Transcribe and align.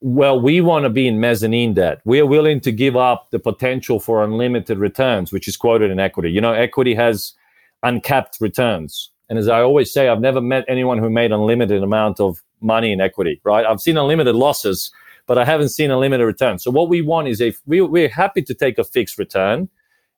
well, 0.00 0.40
we 0.40 0.60
want 0.60 0.84
to 0.84 0.90
be 0.90 1.08
in 1.08 1.20
mezzanine 1.20 1.74
debt. 1.74 2.00
We 2.04 2.20
are 2.20 2.26
willing 2.26 2.60
to 2.60 2.72
give 2.72 2.96
up 2.96 3.30
the 3.30 3.38
potential 3.38 3.98
for 3.98 4.22
unlimited 4.22 4.78
returns, 4.78 5.32
which 5.32 5.48
is 5.48 5.56
quoted 5.56 5.90
in 5.90 5.98
equity. 5.98 6.30
You 6.30 6.40
know, 6.40 6.52
equity 6.52 6.94
has 6.94 7.34
uncapped 7.82 8.38
returns. 8.40 9.10
And 9.28 9.38
as 9.38 9.48
I 9.48 9.60
always 9.60 9.92
say, 9.92 10.08
I've 10.08 10.20
never 10.20 10.40
met 10.40 10.64
anyone 10.68 10.98
who 10.98 11.10
made 11.10 11.32
unlimited 11.32 11.82
amount 11.82 12.20
of 12.20 12.42
money 12.60 12.92
in 12.92 13.00
equity, 13.00 13.40
right? 13.44 13.66
I've 13.66 13.80
seen 13.80 13.96
unlimited 13.96 14.34
losses, 14.34 14.90
but 15.26 15.36
I 15.36 15.44
haven't 15.44 15.70
seen 15.70 15.90
unlimited 15.90 16.20
limited 16.20 16.26
return. 16.26 16.58
So 16.58 16.70
what 16.70 16.88
we 16.88 17.02
want 17.02 17.28
is 17.28 17.40
if 17.40 17.60
we, 17.66 17.80
we're 17.80 18.08
happy 18.08 18.42
to 18.42 18.54
take 18.54 18.78
a 18.78 18.84
fixed 18.84 19.18
return, 19.18 19.68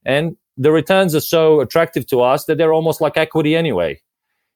and 0.05 0.37
the 0.57 0.71
returns 0.71 1.15
are 1.15 1.21
so 1.21 1.61
attractive 1.61 2.07
to 2.09 2.21
us 2.21 2.45
that 2.45 2.59
they're 2.59 2.73
almost 2.73 3.01
like 3.01 3.17
equity 3.17 3.57
anyway, 3.57 4.01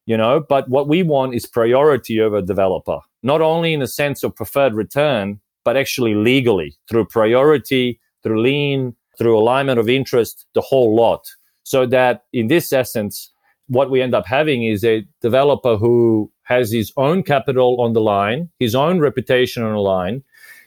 you 0.06 0.16
know. 0.16 0.44
But 0.48 0.68
what 0.68 0.88
we 0.88 1.02
want 1.02 1.34
is 1.34 1.46
priority 1.46 2.20
over 2.20 2.40
developer, 2.42 2.98
not 3.22 3.40
only 3.40 3.72
in 3.72 3.80
the 3.80 3.88
sense 3.88 4.22
of 4.22 4.34
preferred 4.34 4.74
return, 4.74 5.40
but 5.64 5.76
actually 5.76 6.14
legally 6.14 6.76
through 6.88 7.06
priority, 7.06 8.00
through 8.22 8.40
lien, 8.42 8.94
through 9.18 9.38
alignment 9.38 9.78
of 9.78 9.88
interest, 9.88 10.46
the 10.54 10.60
whole 10.60 10.94
lot. 10.94 11.26
So 11.62 11.86
that 11.86 12.24
in 12.32 12.48
this 12.48 12.72
essence, 12.72 13.32
what 13.68 13.90
we 13.90 14.02
end 14.02 14.14
up 14.14 14.26
having 14.26 14.64
is 14.64 14.84
a 14.84 15.06
developer 15.22 15.76
who 15.76 16.30
has 16.42 16.70
his 16.70 16.92
own 16.96 17.22
capital 17.22 17.80
on 17.80 17.94
the 17.94 18.00
line, 18.00 18.50
his 18.58 18.74
own 18.74 19.00
reputation 19.00 19.62
on 19.62 19.72
the 19.72 19.80
line. 19.80 20.22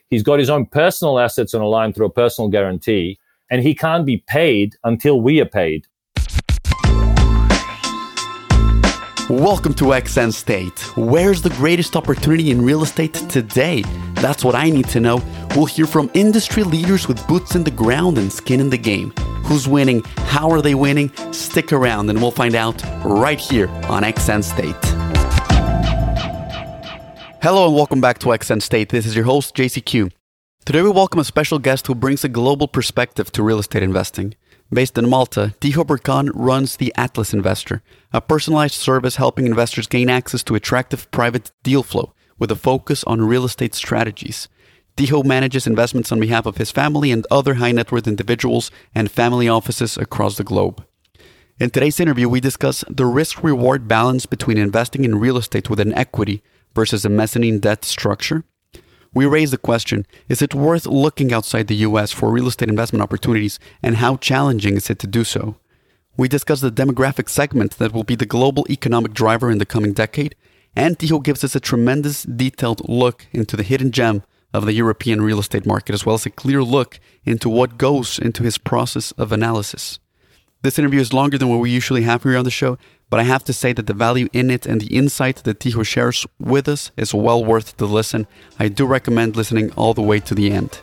He's 0.09 0.23
got 0.23 0.39
his 0.39 0.49
own 0.49 0.65
personal 0.65 1.19
assets 1.19 1.53
on 1.53 1.61
the 1.61 1.67
line 1.67 1.93
through 1.93 2.07
a 2.07 2.11
personal 2.11 2.49
guarantee, 2.49 3.19
and 3.51 3.61
he 3.61 3.75
can't 3.75 4.05
be 4.05 4.23
paid 4.27 4.75
until 4.83 5.21
we 5.21 5.39
are 5.39 5.45
paid. 5.45 5.85
Welcome 9.29 9.73
to 9.73 9.83
XN 9.87 10.31
State. 10.31 10.79
Where's 10.95 11.41
the 11.41 11.49
greatest 11.49 11.97
opportunity 11.97 12.49
in 12.49 12.61
real 12.61 12.81
estate 12.81 13.13
today? 13.13 13.81
That's 14.13 14.41
what 14.41 14.55
I 14.55 14.69
need 14.69 14.87
to 14.87 15.01
know. 15.01 15.21
We'll 15.53 15.65
hear 15.65 15.85
from 15.85 16.09
industry 16.13 16.63
leaders 16.63 17.09
with 17.09 17.27
boots 17.27 17.53
in 17.53 17.65
the 17.65 17.71
ground 17.71 18.17
and 18.17 18.31
skin 18.31 18.61
in 18.61 18.69
the 18.69 18.77
game. 18.77 19.11
Who's 19.43 19.67
winning? 19.67 20.01
How 20.15 20.49
are 20.51 20.61
they 20.61 20.75
winning? 20.75 21.11
Stick 21.33 21.73
around 21.73 22.09
and 22.09 22.21
we'll 22.21 22.31
find 22.31 22.55
out 22.55 22.81
right 23.03 23.37
here 23.37 23.67
on 23.89 24.03
XN 24.03 24.45
State. 24.45 24.77
Hello 27.41 27.65
and 27.65 27.75
welcome 27.75 27.99
back 27.99 28.19
to 28.19 28.27
XN 28.27 28.61
State. 28.61 28.87
This 28.87 29.05
is 29.05 29.13
your 29.13 29.25
host, 29.25 29.53
JCQ. 29.57 30.09
Today 30.63 30.81
we 30.81 30.89
welcome 30.89 31.19
a 31.19 31.25
special 31.25 31.59
guest 31.59 31.87
who 31.87 31.95
brings 31.95 32.23
a 32.23 32.29
global 32.29 32.69
perspective 32.69 33.29
to 33.33 33.43
real 33.43 33.59
estate 33.59 33.83
investing. 33.83 34.35
Based 34.71 34.97
in 34.97 35.09
Malta, 35.09 35.55
Tiho 35.61 35.85
Brkan 35.85 36.29
runs 36.33 36.75
the 36.75 36.93
Atlas 36.97 37.33
Investor, 37.33 37.81
a 38.11 38.19
personalized 38.19 38.73
service 38.73 39.15
helping 39.15 39.45
investors 39.45 39.87
gain 39.87 40.09
access 40.09 40.43
to 40.43 40.55
attractive 40.55 41.09
private 41.09 41.51
deal 41.63 41.83
flow 41.83 42.13
with 42.37 42.51
a 42.51 42.55
focus 42.55 43.05
on 43.05 43.21
real 43.21 43.45
estate 43.45 43.73
strategies. 43.73 44.49
Tiho 44.97 45.23
manages 45.23 45.67
investments 45.67 46.11
on 46.11 46.19
behalf 46.19 46.45
of 46.45 46.57
his 46.57 46.69
family 46.69 47.11
and 47.11 47.25
other 47.31 47.55
high 47.55 47.71
net 47.71 47.93
worth 47.93 48.07
individuals 48.07 48.69
and 48.93 49.09
family 49.09 49.47
offices 49.47 49.97
across 49.97 50.35
the 50.35 50.43
globe. 50.43 50.85
In 51.59 51.69
today's 51.69 52.01
interview, 52.01 52.27
we 52.27 52.41
discuss 52.41 52.83
the 52.89 53.05
risk 53.05 53.43
reward 53.43 53.87
balance 53.87 54.25
between 54.25 54.57
investing 54.57 55.05
in 55.05 55.19
real 55.19 55.37
estate 55.37 55.69
with 55.69 55.79
an 55.79 55.93
equity 55.93 56.43
versus 56.75 57.05
a 57.05 57.09
mezzanine 57.09 57.59
debt 57.59 57.85
structure 57.85 58.43
we 59.13 59.25
raise 59.25 59.51
the 59.51 59.57
question 59.57 60.05
is 60.29 60.41
it 60.41 60.53
worth 60.53 60.85
looking 60.85 61.33
outside 61.33 61.67
the 61.67 61.83
US 61.87 62.11
for 62.11 62.31
real 62.31 62.47
estate 62.47 62.69
investment 62.69 63.03
opportunities, 63.03 63.59
and 63.81 63.97
how 63.97 64.17
challenging 64.17 64.75
is 64.75 64.89
it 64.89 64.99
to 64.99 65.07
do 65.07 65.23
so? 65.23 65.55
We 66.17 66.27
discuss 66.27 66.61
the 66.61 66.71
demographic 66.71 67.29
segment 67.29 67.77
that 67.77 67.93
will 67.93 68.03
be 68.03 68.15
the 68.15 68.25
global 68.25 68.65
economic 68.69 69.13
driver 69.13 69.51
in 69.51 69.59
the 69.59 69.65
coming 69.65 69.93
decade, 69.93 70.35
and 70.75 70.97
Tiho 70.97 71.23
gives 71.23 71.43
us 71.43 71.55
a 71.55 71.59
tremendous 71.59 72.23
detailed 72.23 72.87
look 72.89 73.27
into 73.31 73.55
the 73.55 73.63
hidden 73.63 73.91
gem 73.91 74.23
of 74.53 74.65
the 74.65 74.73
European 74.73 75.21
real 75.21 75.39
estate 75.39 75.65
market, 75.65 75.93
as 75.93 76.05
well 76.05 76.15
as 76.15 76.25
a 76.25 76.31
clear 76.31 76.63
look 76.63 76.99
into 77.23 77.49
what 77.49 77.77
goes 77.77 78.17
into 78.17 78.43
his 78.43 78.57
process 78.57 79.11
of 79.13 79.31
analysis. 79.31 79.99
This 80.63 80.79
interview 80.79 80.99
is 80.99 81.13
longer 81.13 81.37
than 81.37 81.49
what 81.49 81.59
we 81.59 81.69
usually 81.69 82.01
have 82.03 82.23
here 82.23 82.37
on 82.37 82.43
the 82.43 82.51
show, 82.51 82.77
but 83.09 83.19
I 83.19 83.23
have 83.23 83.43
to 83.45 83.53
say 83.53 83.73
that 83.73 83.87
the 83.87 83.93
value 83.93 84.27
in 84.33 84.49
it 84.49 84.65
and 84.65 84.81
the 84.81 84.95
insight 84.95 85.37
that 85.43 85.59
Tiho 85.59 85.85
shares 85.85 86.25
with 86.39 86.67
us 86.67 86.91
is 86.97 87.13
well 87.13 87.43
worth 87.43 87.77
the 87.77 87.87
listen. 87.87 88.27
I 88.59 88.67
do 88.67 88.85
recommend 88.85 89.35
listening 89.35 89.71
all 89.73 89.93
the 89.93 90.01
way 90.01 90.19
to 90.21 90.35
the 90.35 90.51
end. 90.51 90.79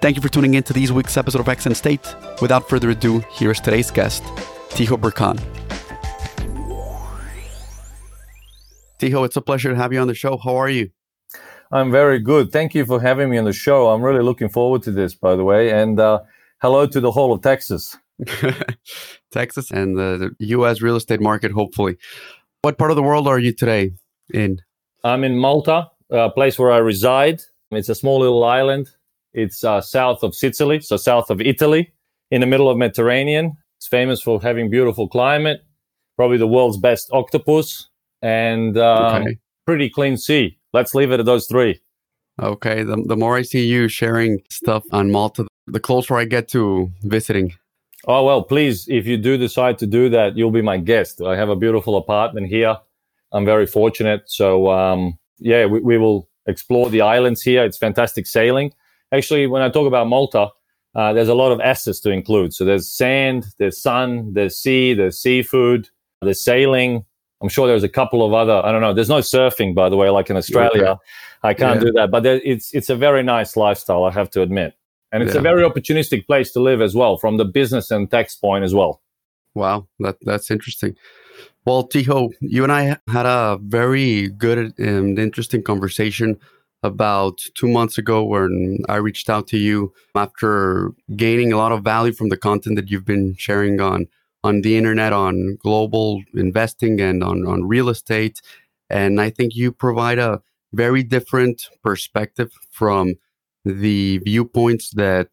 Thank 0.00 0.16
you 0.16 0.22
for 0.22 0.30
tuning 0.30 0.54
in 0.54 0.62
to 0.62 0.72
this 0.72 0.90
week's 0.90 1.16
episode 1.16 1.40
of 1.40 1.48
Accent 1.48 1.76
State. 1.76 2.14
Without 2.40 2.68
further 2.68 2.90
ado, 2.90 3.22
here's 3.32 3.60
today's 3.60 3.90
guest, 3.90 4.22
Tiho 4.70 4.98
Brkan. 4.98 5.38
Tiho, 8.98 9.24
it's 9.24 9.36
a 9.36 9.42
pleasure 9.42 9.70
to 9.70 9.76
have 9.76 9.92
you 9.92 9.98
on 9.98 10.08
the 10.08 10.14
show. 10.14 10.38
How 10.38 10.56
are 10.56 10.70
you? 10.70 10.90
I'm 11.72 11.90
very 11.90 12.18
good. 12.18 12.50
Thank 12.50 12.74
you 12.74 12.84
for 12.84 13.00
having 13.00 13.30
me 13.30 13.38
on 13.38 13.44
the 13.44 13.52
show. 13.52 13.90
I'm 13.90 14.02
really 14.02 14.22
looking 14.22 14.48
forward 14.48 14.82
to 14.84 14.90
this, 14.90 15.14
by 15.14 15.36
the 15.36 15.44
way. 15.44 15.70
And 15.70 16.00
uh, 16.00 16.20
hello 16.60 16.86
to 16.86 17.00
the 17.00 17.12
whole 17.12 17.32
of 17.32 17.42
Texas. 17.42 17.96
Texas 19.30 19.70
and 19.70 19.96
the, 19.96 20.34
the, 20.38 20.46
U.S. 20.46 20.82
real 20.82 20.96
estate 20.96 21.20
market, 21.20 21.52
hopefully. 21.52 21.96
What 22.62 22.78
part 22.78 22.90
of 22.90 22.96
the 22.96 23.02
world 23.02 23.26
are 23.26 23.38
you 23.38 23.52
today 23.52 23.92
in? 24.32 24.60
I'm 25.04 25.24
in 25.24 25.38
Malta, 25.38 25.88
a 26.10 26.30
place 26.30 26.58
where 26.58 26.70
I 26.70 26.78
reside. 26.78 27.42
It's 27.70 27.88
a 27.88 27.94
small 27.94 28.20
little 28.20 28.44
island. 28.44 28.90
It's 29.32 29.62
uh, 29.64 29.80
south 29.80 30.22
of 30.22 30.34
Sicily, 30.34 30.80
so 30.80 30.96
south 30.96 31.30
of 31.30 31.40
Italy, 31.40 31.92
in 32.30 32.40
the 32.40 32.46
middle 32.46 32.68
of 32.68 32.76
Mediterranean. 32.76 33.56
It's 33.78 33.86
famous 33.86 34.20
for 34.20 34.42
having 34.42 34.68
beautiful 34.68 35.08
climate, 35.08 35.60
probably 36.16 36.36
the 36.36 36.48
world's 36.48 36.76
best 36.76 37.08
octopus, 37.12 37.88
and 38.20 38.76
um, 38.76 39.22
okay. 39.22 39.38
pretty 39.64 39.88
clean 39.88 40.16
sea. 40.16 40.58
Let's 40.72 40.94
leave 40.94 41.12
it 41.12 41.20
at 41.20 41.26
those 41.26 41.46
three. 41.46 41.80
Okay. 42.42 42.82
The, 42.82 43.02
the 43.06 43.16
more 43.16 43.36
I 43.36 43.42
see 43.42 43.66
you 43.66 43.88
sharing 43.88 44.40
stuff 44.50 44.84
on 44.92 45.10
Malta, 45.10 45.46
the 45.66 45.80
closer 45.80 46.16
I 46.16 46.24
get 46.24 46.48
to 46.48 46.90
visiting. 47.02 47.54
Oh, 48.06 48.24
well, 48.24 48.42
please, 48.42 48.88
if 48.88 49.06
you 49.06 49.16
do 49.16 49.36
decide 49.36 49.78
to 49.78 49.86
do 49.86 50.08
that, 50.10 50.36
you'll 50.36 50.50
be 50.50 50.62
my 50.62 50.78
guest. 50.78 51.20
I 51.20 51.36
have 51.36 51.50
a 51.50 51.56
beautiful 51.56 51.96
apartment 51.96 52.46
here. 52.46 52.76
I'm 53.32 53.44
very 53.44 53.66
fortunate. 53.66 54.22
So, 54.26 54.70
um, 54.70 55.18
yeah, 55.38 55.66
we, 55.66 55.80
we, 55.80 55.98
will 55.98 56.28
explore 56.46 56.88
the 56.88 57.02
islands 57.02 57.42
here. 57.42 57.64
It's 57.64 57.76
fantastic 57.76 58.26
sailing. 58.26 58.72
Actually, 59.12 59.46
when 59.46 59.62
I 59.62 59.68
talk 59.68 59.86
about 59.86 60.08
Malta, 60.08 60.48
uh, 60.94 61.12
there's 61.12 61.28
a 61.28 61.34
lot 61.34 61.52
of 61.52 61.60
assets 61.60 62.00
to 62.00 62.10
include. 62.10 62.54
So 62.54 62.64
there's 62.64 62.88
sand, 62.88 63.46
there's 63.58 63.80
sun, 63.80 64.32
there's 64.32 64.56
sea, 64.56 64.94
there's 64.94 65.18
seafood, 65.18 65.88
there's 66.22 66.40
sailing. 66.40 67.04
I'm 67.42 67.48
sure 67.48 67.66
there's 67.66 67.84
a 67.84 67.88
couple 67.88 68.24
of 68.24 68.32
other. 68.32 68.64
I 68.64 68.72
don't 68.72 68.80
know. 68.80 68.92
There's 68.92 69.08
no 69.08 69.20
surfing, 69.20 69.74
by 69.74 69.88
the 69.88 69.96
way, 69.96 70.10
like 70.10 70.30
in 70.30 70.36
Australia. 70.36 70.82
Okay. 70.82 71.00
I 71.42 71.54
can't 71.54 71.80
yeah. 71.80 71.86
do 71.86 71.92
that, 71.92 72.10
but 72.10 72.22
there, 72.22 72.40
it's 72.44 72.74
it's 72.74 72.90
a 72.90 72.96
very 72.96 73.22
nice 73.22 73.56
lifestyle. 73.56 74.04
I 74.04 74.10
have 74.10 74.28
to 74.30 74.42
admit. 74.42 74.74
And 75.12 75.22
it's 75.22 75.34
yeah. 75.34 75.40
a 75.40 75.42
very 75.42 75.62
opportunistic 75.62 76.26
place 76.26 76.52
to 76.52 76.60
live 76.60 76.80
as 76.80 76.94
well, 76.94 77.16
from 77.16 77.36
the 77.36 77.44
business 77.44 77.90
and 77.90 78.10
tax 78.10 78.36
point 78.36 78.64
as 78.64 78.74
well. 78.74 79.00
Wow, 79.54 79.88
that 79.98 80.16
that's 80.22 80.50
interesting. 80.50 80.96
Well, 81.64 81.86
Tiho, 81.88 82.30
you 82.40 82.62
and 82.62 82.72
I 82.72 82.96
had 83.08 83.26
a 83.26 83.58
very 83.60 84.28
good 84.28 84.78
and 84.78 85.18
interesting 85.18 85.62
conversation 85.62 86.38
about 86.82 87.40
two 87.54 87.68
months 87.68 87.98
ago 87.98 88.24
when 88.24 88.78
I 88.88 88.96
reached 88.96 89.28
out 89.28 89.46
to 89.48 89.58
you 89.58 89.92
after 90.14 90.92
gaining 91.16 91.52
a 91.52 91.58
lot 91.58 91.72
of 91.72 91.84
value 91.84 92.12
from 92.12 92.30
the 92.30 92.36
content 92.36 92.76
that 92.76 92.90
you've 92.90 93.04
been 93.04 93.34
sharing 93.36 93.80
on 93.80 94.06
on 94.42 94.62
the 94.62 94.76
internet, 94.76 95.12
on 95.12 95.58
global 95.62 96.22
investing 96.34 96.98
and 97.00 97.22
on, 97.22 97.46
on 97.46 97.68
real 97.68 97.90
estate. 97.90 98.40
And 98.88 99.20
I 99.20 99.28
think 99.28 99.54
you 99.54 99.70
provide 99.70 100.18
a 100.18 100.40
very 100.72 101.02
different 101.02 101.68
perspective 101.82 102.50
from 102.70 103.16
the 103.64 104.18
viewpoints 104.18 104.90
that 104.90 105.28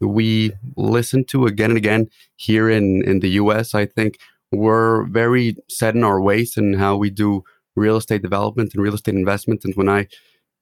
we 0.00 0.52
listen 0.76 1.24
to 1.24 1.46
again 1.46 1.70
and 1.70 1.78
again 1.78 2.08
here 2.36 2.70
in, 2.70 3.02
in 3.04 3.20
the 3.20 3.30
US. 3.30 3.74
I 3.74 3.86
think 3.86 4.18
we're 4.52 5.04
very 5.04 5.56
set 5.68 5.94
in 5.94 6.04
our 6.04 6.20
ways 6.20 6.56
and 6.56 6.76
how 6.76 6.96
we 6.96 7.10
do 7.10 7.44
real 7.76 7.96
estate 7.96 8.22
development 8.22 8.74
and 8.74 8.82
real 8.82 8.94
estate 8.94 9.14
investment. 9.14 9.64
And 9.64 9.74
when 9.74 9.88
I 9.88 10.08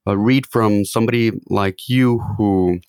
uh, 0.07 0.17
read 0.17 0.47
from 0.47 0.85
somebody 0.85 1.33
like 1.49 1.89
you 1.89 2.19
who 2.37 2.81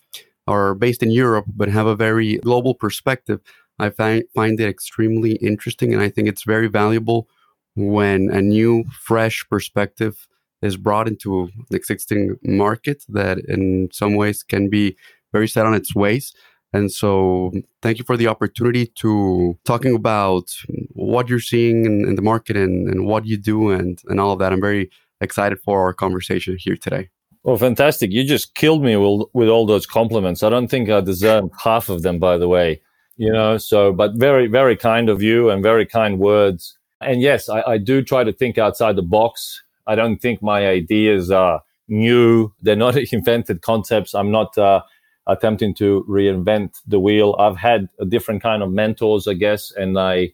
are 0.48 0.74
based 0.74 1.04
in 1.04 1.12
Europe 1.12 1.46
but 1.56 1.70
have 1.70 1.88
a 1.88 1.96
very 1.96 2.38
global 2.38 2.74
perspective, 2.74 3.42
I 3.80 3.90
find, 3.90 4.24
find 4.34 4.60
it 4.60 4.68
extremely 4.68 5.34
interesting. 5.34 5.94
And 5.94 6.02
I 6.02 6.10
think 6.10 6.28
it's 6.28 6.44
very 6.44 6.68
valuable 6.68 7.28
when 7.76 8.30
a 8.30 8.42
new, 8.42 8.86
fresh 8.92 9.46
perspective 9.50 10.28
is 10.62 10.78
brought 10.78 11.08
into 11.08 11.44
an 11.44 11.52
existing 11.72 12.38
market 12.44 13.04
that 13.10 13.40
in 13.48 13.90
some 13.92 14.16
ways 14.16 14.44
can 14.44 14.70
be 14.70 14.96
very 15.32 15.48
set 15.48 15.66
on 15.66 15.74
its 15.74 15.94
ways. 15.96 16.34
And 16.74 16.92
so, 16.92 17.52
thank 17.82 17.98
you 17.98 18.04
for 18.04 18.18
the 18.18 18.28
opportunity 18.28 18.88
to 18.98 19.58
talking 19.64 19.96
about 19.96 20.52
what 20.90 21.30
you're 21.30 21.40
seeing 21.40 21.86
in, 21.86 22.06
in 22.06 22.16
the 22.16 22.22
market 22.22 22.58
and, 22.58 22.90
and 22.90 23.06
what 23.06 23.26
you 23.26 23.38
do 23.38 23.70
and, 23.70 24.02
and 24.08 24.20
all 24.20 24.34
of 24.34 24.40
that. 24.40 24.52
I'm 24.52 24.62
very 24.62 24.90
excited 25.22 25.60
for 25.64 25.82
our 25.82 25.94
conversation 25.94 26.58
here 26.60 26.76
today. 26.76 27.10
Well, 27.44 27.58
fantastic. 27.58 28.12
You 28.12 28.26
just 28.26 28.56
killed 28.56 28.84
me 28.84 28.98
with, 28.98 29.28
with 29.34 29.48
all 29.48 29.66
those 29.66 29.86
compliments. 29.86 30.44
I 30.44 30.50
don't 30.50 30.68
think 30.68 30.90
I 30.90 31.00
deserve 31.00 31.46
half 31.64 31.88
of 31.88 32.02
them, 32.02 32.20
by 32.20 32.38
the 32.38 32.50
way. 32.50 32.82
You 33.16 33.32
know, 33.32 33.58
so, 33.58 33.94
but 33.94 34.16
very, 34.16 34.48
very 34.48 34.76
kind 34.76 35.10
of 35.10 35.22
you 35.22 35.50
and 35.50 35.64
very 35.64 35.86
kind 35.86 36.20
words. 36.20 36.78
And 37.02 37.22
yes, 37.22 37.48
I, 37.50 37.62
I 37.62 37.78
do 37.78 38.04
try 38.04 38.24
to 38.24 38.34
think 38.34 38.58
outside 38.58 38.96
the 38.96 39.02
box 39.02 39.64
I 39.88 39.96
don't 39.96 40.22
think 40.22 40.42
my 40.42 40.68
ideas 40.68 41.32
are 41.32 41.62
new. 41.88 42.52
They're 42.62 42.76
not 42.76 42.98
invented 43.12 43.62
concepts. 43.62 44.14
I'm 44.14 44.32
not 44.32 44.58
uh, 44.58 44.82
attempting 45.28 45.74
to 45.76 46.06
reinvent 46.08 46.78
the 46.86 47.00
wheel. 47.00 47.36
I've 47.40 47.58
had 47.58 47.90
a 48.00 48.06
different 48.06 48.44
kind 48.44 48.62
of 48.62 48.72
mentors, 48.72 49.28
I 49.28 49.34
guess, 49.34 49.72
and 49.72 49.98
I 49.98 50.34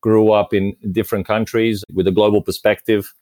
grew 0.00 0.32
up 0.32 0.54
in 0.54 0.76
different 0.92 1.26
countries 1.26 1.84
with 1.92 2.06
a 2.06 2.12
global 2.12 2.42
perspective. 2.42 3.12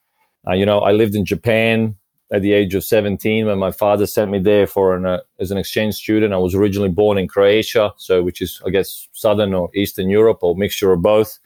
Uh, 0.47 0.53
you 0.53 0.65
know, 0.65 0.81
I 0.81 0.93
lived 0.93 1.15
in 1.15 1.25
Japan 1.25 1.97
at 2.33 2.43
the 2.43 2.53
age 2.53 2.75
of 2.75 2.85
17 2.85 3.47
when 3.47 3.59
my 3.59 3.71
father 3.71 4.07
sent 4.07 4.31
me 4.31 4.39
there 4.39 4.67
for 4.67 4.95
an 4.95 5.07
uh, 5.07 5.21
as 5.41 5.51
an 5.51 5.59
exchange 5.59 5.95
student. 5.95 6.35
I 6.35 6.39
was 6.39 6.55
originally 6.55 6.91
born 6.91 7.19
in 7.19 7.27
Croatia, 7.27 7.93
so 7.97 8.23
which 8.23 8.41
is 8.41 8.61
I 8.67 8.71
guess 8.71 9.09
southern 9.13 9.55
or 9.55 9.71
eastern 9.75 10.11
Europe 10.11 10.39
or 10.43 10.55
mixture 10.55 10.93
of 10.93 11.03
both. 11.03 11.39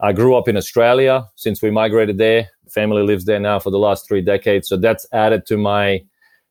I 0.00 0.12
grew 0.12 0.36
up 0.36 0.48
in 0.48 0.56
Australia 0.56 1.26
since 1.34 1.60
we 1.60 1.70
migrated 1.70 2.18
there. 2.18 2.48
Family 2.68 3.02
lives 3.02 3.24
there 3.24 3.40
now 3.40 3.58
for 3.58 3.70
the 3.70 3.78
last 3.78 4.06
three 4.06 4.20
decades, 4.20 4.68
so 4.68 4.76
that's 4.76 5.06
added 5.12 5.46
to 5.46 5.56
my 5.56 6.04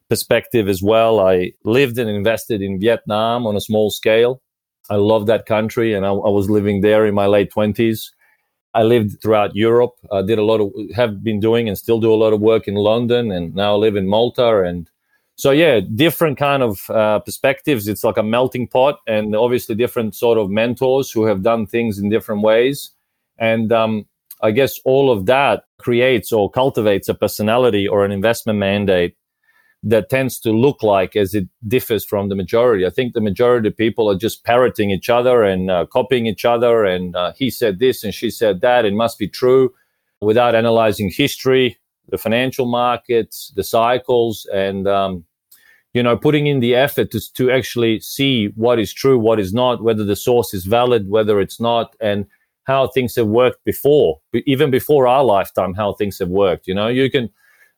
perspective 0.10 0.68
as 0.68 0.82
well. 0.82 1.20
I 1.20 1.52
lived 1.64 1.98
and 1.98 2.10
invested 2.10 2.62
in 2.62 2.80
Vietnam 2.80 3.46
on 3.46 3.56
a 3.56 3.62
small 3.62 3.90
scale. 3.90 4.42
I 4.90 4.96
love 4.96 5.28
that 5.28 5.46
country, 5.46 5.94
and 5.94 6.06
I, 6.06 6.10
I 6.10 6.30
was 6.30 6.50
living 6.50 6.82
there 6.82 7.06
in 7.06 7.14
my 7.14 7.26
late 7.26 7.52
twenties. 7.52 8.14
I 8.74 8.84
lived 8.84 9.22
throughout 9.22 9.56
Europe. 9.56 9.96
I 10.12 10.22
did 10.22 10.38
a 10.38 10.44
lot 10.44 10.62
of, 10.62 10.72
have 10.96 11.24
been 11.24 11.40
doing 11.40 11.68
and 11.68 11.76
still 11.76 12.00
do 12.00 12.14
a 12.14 12.16
lot 12.16 12.32
of 12.32 12.42
work 12.42 12.68
in 12.68 12.76
London 12.76 13.32
and 13.32 13.56
now 13.56 13.74
I 13.74 13.78
live 13.78 13.96
in 13.96 14.08
Malta. 14.08 14.62
And 14.62 14.88
so, 15.36 15.50
yeah, 15.50 15.80
different 15.80 16.38
kind 16.38 16.62
of 16.62 16.88
uh, 16.92 17.20
perspectives. 17.20 17.88
It's 17.88 18.04
like 18.04 18.18
a 18.18 18.24
melting 18.24 18.68
pot 18.68 19.00
and 19.08 19.36
obviously 19.36 19.74
different 19.74 20.14
sort 20.14 20.38
of 20.38 20.52
mentors 20.52 21.10
who 21.10 21.26
have 21.26 21.42
done 21.42 21.66
things 21.66 21.98
in 21.98 22.10
different 22.10 22.44
ways. 22.44 22.92
And 23.40 23.72
um, 23.72 24.06
I 24.42 24.52
guess 24.52 24.80
all 24.86 25.12
of 25.12 25.26
that 25.26 25.64
creates 25.80 26.32
or 26.32 26.50
cultivates 26.50 27.10
a 27.10 27.14
personality 27.14 27.88
or 27.88 28.06
an 28.06 28.12
investment 28.12 28.60
mandate 28.60 29.16
that 29.84 30.10
tends 30.10 30.40
to 30.40 30.52
look 30.52 30.82
like 30.82 31.16
as 31.16 31.34
it 31.34 31.48
differs 31.68 32.04
from 32.04 32.30
the 32.30 32.36
majority. 32.36 32.86
I 32.86 32.90
think 32.90 33.14
the 33.14 33.22
majority 33.22 33.70
of 33.70 33.78
people 33.78 34.10
are 34.10 34.18
just 34.18 34.44
parroting 34.44 34.90
each 34.92 35.10
other 35.10 35.44
and 35.44 35.70
uh, 35.70 35.86
copying 35.86 36.26
each 36.26 36.46
other. 36.46 36.84
And 36.84 37.16
uh, 37.16 37.34
he 37.34 37.50
said 37.50 37.80
this 37.80 38.04
and 38.04 38.14
she 38.14 38.30
said 38.30 38.62
that. 38.62 38.86
It 38.86 38.94
must 38.94 39.20
be 39.20 39.28
true 39.28 39.74
without 40.20 40.56
analyzing 40.56 41.12
history, 41.12 41.78
the 42.10 42.18
financial 42.18 42.66
markets, 42.66 43.54
the 43.56 43.64
cycles, 43.64 44.48
and, 44.52 44.88
um, 44.88 45.26
you 45.94 46.02
know, 46.02 46.18
putting 46.18 46.48
in 46.48 46.60
the 46.60 46.76
effort 46.76 47.12
to, 47.12 47.34
to 47.34 47.52
actually 47.52 48.00
see 48.00 48.48
what 48.56 48.80
is 48.80 48.92
true, 48.92 49.18
what 49.20 49.40
is 49.40 49.54
not, 49.54 49.84
whether 49.84 50.04
the 50.04 50.16
source 50.16 50.54
is 50.54 50.66
valid, 50.66 51.10
whether 51.10 51.40
it's 51.40 51.60
not, 51.60 51.96
and 52.00 52.26
how 52.68 52.88
things 52.88 53.16
have 53.16 53.28
worked 53.28 53.64
before, 53.64 54.20
even 54.46 54.70
before 54.70 55.08
our 55.08 55.24
lifetime, 55.24 55.74
how 55.74 55.94
things 55.94 56.20
have 56.20 56.30
worked. 56.30 56.68
You 56.68 56.76
know, 56.76 56.90
you 56.90 57.10
can 57.10 57.30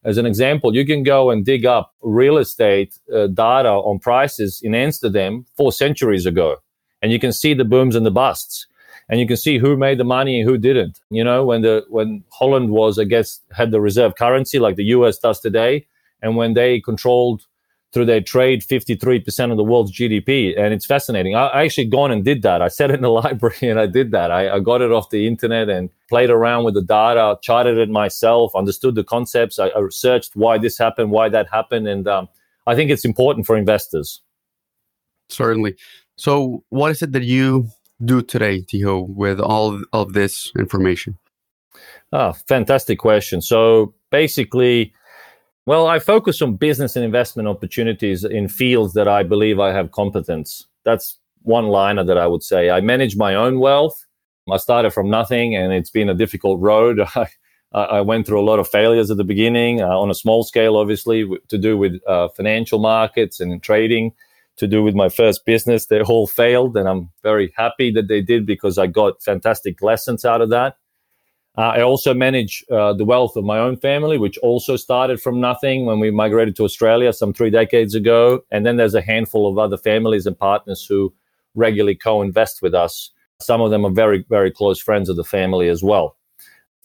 as 0.03 0.17
an 0.17 0.25
example, 0.25 0.73
you 0.73 0.85
can 0.85 1.03
go 1.03 1.29
and 1.29 1.45
dig 1.45 1.65
up 1.65 1.93
real 2.01 2.37
estate 2.37 2.97
uh, 3.13 3.27
data 3.27 3.69
on 3.69 3.99
prices 3.99 4.61
in 4.63 4.73
Amsterdam 4.73 5.45
four 5.57 5.71
centuries 5.71 6.25
ago, 6.25 6.57
and 7.01 7.11
you 7.11 7.19
can 7.19 7.33
see 7.33 7.53
the 7.53 7.65
booms 7.65 7.95
and 7.95 8.05
the 8.05 8.11
busts, 8.11 8.65
and 9.09 9.19
you 9.19 9.27
can 9.27 9.35
see 9.35 9.57
who 9.57 9.75
made 9.75 9.97
the 9.97 10.05
money 10.05 10.39
and 10.39 10.49
who 10.49 10.57
didn't. 10.57 10.99
You 11.09 11.23
know, 11.23 11.45
when 11.45 11.61
the 11.61 11.85
when 11.89 12.23
Holland 12.31 12.69
was, 12.69 12.97
I 12.97 13.03
guess, 13.03 13.41
had 13.51 13.71
the 13.71 13.81
reserve 13.81 14.15
currency 14.15 14.57
like 14.57 14.77
the 14.77 14.85
U.S. 14.85 15.19
does 15.19 15.41
today, 15.41 15.85
and 16.21 16.37
when 16.37 16.53
they 16.53 16.79
controlled 16.79 17.45
through 17.91 18.05
their 18.05 18.21
trade 18.21 18.61
53% 18.61 19.51
of 19.51 19.57
the 19.57 19.63
world's 19.63 19.91
GDP. 19.91 20.57
And 20.57 20.73
it's 20.73 20.85
fascinating. 20.85 21.35
I, 21.35 21.47
I, 21.47 21.65
actually 21.65 21.85
gone 21.85 22.11
and 22.11 22.23
did 22.23 22.43
that. 22.43 22.61
I 22.61 22.67
sat 22.67 22.91
in 22.91 23.01
the 23.01 23.09
library 23.21 23.57
and 23.63 23.79
I 23.79 23.87
did 23.87 24.11
that. 24.11 24.31
I, 24.31 24.55
I, 24.55 24.59
got 24.59 24.81
it 24.81 24.91
off 24.91 25.09
the 25.09 25.27
internet 25.27 25.69
and 25.69 25.89
played 26.07 26.29
around 26.29 26.65
with 26.65 26.75
the 26.75 26.83
data, 26.83 27.37
charted 27.41 27.77
it 27.77 27.89
myself, 27.89 28.55
understood 28.55 28.95
the 28.95 29.03
concepts. 29.03 29.57
I, 29.57 29.69
I 29.69 29.79
researched 29.79 30.35
why 30.35 30.59
this 30.59 30.77
happened, 30.77 31.11
why 31.11 31.29
that 31.29 31.49
happened. 31.49 31.87
And 31.87 32.07
um, 32.07 32.29
I 32.67 32.75
think 32.75 32.91
it's 32.91 33.05
important 33.05 33.47
for 33.47 33.57
investors. 33.57 34.21
Certainly. 35.29 35.75
So, 36.15 36.63
what 36.69 36.91
is 36.91 37.01
it 37.01 37.13
that 37.13 37.23
you 37.23 37.69
do 38.03 38.21
today, 38.21 38.61
Tiho, 38.61 39.07
with 39.07 39.39
all 39.39 39.81
of 39.93 40.13
this 40.13 40.51
information? 40.57 41.17
Ah, 42.11 42.33
fantastic 42.47 42.99
question. 42.99 43.41
So, 43.41 43.93
basically, 44.11 44.93
well, 45.65 45.87
I 45.87 45.99
focus 45.99 46.41
on 46.41 46.55
business 46.55 46.95
and 46.95 47.05
investment 47.05 47.47
opportunities 47.47 48.23
in 48.23 48.47
fields 48.47 48.93
that 48.93 49.07
I 49.07 49.23
believe 49.23 49.59
I 49.59 49.71
have 49.71 49.91
competence. 49.91 50.65
That's 50.83 51.17
one 51.41 51.67
liner 51.67 52.03
that 52.03 52.17
I 52.17 52.27
would 52.27 52.43
say. 52.43 52.69
I 52.69 52.81
manage 52.81 53.15
my 53.15 53.35
own 53.35 53.59
wealth. 53.59 54.05
I 54.51 54.57
started 54.57 54.91
from 54.91 55.09
nothing 55.09 55.55
and 55.55 55.71
it's 55.71 55.91
been 55.91 56.09
a 56.09 56.15
difficult 56.15 56.59
road. 56.59 56.99
I, 57.15 57.27
I 57.73 58.01
went 58.01 58.25
through 58.25 58.41
a 58.41 58.49
lot 58.49 58.59
of 58.59 58.67
failures 58.67 59.11
at 59.11 59.17
the 59.17 59.23
beginning 59.23 59.81
uh, 59.81 59.87
on 59.87 60.09
a 60.09 60.15
small 60.15 60.43
scale, 60.43 60.75
obviously, 60.75 61.29
to 61.49 61.57
do 61.57 61.77
with 61.77 61.99
uh, 62.07 62.29
financial 62.29 62.79
markets 62.79 63.39
and 63.39 63.61
trading, 63.61 64.13
to 64.57 64.67
do 64.67 64.81
with 64.83 64.95
my 64.95 65.09
first 65.09 65.45
business. 65.45 65.85
They 65.85 66.01
all 66.01 66.27
failed, 66.27 66.75
and 66.75 66.89
I'm 66.89 67.11
very 67.21 67.53
happy 67.55 67.91
that 67.91 68.07
they 68.07 68.21
did 68.21 68.45
because 68.45 68.77
I 68.77 68.87
got 68.87 69.21
fantastic 69.21 69.81
lessons 69.81 70.25
out 70.25 70.41
of 70.41 70.49
that. 70.49 70.77
Uh, 71.59 71.73
I 71.75 71.81
also 71.81 72.13
manage 72.13 72.63
uh, 72.71 72.93
the 72.93 73.03
wealth 73.03 73.35
of 73.35 73.43
my 73.43 73.59
own 73.59 73.75
family, 73.75 74.17
which 74.17 74.37
also 74.37 74.77
started 74.77 75.21
from 75.21 75.41
nothing 75.41 75.85
when 75.85 75.99
we 75.99 76.09
migrated 76.09 76.55
to 76.55 76.63
Australia 76.63 77.11
some 77.11 77.33
three 77.33 77.49
decades 77.49 77.93
ago. 77.95 78.45
And 78.49 78.65
then 78.65 78.77
there's 78.77 78.95
a 78.95 79.01
handful 79.01 79.45
of 79.45 79.57
other 79.57 79.75
families 79.75 80.25
and 80.25 80.39
partners 80.39 80.85
who 80.85 81.13
regularly 81.55 81.95
co 81.95 82.21
invest 82.21 82.61
with 82.61 82.73
us. 82.73 83.11
Some 83.41 83.59
of 83.59 83.71
them 83.71 83.85
are 83.85 83.91
very, 83.91 84.25
very 84.29 84.51
close 84.51 84.79
friends 84.79 85.09
of 85.09 85.17
the 85.17 85.23
family 85.25 85.67
as 85.67 85.83
well. 85.83 86.15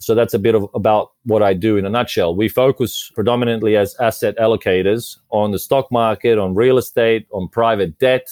So 0.01 0.13
that's 0.13 0.35
a 0.35 0.41
bit 0.41 0.57
of 0.57 0.69
about 0.75 1.13
what 1.23 1.41
I 1.41 1.55
do 1.55 1.77
in 1.77 1.87
a 1.87 1.91
nutshell. 1.91 2.35
We 2.35 2.49
focus 2.49 3.13
predominantly 3.15 3.77
as 3.77 3.95
asset 4.01 4.37
allocators 4.39 5.19
on 5.31 5.53
the 5.53 5.61
stock 5.61 5.87
market, 5.93 6.37
on 6.37 6.57
real 6.57 6.79
estate, 6.79 7.29
on 7.31 7.47
private 7.47 7.97
debt, 8.01 8.27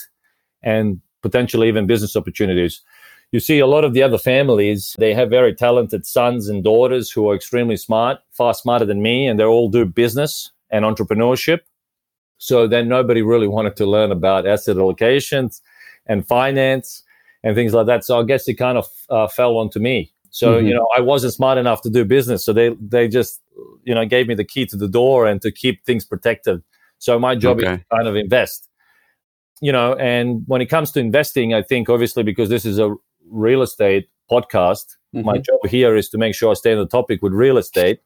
and 0.60 1.00
potentially 1.22 1.68
even 1.68 1.86
business 1.86 2.16
opportunities 2.16 2.82
you 3.32 3.40
see 3.40 3.58
a 3.58 3.66
lot 3.66 3.82
of 3.84 3.94
the 3.94 4.02
other 4.02 4.18
families, 4.18 4.94
they 4.98 5.14
have 5.14 5.30
very 5.30 5.54
talented 5.54 6.06
sons 6.06 6.48
and 6.48 6.62
daughters 6.62 7.10
who 7.10 7.28
are 7.30 7.34
extremely 7.34 7.78
smart, 7.78 8.18
far 8.30 8.52
smarter 8.52 8.84
than 8.84 9.02
me, 9.02 9.26
and 9.26 9.40
they 9.40 9.44
all 9.44 9.70
do 9.70 9.86
business 9.86 10.50
and 10.70 10.84
entrepreneurship. 10.84 11.60
So 12.36 12.66
then 12.66 12.88
nobody 12.88 13.22
really 13.22 13.48
wanted 13.48 13.76
to 13.76 13.86
learn 13.86 14.12
about 14.12 14.46
asset 14.46 14.76
allocations 14.76 15.62
and 16.06 16.26
finance 16.26 17.02
and 17.42 17.56
things 17.56 17.72
like 17.72 17.86
that. 17.86 18.04
So 18.04 18.20
I 18.20 18.24
guess 18.24 18.46
it 18.48 18.54
kind 18.54 18.76
of 18.76 18.86
uh, 19.08 19.28
fell 19.28 19.56
onto 19.56 19.80
me. 19.80 20.12
So 20.30 20.54
mm-hmm. 20.54 20.66
you 20.66 20.74
know, 20.74 20.86
I 20.94 21.00
wasn't 21.00 21.32
smart 21.32 21.56
enough 21.56 21.82
to 21.82 21.90
do 21.90 22.04
business, 22.04 22.44
so 22.44 22.52
they 22.52 22.70
they 22.80 23.08
just 23.08 23.40
you 23.84 23.94
know 23.94 24.04
gave 24.04 24.28
me 24.28 24.34
the 24.34 24.44
key 24.44 24.66
to 24.66 24.76
the 24.76 24.88
door 24.88 25.26
and 25.26 25.40
to 25.42 25.50
keep 25.50 25.84
things 25.84 26.04
protected. 26.04 26.62
So 26.98 27.18
my 27.18 27.34
job 27.34 27.58
okay. 27.58 27.74
is 27.74 27.78
to 27.78 27.84
kind 27.96 28.08
of 28.08 28.16
invest. 28.16 28.68
You 29.60 29.72
know, 29.72 29.94
and 29.94 30.42
when 30.46 30.60
it 30.60 30.66
comes 30.66 30.90
to 30.92 31.00
investing, 31.00 31.54
I 31.54 31.62
think 31.62 31.88
obviously 31.88 32.24
because 32.24 32.48
this 32.48 32.64
is 32.64 32.78
a 32.78 32.94
real 33.30 33.62
estate 33.62 34.08
podcast. 34.30 34.96
Mm-hmm. 35.14 35.26
My 35.26 35.38
job 35.38 35.60
here 35.68 35.96
is 35.96 36.08
to 36.10 36.18
make 36.18 36.34
sure 36.34 36.50
I 36.50 36.54
stay 36.54 36.72
on 36.72 36.78
the 36.78 36.86
topic 36.86 37.22
with 37.22 37.32
real 37.32 37.58
estate. 37.58 38.00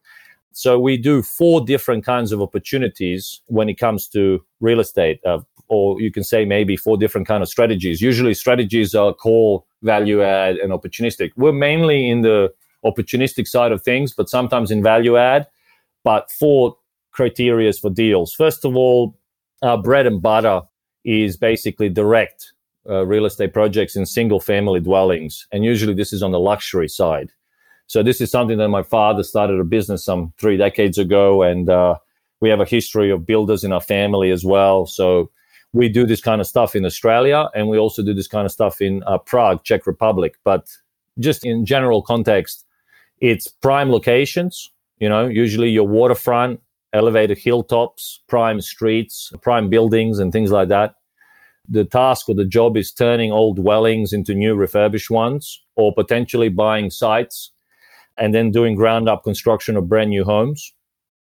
So 0.51 0.79
we 0.79 0.97
do 0.97 1.21
four 1.21 1.63
different 1.63 2.03
kinds 2.03 2.31
of 2.31 2.41
opportunities 2.41 3.41
when 3.45 3.69
it 3.69 3.75
comes 3.75 4.07
to 4.09 4.43
real 4.59 4.79
estate, 4.79 5.19
uh, 5.25 5.39
or 5.67 6.01
you 6.01 6.11
can 6.11 6.23
say 6.23 6.45
maybe 6.45 6.75
four 6.75 6.97
different 6.97 7.27
kind 7.27 7.43
of 7.43 7.49
strategies. 7.49 8.01
Usually, 8.01 8.33
strategies 8.33 8.95
are 8.95 9.13
core, 9.13 9.63
value 9.83 10.23
add, 10.23 10.57
and 10.57 10.71
opportunistic. 10.71 11.31
We're 11.35 11.51
mainly 11.51 12.09
in 12.09 12.21
the 12.21 12.53
opportunistic 12.83 13.47
side 13.47 13.71
of 13.71 13.83
things, 13.83 14.13
but 14.13 14.29
sometimes 14.29 14.71
in 14.71 14.81
value 14.81 15.15
add. 15.17 15.47
But 16.03 16.31
four 16.31 16.77
criterias 17.15 17.79
for 17.79 17.89
deals. 17.89 18.33
First 18.33 18.65
of 18.65 18.75
all, 18.75 19.17
our 19.61 19.81
bread 19.81 20.07
and 20.07 20.21
butter 20.21 20.61
is 21.03 21.37
basically 21.37 21.89
direct 21.89 22.53
uh, 22.89 23.05
real 23.05 23.25
estate 23.25 23.53
projects 23.53 23.95
in 23.95 24.05
single 24.05 24.39
family 24.39 24.79
dwellings. 24.79 25.47
And 25.51 25.63
usually 25.63 25.93
this 25.93 26.13
is 26.13 26.23
on 26.23 26.31
the 26.31 26.39
luxury 26.39 26.87
side. 26.87 27.31
So 27.87 28.03
this 28.03 28.19
is 28.19 28.31
something 28.31 28.57
that 28.57 28.69
my 28.69 28.83
father 28.83 29.23
started 29.23 29.59
a 29.59 29.63
business 29.63 30.03
some 30.03 30.33
three 30.37 30.57
decades 30.57 30.97
ago. 30.97 31.41
And 31.43 31.69
uh, 31.69 31.95
we 32.39 32.49
have 32.49 32.59
a 32.59 32.65
history 32.65 33.09
of 33.11 33.25
builders 33.25 33.63
in 33.63 33.71
our 33.71 33.81
family 33.81 34.31
as 34.31 34.43
well. 34.43 34.85
So 34.85 35.31
we 35.73 35.89
do 35.89 36.05
this 36.05 36.21
kind 36.21 36.41
of 36.41 36.47
stuff 36.47 36.75
in 36.75 36.85
Australia 36.85 37.49
and 37.53 37.67
we 37.67 37.77
also 37.77 38.03
do 38.03 38.13
this 38.13 38.27
kind 38.27 38.45
of 38.45 38.51
stuff 38.51 38.81
in 38.81 39.03
uh, 39.05 39.17
Prague, 39.17 39.63
Czech 39.63 39.85
Republic. 39.87 40.35
But 40.43 40.67
just 41.19 41.45
in 41.45 41.65
general 41.65 42.01
context, 42.01 42.65
it's 43.19 43.47
prime 43.47 43.89
locations, 43.89 44.71
you 44.99 45.09
know, 45.09 45.27
usually 45.27 45.69
your 45.69 45.87
waterfront, 45.87 46.61
elevated 46.93 47.37
hilltops, 47.37 48.21
prime 48.27 48.61
streets, 48.61 49.31
prime 49.41 49.69
buildings, 49.69 50.19
and 50.19 50.31
things 50.31 50.51
like 50.51 50.69
that 50.69 50.95
the 51.67 51.85
task 51.85 52.29
or 52.29 52.35
the 52.35 52.45
job 52.45 52.77
is 52.77 52.91
turning 52.91 53.31
old 53.31 53.57
dwellings 53.57 54.13
into 54.13 54.33
new 54.33 54.55
refurbished 54.55 55.09
ones 55.09 55.61
or 55.75 55.93
potentially 55.93 56.49
buying 56.49 56.89
sites 56.89 57.51
and 58.17 58.33
then 58.33 58.51
doing 58.51 58.75
ground 58.75 59.07
up 59.07 59.23
construction 59.23 59.75
of 59.75 59.89
brand 59.89 60.09
new 60.09 60.23
homes. 60.23 60.73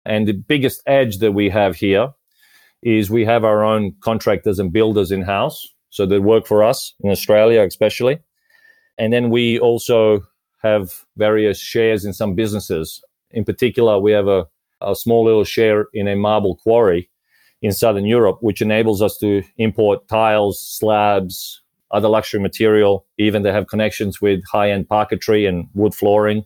And 0.04 0.26
the 0.26 0.32
biggest 0.32 0.82
edge 0.86 1.18
that 1.18 1.32
we 1.32 1.50
have 1.50 1.76
here 1.76 2.10
is 2.82 3.10
we 3.10 3.24
have 3.24 3.44
our 3.44 3.64
own 3.64 3.94
contractors 4.00 4.58
and 4.58 4.72
builders 4.72 5.10
in 5.10 5.22
house. 5.22 5.66
So 5.90 6.06
they 6.06 6.18
work 6.18 6.46
for 6.46 6.62
us 6.62 6.94
in 7.00 7.10
Australia, 7.10 7.62
especially. 7.62 8.18
And 8.96 9.12
then 9.12 9.30
we 9.30 9.58
also 9.58 10.22
have 10.62 11.04
various 11.16 11.58
shares 11.58 12.04
in 12.04 12.12
some 12.12 12.34
businesses. 12.34 13.02
In 13.30 13.44
particular, 13.44 13.98
we 13.98 14.12
have 14.12 14.28
a 14.28 14.46
a 14.80 14.94
small 14.94 15.24
little 15.24 15.44
share 15.44 15.86
in 15.92 16.08
a 16.08 16.16
marble 16.16 16.56
quarry 16.56 17.10
in 17.62 17.72
Southern 17.72 18.06
Europe, 18.06 18.38
which 18.40 18.62
enables 18.62 19.02
us 19.02 19.16
to 19.18 19.42
import 19.56 20.06
tiles, 20.08 20.60
slabs, 20.60 21.62
other 21.90 22.08
luxury 22.08 22.40
material. 22.40 23.06
Even 23.18 23.42
they 23.42 23.52
have 23.52 23.66
connections 23.66 24.20
with 24.20 24.42
high 24.50 24.70
end 24.70 24.88
parquetry 24.88 25.46
and 25.46 25.68
wood 25.74 25.94
flooring. 25.94 26.44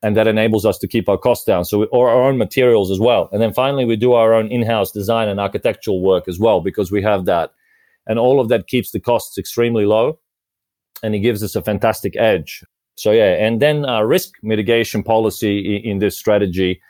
And 0.00 0.16
that 0.16 0.28
enables 0.28 0.64
us 0.64 0.78
to 0.78 0.86
keep 0.86 1.08
our 1.08 1.18
costs 1.18 1.44
down. 1.44 1.64
So, 1.64 1.80
we, 1.80 1.86
or 1.86 2.08
our 2.08 2.22
own 2.22 2.38
materials 2.38 2.90
as 2.92 3.00
well. 3.00 3.28
And 3.32 3.42
then 3.42 3.52
finally, 3.52 3.84
we 3.84 3.96
do 3.96 4.12
our 4.12 4.32
own 4.32 4.46
in 4.46 4.62
house 4.62 4.92
design 4.92 5.28
and 5.28 5.40
architectural 5.40 6.00
work 6.00 6.28
as 6.28 6.38
well 6.38 6.60
because 6.60 6.92
we 6.92 7.02
have 7.02 7.24
that. 7.24 7.50
And 8.06 8.16
all 8.18 8.40
of 8.40 8.48
that 8.48 8.68
keeps 8.68 8.92
the 8.92 9.00
costs 9.00 9.36
extremely 9.36 9.86
low 9.86 10.20
and 11.02 11.16
it 11.16 11.18
gives 11.18 11.42
us 11.42 11.56
a 11.56 11.62
fantastic 11.62 12.16
edge. 12.16 12.62
So, 12.94 13.10
yeah. 13.10 13.44
And 13.44 13.60
then 13.60 13.84
our 13.84 14.06
risk 14.06 14.34
mitigation 14.42 15.02
policy 15.02 15.76
in, 15.76 15.90
in 15.92 15.98
this 15.98 16.16
strategy 16.16 16.80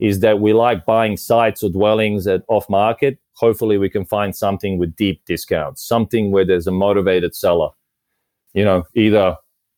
is 0.00 0.20
that 0.20 0.40
we 0.40 0.52
like 0.52 0.86
buying 0.86 1.16
sites 1.16 1.62
or 1.62 1.70
dwellings 1.70 2.26
at 2.26 2.42
off 2.48 2.68
market. 2.68 3.18
Hopefully, 3.34 3.78
we 3.78 3.88
can 3.88 4.04
find 4.04 4.34
something 4.34 4.78
with 4.78 4.96
deep 4.96 5.24
discounts, 5.26 5.86
something 5.86 6.32
where 6.32 6.44
there's 6.44 6.66
a 6.66 6.72
motivated 6.72 7.34
seller. 7.34 7.68
You 8.54 8.64
know, 8.64 8.84
either, 8.94 9.36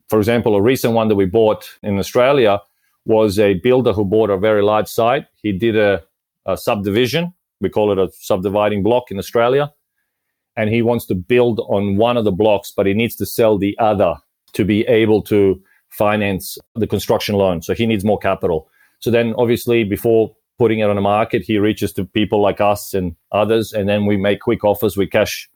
for 0.08 0.18
example, 0.18 0.54
a 0.54 0.62
recent 0.62 0.94
one 0.94 1.08
that 1.08 1.16
we 1.16 1.26
bought 1.26 1.68
in 1.82 1.98
Australia 1.98 2.60
was 3.04 3.38
a 3.38 3.54
builder 3.54 3.92
who 3.92 4.04
bought 4.04 4.30
a 4.30 4.38
very 4.38 4.62
large 4.62 4.88
site. 4.88 5.26
He 5.42 5.52
did 5.52 5.76
a, 5.76 6.02
a 6.46 6.56
subdivision. 6.56 7.34
We 7.60 7.68
call 7.68 7.92
it 7.92 7.98
a 7.98 8.10
subdividing 8.14 8.82
block 8.82 9.10
in 9.10 9.18
Australia. 9.18 9.72
And 10.56 10.70
he 10.70 10.82
wants 10.82 11.06
to 11.06 11.14
build 11.14 11.60
on 11.68 11.96
one 11.96 12.16
of 12.16 12.24
the 12.24 12.32
blocks, 12.32 12.72
but 12.76 12.86
he 12.86 12.94
needs 12.94 13.16
to 13.16 13.26
sell 13.26 13.58
the 13.58 13.76
other 13.78 14.16
to 14.52 14.64
be 14.64 14.82
able 14.82 15.22
to 15.22 15.60
finance 15.88 16.58
the 16.74 16.86
construction 16.86 17.34
loan. 17.34 17.62
So 17.62 17.74
he 17.74 17.86
needs 17.86 18.04
more 18.04 18.18
capital. 18.18 18.68
So 19.02 19.10
then 19.10 19.34
obviously 19.36 19.82
before 19.82 20.34
putting 20.58 20.78
it 20.78 20.88
on 20.88 20.94
the 20.94 21.02
market, 21.02 21.42
he 21.42 21.58
reaches 21.58 21.92
to 21.94 22.04
people 22.04 22.40
like 22.40 22.60
us 22.60 22.94
and 22.94 23.16
others, 23.32 23.72
and 23.72 23.88
then 23.88 24.06
we 24.06 24.16
make 24.16 24.40
quick 24.40 24.62
offers 24.64 24.96
with 24.96 25.10
cash 25.10 25.50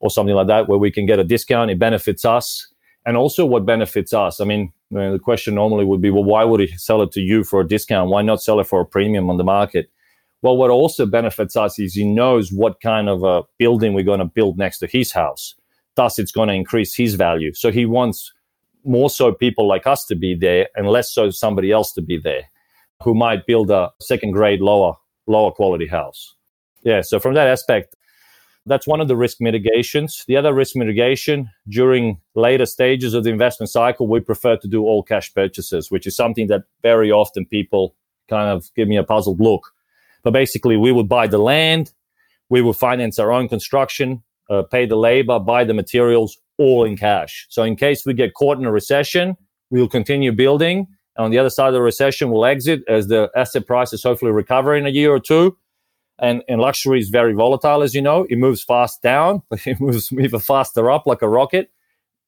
or 0.00 0.10
something 0.10 0.34
like 0.34 0.46
that 0.46 0.66
where 0.66 0.78
we 0.78 0.90
can 0.90 1.04
get 1.04 1.18
a 1.18 1.24
discount. 1.24 1.70
It 1.70 1.78
benefits 1.78 2.24
us. 2.24 2.66
And 3.04 3.16
also 3.16 3.44
what 3.44 3.66
benefits 3.66 4.12
us. 4.12 4.40
I 4.40 4.44
mean, 4.44 4.72
the 4.90 5.20
question 5.22 5.54
normally 5.54 5.84
would 5.84 6.00
be, 6.00 6.10
well, 6.10 6.24
why 6.24 6.42
would 6.42 6.60
he 6.60 6.68
sell 6.78 7.02
it 7.02 7.12
to 7.12 7.20
you 7.20 7.44
for 7.44 7.60
a 7.60 7.68
discount? 7.68 8.10
Why 8.10 8.22
not 8.22 8.42
sell 8.42 8.58
it 8.60 8.66
for 8.66 8.80
a 8.80 8.86
premium 8.86 9.30
on 9.30 9.36
the 9.36 9.44
market? 9.44 9.90
Well, 10.42 10.56
what 10.56 10.70
also 10.70 11.06
benefits 11.06 11.54
us 11.54 11.78
is 11.78 11.94
he 11.94 12.04
knows 12.04 12.50
what 12.50 12.80
kind 12.80 13.08
of 13.08 13.22
a 13.22 13.42
building 13.58 13.92
we're 13.92 14.04
going 14.04 14.20
to 14.20 14.24
build 14.24 14.58
next 14.58 14.78
to 14.78 14.86
his 14.86 15.12
house. 15.12 15.54
Thus, 15.96 16.18
it's 16.18 16.32
going 16.32 16.48
to 16.48 16.54
increase 16.54 16.94
his 16.94 17.14
value. 17.14 17.52
So 17.52 17.70
he 17.70 17.86
wants 17.86 18.32
more 18.84 19.10
so 19.10 19.32
people 19.32 19.68
like 19.68 19.86
us 19.86 20.04
to 20.06 20.14
be 20.14 20.34
there 20.34 20.68
and 20.74 20.88
less 20.88 21.12
so 21.12 21.30
somebody 21.30 21.70
else 21.72 21.92
to 21.92 22.02
be 22.02 22.18
there 22.18 22.48
who 23.02 23.14
might 23.14 23.46
build 23.46 23.70
a 23.70 23.90
second 24.00 24.32
grade 24.32 24.60
lower 24.60 24.94
lower 25.26 25.50
quality 25.50 25.86
house. 25.86 26.34
Yeah, 26.82 27.00
so 27.00 27.18
from 27.18 27.34
that 27.34 27.48
aspect, 27.48 27.96
that's 28.64 28.86
one 28.86 29.00
of 29.00 29.08
the 29.08 29.16
risk 29.16 29.38
mitigations. 29.40 30.24
The 30.26 30.36
other 30.36 30.52
risk 30.52 30.76
mitigation 30.76 31.50
during 31.68 32.20
later 32.34 32.66
stages 32.66 33.14
of 33.14 33.24
the 33.24 33.30
investment 33.30 33.70
cycle, 33.70 34.08
we 34.08 34.20
prefer 34.20 34.56
to 34.56 34.68
do 34.68 34.84
all 34.84 35.02
cash 35.02 35.32
purchases, 35.32 35.90
which 35.90 36.06
is 36.06 36.16
something 36.16 36.48
that 36.48 36.62
very 36.82 37.10
often 37.10 37.46
people 37.46 37.94
kind 38.28 38.48
of 38.48 38.72
give 38.74 38.88
me 38.88 38.96
a 38.96 39.04
puzzled 39.04 39.40
look. 39.40 39.72
But 40.22 40.32
basically, 40.32 40.76
we 40.76 40.90
would 40.90 41.08
buy 41.08 41.28
the 41.28 41.38
land, 41.38 41.92
we 42.48 42.60
would 42.60 42.76
finance 42.76 43.18
our 43.18 43.32
own 43.32 43.48
construction, 43.48 44.22
uh, 44.50 44.62
pay 44.62 44.86
the 44.86 44.96
labor, 44.96 45.38
buy 45.38 45.64
the 45.64 45.74
materials, 45.74 46.38
all 46.58 46.84
in 46.84 46.96
cash. 46.96 47.46
So 47.48 47.62
in 47.62 47.76
case 47.76 48.04
we 48.04 48.14
get 48.14 48.34
caught 48.34 48.58
in 48.58 48.64
a 48.64 48.72
recession, 48.72 49.36
we 49.70 49.80
will 49.80 49.88
continue 49.88 50.32
building 50.32 50.88
on 51.18 51.30
the 51.30 51.38
other 51.38 51.50
side 51.50 51.68
of 51.68 51.74
the 51.74 51.82
recession, 51.82 52.30
we'll 52.30 52.44
exit 52.44 52.82
as 52.88 53.08
the 53.08 53.30
asset 53.36 53.66
prices 53.66 54.02
hopefully 54.02 54.32
recover 54.32 54.74
in 54.74 54.86
a 54.86 54.90
year 54.90 55.12
or 55.12 55.20
two. 55.20 55.56
And, 56.18 56.42
and 56.48 56.60
luxury 56.60 56.98
is 56.98 57.10
very 57.10 57.34
volatile, 57.34 57.82
as 57.82 57.94
you 57.94 58.00
know. 58.00 58.26
It 58.30 58.38
moves 58.38 58.62
fast 58.62 59.02
down, 59.02 59.42
but 59.50 59.66
it 59.66 59.80
moves 59.80 60.12
even 60.12 60.40
faster 60.40 60.90
up 60.90 61.06
like 61.06 61.22
a 61.22 61.28
rocket. 61.28 61.70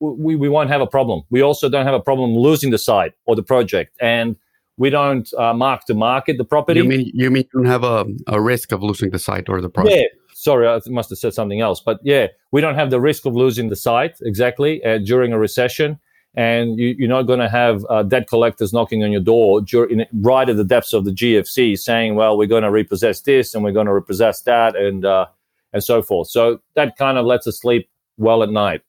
We, 0.01 0.37
we 0.37 0.49
won't 0.49 0.71
have 0.71 0.81
a 0.81 0.87
problem. 0.87 1.23
We 1.31 1.43
also 1.43 1.69
don't 1.69 1.87
have 1.87 1.95
a 1.95 2.01
problem 2.01 2.35
losing 2.35 2.71
the 2.71 2.79
site 2.79 3.15
or 3.27 3.35
the 3.35 3.43
project. 3.43 3.97
And 4.01 4.37
we 4.77 4.91
don't 4.91 5.29
uh, 5.35 5.53
mark 5.55 5.85
to 5.87 5.95
market 5.95 6.39
the 6.39 6.45
property. 6.45 6.81
You 6.81 6.89
mean 6.89 7.11
you 7.13 7.31
mean 7.31 7.45
you 7.53 7.63
don't 7.63 7.67
have 7.67 7.83
a, 7.83 8.07
a 8.29 8.41
risk 8.41 8.71
of 8.71 8.81
losing 8.81 9.11
the 9.11 9.19
site 9.19 9.49
or 9.49 9.61
the 9.61 9.69
project? 9.69 9.97
Yeah. 9.97 10.07
Sorry, 10.35 10.69
I 10.69 10.79
must 10.87 11.11
have 11.11 11.19
said 11.19 11.35
something 11.35 11.61
else. 11.61 11.81
But 11.81 11.99
yeah, 12.05 12.29
we 12.53 12.61
don't 12.61 12.77
have 12.77 12.91
the 12.91 13.01
risk 13.01 13.27
of 13.27 13.35
losing 13.35 13.71
the 13.71 13.77
site 13.77 14.19
exactly 14.23 14.85
uh, 14.85 14.99
during 14.99 15.33
a 15.33 15.39
recession 15.39 15.99
and 16.39 16.79
you, 16.79 17.05
are 17.05 17.09
not 17.09 17.23
going 17.23 17.41
to 17.41 17.49
have 17.49 17.85
uh, 17.91 18.05
debt 18.05 18.29
collectors 18.29 18.73
knocking 18.73 19.03
on 19.03 19.11
your 19.11 19.21
door 19.21 19.61
right 20.13 20.49
at 20.49 20.57
the 20.57 20.63
depths 20.63 20.93
of 20.93 21.05
the 21.05 21.11
GFC 21.11 21.77
saying, 21.77 22.15
"Well, 22.15 22.39
we're 22.39 22.47
going 22.47 22.63
to 22.63 22.71
repossess 22.71 23.21
this 23.23 23.55
and 23.55 23.65
we're 23.65 23.73
going 23.73 23.87
to 23.87 23.93
repossess 23.93 24.43
that," 24.43 24.77
and 24.77 25.05
uh, 25.05 25.27
and 25.73 25.83
so 25.83 26.01
forth. 26.01 26.31
So 26.31 26.61
that 26.77 26.97
kind 26.97 27.19
of 27.19 27.27
lets 27.27 27.49
us 27.49 27.61
sleep 27.61 27.91
well 28.19 28.45
at 28.45 28.51
night. 28.51 28.83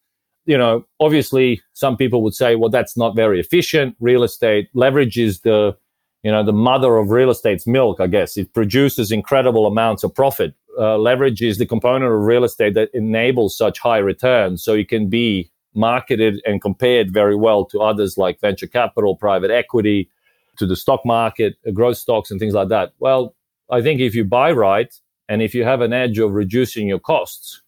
You 0.46 0.60
know, 0.60 0.86
obviously, 1.00 1.60
some 1.74 1.98
people 1.98 2.22
would 2.22 2.36
say, 2.36 2.56
"Well, 2.56 2.70
that's 2.70 2.96
not 2.96 3.16
very 3.16 3.40
efficient." 3.40 3.96
Real 4.00 4.22
estate 4.22 4.70
leverage 4.76 5.18
is 5.18 5.40
the 5.40 5.76
you 6.22 6.32
know 6.32 6.44
the 6.44 6.54
mother 6.54 6.98
of 6.98 7.10
real 7.10 7.32
estate's 7.32 7.66
milk. 7.66 8.00
I 8.00 8.06
guess 8.06 8.38
it 8.38 8.54
produces 8.54 9.12
incredible 9.12 9.66
amounts 9.66 10.04
of 10.04 10.14
profit. 10.14 10.54
Uh, 10.78 11.00
leverage 11.00 11.42
is 11.42 11.58
the 11.58 11.66
component 11.66 12.14
of 12.14 12.20
real 12.22 12.44
estate 12.44 12.76
that 12.76 12.92
enables 12.94 13.58
such 13.58 13.80
high 13.80 13.98
returns. 13.98 14.64
So 14.64 14.76
it 14.76 14.88
can 14.88 15.10
be 15.10 15.52
marketed 15.74 16.42
and 16.46 16.62
compared 16.62 17.14
very 17.14 17.36
well 17.36 17.66
to 17.66 17.80
others 17.80 18.18
like 18.18 18.40
venture 18.40 18.68
capital, 18.68 19.16
private 19.16 19.52
equity, 19.52 20.10
to 20.58 20.66
the 20.66 20.76
stock 20.76 21.06
market, 21.06 21.56
uh, 21.68 21.72
growth 21.72 21.98
stocks, 21.98 22.32
and 22.32 22.40
things 22.40 22.54
like 22.54 22.70
that. 22.70 22.94
Well, 23.00 23.36
I 23.70 23.82
think 23.82 24.02
if 24.02 24.14
you 24.14 24.26
buy 24.26 24.52
right 24.52 24.94
and 25.28 25.42
if 25.42 25.56
you 25.56 25.64
have 25.64 25.82
an 25.82 25.94
edge 25.94 26.20
of 26.20 26.34
reducing 26.34 26.88
your 26.88 27.00
costs, 27.00 27.62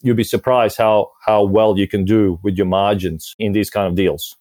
you'll 0.00 0.16
be 0.16 0.24
surprised 0.24 0.76
how 0.76 1.12
how 1.24 1.44
well 1.44 1.78
you 1.78 1.88
can 1.88 2.04
do 2.04 2.38
with 2.42 2.56
your 2.56 2.66
margins 2.66 3.34
in 3.38 3.52
these 3.52 3.70
kind 3.70 3.86
of 3.86 3.94
deals. 3.94 4.36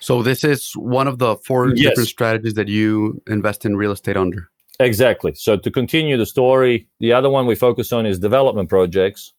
So 0.00 0.22
this 0.22 0.44
is 0.44 0.72
one 0.76 1.08
of 1.08 1.18
the 1.18 1.36
four 1.36 1.68
yes. 1.68 1.88
different 1.88 2.08
strategies 2.08 2.54
that 2.54 2.68
you 2.68 3.22
invest 3.26 3.64
in 3.66 3.76
real 3.76 3.92
estate 3.92 4.16
under. 4.16 4.50
Exactly. 4.78 5.34
So 5.34 5.58
to 5.58 5.70
continue 5.70 6.16
the 6.16 6.24
story, 6.24 6.88
the 7.00 7.12
other 7.12 7.28
one 7.28 7.46
we 7.46 7.54
focus 7.54 7.92
on 7.92 8.06
is 8.06 8.18
development 8.18 8.70
projects. 8.70 9.34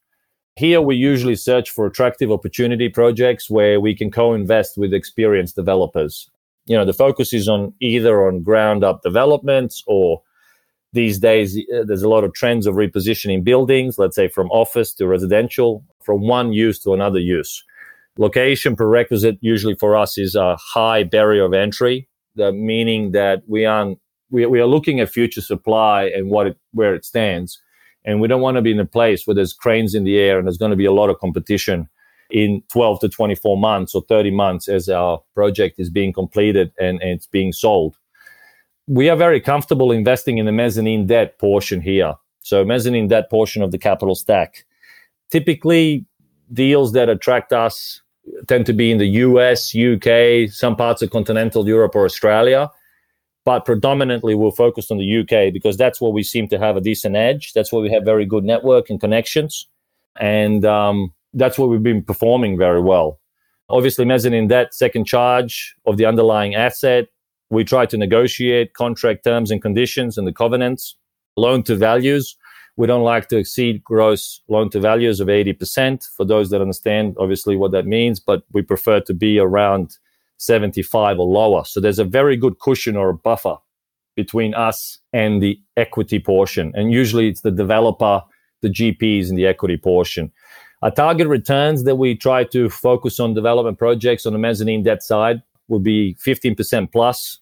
Here, 0.62 0.80
we 0.80 0.96
usually 0.96 1.36
search 1.36 1.72
for 1.72 1.88
attractive 1.88 2.32
opportunity 2.32 2.88
projects 2.88 3.50
where 3.50 3.80
we 3.82 3.96
can 3.96 4.12
co 4.12 4.36
invest 4.36 4.78
with 4.78 4.94
experienced 4.94 5.56
developers. 5.56 6.30
You 6.68 6.78
know, 6.78 6.86
the 6.86 6.94
focus 6.94 7.34
is 7.34 7.48
on 7.48 7.74
either 7.80 8.28
on 8.28 8.44
ground 8.44 8.84
up 8.84 9.02
developments 9.02 9.84
or 9.88 10.22
these 10.94 11.18
days, 11.18 11.58
uh, 11.58 11.84
there's 11.88 12.04
a 12.04 12.08
lot 12.08 12.24
of 12.24 12.36
trends 12.36 12.68
of 12.68 12.76
repositioning 12.76 13.44
buildings, 13.44 13.98
let's 13.98 14.16
say 14.16 14.28
from 14.28 14.52
office 14.52 14.94
to 14.94 15.08
residential, 15.08 15.84
from 16.04 16.28
one 16.28 16.54
use 16.54 16.78
to 16.84 16.94
another 16.94 17.18
use. 17.18 17.64
Location 18.20 18.76
prerequisite 18.76 19.40
usually 19.42 19.74
for 19.80 19.98
us 19.98 20.20
is 20.20 20.36
a 20.36 20.58
high 20.58 21.02
barrier 21.02 21.46
of 21.46 21.56
entry, 21.56 22.08
the 22.36 22.52
meaning 22.52 23.14
that 23.14 23.42
we 23.48 23.66
are 23.66 23.96
we, 24.30 24.46
we 24.46 24.60
are 24.60 24.68
looking 24.68 25.00
at 25.00 25.10
future 25.10 25.42
supply 25.42 26.04
and 26.04 26.30
what 26.30 26.46
it, 26.46 26.58
where 26.72 26.94
it 26.94 27.04
stands 27.04 27.60
and 28.06 28.20
we 28.20 28.28
don't 28.28 28.42
want 28.42 28.56
to 28.56 28.62
be 28.62 28.72
in 28.72 28.80
a 28.80 28.86
place 28.86 29.26
where 29.26 29.36
there's 29.36 29.54
cranes 29.54 29.94
in 29.94 30.04
the 30.04 30.18
air 30.18 30.38
and 30.38 30.48
there's 30.48 30.58
going 30.58 30.72
to 30.72 30.78
be 30.78 30.86
a 30.86 30.92
lot 30.92 31.10
of 31.10 31.20
competition 31.20 31.88
in 32.32 32.64
12 32.70 33.02
to 33.02 33.10
24 33.10 33.58
months 33.58 33.94
or 33.94 34.02
30 34.08 34.32
months 34.32 34.68
as 34.68 34.90
our 34.90 35.22
project 35.36 35.80
is 35.80 35.90
being 35.90 36.14
completed 36.14 36.72
and, 36.80 37.02
and 37.02 37.12
it's 37.12 37.28
being 37.28 37.52
sold. 37.52 37.98
We 38.88 39.10
are 39.10 39.16
very 39.16 39.40
comfortable 39.40 39.92
investing 39.92 40.38
in 40.38 40.46
the 40.46 40.52
mezzanine 40.52 41.08
debt 41.08 41.38
portion 41.38 41.82
here. 41.82 42.16
So, 42.42 42.66
mezzanine 42.66 43.08
debt 43.08 43.30
portion 43.30 43.62
of 43.62 43.72
the 43.72 43.78
capital 43.78 44.16
stack. 44.16 44.66
Typically, 45.30 46.06
deals 46.52 46.94
that 46.94 47.08
attract 47.08 47.54
us 47.54 48.02
tend 48.48 48.66
to 48.66 48.74
be 48.74 48.92
in 48.92 48.98
the 48.98 49.08
US, 49.08 49.76
UK, 49.76 50.52
some 50.52 50.76
parts 50.76 51.02
of 51.02 51.12
continental 51.12 51.68
Europe 51.68 51.96
or 51.96 52.06
Australia 52.06 52.70
but 53.44 53.66
predominantly 53.66 54.36
we're 54.36 54.52
focused 54.52 54.92
on 54.92 54.98
the 54.98 55.20
UK 55.20 55.52
because 55.52 55.78
that's 55.78 56.00
where 56.00 56.12
we 56.12 56.24
seem 56.24 56.48
to 56.50 56.60
have 56.60 56.78
a 56.78 56.82
decent 56.82 57.16
edge. 57.16 57.54
That's 57.54 57.72
where 57.72 57.82
we 57.82 57.92
have 57.92 58.04
very 58.04 58.26
good 58.26 58.44
network 58.44 58.90
and 58.90 59.00
connections, 59.00 59.68
and 60.20 60.66
um, 60.66 61.14
that's 61.34 61.58
where 61.58 61.68
we've 61.68 61.84
been 61.84 62.04
performing 62.04 62.58
very 62.58 62.82
well. 62.82 63.20
Obviously, 63.70 64.06
mezzanine 64.06 64.48
debt, 64.48 64.74
second 64.74 65.06
charge 65.06 65.76
of 65.86 65.98
the 65.98 66.06
underlying 66.06 66.56
asset. 66.56 67.08
We 67.50 67.64
try 67.64 67.86
to 67.88 67.98
negotiate 67.98 68.74
contract 68.74 69.24
terms 69.24 69.52
and 69.52 69.62
conditions 69.62 70.18
and 70.18 70.28
the 70.28 70.34
covenants. 70.34 70.96
Loan 71.38 71.64
to 71.64 71.76
values. 71.76 72.36
We 72.78 72.88
don't 72.88 73.04
like 73.04 73.28
to 73.30 73.38
exceed 73.38 73.84
gross 73.84 74.42
loan 74.48 74.70
to 74.72 74.80
values 74.80 75.20
of 75.20 75.28
80% 75.28 76.08
for 76.16 76.26
those 76.26 76.50
that 76.50 76.62
understand, 76.62 77.16
obviously, 77.20 77.56
what 77.56 77.72
that 77.72 77.86
means, 77.86 78.20
but 78.20 78.44
we 78.52 78.62
prefer 78.62 79.02
to 79.02 79.14
be 79.14 79.40
around 79.40 79.98
75 80.42 81.20
or 81.20 81.28
lower. 81.28 81.64
So 81.66 81.80
there's 81.80 82.00
a 82.00 82.04
very 82.04 82.36
good 82.36 82.60
cushion 82.60 82.96
or 82.96 83.10
a 83.10 83.14
buffer 83.14 83.58
between 84.16 84.54
us 84.56 84.98
and 85.14 85.42
the 85.42 85.60
equity 85.78 86.20
portion. 86.20 86.72
And 86.76 86.92
usually 86.92 87.30
it's 87.30 87.42
the 87.42 87.52
developer, 87.52 88.24
the 88.62 88.70
GPs 88.70 89.30
in 89.30 89.36
the 89.36 89.46
equity 89.46 89.78
portion. 89.78 90.32
Our 90.82 90.92
target 90.92 91.28
returns 91.28 91.84
that 91.84 91.98
we 91.98 92.16
try 92.16 92.44
to 92.46 92.70
focus 92.70 93.20
on 93.20 93.36
development 93.36 93.78
projects 93.78 94.26
on 94.26 94.34
the 94.34 94.40
mezzanine 94.40 94.82
debt 94.82 95.04
side 95.04 95.44
would 95.68 95.84
be 95.84 96.16
15% 96.16 96.92
plus 96.92 97.40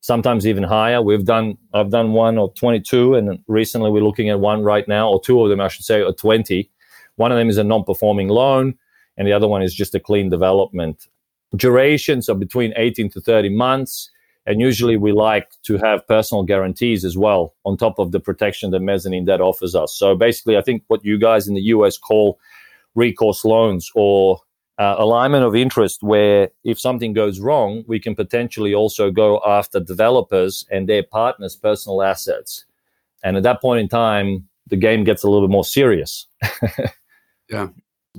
sometimes 0.00 0.46
even 0.46 0.62
higher. 0.62 1.02
We've 1.02 1.24
done, 1.24 1.58
I've 1.74 1.90
done 1.90 2.12
one 2.12 2.38
or 2.38 2.50
22, 2.54 3.14
and 3.14 3.38
recently 3.46 3.90
we're 3.90 4.02
looking 4.02 4.30
at 4.30 4.40
one 4.40 4.62
right 4.62 4.88
now, 4.88 5.10
or 5.10 5.20
two 5.20 5.42
of 5.42 5.50
them, 5.50 5.60
I 5.60 5.68
should 5.68 5.84
say, 5.84 6.02
or 6.02 6.14
20. 6.14 6.70
One 7.16 7.30
of 7.30 7.36
them 7.36 7.50
is 7.50 7.58
a 7.58 7.64
non 7.64 7.84
performing 7.84 8.28
loan, 8.28 8.74
and 9.18 9.28
the 9.28 9.32
other 9.34 9.48
one 9.48 9.62
is 9.62 9.74
just 9.74 9.94
a 9.94 10.00
clean 10.00 10.30
development. 10.30 11.08
Durations 11.56 12.28
are 12.28 12.34
between 12.34 12.72
18 12.76 13.10
to 13.10 13.20
30 13.20 13.50
months. 13.50 14.10
And 14.46 14.60
usually 14.60 14.96
we 14.96 15.12
like 15.12 15.50
to 15.64 15.76
have 15.76 16.06
personal 16.06 16.42
guarantees 16.42 17.04
as 17.04 17.18
well 17.18 17.54
on 17.66 17.76
top 17.76 17.98
of 17.98 18.12
the 18.12 18.20
protection 18.20 18.70
that 18.70 18.80
mezzanine 18.80 19.26
debt 19.26 19.42
offers 19.42 19.74
us. 19.74 19.94
So 19.94 20.14
basically, 20.16 20.56
I 20.56 20.62
think 20.62 20.84
what 20.88 21.04
you 21.04 21.18
guys 21.18 21.48
in 21.48 21.54
the 21.54 21.60
US 21.62 21.98
call 21.98 22.38
recourse 22.94 23.44
loans 23.44 23.90
or 23.94 24.40
uh, 24.78 24.94
alignment 24.98 25.44
of 25.44 25.54
interest, 25.54 26.02
where 26.02 26.50
if 26.64 26.78
something 26.78 27.12
goes 27.12 27.40
wrong, 27.40 27.84
we 27.86 27.98
can 27.98 28.14
potentially 28.14 28.72
also 28.72 29.10
go 29.10 29.40
after 29.44 29.80
developers 29.80 30.64
and 30.70 30.88
their 30.88 31.02
partners' 31.02 31.56
personal 31.56 32.02
assets. 32.02 32.64
And 33.22 33.36
at 33.36 33.42
that 33.42 33.60
point 33.60 33.80
in 33.80 33.88
time, 33.88 34.48
the 34.68 34.76
game 34.76 35.04
gets 35.04 35.24
a 35.24 35.28
little 35.28 35.46
bit 35.46 35.52
more 35.52 35.64
serious. 35.64 36.26
yeah. 37.50 37.68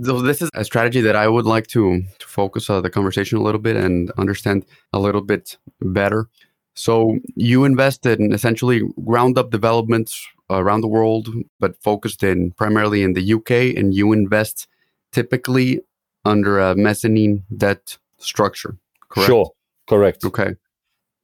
So 0.01 0.21
this 0.21 0.41
is 0.41 0.49
a 0.53 0.63
strategy 0.63 1.01
that 1.01 1.15
I 1.15 1.27
would 1.27 1.45
like 1.45 1.67
to, 1.67 2.01
to 2.19 2.27
focus 2.27 2.69
uh, 2.69 2.81
the 2.81 2.89
conversation 2.89 3.37
a 3.37 3.41
little 3.41 3.59
bit 3.59 3.75
and 3.75 4.11
understand 4.17 4.65
a 4.93 4.99
little 4.99 5.21
bit 5.21 5.57
better. 5.81 6.29
So 6.73 7.19
you 7.35 7.65
invested 7.65 8.19
in 8.19 8.31
essentially 8.31 8.81
ground 9.03 9.37
up 9.37 9.51
developments 9.51 10.25
around 10.49 10.81
the 10.81 10.87
world, 10.87 11.27
but 11.59 11.81
focused 11.81 12.23
in 12.23 12.51
primarily 12.51 13.03
in 13.03 13.13
the 13.13 13.33
UK, 13.33 13.77
and 13.77 13.93
you 13.93 14.13
invest 14.13 14.67
typically 15.11 15.81
under 16.23 16.59
a 16.59 16.75
mezzanine 16.75 17.43
debt 17.55 17.97
structure. 18.17 18.77
Correct. 19.09 19.27
Sure. 19.27 19.51
Correct. 19.87 20.23
Okay. 20.23 20.55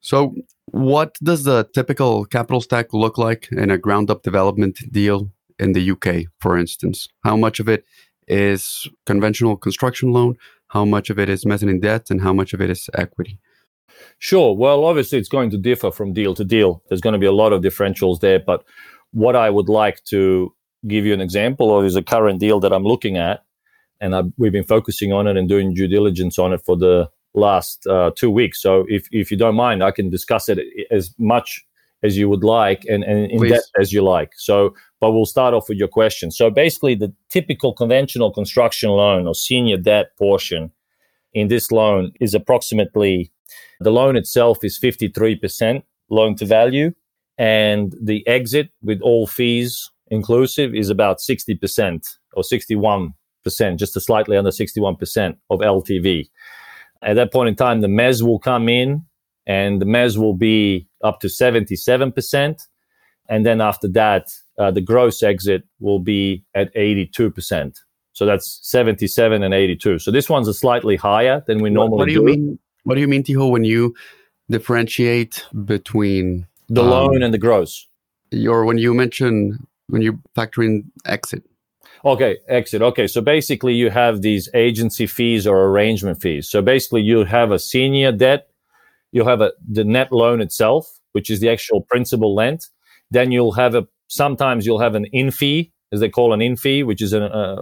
So 0.01 0.36
what 0.65 1.15
does 1.24 1.44
the 1.44 1.70
typical 1.74 2.25
capital 2.25 2.62
stack 2.62 2.94
look 2.94 3.17
like 3.17 3.48
in 3.51 3.72
a 3.72 3.77
ground 3.77 4.12
up 4.12 4.24
development 4.24 4.79
deal 4.91 5.32
in 5.58 5.74
the 5.74 5.91
UK, 5.91 6.25
for 6.39 6.58
instance? 6.58 7.08
How 7.24 7.38
much 7.38 7.60
of 7.60 7.70
it 7.70 7.86
is 8.27 8.88
conventional 9.05 9.55
construction 9.55 10.12
loan, 10.12 10.38
how 10.67 10.86
much 10.86 11.10
of 11.10 11.20
it 11.20 11.29
is 11.29 11.46
mezzanine 11.46 11.79
debt, 11.79 12.10
and 12.10 12.22
how 12.22 12.34
much 12.34 12.53
of 12.53 12.62
it 12.62 12.70
is 12.70 12.89
equity? 12.94 13.39
Sure. 14.20 14.55
Well, 14.55 14.86
obviously, 14.86 15.20
it's 15.20 15.29
going 15.29 15.50
to 15.51 15.58
differ 15.58 15.91
from 15.91 16.13
deal 16.13 16.34
to 16.36 16.44
deal. 16.44 16.82
There's 16.89 17.01
going 17.01 17.13
to 17.13 17.20
be 17.20 17.25
a 17.25 17.32
lot 17.32 17.53
of 17.53 17.62
differentials 17.62 18.20
there. 18.20 18.39
But 18.39 18.63
what 19.12 19.36
I 19.36 19.50
would 19.50 19.70
like 19.70 20.03
to 20.05 20.53
give 20.88 21.05
you 21.05 21.13
an 21.13 21.22
example 21.22 21.77
of 21.77 21.86
is 21.86 21.96
a 21.96 22.03
current 22.03 22.39
deal 22.39 22.60
that 22.60 22.74
I'm 22.74 22.84
looking 22.84 23.17
at. 23.17 23.44
And 24.01 24.15
I've, 24.15 24.32
we've 24.38 24.51
been 24.51 24.63
focusing 24.63 25.13
on 25.13 25.27
it 25.27 25.38
and 25.38 25.48
doing 25.48 25.74
due 25.74 25.88
diligence 25.88 26.38
on 26.38 26.53
it 26.53 26.62
for 26.65 26.75
the 26.75 27.10
last 27.34 27.86
uh, 27.88 28.12
two 28.15 28.29
weeks. 28.29 28.62
So 28.62 28.86
if, 28.88 29.08
if 29.12 29.32
you 29.32 29.38
don't 29.38 29.55
mind, 29.55 29.84
I 29.84 29.91
can 29.91 30.10
discuss 30.10 30.50
it 30.50 30.60
as 30.91 31.13
much 31.17 31.65
as 32.03 32.17
you 32.17 32.29
would 32.29 32.44
like 32.44 32.86
and, 32.86 33.03
and 33.03 33.32
in 33.32 33.39
Please. 33.39 33.51
depth 33.51 33.72
as 33.79 33.94
you 33.94 34.03
like. 34.03 34.32
So 34.36 34.75
but 35.05 35.12
we'll 35.12 35.27
start 35.27 35.53
off 35.53 35.69
with 35.69 35.77
your 35.77 35.88
question. 35.88 36.31
So 36.31 36.50
basically, 36.50 36.95
the 36.95 37.13
typical 37.29 37.74
conventional 37.74 38.33
construction 38.33 38.89
loan 38.89 39.27
or 39.27 39.35
senior 39.35 39.77
debt 39.77 40.17
portion 40.17 40.71
in 41.31 41.47
this 41.47 41.71
loan 41.71 42.12
is 42.19 42.33
approximately 42.33 43.31
the 43.79 43.91
loan 43.91 44.15
itself 44.15 44.63
is 44.63 44.79
53% 44.79 45.83
loan 46.09 46.35
to 46.38 46.45
value, 46.47 46.91
and 47.38 47.95
the 48.01 48.27
exit 48.27 48.71
with 48.81 49.00
all 49.01 49.27
fees 49.27 49.91
inclusive 50.07 50.74
is 50.74 50.89
about 50.89 51.19
60% 51.19 52.01
or 52.33 52.41
61%, 52.41 53.13
just 53.77 53.95
a 53.95 54.01
slightly 54.01 54.38
under 54.38 54.50
61% 54.50 55.38
of 55.51 55.59
LTV. 55.59 56.27
At 57.03 57.13
that 57.13 57.31
point 57.31 57.50
in 57.50 57.55
time, 57.55 57.81
the 57.81 57.88
mez 57.88 58.24
will 58.24 58.39
come 58.39 58.69
in 58.69 59.05
and 59.45 59.79
the 59.79 59.85
mez 59.85 60.17
will 60.17 60.33
be 60.33 60.88
up 61.03 61.19
to 61.19 61.27
77%. 61.27 62.59
And 63.29 63.45
then 63.45 63.62
after 63.62 63.88
that, 63.89 64.29
uh, 64.57 64.71
the 64.71 64.81
gross 64.81 65.21
exit 65.24 65.63
will 65.79 66.00
be 66.00 66.43
at 66.53 66.74
82%. 66.75 67.77
So 68.13 68.25
that's 68.25 68.59
77 68.63 69.43
and 69.43 69.53
82. 69.53 70.00
So 70.00 70.12
this 70.12 70.29
one's 70.29 70.47
a 70.47 70.53
slightly 70.53 70.96
higher 70.96 71.44
than 71.48 71.61
we 71.61 71.70
normally 71.70 71.91
what, 71.91 71.98
what 71.98 72.05
do. 72.07 72.13
You 72.13 72.20
do. 72.20 72.25
mean? 72.25 72.59
What 72.83 72.96
do 72.96 73.01
you 73.01 73.07
mean, 73.07 73.24
Tiho, 73.24 73.50
when 73.50 73.63
you 73.63 73.94
differentiate 74.50 75.44
between 75.65 76.48
the 76.70 76.81
um, 76.81 76.89
loan 76.89 77.24
and 77.24 77.33
the 77.33 77.37
gross? 77.37 77.87
Or 78.48 78.65
when 78.65 78.77
you 78.77 78.94
mention 78.94 79.68
when 79.87 80.01
you 80.01 80.20
factor 80.33 80.63
in 80.63 80.91
exit? 81.05 81.44
Okay, 82.05 82.37
exit. 82.48 82.81
Okay, 82.81 83.07
so 83.07 83.20
basically 83.20 83.74
you 83.74 83.89
have 83.89 84.22
these 84.22 84.48
agency 84.53 85.07
fees 85.07 85.48
or 85.48 85.65
arrangement 85.65 86.22
fees. 86.22 86.50
So 86.50 86.61
basically 86.61 87.01
you 87.01 87.24
have 87.24 87.51
a 87.51 87.59
senior 87.59 88.11
debt, 88.11 88.48
you'll 89.11 89.27
have 89.27 89.41
a 89.41 89.51
the 89.68 89.83
net 89.83 90.11
loan 90.11 90.39
itself, 90.41 91.00
which 91.13 91.29
is 91.29 91.39
the 91.39 91.50
actual 91.50 91.81
principal 91.81 92.35
lent. 92.35 92.68
Then 93.11 93.31
you'll 93.31 93.53
have 93.53 93.75
a 93.75 93.87
sometimes 94.07 94.65
you'll 94.65 94.79
have 94.79 94.96
an 94.96 95.05
in 95.05 95.31
fee, 95.31 95.72
as 95.91 96.00
they 96.00 96.09
call 96.09 96.33
an 96.33 96.41
in 96.41 96.55
fee, 96.55 96.83
which 96.83 97.01
is 97.01 97.13
an, 97.13 97.24
uh, 97.24 97.55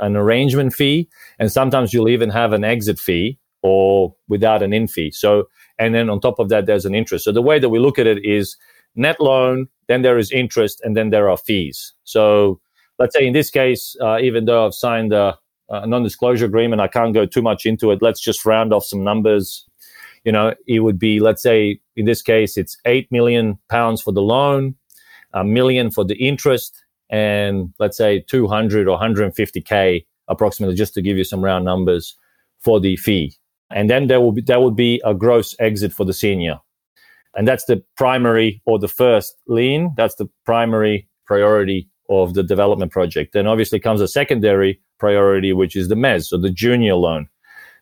an 0.00 0.16
arrangement 0.16 0.72
fee. 0.72 1.08
And 1.38 1.50
sometimes 1.50 1.92
you'll 1.92 2.08
even 2.08 2.30
have 2.30 2.52
an 2.52 2.64
exit 2.64 2.98
fee 2.98 3.38
or 3.62 4.14
without 4.28 4.62
an 4.62 4.72
in 4.72 4.86
fee. 4.86 5.10
So, 5.10 5.48
and 5.78 5.94
then 5.94 6.08
on 6.08 6.20
top 6.20 6.38
of 6.38 6.48
that, 6.48 6.66
there's 6.66 6.86
an 6.86 6.94
interest. 6.94 7.24
So 7.24 7.32
the 7.32 7.42
way 7.42 7.58
that 7.58 7.68
we 7.68 7.78
look 7.78 7.98
at 7.98 8.06
it 8.06 8.24
is 8.24 8.56
net 8.94 9.20
loan, 9.20 9.68
then 9.88 10.02
there 10.02 10.18
is 10.18 10.30
interest, 10.30 10.80
and 10.82 10.96
then 10.96 11.10
there 11.10 11.28
are 11.28 11.36
fees. 11.36 11.94
So 12.04 12.60
let's 12.98 13.14
say 13.14 13.26
in 13.26 13.32
this 13.32 13.50
case, 13.50 13.96
uh, 14.00 14.18
even 14.20 14.44
though 14.44 14.66
I've 14.66 14.74
signed 14.74 15.12
a, 15.12 15.36
a 15.68 15.86
non-disclosure 15.86 16.46
agreement, 16.46 16.80
I 16.80 16.88
can't 16.88 17.14
go 17.14 17.26
too 17.26 17.42
much 17.42 17.66
into 17.66 17.90
it. 17.90 18.00
Let's 18.02 18.20
just 18.20 18.44
round 18.44 18.72
off 18.72 18.84
some 18.84 19.04
numbers. 19.04 19.66
You 20.24 20.32
know, 20.32 20.54
it 20.66 20.80
would 20.80 20.98
be, 20.98 21.18
let's 21.18 21.42
say 21.42 21.80
in 21.96 22.04
this 22.04 22.20
case, 22.22 22.56
it's 22.56 22.76
8 22.84 23.10
million 23.10 23.58
pounds 23.68 24.02
for 24.02 24.12
the 24.12 24.22
loan 24.22 24.76
a 25.32 25.44
million 25.44 25.90
for 25.90 26.04
the 26.04 26.16
interest 26.16 26.84
and 27.10 27.74
let's 27.78 27.96
say 27.96 28.24
200 28.28 28.88
or 28.88 28.98
150k 28.98 30.04
approximately 30.28 30.76
just 30.76 30.94
to 30.94 31.02
give 31.02 31.16
you 31.16 31.24
some 31.24 31.44
round 31.44 31.64
numbers 31.64 32.16
for 32.60 32.80
the 32.80 32.96
fee. 32.96 33.34
And 33.70 33.90
then 33.90 34.06
there 34.06 34.20
will 34.20 34.32
be 34.32 34.42
there 34.42 34.60
would 34.60 34.76
be 34.76 35.00
a 35.04 35.14
gross 35.14 35.54
exit 35.58 35.92
for 35.92 36.04
the 36.04 36.12
senior. 36.12 36.58
And 37.36 37.46
that's 37.46 37.64
the 37.64 37.82
primary 37.96 38.62
or 38.64 38.78
the 38.78 38.88
first 38.88 39.36
lien. 39.46 39.92
That's 39.96 40.16
the 40.16 40.28
primary 40.44 41.08
priority 41.26 41.88
of 42.08 42.34
the 42.34 42.42
development 42.42 42.90
project. 42.90 43.32
Then 43.32 43.46
obviously 43.46 43.78
comes 43.78 44.00
a 44.00 44.08
secondary 44.08 44.80
priority 44.98 45.52
which 45.52 45.76
is 45.76 45.88
the 45.88 45.94
mez 45.94 46.26
so 46.26 46.38
the 46.38 46.50
junior 46.50 46.94
loan. 46.94 47.28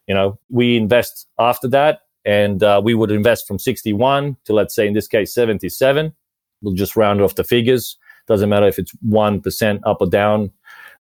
You 0.06 0.14
know 0.14 0.38
we 0.50 0.76
invest 0.76 1.26
after 1.38 1.68
that 1.68 2.00
and 2.24 2.62
uh, 2.62 2.80
we 2.82 2.94
would 2.94 3.10
invest 3.10 3.46
from 3.46 3.58
61 3.58 4.36
to 4.44 4.52
let's 4.52 4.74
say 4.74 4.86
in 4.86 4.94
this 4.94 5.08
case 5.08 5.32
77 5.32 6.14
We'll 6.62 6.74
just 6.74 6.96
round 6.96 7.20
off 7.20 7.34
the 7.34 7.44
figures. 7.44 7.96
Doesn't 8.26 8.48
matter 8.48 8.66
if 8.66 8.78
it's 8.78 8.92
1% 9.06 9.80
up 9.84 9.98
or 10.00 10.06
down. 10.08 10.50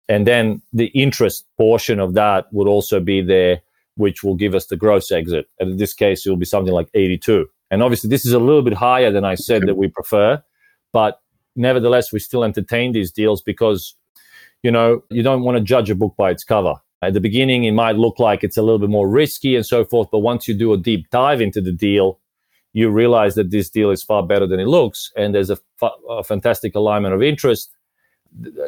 And 0.09 0.25
then 0.25 0.61
the 0.71 0.87
interest 0.87 1.45
portion 1.57 1.99
of 1.99 2.13
that 2.13 2.51
would 2.53 2.67
also 2.67 2.99
be 2.99 3.21
there, 3.21 3.61
which 3.95 4.23
will 4.23 4.35
give 4.35 4.55
us 4.55 4.67
the 4.67 4.77
gross 4.77 5.11
exit. 5.11 5.47
And 5.59 5.71
in 5.71 5.77
this 5.77 5.93
case, 5.93 6.25
it 6.25 6.29
will 6.29 6.37
be 6.37 6.45
something 6.45 6.73
like 6.73 6.89
82. 6.93 7.47
And 7.69 7.83
obviously, 7.83 8.09
this 8.09 8.25
is 8.25 8.31
a 8.31 8.39
little 8.39 8.61
bit 8.61 8.73
higher 8.73 9.11
than 9.11 9.25
I 9.25 9.35
said 9.35 9.63
that 9.63 9.75
we 9.75 9.89
prefer. 9.89 10.41
But 10.93 11.19
nevertheless, 11.55 12.13
we 12.13 12.19
still 12.19 12.45
entertain 12.45 12.93
these 12.93 13.11
deals 13.11 13.41
because, 13.41 13.95
you 14.63 14.71
know, 14.71 15.03
you 15.09 15.23
don't 15.23 15.43
want 15.43 15.57
to 15.57 15.63
judge 15.63 15.89
a 15.89 15.95
book 15.95 16.15
by 16.17 16.31
its 16.31 16.45
cover. 16.45 16.75
At 17.01 17.13
the 17.13 17.19
beginning, 17.19 17.65
it 17.65 17.73
might 17.73 17.97
look 17.97 18.19
like 18.19 18.43
it's 18.43 18.57
a 18.57 18.61
little 18.61 18.79
bit 18.79 18.89
more 18.89 19.09
risky 19.09 19.55
and 19.55 19.65
so 19.65 19.83
forth. 19.83 20.07
But 20.11 20.19
once 20.19 20.47
you 20.47 20.53
do 20.53 20.71
a 20.71 20.77
deep 20.77 21.09
dive 21.09 21.41
into 21.41 21.59
the 21.59 21.73
deal, 21.73 22.19
you 22.77 22.91
realize 22.91 23.33
that 23.33 23.49
this 23.49 23.71
deal 23.71 23.89
is 23.89 24.03
far 24.03 24.21
better 24.21 24.45
than 24.45 24.59
it 24.59 24.67
looks, 24.67 25.11
and 25.17 25.33
there's 25.33 25.49
a, 25.49 25.57
fa- 25.77 25.89
a 26.07 26.23
fantastic 26.23 26.75
alignment 26.75 27.15
of 27.15 27.23
interest. 27.23 27.75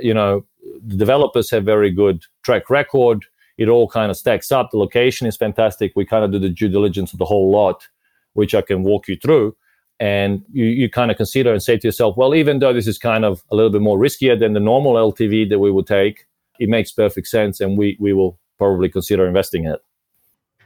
You 0.01 0.15
know, 0.15 0.47
the 0.83 0.95
developers 0.95 1.51
have 1.51 1.63
very 1.63 1.91
good 1.91 2.23
track 2.41 2.71
record. 2.71 3.23
It 3.59 3.69
all 3.69 3.87
kind 3.87 4.09
of 4.09 4.17
stacks 4.17 4.51
up. 4.51 4.71
The 4.71 4.79
location 4.79 5.27
is 5.27 5.37
fantastic. 5.37 5.91
We 5.95 6.05
kind 6.05 6.25
of 6.25 6.31
do 6.31 6.39
the 6.39 6.49
due 6.49 6.69
diligence 6.69 7.13
of 7.13 7.19
the 7.19 7.25
whole 7.25 7.51
lot, 7.51 7.87
which 8.33 8.55
I 8.55 8.63
can 8.63 8.81
walk 8.81 9.07
you 9.07 9.15
through. 9.15 9.55
And 9.99 10.43
you, 10.51 10.65
you 10.65 10.89
kind 10.89 11.11
of 11.11 11.17
consider 11.17 11.53
and 11.53 11.61
say 11.61 11.77
to 11.77 11.87
yourself, 11.87 12.17
well, 12.17 12.33
even 12.33 12.57
though 12.57 12.73
this 12.73 12.87
is 12.87 12.97
kind 12.97 13.23
of 13.23 13.43
a 13.51 13.55
little 13.55 13.69
bit 13.69 13.81
more 13.81 13.99
riskier 13.99 14.39
than 14.39 14.53
the 14.53 14.59
normal 14.59 14.95
LTV 14.95 15.49
that 15.49 15.59
we 15.59 15.69
would 15.69 15.85
take, 15.85 16.25
it 16.59 16.67
makes 16.67 16.91
perfect 16.91 17.27
sense, 17.27 17.61
and 17.61 17.77
we 17.77 17.95
we 17.99 18.13
will 18.13 18.39
probably 18.57 18.89
consider 18.89 19.27
investing 19.27 19.65
in 19.65 19.73
it. 19.73 19.81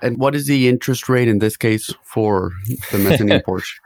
And 0.04 0.18
what 0.18 0.36
is 0.36 0.48
the 0.48 0.68
interest 0.68 1.08
rate 1.08 1.30
in 1.30 1.40
this 1.40 1.56
case 1.56 1.90
for 2.04 2.52
the 2.92 3.00
mezzanine 3.00 3.42
portion? 3.46 3.80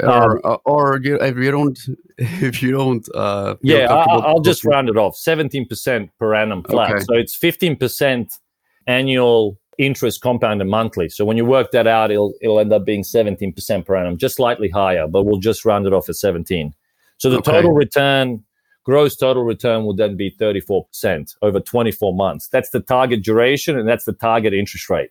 Or, 0.00 0.46
um, 0.46 0.58
or 0.64 1.00
you, 1.02 1.16
if 1.20 1.36
you 1.36 1.50
don't, 1.50 1.78
if 2.18 2.62
you 2.62 2.72
don't, 2.72 3.06
uh, 3.14 3.56
yeah, 3.62 3.92
I, 3.92 4.32
will 4.32 4.40
just 4.40 4.64
round 4.64 4.88
it 4.88 4.96
off. 4.96 5.16
Seventeen 5.16 5.66
percent 5.66 6.10
per 6.18 6.34
annum 6.34 6.62
flat, 6.64 6.92
okay. 6.92 7.04
so 7.04 7.14
it's 7.14 7.34
fifteen 7.34 7.76
percent 7.76 8.38
annual 8.86 9.58
interest 9.76 10.22
compounded 10.22 10.66
monthly. 10.66 11.08
So 11.08 11.24
when 11.24 11.36
you 11.36 11.44
work 11.44 11.70
that 11.72 11.86
out, 11.86 12.10
it'll 12.10 12.34
it'll 12.40 12.60
end 12.60 12.72
up 12.72 12.84
being 12.84 13.04
seventeen 13.04 13.52
percent 13.52 13.86
per 13.86 13.96
annum, 13.96 14.16
just 14.16 14.36
slightly 14.36 14.68
higher, 14.70 15.06
but 15.06 15.24
we'll 15.24 15.40
just 15.40 15.64
round 15.64 15.86
it 15.86 15.92
off 15.92 16.08
at 16.08 16.16
seventeen. 16.16 16.74
So 17.18 17.28
the 17.28 17.38
okay. 17.38 17.52
total 17.52 17.72
return, 17.72 18.44
gross 18.84 19.16
total 19.16 19.42
return, 19.42 19.84
will 19.84 19.96
then 19.96 20.16
be 20.16 20.30
thirty 20.30 20.60
four 20.60 20.86
percent 20.86 21.34
over 21.42 21.60
twenty 21.60 21.90
four 21.90 22.14
months. 22.14 22.48
That's 22.48 22.70
the 22.70 22.80
target 22.80 23.22
duration, 23.22 23.78
and 23.78 23.88
that's 23.88 24.04
the 24.04 24.12
target 24.12 24.54
interest 24.54 24.88
rate. 24.88 25.10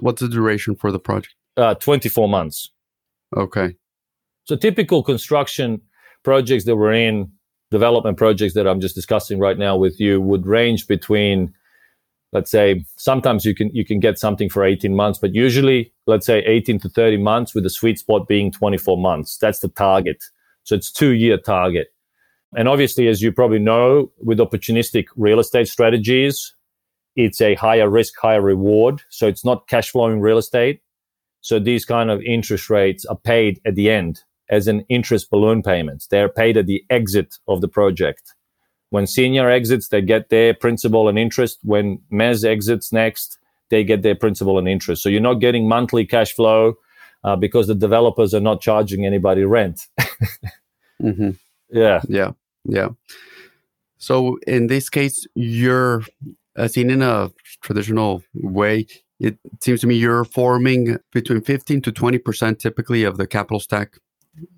What's 0.00 0.20
the 0.20 0.28
duration 0.28 0.74
for 0.74 0.90
the 0.90 0.98
project? 0.98 1.34
Uh, 1.56 1.74
24 1.74 2.28
months. 2.28 2.70
Okay. 3.36 3.76
So 4.44 4.56
typical 4.56 5.02
construction 5.02 5.80
projects 6.22 6.64
that 6.64 6.76
we're 6.76 6.92
in, 6.92 7.30
development 7.70 8.16
projects 8.16 8.54
that 8.54 8.66
I'm 8.66 8.80
just 8.80 8.94
discussing 8.94 9.38
right 9.38 9.58
now 9.58 9.76
with 9.76 9.98
you 9.98 10.20
would 10.20 10.46
range 10.46 10.86
between 10.86 11.52
let's 12.32 12.50
say 12.50 12.84
sometimes 12.96 13.44
you 13.44 13.54
can 13.54 13.70
you 13.72 13.84
can 13.84 14.00
get 14.00 14.18
something 14.18 14.48
for 14.48 14.64
18 14.64 14.94
months 14.94 15.18
but 15.18 15.34
usually 15.34 15.92
let's 16.06 16.26
say 16.26 16.38
18 16.44 16.78
to 16.80 16.88
30 16.88 17.16
months 17.16 17.54
with 17.54 17.64
the 17.64 17.70
sweet 17.70 17.98
spot 17.98 18.28
being 18.28 18.52
24 18.52 18.98
months 18.98 19.38
that's 19.38 19.60
the 19.60 19.68
target 19.68 20.22
so 20.64 20.74
it's 20.74 20.92
two 20.92 21.12
year 21.12 21.38
target 21.38 21.88
and 22.56 22.68
obviously 22.68 23.08
as 23.08 23.22
you 23.22 23.32
probably 23.32 23.58
know 23.58 24.10
with 24.18 24.38
opportunistic 24.38 25.06
real 25.16 25.40
estate 25.40 25.68
strategies 25.68 26.53
it's 27.16 27.40
a 27.40 27.54
higher 27.54 27.88
risk 27.88 28.14
higher 28.20 28.42
reward 28.42 29.02
so 29.10 29.26
it's 29.26 29.44
not 29.44 29.68
cash 29.68 29.90
flowing 29.90 30.20
real 30.20 30.38
estate 30.38 30.80
so 31.40 31.58
these 31.58 31.84
kind 31.84 32.10
of 32.10 32.22
interest 32.22 32.70
rates 32.70 33.04
are 33.06 33.18
paid 33.18 33.60
at 33.66 33.74
the 33.74 33.90
end 33.90 34.22
as 34.50 34.66
an 34.66 34.84
interest 34.88 35.30
balloon 35.30 35.62
payments 35.62 36.06
they're 36.08 36.28
paid 36.28 36.56
at 36.56 36.66
the 36.66 36.84
exit 36.90 37.36
of 37.48 37.60
the 37.60 37.68
project 37.68 38.34
when 38.94 39.08
senior 39.08 39.50
exits, 39.50 39.88
they 39.88 40.02
get 40.02 40.28
their 40.28 40.54
principal 40.54 41.08
and 41.08 41.18
interest. 41.18 41.58
When 41.64 41.98
Mez 42.12 42.44
exits 42.44 42.92
next, 42.92 43.38
they 43.68 43.82
get 43.82 44.02
their 44.02 44.14
principal 44.14 44.56
and 44.56 44.68
interest. 44.68 45.02
So 45.02 45.08
you're 45.08 45.20
not 45.20 45.40
getting 45.40 45.66
monthly 45.66 46.06
cash 46.06 46.32
flow 46.32 46.74
uh, 47.24 47.34
because 47.34 47.66
the 47.66 47.74
developers 47.74 48.32
are 48.34 48.40
not 48.40 48.60
charging 48.60 49.04
anybody 49.04 49.42
rent. 49.42 49.80
mm-hmm. 51.02 51.30
Yeah. 51.70 52.02
Yeah. 52.08 52.32
Yeah. 52.64 52.90
So 53.98 54.38
in 54.46 54.68
this 54.68 54.88
case, 54.88 55.26
you're 55.34 56.04
uh, 56.56 56.68
seen 56.68 56.90
in 56.90 57.02
a 57.02 57.30
traditional 57.62 58.22
way. 58.34 58.86
It 59.20 59.38
seems 59.60 59.80
to 59.80 59.86
me 59.86 59.94
you're 59.94 60.24
forming 60.24 60.98
between 61.12 61.40
15 61.40 61.82
to 61.82 61.92
20% 61.92 62.58
typically 62.58 63.04
of 63.04 63.16
the 63.16 63.26
capital 63.26 63.60
stack. 63.60 63.96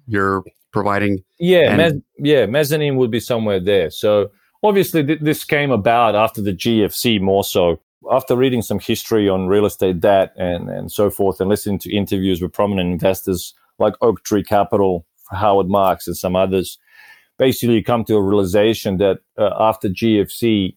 You're 0.06 0.42
providing. 0.72 1.22
Yeah, 1.38 1.72
and- 1.78 2.02
yeah, 2.18 2.46
mezzanine 2.46 2.96
would 2.96 3.10
be 3.10 3.20
somewhere 3.20 3.60
there. 3.60 3.90
So 3.90 4.30
obviously, 4.62 5.04
th- 5.04 5.20
this 5.20 5.44
came 5.44 5.70
about 5.70 6.14
after 6.14 6.40
the 6.42 6.52
GFC 6.52 7.20
more 7.20 7.44
so. 7.44 7.80
After 8.10 8.36
reading 8.36 8.62
some 8.62 8.78
history 8.78 9.28
on 9.28 9.48
real 9.48 9.66
estate 9.66 10.00
debt 10.00 10.32
and, 10.36 10.68
and 10.68 10.92
so 10.92 11.10
forth, 11.10 11.40
and 11.40 11.48
listening 11.48 11.78
to 11.80 11.94
interviews 11.94 12.40
with 12.40 12.52
prominent 12.52 12.92
investors 12.92 13.52
like 13.78 13.94
Oaktree 14.00 14.44
Capital, 14.44 15.04
Howard 15.32 15.68
Marks, 15.68 16.06
and 16.06 16.16
some 16.16 16.36
others, 16.36 16.78
basically 17.38 17.74
you 17.74 17.82
come 17.84 18.04
to 18.04 18.14
a 18.16 18.22
realization 18.22 18.98
that 18.98 19.18
uh, 19.38 19.50
after 19.58 19.88
GFC, 19.88 20.76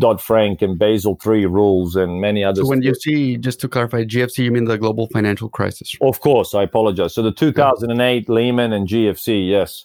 Dodd 0.00 0.20
Frank 0.20 0.62
and 0.62 0.78
Basel 0.78 1.18
III 1.24 1.46
rules 1.46 1.94
and 1.94 2.20
many 2.20 2.42
others. 2.42 2.64
So 2.64 2.68
when 2.68 2.82
you 2.82 2.94
see, 2.94 3.36
just 3.36 3.60
to 3.60 3.68
clarify, 3.68 4.04
GFC, 4.04 4.44
you 4.44 4.50
mean 4.50 4.64
the 4.64 4.78
global 4.78 5.06
financial 5.08 5.48
crisis? 5.48 5.94
Of 6.00 6.20
course, 6.20 6.54
I 6.54 6.64
apologize. 6.64 7.14
So 7.14 7.22
the 7.22 7.32
2008 7.32 8.24
yeah. 8.26 8.34
Lehman 8.34 8.72
and 8.72 8.88
GFC, 8.88 9.48
yes. 9.48 9.84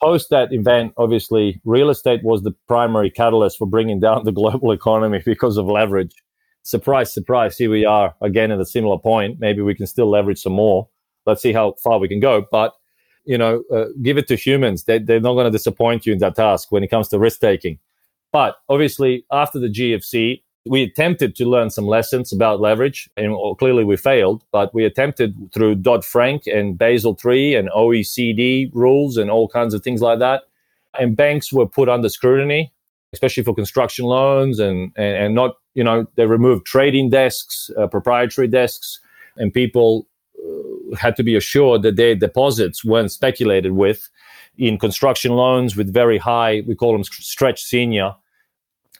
Post 0.00 0.30
that 0.30 0.50
event, 0.52 0.94
obviously, 0.96 1.60
real 1.64 1.90
estate 1.90 2.22
was 2.24 2.42
the 2.42 2.52
primary 2.66 3.10
catalyst 3.10 3.58
for 3.58 3.66
bringing 3.66 4.00
down 4.00 4.24
the 4.24 4.32
global 4.32 4.72
economy 4.80 5.20
because 5.22 5.58
of 5.58 5.66
leverage. 5.66 6.14
Surprise, 6.62 7.12
surprise, 7.12 7.58
here 7.58 7.70
we 7.70 7.84
are 7.84 8.14
again 8.22 8.50
at 8.50 8.60
a 8.60 8.66
similar 8.66 8.98
point. 8.98 9.40
Maybe 9.40 9.60
we 9.60 9.74
can 9.74 9.86
still 9.86 10.08
leverage 10.08 10.40
some 10.40 10.52
more. 10.52 10.88
Let's 11.26 11.42
see 11.42 11.52
how 11.52 11.74
far 11.82 11.98
we 11.98 12.08
can 12.08 12.20
go. 12.20 12.46
But 12.50 12.74
you 13.24 13.36
know, 13.36 13.62
uh, 13.72 13.86
give 14.02 14.16
it 14.18 14.28
to 14.28 14.36
humans. 14.36 14.84
They, 14.84 14.98
they're 14.98 15.20
not 15.20 15.34
going 15.34 15.44
to 15.44 15.50
disappoint 15.50 16.06
you 16.06 16.12
in 16.12 16.18
that 16.20 16.36
task 16.36 16.72
when 16.72 16.82
it 16.82 16.88
comes 16.88 17.08
to 17.08 17.18
risk 17.18 17.40
taking. 17.40 17.78
But 18.32 18.56
obviously, 18.68 19.24
after 19.32 19.58
the 19.58 19.68
GFC, 19.68 20.42
we 20.66 20.82
attempted 20.82 21.34
to 21.36 21.46
learn 21.46 21.70
some 21.70 21.86
lessons 21.86 22.32
about 22.32 22.60
leverage, 22.60 23.08
and 23.16 23.34
clearly 23.58 23.84
we 23.84 23.96
failed. 23.96 24.44
But 24.52 24.74
we 24.74 24.84
attempted 24.84 25.34
through 25.52 25.76
Dodd 25.76 26.04
Frank 26.04 26.46
and 26.46 26.76
Basel 26.76 27.18
III 27.24 27.56
and 27.56 27.70
OECD 27.70 28.70
rules 28.72 29.16
and 29.16 29.30
all 29.30 29.48
kinds 29.48 29.74
of 29.74 29.82
things 29.82 30.02
like 30.02 30.18
that. 30.18 30.42
And 30.98 31.16
banks 31.16 31.52
were 31.52 31.66
put 31.66 31.88
under 31.88 32.08
scrutiny, 32.08 32.72
especially 33.12 33.42
for 33.42 33.54
construction 33.54 34.04
loans, 34.04 34.58
and 34.58 34.92
and, 34.96 35.16
and 35.16 35.34
not 35.34 35.56
you 35.74 35.84
know 35.84 36.06
they 36.16 36.26
removed 36.26 36.66
trading 36.66 37.10
desks, 37.10 37.70
uh, 37.78 37.86
proprietary 37.86 38.48
desks, 38.48 39.00
and 39.36 39.52
people 39.52 40.06
uh, 40.38 40.96
had 40.96 41.16
to 41.16 41.22
be 41.22 41.36
assured 41.36 41.82
that 41.82 41.96
their 41.96 42.14
deposits 42.14 42.84
weren't 42.84 43.12
speculated 43.12 43.72
with 43.72 44.08
in 44.60 44.78
construction 44.78 45.32
loans 45.32 45.74
with 45.74 45.92
very 45.92 46.18
high, 46.18 46.62
we 46.66 46.74
call 46.74 46.92
them 46.92 47.02
stretch 47.02 47.62
senior 47.62 48.14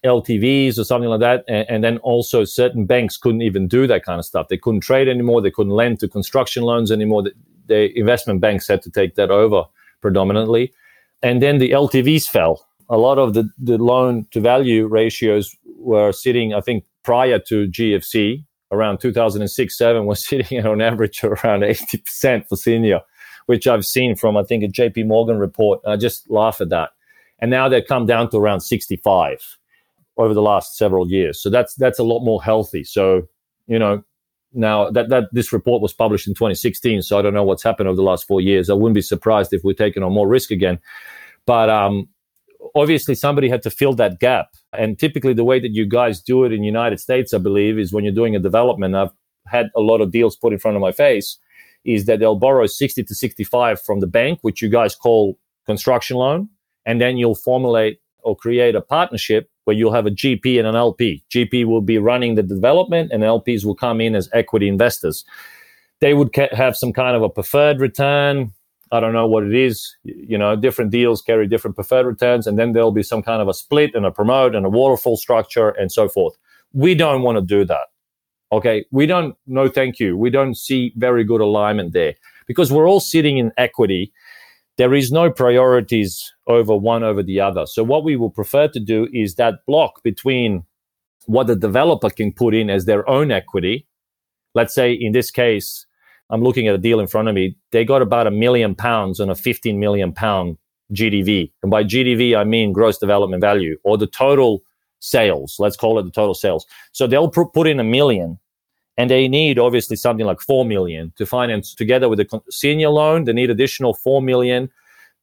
LTVs 0.05 0.79
or 0.79 0.85
something 0.85 1.11
like 1.11 1.21
that. 1.21 1.45
And, 1.47 1.67
and, 1.69 1.85
then 1.85 1.99
also 1.99 2.45
certain 2.45 2.87
banks 2.87 3.19
couldn't 3.19 3.43
even 3.43 3.69
do 3.69 3.87
that 3.87 4.03
kind 4.03 4.19
of 4.19 4.25
stuff. 4.25 4.49
They 4.49 4.57
couldn't 4.57 4.81
trade 4.81 5.07
anymore. 5.07 5.43
They 5.43 5.51
couldn't 5.51 5.75
lend 5.75 6.01
to 6.01 6.09
construction 6.09 6.63
loans 6.63 6.91
anymore. 6.91 7.25
The, 7.25 7.33
the 7.67 7.99
investment 7.99 8.41
banks 8.41 8.67
had 8.67 8.81
to 8.83 8.91
take 8.91 9.17
that 9.17 9.31
over 9.31 9.65
predominantly. 10.01 10.73
And 11.23 11.43
then 11.43 11.59
the 11.59 11.73
LTVs 11.73 12.25
fell. 12.25 12.67
A 12.89 12.97
lot 12.97 13.19
of 13.19 13.35
the, 13.35 13.49
the 13.59 13.77
loan 13.77 14.27
to 14.31 14.41
value 14.41 14.87
ratios 14.87 15.55
were 15.77 16.13
sitting, 16.13 16.55
I 16.55 16.63
think, 16.63 16.85
prior 17.05 17.39
to 17.39 17.69
GFC, 17.69 18.45
around 18.73 18.99
2006 19.01 19.77
7 19.77 20.07
was 20.07 20.25
sitting 20.27 20.57
at 20.57 20.65
on 20.65 20.81
average 20.81 21.23
around 21.23 21.61
80% 21.61 22.49
for 22.49 22.57
senior 22.57 23.03
which 23.51 23.67
I've 23.67 23.85
seen 23.85 24.15
from, 24.15 24.37
I 24.37 24.45
think, 24.45 24.63
a 24.63 24.69
JP 24.69 25.09
Morgan 25.09 25.37
report. 25.37 25.81
I 25.85 25.97
just 25.97 26.31
laugh 26.31 26.61
at 26.61 26.69
that. 26.69 26.91
And 27.41 27.51
now 27.51 27.69
they've 27.69 27.85
come 27.85 28.07
down 28.07 28.31
to 28.31 28.37
around 28.37 28.61
65 28.61 29.59
over 30.17 30.33
the 30.33 30.41
last 30.41 30.79
several 30.79 31.11
years. 31.11 31.43
So 31.43 31.51
that's, 31.51 31.75
that's 31.75 31.99
a 31.99 32.05
lot 32.05 32.21
more 32.21 32.41
healthy. 32.41 32.85
So, 32.85 33.27
you 33.67 33.77
know, 33.77 34.05
now 34.53 34.89
that, 34.93 35.09
that 35.09 35.31
this 35.33 35.53
report 35.53 35.83
was 35.83 35.93
published 35.93 36.29
in 36.29 36.35
2016. 36.35 37.03
So 37.03 37.19
I 37.19 37.23
don't 37.23 37.35
know 37.35 37.43
what's 37.43 37.65
happened 37.65 37.89
over 37.89 37.97
the 37.97 38.05
last 38.05 38.25
four 38.25 38.41
years. 38.41 38.71
I 38.71 38.75
wouldn't 38.75 38.95
be 38.95 39.03
surprised 39.03 39.53
if 39.53 39.65
we're 39.65 39.73
taking 39.73 40.05
on 40.05 40.13
more 40.13 40.29
risk 40.29 40.53
again. 40.53 40.79
But, 41.45 41.69
um, 41.71 42.09
obviously 42.77 43.17
somebody 43.17 43.49
had 43.49 43.63
to 43.63 43.71
fill 43.71 43.95
that 43.95 44.21
gap. 44.21 44.51
And 44.73 44.97
typically 44.97 45.33
the 45.33 45.43
way 45.43 45.59
that 45.59 45.73
you 45.73 45.87
guys 45.87 46.21
do 46.21 46.45
it 46.45 46.53
in 46.53 46.61
the 46.61 46.67
United 46.67 47.01
States, 47.01 47.35
I 47.35 47.39
believe, 47.39 47.81
is 47.81 47.93
when 47.93 48.05
you're 48.05 48.15
doing 48.15 48.37
a 48.37 48.39
development. 48.39 48.95
I've 48.95 49.11
had 49.49 49.71
a 49.75 49.81
lot 49.81 50.01
of 50.01 50.13
deals 50.13 50.37
put 50.37 50.53
in 50.53 50.61
front 50.61 50.77
of 50.77 50.81
my 50.81 50.93
face 50.93 51.37
is 51.85 52.07
that 52.07 52.21
they'll 52.21 52.37
borrow 52.37 52.67
60 52.67 53.03
to 53.05 53.15
65 53.15 53.81
from 53.81 54.01
the 54.01 54.07
bank, 54.07 54.39
which 54.43 54.61
you 54.63 54.69
guys 54.69 54.95
call 54.95 55.39
construction 55.67 56.17
loan. 56.17 56.49
And 56.87 57.01
then 57.01 57.17
you'll 57.17 57.35
formulate 57.35 58.01
or 58.23 58.37
create 58.37 58.75
a 58.75 58.81
partnership 58.81 59.51
where 59.65 59.77
you'll 59.77 59.93
have 59.93 60.07
a 60.07 60.11
GP 60.11 60.59
and 60.59 60.67
an 60.67 60.75
LP. 60.75 61.23
GP 61.31 61.65
will 61.65 61.81
be 61.81 61.99
running 61.99 62.35
the 62.35 62.43
development 62.43 63.13
and 63.13 63.23
LPs 63.23 63.65
will 63.65 63.75
come 63.75 64.01
in 64.01 64.15
as 64.15 64.29
equity 64.33 64.69
investors. 64.69 65.25
They 66.01 66.15
would 66.15 66.33
ca- 66.33 66.55
have 66.55 66.77
some 66.77 66.93
kind 66.93 67.17
of 67.17 67.23
a 67.23 67.29
preferred 67.29 67.81
return. 67.81 68.53
I 68.93 69.01
don't 69.01 69.13
know 69.13 69.29
what 69.29 69.45
it 69.45 69.55
is. 69.55 69.95
You 70.03 70.37
know, 70.37 70.57
different 70.57 70.91
deals 70.91 71.23
carry 71.23 71.47
different 71.47 71.77
preferred 71.77 72.07
returns. 72.07 72.47
And 72.47 72.59
then 72.59 72.73
there'll 72.73 72.91
be 72.91 73.03
some 73.03 73.23
kind 73.23 73.41
of 73.41 73.49
a 73.49 73.55
split 73.55 73.95
and 73.95 74.05
a 74.05 74.11
promote 74.11 74.55
and 74.55 74.67
a 74.67 74.71
waterfall 74.71 75.17
structure 75.17 75.71
and 75.71 75.93
so 75.93 76.09
forth. 76.09 76.37
We 76.73 76.95
don't 76.95 77.23
want 77.23 77.37
to 77.37 77.43
do 77.43 77.65
that. 77.67 77.89
Okay. 78.53 78.85
We 78.91 79.07
don't, 79.07 79.37
no, 79.47 79.69
thank 79.69 80.01
you. 80.01 80.17
We 80.17 80.31
don't 80.31 80.57
see 80.57 80.93
very 80.97 81.25
good 81.25 81.41
alignment 81.41 81.93
there 81.93 82.15
because 82.47 82.73
we're 82.73 82.89
all 82.89 83.01
sitting 83.01 83.39
in 83.39 83.53
equity. 83.57 84.13
There 84.77 84.95
is 84.95 85.13
no 85.13 85.31
priorities 85.31 86.33
over 86.47 86.77
one 86.77 87.05
over 87.05 87.23
the 87.23 87.41
other. 87.41 87.67
So 87.67 87.85
what 87.85 88.03
we 88.03 88.17
will 88.17 88.31
prefer 88.31 88.67
to 88.69 88.81
do 88.81 89.09
is 89.13 89.37
that 89.37 89.65
block 89.67 90.03
between 90.03 90.65
what 91.27 91.47
the 91.47 91.55
developer 91.55 92.11
can 92.11 92.33
put 92.33 92.55
in 92.55 92.71
as 92.71 92.87
their 92.87 93.09
own 93.09 93.31
equity. 93.31 93.87
Let's 94.55 94.75
say 94.75 94.93
in 94.93 95.13
this 95.13 95.31
case, 95.31 95.87
I'm 96.31 96.43
looking 96.43 96.67
at 96.67 96.75
a 96.75 96.79
deal 96.79 96.99
in 96.99 97.07
front 97.07 97.29
of 97.29 97.35
me. 97.35 97.57
They 97.71 97.85
got 97.85 98.03
about 98.03 98.27
a 98.27 98.33
million 98.33 98.75
pounds 98.75 99.21
on 99.21 99.31
a 99.31 99.37
15 99.37 99.79
million 99.79 100.13
pound 100.13 100.57
GDV. 100.93 101.53
And 101.63 101.71
by 101.71 101.85
GDV, 101.85 102.37
I 102.37 102.43
mean 102.43 102.73
gross 102.73 102.99
development 102.99 103.41
value 103.41 103.77
or 103.85 103.97
the 103.97 104.09
total 104.09 104.63
sales. 104.99 105.57
Let's 105.61 105.77
call 105.77 106.01
it 106.01 106.03
the 106.03 106.11
total 106.11 106.35
sales. 106.35 106.67
So 106.91 107.07
they'll 107.07 107.31
put 107.31 107.69
in 107.69 107.79
a 107.79 107.85
million 107.85 108.40
and 109.01 109.11
they 109.11 109.29
need 109.29 109.59
obviously 109.59 109.97
something 109.97 110.27
like 110.27 110.43
4 110.43 110.67
million 110.67 111.11
to 111.17 111.25
finance 111.25 111.75
together 111.75 112.07
with 112.07 112.19
the 112.19 112.43
senior 112.51 112.91
loan. 112.91 113.25
They 113.25 113.33
need 113.33 113.49
additional 113.49 113.95
4 113.95 114.21
million 114.21 114.69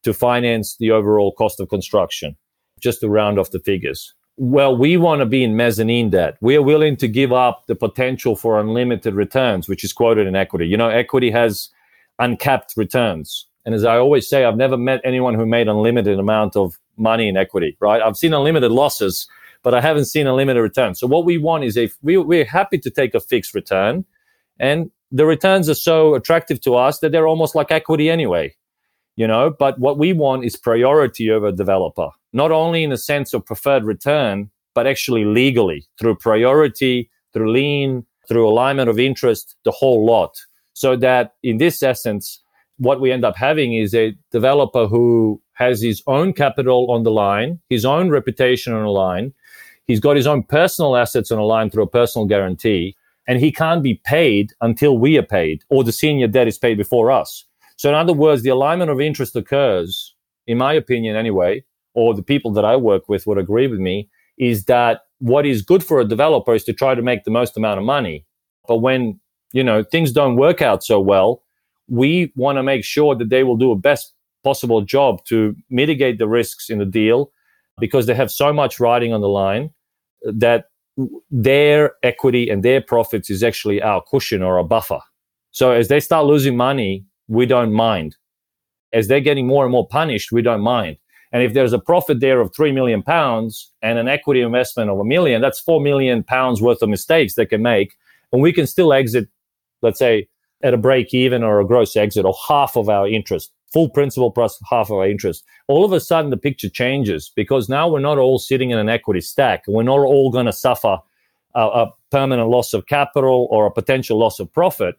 to 0.02 0.12
finance 0.12 0.76
the 0.78 0.90
overall 0.90 1.30
cost 1.30 1.60
of 1.60 1.68
construction, 1.68 2.36
just 2.80 2.98
to 3.02 3.08
round 3.08 3.38
off 3.38 3.52
the 3.52 3.60
figures. 3.60 4.14
Well, 4.36 4.76
we 4.76 4.96
want 4.96 5.20
to 5.20 5.26
be 5.26 5.44
in 5.44 5.54
mezzanine 5.54 6.10
debt. 6.10 6.38
We 6.40 6.56
are 6.56 6.62
willing 6.62 6.96
to 6.96 7.06
give 7.06 7.32
up 7.32 7.68
the 7.68 7.76
potential 7.76 8.34
for 8.34 8.58
unlimited 8.58 9.14
returns, 9.14 9.68
which 9.68 9.84
is 9.84 9.92
quoted 9.92 10.26
in 10.26 10.34
equity. 10.34 10.66
You 10.66 10.76
know, 10.76 10.88
equity 10.88 11.30
has 11.30 11.68
uncapped 12.18 12.74
returns. 12.76 13.46
And 13.64 13.76
as 13.76 13.84
I 13.84 13.96
always 13.96 14.28
say, 14.28 14.44
I've 14.44 14.56
never 14.56 14.76
met 14.76 15.00
anyone 15.04 15.34
who 15.34 15.46
made 15.46 15.68
unlimited 15.68 16.18
amount 16.18 16.56
of 16.56 16.80
money 16.96 17.28
in 17.28 17.36
equity, 17.36 17.76
right? 17.78 18.02
I've 18.02 18.16
seen 18.16 18.34
unlimited 18.34 18.72
losses, 18.72 19.28
but 19.62 19.74
I 19.74 19.80
haven't 19.80 20.06
seen 20.06 20.26
a 20.26 20.34
limited 20.34 20.60
return. 20.60 20.94
So 20.94 21.06
what 21.06 21.24
we 21.24 21.38
want 21.38 21.64
is 21.64 21.76
a 21.76 21.90
we, 22.02 22.16
we're 22.16 22.44
happy 22.44 22.78
to 22.78 22.90
take 22.90 23.14
a 23.14 23.20
fixed 23.20 23.54
return, 23.54 24.04
and 24.58 24.90
the 25.10 25.26
returns 25.26 25.68
are 25.68 25.74
so 25.74 26.14
attractive 26.14 26.60
to 26.62 26.74
us 26.74 26.98
that 27.00 27.12
they're 27.12 27.28
almost 27.28 27.54
like 27.54 27.70
equity 27.70 28.10
anyway. 28.10 28.54
You 29.16 29.26
know, 29.26 29.50
but 29.50 29.80
what 29.80 29.98
we 29.98 30.12
want 30.12 30.44
is 30.44 30.56
priority 30.56 31.28
over 31.28 31.50
developer, 31.50 32.10
not 32.32 32.52
only 32.52 32.84
in 32.84 32.90
the 32.90 32.98
sense 32.98 33.34
of 33.34 33.44
preferred 33.44 33.84
return, 33.84 34.50
but 34.74 34.86
actually 34.86 35.24
legally 35.24 35.88
through 35.98 36.16
priority, 36.16 37.10
through 37.32 37.50
lien, 37.50 38.06
through 38.28 38.48
alignment 38.48 38.88
of 38.88 38.98
interest, 38.98 39.56
the 39.64 39.72
whole 39.72 40.06
lot. 40.06 40.36
So 40.74 40.94
that 40.96 41.34
in 41.42 41.58
this 41.58 41.82
essence, 41.82 42.40
what 42.76 43.00
we 43.00 43.10
end 43.10 43.24
up 43.24 43.36
having 43.36 43.74
is 43.74 43.94
a 43.94 44.14
developer 44.30 44.86
who 44.86 45.42
has 45.54 45.82
his 45.82 46.02
own 46.06 46.32
capital 46.32 46.90
on 46.90 47.02
the 47.02 47.10
line, 47.10 47.58
his 47.68 47.84
own 47.84 48.10
reputation 48.10 48.72
on 48.72 48.84
the 48.84 48.90
line. 48.90 49.34
He's 49.88 50.00
got 50.00 50.16
his 50.16 50.26
own 50.26 50.42
personal 50.42 50.96
assets 50.96 51.30
on 51.30 51.38
the 51.38 51.44
line 51.44 51.70
through 51.70 51.84
a 51.84 51.88
personal 51.88 52.26
guarantee, 52.26 52.94
and 53.26 53.40
he 53.40 53.50
can't 53.50 53.82
be 53.82 54.00
paid 54.04 54.52
until 54.60 54.98
we 54.98 55.16
are 55.16 55.22
paid 55.22 55.64
or 55.70 55.82
the 55.82 55.92
senior 55.92 56.28
debt 56.28 56.46
is 56.46 56.58
paid 56.58 56.76
before 56.76 57.10
us. 57.10 57.46
So, 57.76 57.88
in 57.88 57.94
other 57.94 58.12
words, 58.12 58.42
the 58.42 58.50
alignment 58.50 58.90
of 58.90 59.00
interest 59.00 59.34
occurs, 59.34 60.14
in 60.46 60.58
my 60.58 60.74
opinion 60.74 61.16
anyway, 61.16 61.64
or 61.94 62.14
the 62.14 62.22
people 62.22 62.52
that 62.52 62.66
I 62.66 62.76
work 62.76 63.08
with 63.08 63.26
would 63.26 63.38
agree 63.38 63.66
with 63.66 63.80
me, 63.80 64.10
is 64.36 64.66
that 64.66 65.00
what 65.20 65.46
is 65.46 65.62
good 65.62 65.82
for 65.82 66.00
a 66.00 66.04
developer 66.04 66.54
is 66.54 66.64
to 66.64 66.74
try 66.74 66.94
to 66.94 67.02
make 67.02 67.24
the 67.24 67.30
most 67.30 67.56
amount 67.56 67.78
of 67.78 67.84
money. 67.84 68.26
But 68.66 68.78
when, 68.78 69.18
you 69.52 69.64
know, 69.64 69.82
things 69.82 70.12
don't 70.12 70.36
work 70.36 70.60
out 70.60 70.84
so 70.84 71.00
well, 71.00 71.42
we 71.88 72.30
want 72.36 72.58
to 72.58 72.62
make 72.62 72.84
sure 72.84 73.14
that 73.14 73.30
they 73.30 73.42
will 73.42 73.56
do 73.56 73.72
a 73.72 73.76
best 73.76 74.12
possible 74.44 74.82
job 74.82 75.24
to 75.24 75.56
mitigate 75.70 76.18
the 76.18 76.28
risks 76.28 76.68
in 76.68 76.78
the 76.78 76.84
deal 76.84 77.32
because 77.80 78.06
they 78.06 78.14
have 78.14 78.30
so 78.30 78.52
much 78.52 78.78
riding 78.78 79.14
on 79.14 79.22
the 79.22 79.28
line 79.28 79.70
that 80.22 80.66
their 81.30 81.92
equity 82.02 82.48
and 82.48 82.62
their 82.62 82.80
profits 82.80 83.30
is 83.30 83.42
actually 83.42 83.80
our 83.80 84.02
cushion 84.02 84.42
or 84.42 84.58
a 84.58 84.64
buffer. 84.64 85.00
So 85.50 85.72
as 85.72 85.88
they 85.88 86.00
start 86.00 86.26
losing 86.26 86.56
money, 86.56 87.04
we 87.28 87.46
don't 87.46 87.72
mind. 87.72 88.16
As 88.92 89.08
they're 89.08 89.20
getting 89.20 89.46
more 89.46 89.64
and 89.64 89.72
more 89.72 89.86
punished, 89.86 90.32
we 90.32 90.42
don't 90.42 90.60
mind. 90.60 90.96
And 91.30 91.42
if 91.42 91.52
there's 91.52 91.72
a 91.72 91.78
profit 91.78 92.20
there 92.20 92.40
of 92.40 92.54
three 92.54 92.72
million 92.72 93.02
pounds 93.02 93.70
and 93.82 93.98
an 93.98 94.08
equity 94.08 94.40
investment 94.40 94.90
of 94.90 94.98
a 94.98 95.04
million, 95.04 95.42
that's 95.42 95.60
four 95.60 95.80
million 95.80 96.24
pounds 96.24 96.62
worth 96.62 96.82
of 96.82 96.88
mistakes 96.88 97.34
they 97.34 97.46
can 97.46 97.62
make. 97.62 97.94
And 98.32 98.42
we 98.42 98.52
can 98.52 98.66
still 98.66 98.92
exit, 98.92 99.28
let's 99.82 99.98
say, 99.98 100.28
at 100.62 100.74
a 100.74 100.78
break 100.78 101.14
even 101.14 101.42
or 101.42 101.60
a 101.60 101.66
gross 101.66 101.96
exit 101.96 102.24
or 102.24 102.34
half 102.48 102.76
of 102.76 102.88
our 102.88 103.06
interest, 103.06 103.52
full 103.72 103.90
principal 103.90 104.30
plus 104.30 104.58
half 104.70 104.90
of 104.90 104.96
our 104.96 105.08
interest. 105.08 105.44
All 105.66 105.84
of 105.84 105.92
a 105.92 106.00
sudden, 106.00 106.30
the 106.30 106.36
picture 106.36 106.68
changes 106.68 107.30
because 107.34 107.68
now 107.68 107.88
we're 107.88 108.00
not 108.00 108.18
all 108.18 108.38
sitting 108.38 108.70
in 108.70 108.78
an 108.78 108.88
equity 108.88 109.20
stack. 109.20 109.64
We're 109.66 109.82
not 109.82 109.98
all 109.98 110.30
going 110.30 110.46
to 110.46 110.52
suffer 110.52 110.98
a, 111.54 111.60
a 111.60 111.92
permanent 112.10 112.48
loss 112.48 112.72
of 112.72 112.86
capital 112.86 113.48
or 113.50 113.66
a 113.66 113.70
potential 113.70 114.18
loss 114.18 114.40
of 114.40 114.52
profit. 114.52 114.96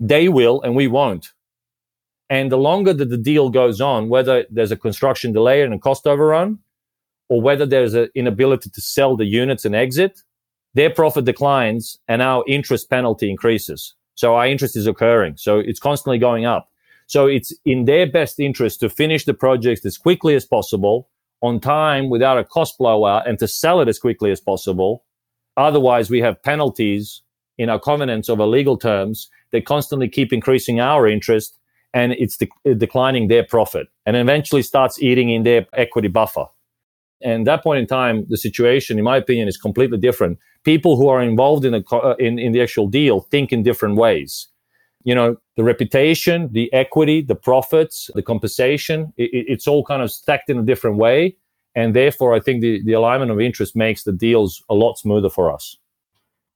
They 0.00 0.28
will, 0.28 0.60
and 0.62 0.74
we 0.74 0.86
won't. 0.86 1.32
And 2.30 2.50
the 2.50 2.58
longer 2.58 2.92
that 2.92 3.10
the 3.10 3.18
deal 3.18 3.50
goes 3.50 3.80
on, 3.80 4.08
whether 4.08 4.44
there's 4.50 4.72
a 4.72 4.76
construction 4.76 5.32
delay 5.32 5.62
and 5.62 5.74
a 5.74 5.78
cost 5.78 6.06
overrun, 6.06 6.58
or 7.28 7.40
whether 7.40 7.66
there's 7.66 7.94
an 7.94 8.08
inability 8.14 8.70
to 8.70 8.80
sell 8.80 9.16
the 9.16 9.24
units 9.24 9.64
and 9.64 9.74
exit, 9.74 10.20
their 10.74 10.90
profit 10.90 11.24
declines 11.24 11.96
and 12.08 12.20
our 12.20 12.44
interest 12.46 12.90
penalty 12.90 13.30
increases. 13.30 13.94
So 14.14 14.34
our 14.34 14.46
interest 14.46 14.76
is 14.76 14.86
occurring. 14.86 15.36
So 15.36 15.58
it's 15.58 15.80
constantly 15.80 16.18
going 16.18 16.44
up. 16.44 16.68
So 17.06 17.26
it's 17.26 17.52
in 17.64 17.84
their 17.84 18.10
best 18.10 18.40
interest 18.40 18.80
to 18.80 18.88
finish 18.88 19.24
the 19.24 19.34
project 19.34 19.84
as 19.84 19.98
quickly 19.98 20.34
as 20.34 20.44
possible 20.44 21.08
on 21.42 21.60
time 21.60 22.08
without 22.08 22.38
a 22.38 22.44
cost 22.44 22.78
blowout 22.78 23.28
and 23.28 23.38
to 23.38 23.46
sell 23.46 23.80
it 23.80 23.88
as 23.88 23.98
quickly 23.98 24.30
as 24.30 24.40
possible. 24.40 25.04
Otherwise, 25.56 26.10
we 26.10 26.20
have 26.20 26.42
penalties 26.42 27.22
in 27.58 27.68
our 27.68 27.78
covenants 27.78 28.28
of 28.28 28.38
legal 28.38 28.76
terms 28.76 29.28
that 29.52 29.66
constantly 29.66 30.08
keep 30.08 30.32
increasing 30.32 30.80
our 30.80 31.06
interest 31.06 31.58
and 31.92 32.12
it's 32.12 32.36
de- 32.36 32.74
declining 32.74 33.28
their 33.28 33.44
profit 33.44 33.86
and 34.04 34.16
eventually 34.16 34.62
starts 34.62 35.00
eating 35.00 35.30
in 35.30 35.44
their 35.44 35.66
equity 35.74 36.08
buffer. 36.08 36.46
And 37.22 37.46
that 37.46 37.62
point 37.62 37.80
in 37.80 37.86
time, 37.86 38.26
the 38.28 38.36
situation, 38.36 38.98
in 38.98 39.04
my 39.04 39.16
opinion, 39.16 39.48
is 39.48 39.56
completely 39.56 39.98
different. 39.98 40.38
People 40.64 40.96
who 40.96 41.08
are 41.08 41.22
involved 41.22 41.64
in 41.64 41.72
the, 41.72 41.84
uh, 41.92 42.16
in, 42.18 42.38
in 42.38 42.52
the 42.52 42.60
actual 42.60 42.88
deal 42.88 43.20
think 43.20 43.52
in 43.52 43.62
different 43.62 43.96
ways. 43.96 44.48
You 45.04 45.14
know, 45.14 45.36
the 45.56 45.64
reputation, 45.64 46.48
the 46.52 46.72
equity, 46.72 47.20
the 47.22 47.34
profits, 47.34 48.10
the 48.14 48.22
compensation, 48.22 49.12
it, 49.16 49.30
it's 49.32 49.68
all 49.68 49.84
kind 49.84 50.02
of 50.02 50.10
stacked 50.10 50.50
in 50.50 50.58
a 50.58 50.62
different 50.62 50.96
way. 50.96 51.36
And 51.74 51.94
therefore, 51.94 52.34
I 52.34 52.40
think 52.40 52.62
the, 52.62 52.82
the 52.84 52.92
alignment 52.92 53.30
of 53.30 53.40
interest 53.40 53.76
makes 53.76 54.04
the 54.04 54.12
deals 54.12 54.62
a 54.70 54.74
lot 54.74 54.98
smoother 54.98 55.28
for 55.28 55.52
us. 55.52 55.76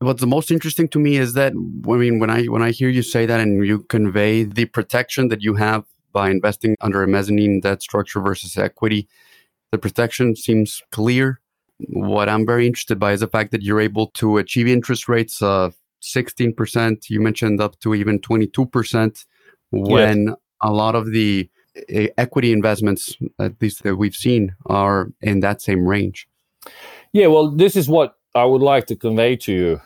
What's 0.01 0.21
the 0.21 0.29
most 0.29 0.53
interesting 0.53 0.89
to 0.91 0.99
me 1.01 1.17
is 1.17 1.33
that 1.33 1.53
I 1.53 1.97
mean 1.97 2.21
when 2.21 2.31
I 2.31 2.45
when 2.45 2.63
I 2.63 2.71
hear 2.71 2.89
you 2.89 3.03
say 3.03 3.27
that 3.27 3.41
and 3.41 3.67
you 3.67 3.81
convey 3.81 4.45
the 4.45 4.67
protection 4.67 5.27
that 5.29 5.43
you 5.43 5.55
have 5.55 5.85
by 6.13 6.31
investing 6.31 6.77
under 6.81 7.03
a 7.03 7.09
mezzanine 7.09 7.61
debt 7.61 7.83
structure 7.83 8.21
versus 8.21 8.57
equity, 8.57 9.09
the 9.73 9.79
protection 9.79 10.37
seems 10.37 10.83
clear. 10.93 11.41
What 11.89 12.29
I'm 12.29 12.47
very 12.47 12.67
interested 12.67 13.01
by 13.01 13.13
is 13.13 13.21
the 13.21 13.27
fact 13.27 13.51
that 13.51 13.63
you're 13.63 13.81
able 13.81 14.07
to 14.15 14.39
achieve 14.39 14.69
interest 14.69 15.09
rates 15.09 15.43
of 15.43 15.75
16%. 16.03 17.11
You 17.11 17.21
mentioned 17.21 17.61
up 17.61 17.79
to 17.81 17.95
even 17.95 18.19
22% 18.21 19.25
when 19.71 20.27
yes. 20.27 20.37
a 20.63 20.73
lot 20.73 20.95
of 20.95 21.13
the 21.13 21.49
eh, 21.89 22.09
equity 22.17 22.53
investments, 22.53 23.17
at 23.39 23.61
least 23.61 23.83
that 23.83 23.97
we've 23.97 24.15
seen, 24.15 24.55
are 24.67 25.09
in 25.21 25.41
that 25.41 25.61
same 25.63 25.87
range. 25.87 26.29
Yeah, 27.13 27.27
well, 27.29 27.51
this 27.51 27.77
is 27.77 27.89
what 27.89 28.17
I 28.35 28.45
would 28.45 28.63
like 28.63 28.87
to 28.87 28.97
convey 28.97 29.37
to 29.37 29.53
you 29.53 29.81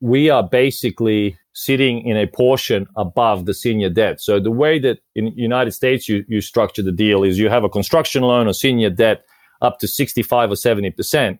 we 0.00 0.30
are 0.30 0.42
basically 0.42 1.38
sitting 1.52 2.06
in 2.06 2.16
a 2.16 2.26
portion 2.26 2.86
above 2.96 3.46
the 3.46 3.54
senior 3.54 3.90
debt. 3.90 4.20
So 4.20 4.38
the 4.38 4.50
way 4.50 4.78
that 4.78 5.00
in 5.14 5.28
United 5.36 5.72
States 5.72 6.08
you, 6.08 6.24
you 6.28 6.40
structure 6.40 6.82
the 6.82 6.92
deal 6.92 7.24
is 7.24 7.38
you 7.38 7.48
have 7.48 7.64
a 7.64 7.68
construction 7.68 8.22
loan 8.22 8.46
or 8.46 8.52
senior 8.52 8.90
debt 8.90 9.24
up 9.60 9.78
to 9.80 9.88
65 9.88 10.52
or 10.52 10.54
70%. 10.54 11.38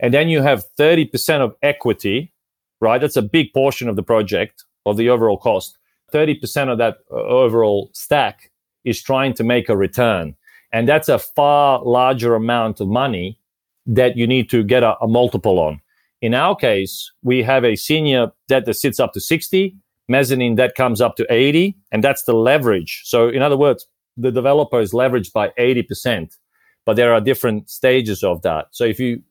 And 0.00 0.14
then 0.14 0.28
you 0.28 0.40
have 0.42 0.64
30% 0.78 1.40
of 1.40 1.54
equity, 1.62 2.32
right? 2.80 3.00
That's 3.00 3.16
a 3.16 3.22
big 3.22 3.52
portion 3.52 3.88
of 3.88 3.96
the 3.96 4.02
project 4.02 4.64
of 4.86 4.96
the 4.96 5.08
overall 5.08 5.38
cost. 5.38 5.78
30% 6.12 6.72
of 6.72 6.78
that 6.78 6.98
uh, 7.10 7.16
overall 7.16 7.90
stack 7.92 8.50
is 8.84 9.02
trying 9.02 9.34
to 9.34 9.44
make 9.44 9.68
a 9.68 9.76
return. 9.76 10.34
And 10.72 10.88
that's 10.88 11.08
a 11.08 11.18
far 11.18 11.82
larger 11.82 12.34
amount 12.34 12.80
of 12.80 12.88
money 12.88 13.38
that 13.86 14.16
you 14.16 14.26
need 14.26 14.50
to 14.50 14.62
get 14.62 14.82
a, 14.82 14.96
a 15.00 15.08
multiple 15.08 15.58
on. 15.58 15.80
In 16.20 16.34
our 16.34 16.56
case, 16.56 17.12
we 17.22 17.42
have 17.42 17.64
a 17.64 17.76
senior 17.76 18.32
debt 18.48 18.66
that 18.66 18.74
sits 18.74 18.98
up 18.98 19.12
to 19.12 19.20
60, 19.20 19.76
mezzanine 20.08 20.56
debt 20.56 20.74
comes 20.74 21.00
up 21.00 21.16
to 21.16 21.26
80, 21.30 21.76
and 21.92 22.02
that's 22.02 22.24
the 22.24 22.34
leverage. 22.34 23.02
So, 23.04 23.28
in 23.28 23.40
other 23.40 23.56
words, 23.56 23.86
the 24.16 24.32
developer 24.32 24.80
is 24.80 24.92
leveraged 24.92 25.32
by 25.32 25.50
80%, 25.58 26.36
but 26.84 26.96
there 26.96 27.12
are 27.12 27.20
different 27.20 27.70
stages 27.70 28.24
of 28.24 28.42
that. 28.42 28.66
So, 28.72 28.84
if 28.84 28.98
you, 28.98 29.22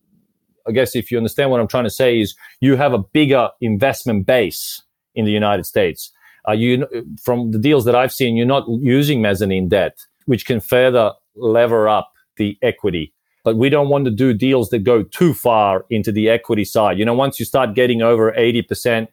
I 0.68 0.72
guess, 0.72 0.96
if 0.96 1.12
you 1.12 1.18
understand 1.18 1.52
what 1.52 1.60
I'm 1.60 1.68
trying 1.68 1.86
to 1.86 1.90
say, 1.90 2.20
is 2.20 2.36
you 2.62 2.76
have 2.76 2.94
a 2.94 3.00
bigger 3.00 3.50
investment 3.62 4.26
base 4.26 4.82
in 5.16 5.26
the 5.26 5.32
United 5.32 5.66
States. 5.66 6.12
Uh, 6.48 6.54
you, 6.54 6.88
from 7.22 7.52
the 7.52 7.60
deals 7.60 7.86
that 7.86 7.96
I've 7.96 8.14
seen, 8.14 8.38
you're 8.38 8.46
not 8.46 8.66
using 8.70 9.22
mezzanine 9.22 9.68
debt, 9.68 9.98
which 10.26 10.46
can 10.46 10.60
further 10.60 11.12
lever 11.36 11.88
up 11.88 12.12
the 12.38 12.58
equity 12.62 13.14
but 13.48 13.56
we 13.56 13.70
don't 13.70 13.88
want 13.88 14.04
to 14.04 14.12
do 14.12 14.34
deals 14.34 14.72
that 14.72 14.80
go 14.80 15.04
too 15.04 15.34
far 15.34 15.86
into 15.90 16.12
the 16.12 16.28
equity 16.28 16.66
side. 16.66 17.00
You 17.00 17.06
know, 17.06 17.14
once 17.14 17.40
you 17.40 17.46
start 17.46 17.76
getting 17.76 18.02
over 18.02 18.34
80%, 18.34 19.08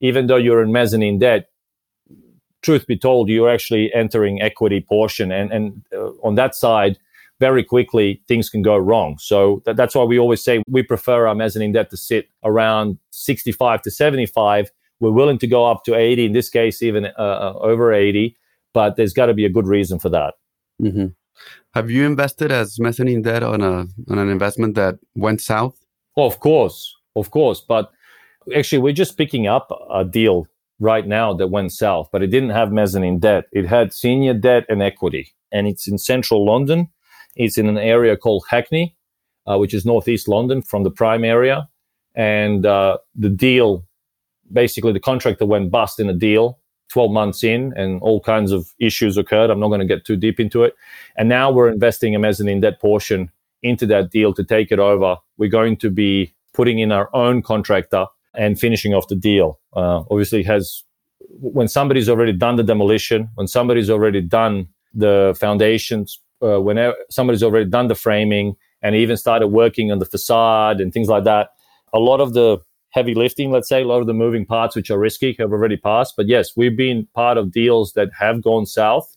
even 0.00 0.26
though 0.26 0.34
you're 0.34 0.60
in 0.60 0.72
mezzanine 0.72 1.20
debt, 1.20 1.50
truth 2.62 2.88
be 2.88 2.98
told, 2.98 3.28
you're 3.28 3.48
actually 3.48 3.94
entering 3.94 4.42
equity 4.42 4.80
portion. 4.80 5.30
And, 5.30 5.52
and 5.52 5.84
uh, 5.94 6.08
on 6.24 6.34
that 6.34 6.56
side, 6.56 6.98
very 7.40 7.62
quickly, 7.62 8.22
things 8.28 8.48
can 8.48 8.62
go 8.62 8.76
wrong. 8.76 9.18
So 9.18 9.62
that, 9.66 9.76
that's 9.76 9.94
why 9.94 10.04
we 10.04 10.18
always 10.18 10.42
say 10.42 10.62
we 10.68 10.82
prefer 10.82 11.26
our 11.26 11.34
mezzanine 11.34 11.72
debt 11.72 11.90
to 11.90 11.96
sit 11.96 12.28
around 12.44 12.98
65 13.10 13.82
to 13.82 13.90
75. 13.90 14.70
We're 15.00 15.10
willing 15.10 15.38
to 15.38 15.46
go 15.46 15.70
up 15.70 15.84
to 15.84 15.94
80, 15.94 16.26
in 16.26 16.32
this 16.32 16.48
case, 16.48 16.82
even 16.82 17.06
uh, 17.06 17.10
uh 17.18 17.54
over 17.60 17.92
80, 17.92 18.36
but 18.72 18.96
there's 18.96 19.12
got 19.12 19.26
to 19.26 19.34
be 19.34 19.44
a 19.44 19.50
good 19.50 19.66
reason 19.66 19.98
for 19.98 20.08
that. 20.08 20.34
Mm-hmm. 20.82 21.08
Have 21.74 21.90
you 21.90 22.06
invested 22.06 22.50
as 22.50 22.80
mezzanine 22.80 23.22
debt 23.22 23.42
on 23.42 23.60
a 23.60 23.86
on 24.10 24.18
an 24.18 24.30
investment 24.30 24.74
that 24.76 24.98
went 25.14 25.42
south? 25.42 25.78
of 26.16 26.40
course, 26.40 26.94
of 27.14 27.30
course. 27.30 27.60
But 27.60 27.90
actually, 28.54 28.78
we're 28.78 28.94
just 28.94 29.18
picking 29.18 29.46
up 29.46 29.70
a 29.92 30.04
deal 30.04 30.46
right 30.78 31.06
now 31.06 31.34
that 31.34 31.48
went 31.48 31.72
south, 31.72 32.08
but 32.12 32.22
it 32.22 32.28
didn't 32.28 32.50
have 32.50 32.72
mezzanine 32.72 33.18
debt. 33.18 33.44
It 33.52 33.66
had 33.66 33.92
senior 33.92 34.34
debt 34.34 34.64
and 34.68 34.82
equity, 34.82 35.34
and 35.52 35.66
it's 35.66 35.86
in 35.86 35.98
central 35.98 36.46
London. 36.46 36.88
It's 37.36 37.58
in 37.58 37.68
an 37.68 37.78
area 37.78 38.16
called 38.16 38.44
Hackney, 38.48 38.96
uh, 39.46 39.58
which 39.58 39.74
is 39.74 39.84
northeast 39.84 40.28
London 40.28 40.62
from 40.62 40.82
the 40.82 40.90
prime 40.90 41.24
area. 41.24 41.68
And 42.14 42.64
uh, 42.66 42.98
the 43.14 43.28
deal, 43.28 43.84
basically, 44.52 44.92
the 44.92 45.00
contractor 45.00 45.46
went 45.46 45.70
bust 45.70 46.00
in 46.00 46.08
a 46.08 46.14
deal 46.14 46.58
12 46.88 47.10
months 47.10 47.44
in 47.44 47.72
and 47.76 48.00
all 48.00 48.20
kinds 48.20 48.52
of 48.52 48.72
issues 48.78 49.16
occurred. 49.16 49.50
I'm 49.50 49.60
not 49.60 49.68
going 49.68 49.80
to 49.80 49.86
get 49.86 50.04
too 50.04 50.16
deep 50.16 50.40
into 50.40 50.62
it. 50.62 50.74
And 51.16 51.28
now 51.28 51.50
we're 51.50 51.68
investing 51.68 52.14
a 52.14 52.18
mezzanine 52.18 52.60
debt 52.60 52.80
portion 52.80 53.30
into 53.62 53.86
that 53.86 54.10
deal 54.10 54.32
to 54.34 54.44
take 54.44 54.70
it 54.70 54.78
over. 54.78 55.16
We're 55.36 55.50
going 55.50 55.76
to 55.78 55.90
be 55.90 56.34
putting 56.54 56.78
in 56.78 56.92
our 56.92 57.14
own 57.14 57.42
contractor 57.42 58.06
and 58.34 58.58
finishing 58.58 58.94
off 58.94 59.08
the 59.08 59.16
deal. 59.16 59.58
Uh, 59.74 60.04
obviously, 60.10 60.42
has 60.44 60.84
when 61.40 61.68
somebody's 61.68 62.08
already 62.08 62.32
done 62.32 62.56
the 62.56 62.62
demolition, 62.62 63.28
when 63.34 63.46
somebody's 63.46 63.90
already 63.90 64.20
done 64.20 64.68
the 64.94 65.36
foundations, 65.38 66.20
uh, 66.46 66.60
whenever 66.60 66.96
somebody's 67.10 67.42
already 67.42 67.68
done 67.68 67.88
the 67.88 67.94
framing 67.94 68.56
and 68.82 68.94
even 68.94 69.16
started 69.16 69.48
working 69.48 69.90
on 69.90 69.98
the 69.98 70.04
facade 70.04 70.80
and 70.80 70.92
things 70.92 71.08
like 71.08 71.24
that, 71.24 71.50
a 71.92 71.98
lot 71.98 72.20
of 72.20 72.34
the 72.34 72.58
heavy 72.90 73.14
lifting, 73.14 73.50
let's 73.50 73.68
say, 73.68 73.82
a 73.82 73.86
lot 73.86 74.00
of 74.00 74.06
the 74.06 74.14
moving 74.14 74.46
parts 74.46 74.74
which 74.74 74.90
are 74.90 74.98
risky 74.98 75.36
have 75.38 75.52
already 75.52 75.76
passed. 75.76 76.14
But 76.16 76.28
yes, 76.28 76.56
we've 76.56 76.76
been 76.76 77.06
part 77.14 77.36
of 77.36 77.52
deals 77.52 77.92
that 77.92 78.08
have 78.18 78.42
gone 78.42 78.66
south. 78.66 79.16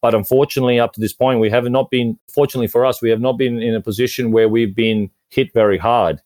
But 0.00 0.14
unfortunately, 0.14 0.80
up 0.80 0.92
to 0.94 1.00
this 1.00 1.12
point, 1.12 1.38
we 1.38 1.48
have 1.50 1.64
not 1.70 1.88
been, 1.88 2.18
fortunately 2.34 2.66
for 2.66 2.84
us, 2.84 3.00
we 3.00 3.10
have 3.10 3.20
not 3.20 3.38
been 3.38 3.62
in 3.62 3.74
a 3.74 3.80
position 3.80 4.32
where 4.32 4.48
we've 4.48 4.74
been 4.74 5.10
hit 5.30 5.54
very 5.54 5.78
hard. 5.78 6.20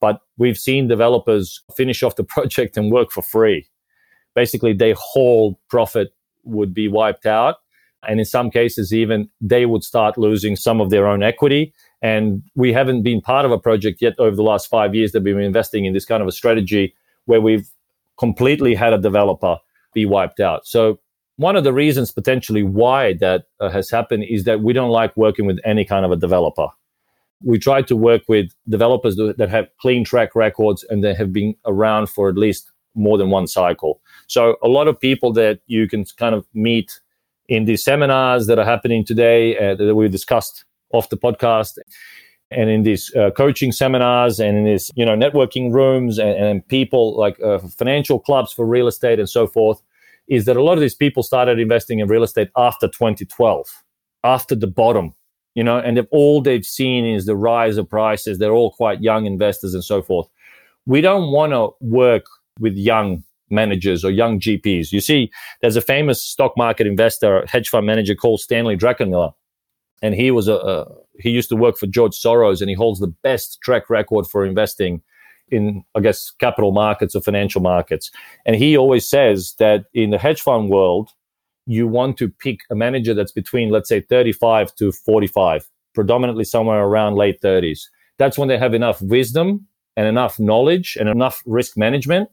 But 0.00 0.20
we've 0.38 0.58
seen 0.58 0.88
developers 0.88 1.62
finish 1.76 2.02
off 2.02 2.16
the 2.16 2.24
project 2.36 2.76
and 2.76 2.90
work 2.90 3.12
for 3.12 3.22
free. 3.22 3.68
Basically, 4.34 4.72
their 4.72 4.94
whole 4.98 5.60
profit 5.68 6.12
would 6.42 6.74
be 6.74 6.88
wiped 6.88 7.26
out. 7.26 7.56
And 8.08 8.18
in 8.18 8.24
some 8.24 8.50
cases, 8.50 8.92
even 8.94 9.28
they 9.40 9.66
would 9.66 9.84
start 9.84 10.16
losing 10.16 10.56
some 10.56 10.80
of 10.80 10.90
their 10.90 11.06
own 11.06 11.22
equity. 11.22 11.72
And 12.02 12.42
we 12.54 12.72
haven't 12.72 13.02
been 13.02 13.20
part 13.20 13.44
of 13.44 13.52
a 13.52 13.58
project 13.58 14.00
yet 14.00 14.14
over 14.18 14.34
the 14.34 14.42
last 14.42 14.68
five 14.68 14.94
years 14.94 15.12
that 15.12 15.22
we've 15.22 15.34
been 15.34 15.44
investing 15.44 15.84
in 15.84 15.92
this 15.92 16.06
kind 16.06 16.22
of 16.22 16.28
a 16.28 16.32
strategy 16.32 16.94
where 17.26 17.40
we've 17.40 17.68
completely 18.18 18.74
had 18.74 18.92
a 18.92 18.98
developer 18.98 19.56
be 19.92 20.06
wiped 20.06 20.40
out. 20.40 20.66
So 20.66 20.98
one 21.36 21.56
of 21.56 21.64
the 21.64 21.72
reasons 21.72 22.12
potentially 22.12 22.62
why 22.62 23.14
that 23.14 23.44
uh, 23.60 23.70
has 23.70 23.90
happened 23.90 24.24
is 24.28 24.44
that 24.44 24.60
we 24.60 24.72
don't 24.72 24.90
like 24.90 25.16
working 25.16 25.46
with 25.46 25.58
any 25.64 25.84
kind 25.84 26.04
of 26.04 26.10
a 26.10 26.16
developer. 26.16 26.68
We 27.42 27.58
try 27.58 27.80
to 27.82 27.96
work 27.96 28.22
with 28.28 28.50
developers 28.68 29.16
that 29.16 29.48
have 29.48 29.68
clean 29.80 30.04
track 30.04 30.34
records 30.34 30.84
and 30.90 31.02
that 31.02 31.16
have 31.16 31.32
been 31.32 31.54
around 31.64 32.10
for 32.10 32.28
at 32.28 32.36
least 32.36 32.70
more 32.94 33.16
than 33.16 33.30
one 33.30 33.46
cycle. 33.46 34.00
So 34.26 34.56
a 34.62 34.68
lot 34.68 34.88
of 34.88 35.00
people 35.00 35.32
that 35.32 35.60
you 35.66 35.88
can 35.88 36.04
kind 36.18 36.34
of 36.34 36.46
meet 36.52 37.00
in 37.50 37.64
these 37.64 37.84
seminars 37.84 38.46
that 38.46 38.58
are 38.58 38.64
happening 38.64 39.04
today 39.04 39.58
uh, 39.58 39.74
that 39.74 39.94
we 39.94 40.08
discussed 40.08 40.64
off 40.92 41.10
the 41.10 41.16
podcast 41.16 41.78
and 42.50 42.70
in 42.70 42.84
these 42.84 43.14
uh, 43.14 43.30
coaching 43.32 43.72
seminars 43.72 44.40
and 44.40 44.56
in 44.56 44.64
these 44.64 44.90
you 44.94 45.04
know 45.04 45.16
networking 45.16 45.72
rooms 45.72 46.18
and, 46.18 46.30
and 46.30 46.68
people 46.68 47.16
like 47.18 47.38
uh, 47.42 47.58
financial 47.76 48.18
clubs 48.18 48.52
for 48.52 48.64
real 48.64 48.86
estate 48.86 49.18
and 49.18 49.28
so 49.28 49.46
forth 49.46 49.82
is 50.28 50.44
that 50.44 50.56
a 50.56 50.62
lot 50.62 50.74
of 50.74 50.80
these 50.80 50.94
people 50.94 51.22
started 51.22 51.58
investing 51.58 51.98
in 51.98 52.08
real 52.08 52.22
estate 52.22 52.48
after 52.56 52.86
2012 52.88 53.66
after 54.22 54.54
the 54.54 54.66
bottom 54.68 55.12
you 55.54 55.64
know 55.64 55.78
and 55.78 55.98
if 55.98 56.06
all 56.12 56.40
they've 56.40 56.64
seen 56.64 57.04
is 57.04 57.26
the 57.26 57.36
rise 57.36 57.76
of 57.76 57.88
prices 57.88 58.38
they're 58.38 58.52
all 58.52 58.72
quite 58.72 59.02
young 59.02 59.26
investors 59.26 59.74
and 59.74 59.84
so 59.84 60.00
forth. 60.00 60.28
We 60.86 61.00
don't 61.02 61.30
want 61.30 61.52
to 61.52 61.70
work 61.80 62.24
with 62.58 62.74
young 62.76 63.22
managers 63.50 64.04
or 64.04 64.10
young 64.10 64.38
gps 64.38 64.92
you 64.92 65.00
see 65.00 65.30
there's 65.60 65.76
a 65.76 65.80
famous 65.80 66.22
stock 66.22 66.56
market 66.56 66.86
investor 66.86 67.44
hedge 67.46 67.68
fund 67.68 67.86
manager 67.86 68.14
called 68.14 68.40
stanley 68.40 68.76
druckenmiller 68.76 69.32
and 70.02 70.14
he 70.14 70.30
was 70.30 70.48
a, 70.48 70.54
a, 70.54 70.86
he 71.18 71.30
used 71.30 71.48
to 71.50 71.56
work 71.56 71.76
for 71.76 71.86
George 71.86 72.12
Soros, 72.12 72.60
and 72.60 72.70
he 72.70 72.74
holds 72.74 73.00
the 73.00 73.14
best 73.22 73.58
track 73.62 73.90
record 73.90 74.26
for 74.26 74.44
investing 74.44 75.02
in 75.50 75.84
I 75.96 76.00
guess 76.00 76.32
capital 76.38 76.72
markets 76.72 77.14
or 77.14 77.20
financial 77.20 77.60
markets. 77.60 78.10
And 78.46 78.56
he 78.56 78.76
always 78.76 79.08
says 79.08 79.54
that 79.58 79.86
in 79.92 80.10
the 80.10 80.18
hedge 80.18 80.40
fund 80.40 80.70
world, 80.70 81.10
you 81.66 81.86
want 81.88 82.16
to 82.18 82.28
pick 82.28 82.60
a 82.70 82.74
manager 82.74 83.14
that's 83.14 83.32
between 83.32 83.70
let's 83.70 83.88
say 83.88 84.00
35 84.00 84.74
to 84.76 84.92
45, 84.92 85.68
predominantly 85.94 86.44
somewhere 86.44 86.84
around 86.84 87.16
late 87.16 87.40
30s. 87.40 87.80
That's 88.18 88.38
when 88.38 88.48
they 88.48 88.58
have 88.58 88.74
enough 88.74 89.02
wisdom 89.02 89.66
and 89.96 90.06
enough 90.06 90.38
knowledge 90.38 90.96
and 90.98 91.08
enough 91.08 91.42
risk 91.46 91.76
management 91.76 92.30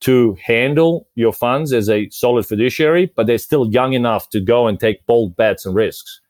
to 0.00 0.36
handle 0.44 1.08
your 1.14 1.32
funds 1.32 1.72
as 1.72 1.88
a 1.88 2.08
solid 2.10 2.46
fiduciary, 2.46 3.12
but 3.16 3.26
they're 3.26 3.38
still 3.38 3.70
young 3.70 3.94
enough 3.94 4.28
to 4.30 4.40
go 4.40 4.66
and 4.66 4.78
take 4.78 5.04
bold 5.06 5.36
bets 5.36 5.64
and 5.64 5.74
risks 5.74 6.20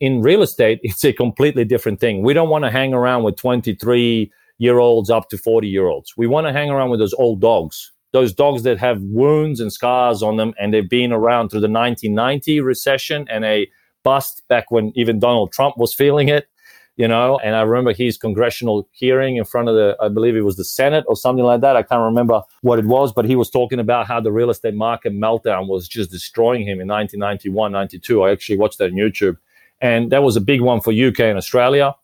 in 0.00 0.22
real 0.22 0.42
estate, 0.42 0.80
it's 0.82 1.04
a 1.04 1.12
completely 1.12 1.64
different 1.64 2.00
thing. 2.00 2.22
We 2.22 2.34
don't 2.34 2.48
want 2.48 2.64
to 2.64 2.70
hang 2.70 2.92
around 2.92 3.22
with 3.22 3.36
23 3.36 4.32
year 4.58 4.78
olds 4.78 5.08
up 5.08 5.28
to 5.30 5.38
40 5.38 5.68
year 5.68 5.86
olds. 5.86 6.14
We 6.16 6.26
want 6.26 6.46
to 6.46 6.52
hang 6.52 6.70
around 6.70 6.90
with 6.90 7.00
those 7.00 7.14
old 7.14 7.40
dogs, 7.40 7.92
those 8.12 8.34
dogs 8.34 8.62
that 8.64 8.78
have 8.78 9.00
wounds 9.02 9.60
and 9.60 9.72
scars 9.72 10.22
on 10.22 10.36
them, 10.36 10.54
and 10.58 10.74
they've 10.74 10.88
been 10.88 11.12
around 11.12 11.50
through 11.50 11.60
the 11.60 11.70
1990 11.70 12.60
recession 12.60 13.26
and 13.30 13.44
a 13.44 13.70
bust 14.02 14.42
back 14.48 14.70
when 14.70 14.92
even 14.96 15.18
Donald 15.18 15.52
Trump 15.52 15.76
was 15.78 15.94
feeling 15.94 16.28
it. 16.28 16.48
You 16.96 17.08
know, 17.08 17.38
and 17.42 17.56
I 17.56 17.62
remember 17.62 17.94
his 17.94 18.18
congressional 18.18 18.86
hearing 18.92 19.36
in 19.36 19.44
front 19.44 19.68
of 19.68 19.74
the, 19.74 19.96
I 20.02 20.08
believe 20.08 20.36
it 20.36 20.42
was 20.42 20.56
the 20.56 20.64
Senate 20.64 21.04
or 21.08 21.16
something 21.16 21.44
like 21.44 21.62
that. 21.62 21.74
I 21.74 21.82
can't 21.82 22.02
remember 22.02 22.42
what 22.60 22.78
it 22.78 22.84
was, 22.84 23.10
but 23.10 23.24
he 23.24 23.36
was 23.36 23.48
talking 23.48 23.78
about 23.78 24.06
how 24.06 24.20
the 24.20 24.30
real 24.30 24.50
estate 24.50 24.74
market 24.74 25.14
meltdown 25.14 25.66
was 25.66 25.88
just 25.88 26.10
destroying 26.10 26.62
him 26.62 26.78
in 26.78 26.88
1991, 26.88 27.72
92. 27.72 28.22
I 28.22 28.32
actually 28.32 28.58
watched 28.58 28.78
that 28.78 28.90
on 28.90 28.96
YouTube 28.96 29.38
and 29.80 30.12
that 30.12 30.22
was 30.22 30.36
a 30.36 30.40
big 30.40 30.60
one 30.60 30.80
for 30.80 30.92
UK 30.92 31.20
and 31.20 31.38
Australia. 31.38 31.94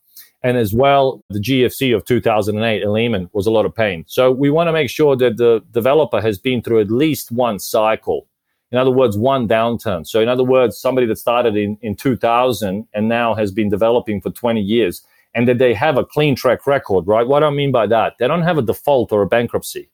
And 0.42 0.56
as 0.56 0.72
well, 0.72 1.22
the 1.30 1.40
GFC 1.40 1.94
of 1.94 2.04
2008 2.04 2.82
in 2.82 2.92
Lehman 2.92 3.28
was 3.32 3.46
a 3.46 3.50
lot 3.50 3.66
of 3.66 3.74
pain. 3.74 4.04
So 4.06 4.30
we 4.30 4.50
want 4.50 4.68
to 4.68 4.72
make 4.72 4.90
sure 4.90 5.16
that 5.16 5.36
the 5.38 5.62
developer 5.72 6.20
has 6.20 6.38
been 6.38 6.62
through 6.62 6.80
at 6.80 6.90
least 6.90 7.32
one 7.32 7.58
cycle. 7.58 8.26
In 8.72 8.78
other 8.78 8.90
words, 8.90 9.16
one 9.16 9.46
downturn. 9.46 10.06
So 10.06 10.20
in 10.20 10.28
other 10.28 10.42
words, 10.42 10.78
somebody 10.78 11.06
that 11.06 11.18
started 11.18 11.56
in, 11.56 11.78
in 11.82 11.94
2000 11.94 12.86
and 12.92 13.08
now 13.08 13.34
has 13.34 13.52
been 13.52 13.68
developing 13.68 14.20
for 14.20 14.30
20 14.30 14.60
years 14.60 15.06
and 15.34 15.46
that 15.46 15.58
they 15.58 15.74
have 15.74 15.96
a 15.96 16.04
clean 16.04 16.34
track 16.34 16.66
record, 16.66 17.06
right? 17.06 17.26
What 17.26 17.40
do 17.40 17.46
I 17.46 17.50
mean 17.50 17.70
by 17.70 17.86
that? 17.86 18.14
They 18.18 18.26
don't 18.26 18.42
have 18.42 18.58
a 18.58 18.62
default 18.62 19.12
or 19.12 19.22
a 19.22 19.26
bankruptcy. 19.26 19.90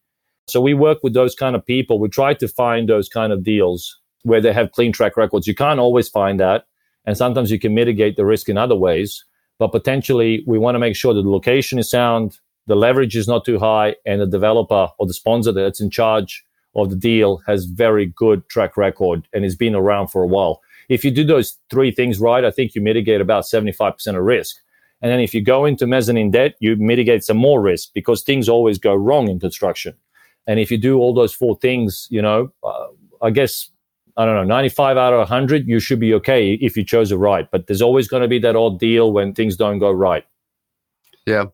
So 0.46 0.61
we 0.61 0.74
work 0.74 0.98
with 1.02 1.14
those 1.14 1.35
kind 1.35 1.54
of 1.54 1.64
people. 1.64 1.98
We 1.98 2.08
try 2.08 2.35
to 2.35 2.48
find 2.48 2.88
those 2.88 3.08
kind 3.08 3.32
of 3.32 3.42
deals 3.42 3.98
where 4.22 4.40
they 4.40 4.52
have 4.52 4.72
clean 4.72 4.92
track 4.92 5.16
records. 5.16 5.46
You 5.46 5.54
can't 5.54 5.80
always 5.80 6.08
find 6.08 6.40
that. 6.40 6.66
And 7.04 7.16
sometimes 7.16 7.50
you 7.50 7.58
can 7.58 7.74
mitigate 7.74 8.16
the 8.16 8.24
risk 8.24 8.48
in 8.48 8.56
other 8.56 8.76
ways. 8.76 9.24
But 9.58 9.72
potentially, 9.72 10.42
we 10.46 10.58
want 10.58 10.76
to 10.76 10.78
make 10.78 10.96
sure 10.96 11.12
that 11.14 11.22
the 11.22 11.30
location 11.30 11.78
is 11.78 11.90
sound, 11.90 12.38
the 12.66 12.76
leverage 12.76 13.16
is 13.16 13.28
not 13.28 13.44
too 13.44 13.58
high, 13.58 13.96
and 14.06 14.20
the 14.20 14.26
developer 14.26 14.88
or 14.98 15.06
the 15.06 15.14
sponsor 15.14 15.52
that's 15.52 15.80
in 15.80 15.90
charge 15.90 16.44
of 16.74 16.90
the 16.90 16.96
deal 16.96 17.42
has 17.46 17.64
very 17.64 18.06
good 18.06 18.48
track 18.48 18.76
record 18.76 19.26
and 19.32 19.44
has 19.44 19.56
been 19.56 19.74
around 19.74 20.08
for 20.08 20.22
a 20.22 20.26
while. 20.26 20.61
If 20.88 21.04
you 21.04 21.11
do 21.11 21.24
those 21.24 21.58
three 21.70 21.90
things 21.90 22.18
right, 22.18 22.44
I 22.44 22.50
think 22.50 22.74
you 22.74 22.80
mitigate 22.80 23.20
about 23.20 23.44
75% 23.44 24.06
of 24.08 24.22
risk. 24.22 24.56
And 25.00 25.11
then 25.11 25.20
if 25.20 25.35
you 25.35 25.42
go 25.42 25.64
into 25.64 25.87
mezzanine 25.87 26.30
debt, 26.30 26.54
you 26.61 26.76
mitigate 26.76 27.24
some 27.24 27.37
more 27.37 27.61
risk 27.61 27.90
because 27.92 28.22
things 28.22 28.48
always 28.48 28.78
go 28.78 28.94
wrong 28.94 29.28
in 29.28 29.40
construction. 29.40 29.94
And 30.46 30.61
if 30.61 30.70
you 30.70 30.78
do 30.78 30.98
all 30.98 31.12
those 31.12 31.35
four 31.35 31.58
things, 31.58 32.06
you 32.11 32.22
know, 32.22 32.52
uh, 32.62 32.87
I 33.20 33.30
guess 33.30 33.68
I 34.16 34.24
don't 34.24 34.35
know, 34.35 34.44
95 34.44 34.96
out 34.96 35.12
of 35.12 35.18
100, 35.20 35.66
you 35.66 35.80
should 35.80 35.98
be 35.98 36.12
okay 36.14 36.54
if 36.54 36.76
you 36.76 36.85
chose 36.85 37.11
it 37.11 37.16
right. 37.16 37.50
But 37.50 37.66
there's 37.66 37.82
always 37.82 38.08
going 38.08 38.22
to 38.22 38.28
be 38.28 38.38
that 38.40 38.56
odd 38.56 38.78
deal 38.78 39.12
when 39.12 39.32
things 39.35 39.56
don't 39.56 39.78
go 39.78 39.90
right. 39.90 40.24
Yeah. 41.26 41.46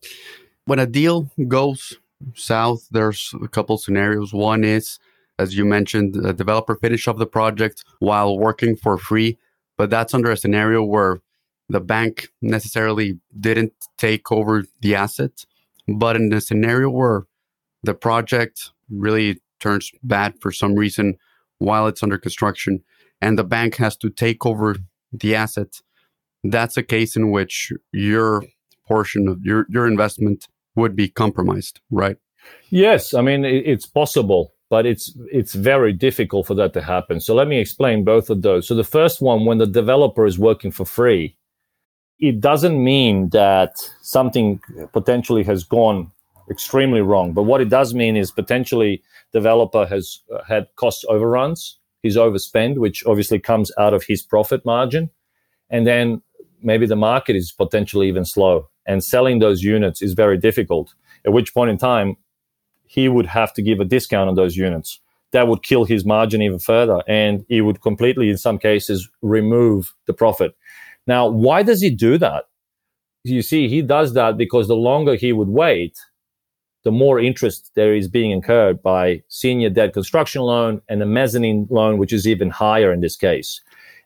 When 0.64 0.78
a 0.78 0.87
deal 0.87 1.31
goes 1.46 1.96
south, 2.35 2.87
there's 2.90 3.33
a 3.42 3.48
couple 3.48 3.78
scenarios. 3.78 4.33
One 4.35 4.64
is, 4.64 4.98
as 5.38 5.57
you 5.57 5.64
mentioned, 5.64 6.14
the 6.14 6.33
developer 6.33 6.74
finish 6.77 7.07
off 7.07 7.18
the 7.18 7.27
project 7.27 7.85
while 8.01 8.38
working 8.38 8.77
for 8.77 8.98
free. 8.98 9.38
But 9.77 9.90
that's 9.90 10.14
under 10.14 10.31
a 10.31 10.37
scenario 10.37 10.83
where 10.83 11.20
the 11.68 11.81
bank 11.81 12.29
necessarily 12.42 13.20
didn't 13.38 13.72
take 13.96 14.33
over 14.33 14.64
the 14.81 14.94
asset. 14.94 15.44
But 15.87 16.16
in 16.16 16.31
the 16.31 16.40
scenario 16.40 16.90
where 16.90 17.27
the 17.83 17.94
project 17.94 18.70
really 18.90 19.40
turns 19.61 19.92
bad 20.03 20.40
for 20.40 20.51
some 20.51 20.74
reason, 20.74 21.16
while 21.59 21.87
it's 21.87 22.03
under 22.03 22.18
construction 22.18 22.83
and 23.20 23.38
the 23.38 23.44
bank 23.44 23.77
has 23.77 23.96
to 23.98 24.11
take 24.11 24.44
over 24.46 24.77
the 25.12 25.35
asset, 25.35 25.81
that's 26.44 26.77
a 26.77 26.83
case 26.83 27.16
in 27.16 27.31
which 27.31 27.72
your 27.92 28.44
portion 28.87 29.29
of 29.29 29.44
your, 29.44 29.66
your 29.68 29.87
investment 29.87 30.46
would 30.74 30.96
be 30.96 31.09
compromised, 31.09 31.81
right? 31.90 32.16
Yes, 32.70 33.12
I 33.14 33.20
mean 33.20 33.44
it's 33.44 33.87
possible, 33.87 34.55
but 34.70 34.87
it's 34.87 35.12
it's 35.33 35.54
very 35.54 35.92
difficult 35.92 36.46
for 36.46 36.54
that 36.54 36.72
to 36.74 36.83
happen. 36.83 37.20
So 37.20 37.35
let 37.35 37.48
me 37.48 37.59
explain 37.59 38.04
both 38.04 38.31
of 38.31 38.42
those. 38.42 38.66
So 38.66 38.74
the 38.74 38.85
first 38.85 39.20
one, 39.20 39.44
when 39.44 39.59
the 39.59 39.66
developer 39.66 40.26
is 40.26 40.38
working 40.38 40.70
for 40.70 40.85
free, 40.85 41.37
it 42.18 42.40
doesn't 42.40 42.83
mean 42.83 43.31
that 43.31 43.72
something 44.02 44.61
potentially 44.92 45.44
has 45.44 45.64
gone 45.64 46.11
extremely 46.50 47.00
wrong. 47.00 47.33
But 47.33 47.44
what 47.44 47.61
it 47.61 47.68
does 47.68 47.94
mean 47.94 48.16
is 48.16 48.31
potentially 48.31 49.02
developer 49.33 49.87
has 49.87 50.20
uh, 50.35 50.42
had 50.44 50.68
cost 50.76 51.04
overruns. 51.09 51.78
He's 52.02 52.16
overspent, 52.16 52.78
which 52.78 53.04
obviously 53.07 53.38
comes 53.38 53.72
out 53.78 53.94
of 53.94 54.04
his 54.04 54.23
profit 54.23 54.64
margin. 54.64 55.10
And 55.71 55.87
then 55.87 56.23
maybe 56.62 56.87
the 56.87 56.96
market 56.96 57.37
is 57.37 57.52
potentially 57.52 58.08
even 58.08 58.25
slow 58.25 58.69
and 58.87 59.04
selling 59.04 59.38
those 59.38 59.62
units 59.62 60.00
is 60.02 60.14
very 60.14 60.38
difficult. 60.38 60.94
At 61.27 61.33
which 61.33 61.52
point 61.52 61.71
in 61.71 61.79
time, 61.79 62.16
he 62.88 63.08
would 63.08 63.26
have 63.26 63.52
to 63.54 63.62
give 63.62 63.78
a 63.78 63.84
discount 63.84 64.28
on 64.28 64.34
those 64.34 64.56
units. 64.56 65.00
That 65.32 65.46
would 65.46 65.62
kill 65.62 65.84
his 65.84 66.04
margin 66.04 66.40
even 66.40 66.58
further. 66.58 67.02
And 67.06 67.44
he 67.48 67.60
would 67.60 67.82
completely, 67.82 68.30
in 68.30 68.38
some 68.38 68.58
cases, 68.58 69.08
remove 69.22 69.94
the 70.06 70.14
profit. 70.14 70.56
Now, 71.06 71.28
why 71.28 71.62
does 71.62 71.82
he 71.82 71.90
do 71.90 72.18
that? 72.18 72.44
You 73.24 73.42
see, 73.42 73.68
he 73.68 73.82
does 73.82 74.14
that 74.14 74.38
because 74.38 74.68
the 74.68 74.76
longer 74.76 75.16
he 75.16 75.32
would 75.32 75.48
wait, 75.48 75.98
the 76.84 76.90
more 76.90 77.20
interest 77.20 77.70
there 77.74 77.94
is 77.94 78.08
being 78.08 78.30
incurred 78.30 78.82
by 78.82 79.22
senior 79.28 79.68
debt 79.68 79.92
construction 79.92 80.40
loan 80.40 80.80
and 80.88 81.00
the 81.00 81.06
mezzanine 81.06 81.66
loan, 81.68 81.98
which 81.98 82.12
is 82.12 82.26
even 82.26 82.48
higher 82.48 82.90
in 82.90 83.00
this 83.00 83.16
case. 83.16 83.60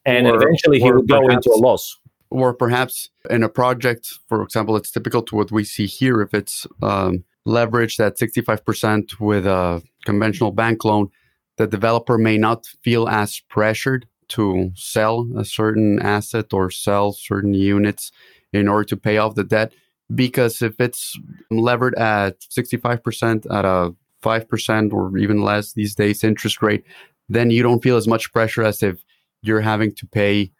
And 0.04 0.26
or, 0.26 0.34
eventually 0.34 0.80
he 0.80 0.90
would 0.90 1.06
go 1.06 1.28
into 1.28 1.50
a 1.50 1.58
loss. 1.58 1.98
Or 2.30 2.54
perhaps 2.54 3.10
in 3.30 3.42
a 3.42 3.48
project, 3.48 4.18
for 4.26 4.42
example, 4.42 4.74
it's 4.74 4.90
typical 4.90 5.22
to 5.22 5.36
what 5.36 5.52
we 5.52 5.64
see 5.64 5.86
here. 5.86 6.20
If 6.22 6.34
it's 6.34 6.66
um, 6.82 7.24
leveraged 7.46 7.96
that 7.96 8.18
65% 8.18 9.20
with 9.20 9.46
a 9.46 9.82
conventional 10.04 10.50
bank 10.50 10.84
loan, 10.84 11.08
the 11.56 11.66
developer 11.66 12.18
may 12.18 12.38
not 12.38 12.66
feel 12.82 13.08
as 13.08 13.40
pressured 13.48 14.06
to 14.28 14.70
sell 14.74 15.28
a 15.36 15.44
certain 15.44 16.00
asset 16.00 16.52
or 16.52 16.70
sell 16.70 17.12
certain 17.12 17.54
units 17.54 18.10
in 18.52 18.68
order 18.68 18.84
to 18.84 18.96
pay 18.96 19.18
off 19.18 19.34
the 19.34 19.44
debt. 19.44 19.72
Because 20.14 20.62
if 20.62 20.80
it's 20.80 21.18
levered 21.50 21.94
at 21.96 22.40
65% 22.40 23.46
at 23.50 23.64
a 23.64 23.94
5% 24.22 24.92
or 24.92 25.18
even 25.18 25.42
less 25.42 25.72
these 25.72 25.94
days 25.94 26.24
interest 26.24 26.62
rate, 26.62 26.84
then 27.28 27.50
you 27.50 27.62
don't 27.62 27.82
feel 27.82 27.96
as 27.96 28.08
much 28.08 28.32
pressure 28.32 28.62
as 28.62 28.82
if 28.82 29.02
you're 29.42 29.60
having 29.60 29.94
to 29.94 30.06
pay 30.06 30.50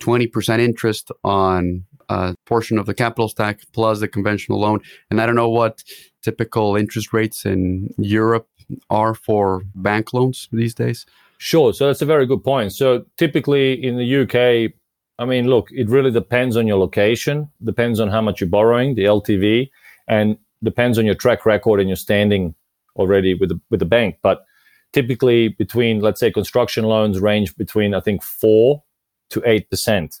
20% 0.00 0.58
interest 0.58 1.10
on 1.22 1.84
a 2.08 2.34
portion 2.46 2.78
of 2.78 2.86
the 2.86 2.94
capital 2.94 3.28
stack 3.28 3.60
plus 3.72 4.00
the 4.00 4.08
conventional 4.08 4.60
loan. 4.60 4.80
And 5.10 5.20
I 5.20 5.26
don't 5.26 5.34
know 5.34 5.48
what 5.48 5.82
typical 6.22 6.76
interest 6.76 7.12
rates 7.12 7.44
in 7.44 7.92
Europe 7.98 8.48
are 8.90 9.14
for 9.14 9.62
bank 9.74 10.14
loans 10.14 10.48
these 10.52 10.74
days. 10.74 11.06
Sure. 11.38 11.72
So 11.74 11.86
that's 11.86 12.02
a 12.02 12.06
very 12.06 12.26
good 12.26 12.42
point. 12.42 12.72
So 12.72 13.04
typically 13.16 13.72
in 13.72 13.98
the 13.98 14.22
UK, 14.22 14.72
I 15.18 15.24
mean, 15.26 15.48
look, 15.48 15.68
it 15.70 15.88
really 15.88 16.10
depends 16.10 16.56
on 16.56 16.66
your 16.66 16.78
location, 16.78 17.50
depends 17.62 18.00
on 18.00 18.08
how 18.08 18.20
much 18.20 18.40
you're 18.40 18.48
borrowing, 18.48 18.94
the 18.94 19.04
LTV, 19.04 19.70
and 20.08 20.38
depends 20.62 20.98
on 20.98 21.04
your 21.04 21.14
track 21.14 21.46
record 21.46 21.80
and 21.80 21.88
your 21.88 21.96
standing 21.96 22.54
already 22.96 23.34
with 23.34 23.50
the, 23.50 23.60
with 23.70 23.80
the 23.80 23.86
bank. 23.86 24.16
But 24.22 24.44
typically 24.92 25.48
between, 25.48 26.00
let's 26.00 26.20
say, 26.20 26.30
construction 26.30 26.84
loans 26.84 27.20
range 27.20 27.56
between, 27.56 27.94
I 27.94 28.00
think, 28.00 28.22
four 28.22 28.82
to 29.30 29.40
8%. 29.40 30.20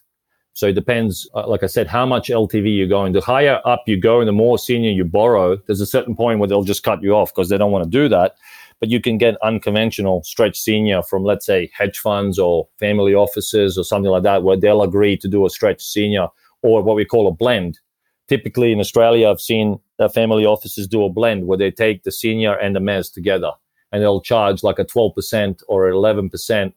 So 0.54 0.68
it 0.68 0.74
depends, 0.74 1.28
uh, 1.34 1.48
like 1.48 1.64
I 1.64 1.66
said, 1.66 1.88
how 1.88 2.06
much 2.06 2.28
LTV 2.28 2.76
you're 2.76 2.86
going. 2.86 3.12
The 3.12 3.20
higher 3.20 3.60
up 3.64 3.82
you 3.86 4.00
go 4.00 4.20
and 4.20 4.28
the 4.28 4.32
more 4.32 4.56
senior 4.56 4.90
you 4.90 5.04
borrow, 5.04 5.56
there's 5.66 5.80
a 5.80 5.86
certain 5.86 6.14
point 6.14 6.38
where 6.38 6.48
they'll 6.48 6.62
just 6.62 6.84
cut 6.84 7.02
you 7.02 7.14
off 7.14 7.34
because 7.34 7.48
they 7.48 7.58
don't 7.58 7.72
want 7.72 7.84
to 7.84 7.90
do 7.90 8.08
that. 8.08 8.36
But 8.78 8.88
you 8.88 9.00
can 9.00 9.18
get 9.18 9.36
unconventional 9.42 10.22
stretch 10.22 10.58
senior 10.58 11.02
from, 11.02 11.24
let's 11.24 11.44
say, 11.44 11.70
hedge 11.76 11.98
funds 11.98 12.38
or 12.38 12.68
family 12.78 13.14
offices 13.14 13.76
or 13.76 13.84
something 13.84 14.10
like 14.10 14.22
that, 14.22 14.44
where 14.44 14.56
they'll 14.56 14.82
agree 14.82 15.16
to 15.16 15.28
do 15.28 15.44
a 15.44 15.50
stretch 15.50 15.82
senior 15.82 16.28
or 16.62 16.82
what 16.82 16.96
we 16.96 17.04
call 17.04 17.26
a 17.26 17.32
blend. 17.32 17.80
Typically 18.28 18.72
in 18.72 18.80
Australia, 18.80 19.28
I've 19.28 19.40
seen 19.40 19.80
family 20.12 20.46
offices 20.46 20.86
do 20.86 21.04
a 21.04 21.10
blend 21.10 21.46
where 21.46 21.58
they 21.58 21.70
take 21.70 22.04
the 22.04 22.12
senior 22.12 22.54
and 22.54 22.76
the 22.76 22.80
mezz 22.80 23.12
together 23.12 23.50
and 23.92 24.02
they'll 24.02 24.20
charge 24.20 24.62
like 24.62 24.78
a 24.78 24.84
12% 24.84 25.62
or 25.68 25.90
11% 25.90 26.72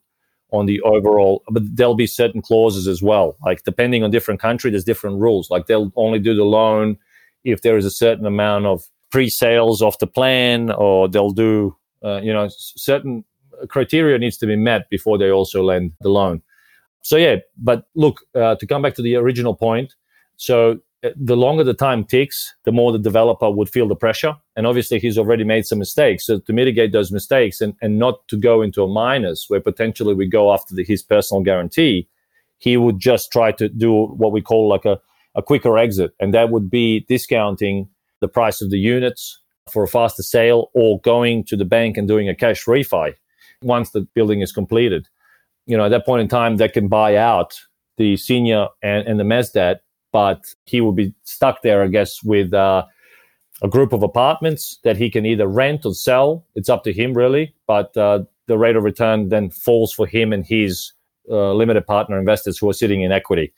on 0.52 0.66
the 0.66 0.80
overall, 0.82 1.43
but 1.50 1.64
there'll 1.76 1.95
be 1.95 2.08
certain 2.08 2.41
clauses 2.41 2.88
as 2.88 3.02
well. 3.02 3.36
Like 3.45 3.64
depending 3.64 4.04
on 4.04 4.12
different 4.12 4.39
country, 4.39 4.72
there's 4.72 4.84
different 4.84 5.20
rules. 5.20 5.50
Like 5.50 5.68
they'll 5.68 5.91
only 5.95 6.20
do 6.20 6.34
the 6.34 6.45
loan 6.45 6.98
if 7.43 7.62
there 7.62 7.78
is 7.78 7.86
a 7.86 7.91
certain 7.91 8.26
amount 8.26 8.66
of 8.66 8.84
pre-sales 9.12 9.82
of 9.82 9.98
the 10.00 10.08
plan, 10.08 10.72
or 10.72 11.08
they'll 11.08 11.32
do, 11.32 11.76
uh, 12.04 12.20
you 12.22 12.34
know, 12.34 12.48
certain 12.50 13.24
criteria 13.70 14.18
needs 14.18 14.38
to 14.38 14.45
be 14.45 14.56
met 14.56 14.89
before 14.89 15.18
they 15.18 15.32
also 15.32 15.64
lend 15.64 15.91
the 16.02 16.10
loan. 16.10 16.41
So 17.04 17.18
yeah, 17.18 17.38
but 17.58 17.88
look, 17.95 18.22
uh, 18.36 18.56
to 18.56 18.68
come 18.68 18.82
back 18.82 18.95
to 18.95 19.02
the 19.02 19.16
original 19.16 19.56
point, 19.56 19.95
so 20.36 20.80
the 21.16 21.38
longer 21.38 21.64
the 21.64 21.74
time 21.74 22.04
takes, 22.04 22.56
the 22.64 22.72
more 22.72 22.91
the 22.91 23.00
developer 23.00 23.50
would 23.50 23.70
feel 23.70 23.88
the 23.88 23.95
pressure. 23.95 24.36
And 24.56 24.66
obviously, 24.66 25.00
he's 25.00 25.18
already 25.18 25.43
made 25.43 25.66
some 25.66 25.80
mistakes. 25.80 26.26
So 26.26 26.39
to 26.39 26.54
mitigate 26.54 26.91
those 26.91 27.12
mistakes 27.12 27.62
and, 27.62 27.76
and 27.82 28.00
not 28.00 28.28
to 28.30 28.38
go 28.38 28.62
into 28.62 28.84
a 28.84 28.88
minus 28.88 29.45
where 29.48 29.62
potentially 29.62 30.14
we 30.14 30.28
go 30.28 30.54
after 30.54 30.74
the, 30.74 30.84
his 30.84 31.04
personal 31.04 31.43
guarantee, 31.43 32.08
he 32.58 32.78
would 32.78 33.00
just 33.00 33.32
try 33.32 33.52
to 33.54 33.70
do 33.70 34.08
what 34.08 34.32
we 34.32 34.41
call 34.41 34.68
like 34.68 34.86
a, 34.86 35.00
a 35.36 35.43
quicker 35.43 35.78
exit. 35.78 36.12
And 36.20 36.34
that 36.34 36.50
would 36.50 36.70
be 36.70 37.06
discounting 37.08 37.88
the 38.20 38.28
price 38.28 38.62
of 38.62 38.72
the 38.72 38.80
units 38.80 39.39
for 39.72 39.84
a 39.84 39.88
faster 39.88 40.24
sale 40.24 40.72
or 40.74 41.00
going 41.02 41.43
to 41.45 41.56
the 41.56 41.66
bank 41.66 41.98
and 41.98 42.08
doing 42.08 42.28
a 42.28 42.36
cash 42.36 42.66
refi 42.66 43.14
once 43.62 43.91
the 43.91 44.02
building 44.16 44.41
is 44.41 44.52
completed. 44.52 45.08
You 45.68 45.78
know, 45.78 45.86
at 45.86 45.89
that 45.89 46.06
point 46.06 46.22
in 46.22 46.28
time, 46.28 46.58
they 46.58 46.70
can 46.70 46.88
buy 46.88 47.18
out 47.18 47.60
the 47.98 48.18
senior 48.18 48.68
and, 48.82 49.08
and 49.08 49.20
the 49.20 49.24
mezz 49.24 49.52
debt 49.52 49.82
but 50.12 50.53
he 50.66 50.82
will 50.82 50.93
be 50.93 51.14
stuck 51.24 51.62
there, 51.62 51.84
I 51.84 51.88
guess, 51.88 52.24
with 52.24 52.53
uh, 52.53 52.86
a 53.62 53.68
group 53.68 53.93
of 53.93 54.03
apartments 54.03 54.80
that 54.84 54.97
he 54.97 55.10
can 55.10 55.26
either 55.26 55.47
rent 55.47 55.86
or 55.86 55.93
sell. 55.93 56.45
It's 56.55 56.70
up 56.70 56.84
to 56.84 56.93
him, 56.93 57.14
really. 57.14 57.55
But 57.66 57.95
uh, 57.97 58.24
the 58.47 58.58
rate 58.58 58.76
of 58.76 58.84
return 58.84 59.30
then 59.30 59.49
falls 59.49 59.93
for 59.93 60.08
him 60.08 60.34
and 60.34 60.45
his 60.45 60.93
uh, 61.30 61.53
limited 61.53 61.86
partner 61.86 62.18
investors 62.20 62.58
who 62.58 62.70
are 62.70 62.74
sitting 62.74 63.01
in 63.01 63.12
equity. 63.12 63.53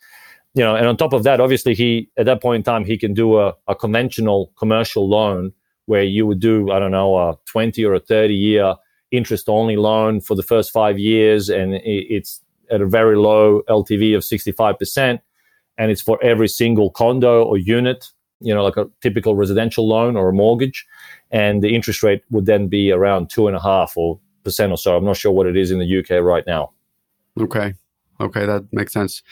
You 0.54 0.64
know, 0.64 0.74
and 0.74 0.86
on 0.86 0.96
top 0.96 1.12
of 1.12 1.22
that, 1.22 1.40
obviously, 1.40 1.74
he 1.74 2.10
at 2.16 2.26
that 2.26 2.42
point 2.42 2.56
in 2.56 2.62
time 2.64 2.84
he 2.84 2.98
can 2.98 3.14
do 3.14 3.38
a, 3.38 3.54
a 3.68 3.74
conventional 3.74 4.52
commercial 4.58 5.08
loan 5.08 5.52
where 5.86 6.02
you 6.02 6.26
would 6.26 6.40
do, 6.40 6.72
I 6.72 6.80
don't 6.80 6.90
know, 6.90 7.16
a 7.16 7.38
twenty 7.46 7.84
or 7.84 7.94
a 7.94 8.00
thirty 8.00 8.34
year 8.34 8.74
interest 9.12 9.48
only 9.48 9.76
loan 9.76 10.20
for 10.20 10.34
the 10.34 10.42
first 10.42 10.72
five 10.72 10.98
years, 10.98 11.48
and 11.48 11.74
it's 11.84 12.40
at 12.70 12.80
a 12.80 12.86
very 12.86 13.16
low 13.16 13.62
LTV 13.68 14.16
of 14.16 14.24
sixty 14.24 14.50
five 14.50 14.76
percent 14.76 15.20
and 15.78 15.90
it's 15.90 16.02
for 16.02 16.22
every 16.22 16.48
single 16.48 16.90
condo 16.90 17.42
or 17.42 17.58
unit, 17.58 18.06
you 18.40 18.54
know, 18.54 18.62
like 18.62 18.76
a 18.76 18.88
typical 19.00 19.36
residential 19.36 19.86
loan 19.86 20.16
or 20.16 20.28
a 20.28 20.32
mortgage. 20.32 20.86
And 21.30 21.62
the 21.62 21.74
interest 21.74 22.02
rate 22.02 22.22
would 22.30 22.46
then 22.46 22.68
be 22.68 22.90
around 22.90 23.30
two 23.30 23.46
and 23.46 23.56
a 23.56 23.62
half 23.62 23.96
or 23.96 24.18
percent 24.44 24.72
or 24.72 24.78
so. 24.78 24.96
I'm 24.96 25.04
not 25.04 25.16
sure 25.16 25.32
what 25.32 25.46
it 25.46 25.56
is 25.56 25.70
in 25.70 25.78
the 25.78 25.98
UK 25.98 26.22
right 26.22 26.44
now. 26.46 26.72
Okay. 27.38 27.74
Okay, 28.20 28.44
that 28.44 28.70
makes 28.70 28.92
sense. 28.92 29.22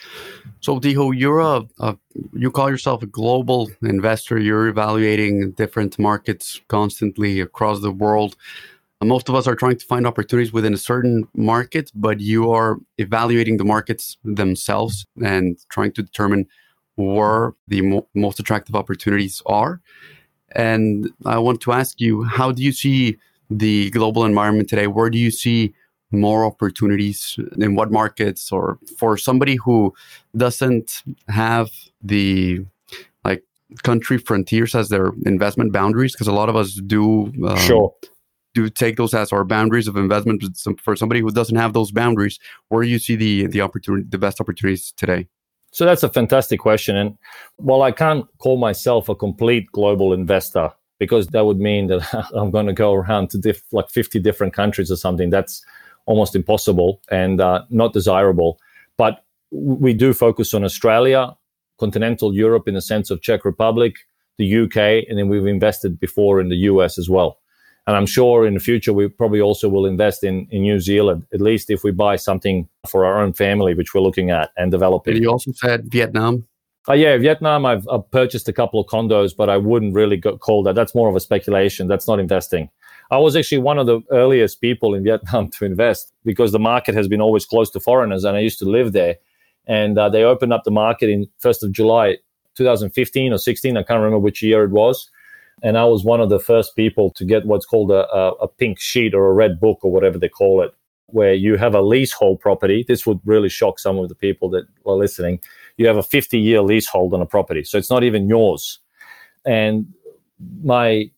So, 0.61 0.80
Tiho, 0.80 1.12
you're 1.14 1.41
a, 1.41 1.62
a, 1.78 1.97
you 2.32 2.51
call 2.51 2.70
yourself 2.70 3.03
a 3.03 3.07
global 3.07 3.70
investor. 3.82 4.39
You're 4.39 4.68
evaluating 4.68 5.53
different 5.53 5.99
markets 5.99 6.61
constantly 6.68 7.41
across 7.41 7.80
the 7.80 7.91
world. 7.91 8.36
Most 9.03 9.29
of 9.29 9.37
us 9.37 9.47
are 9.47 9.55
trying 9.55 9.77
to 9.77 9.87
find 9.87 10.07
opportunities 10.07 10.53
within 10.53 10.75
a 10.75 10.79
certain 10.79 11.29
market, 11.35 11.93
but 11.95 12.19
you 12.19 12.51
are 12.51 12.79
evaluating 12.99 13.57
the 13.57 13.65
markets 13.65 14.17
themselves 14.25 15.07
and 15.25 15.57
trying 15.69 15.93
to 15.93 16.03
determine 16.03 16.47
where 16.97 17.55
the 17.69 17.81
mo- 17.83 18.09
most 18.15 18.41
attractive 18.41 18.75
opportunities 18.75 19.41
are. 19.47 19.81
And 20.51 21.11
I 21.25 21.39
want 21.39 21.61
to 21.61 21.73
ask 21.73 22.01
you, 22.01 22.25
how 22.25 22.51
do 22.51 22.61
you 22.61 22.73
see 22.73 23.19
the 23.49 23.91
global 23.91 24.25
environment 24.25 24.69
today? 24.69 24.89
Where 24.89 25.11
do 25.11 25.19
you 25.19 25.31
see 25.31 25.75
more 26.11 26.45
opportunities 26.45 27.39
in 27.59 27.77
what 27.77 27.93
markets 27.93 28.51
or 28.51 28.79
for 28.97 29.17
somebody 29.17 29.57
who 29.57 29.95
doesn't 30.37 31.05
have 31.29 31.71
the 32.03 32.65
like 33.25 33.45
country 33.85 34.19
frontiers 34.19 34.75
as 34.75 34.89
their 34.89 35.13
investment 35.25 35.73
boundaries 35.73 36.13
because 36.13 36.27
a 36.27 36.33
lot 36.33 36.49
of 36.49 36.57
us 36.57 36.75
do 36.87 37.31
um, 37.47 37.59
sure 37.59 37.93
to 38.55 38.71
take 38.71 38.97
those 38.97 39.15
as 39.15 39.33
our 39.33 39.45
boundaries 39.45 39.89
of 39.89 39.97
investment 39.97 40.43
for 40.81 40.97
somebody 40.97 41.21
who 41.21 41.31
doesn't 41.31 41.57
have 41.57 41.73
those 41.73 41.91
boundaries 41.91 42.39
where 42.69 42.83
do 42.83 42.89
you 42.89 42.99
see 42.99 43.17
the 43.17 43.47
the 43.47 43.61
opportunity 43.61 44.07
the 44.09 44.19
best 44.19 44.41
opportunities 44.41 44.93
today? 44.97 45.29
So 45.73 45.85
that's 45.85 46.03
a 46.03 46.09
fantastic 46.09 46.61
question 46.61 46.97
and 46.97 47.17
while 47.57 47.83
i 47.83 47.93
can't 47.93 48.27
call 48.39 48.57
myself 48.57 49.09
a 49.09 49.15
complete 49.15 49.71
global 49.73 50.13
investor 50.13 50.71
because 50.99 51.29
that 51.29 51.45
would 51.45 51.59
mean 51.59 51.89
that 51.89 52.29
i'm 52.35 52.51
going 52.51 52.67
to 52.67 52.73
go 52.73 52.95
around 52.95 53.31
to 53.31 53.39
diff, 53.39 53.63
like 53.73 53.91
50 53.91 54.19
different 54.21 54.55
countries 54.55 54.91
or 54.91 54.97
something 54.97 55.31
that's 55.31 55.65
almost 56.07 56.35
impossible 56.35 57.03
and 57.11 57.39
uh, 57.39 57.65
not 57.69 57.93
desirable. 57.93 58.59
But 58.97 59.23
we 59.51 59.95
do 59.95 60.13
focus 60.13 60.53
on 60.53 60.65
australia 60.65 61.35
continental 61.79 62.35
europe 62.35 62.69
in 62.69 62.75
the 62.75 62.83
sense 62.83 63.11
of 63.11 63.23
czech 63.23 63.45
republic 63.45 63.95
the 64.37 64.59
uk 64.59 64.77
and 64.77 65.19
then 65.19 65.29
we've 65.29 65.47
invested 65.47 65.99
before 65.99 66.41
in 66.41 66.49
the 66.49 66.57
us 66.57 66.99
as 66.99 67.09
well 67.09 67.39
and 67.89 67.97
I'm 67.97 68.05
sure 68.05 68.47
in 68.47 68.53
the 68.53 68.61
future, 68.61 68.93
we 68.93 69.09
probably 69.09 69.41
also 69.41 69.66
will 69.66 69.86
invest 69.86 70.22
in, 70.22 70.47
in 70.51 70.61
New 70.61 70.78
Zealand, 70.78 71.26
at 71.32 71.41
least 71.41 71.70
if 71.70 71.82
we 71.82 71.91
buy 71.91 72.16
something 72.16 72.68
for 72.86 73.07
our 73.07 73.18
own 73.18 73.32
family, 73.32 73.72
which 73.72 73.95
we're 73.95 74.03
looking 74.03 74.30
at 74.30 74.51
and 74.59 74.70
developing. 74.70 75.14
And 75.14 75.22
you 75.22 75.30
also 75.30 75.53
said 75.53 75.91
Vietnam. 75.91 76.47
Uh, 76.86 76.93
yeah, 76.93 77.16
Vietnam, 77.16 77.64
I've, 77.64 77.89
I've, 77.89 78.11
purchased 78.11 78.47
a 78.47 78.53
couple 78.53 78.78
of 78.78 78.89
condos, 78.89 79.34
but 79.34 79.49
I 79.49 79.57
wouldn't 79.57 79.95
really 79.95 80.18
go, 80.18 80.36
call 80.36 80.62
that. 80.64 80.74
That's 80.74 80.95
more 80.95 81.09
of 81.09 81.16
a 81.16 81.20
speculation. 81.20 81.89
That's 81.89 82.07
not 82.07 82.20
investing. 82.20 82.68
I 83.11 83.16
was 83.16 83.34
actually 83.34 83.62
one 83.62 83.78
of 83.78 83.86
the 83.86 84.03
earliest 84.11 84.61
people 84.61 84.93
in 84.93 85.03
Vietnam 85.03 85.49
to 85.59 85.64
invest 85.64 86.12
because 86.26 86.53
the 86.53 86.59
market 86.59 86.95
has 86.95 87.09
been 87.09 87.22
always 87.22 87.47
closed 87.47 87.72
to 87.72 87.80
foreigners, 87.80 88.22
and 88.22 88.36
I 88.36 88.41
used 88.41 88.59
to 88.59 88.66
live 88.66 88.93
there. 88.93 89.16
And 89.66 89.99
uh, 89.99 90.11
they 90.11 90.24
opened 90.24 90.53
up 90.53 90.64
the 90.64 90.70
market 90.70 91.09
in 91.09 91.26
1st 91.43 91.62
of 91.62 91.72
July 91.72 92.18
2015 92.55 93.32
or 93.32 93.39
16. 93.39 93.78
I 93.78 93.82
can't 93.82 93.97
remember 93.97 94.18
which 94.18 94.43
year 94.43 94.62
it 94.64 94.72
was. 94.72 95.11
And 95.63 95.77
I 95.77 95.85
was 95.85 96.05
one 96.05 96.21
of 96.21 96.29
the 96.29 96.39
first 96.39 96.77
people 96.77 97.11
to 97.11 97.25
get 97.25 97.47
what's 97.47 97.67
called 97.67 97.91
a, 97.91 98.09
a, 98.15 98.33
a 98.43 98.49
pink 98.49 98.79
sheet 98.79 99.15
or 99.15 99.27
a 99.27 99.33
red 99.33 99.59
book 99.59 99.79
or 99.83 99.91
whatever 99.91 100.19
they 100.19 100.29
call 100.29 100.63
it, 100.63 100.73
where 101.07 101.35
you 101.35 101.57
have 101.57 101.75
a 101.75 101.83
leasehold 101.83 102.41
property. 102.41 102.85
This 102.87 103.07
would 103.07 103.21
really 103.25 103.49
shock 103.49 103.79
some 103.79 103.99
of 103.99 104.09
the 104.09 104.15
people 104.15 104.49
that 104.51 104.67
are 104.87 104.95
listening. 104.95 105.41
You 105.77 105.87
have 105.87 105.97
a 105.97 106.03
50 106.03 106.39
year 106.39 106.61
leasehold 106.63 107.15
on 107.15 107.21
a 107.21 107.27
property. 107.27 107.65
So 107.65 107.79
it's 107.79 107.91
not 107.91 108.05
even 108.05 108.29
yours. 108.29 108.79
And 109.45 109.93
my 110.63 111.11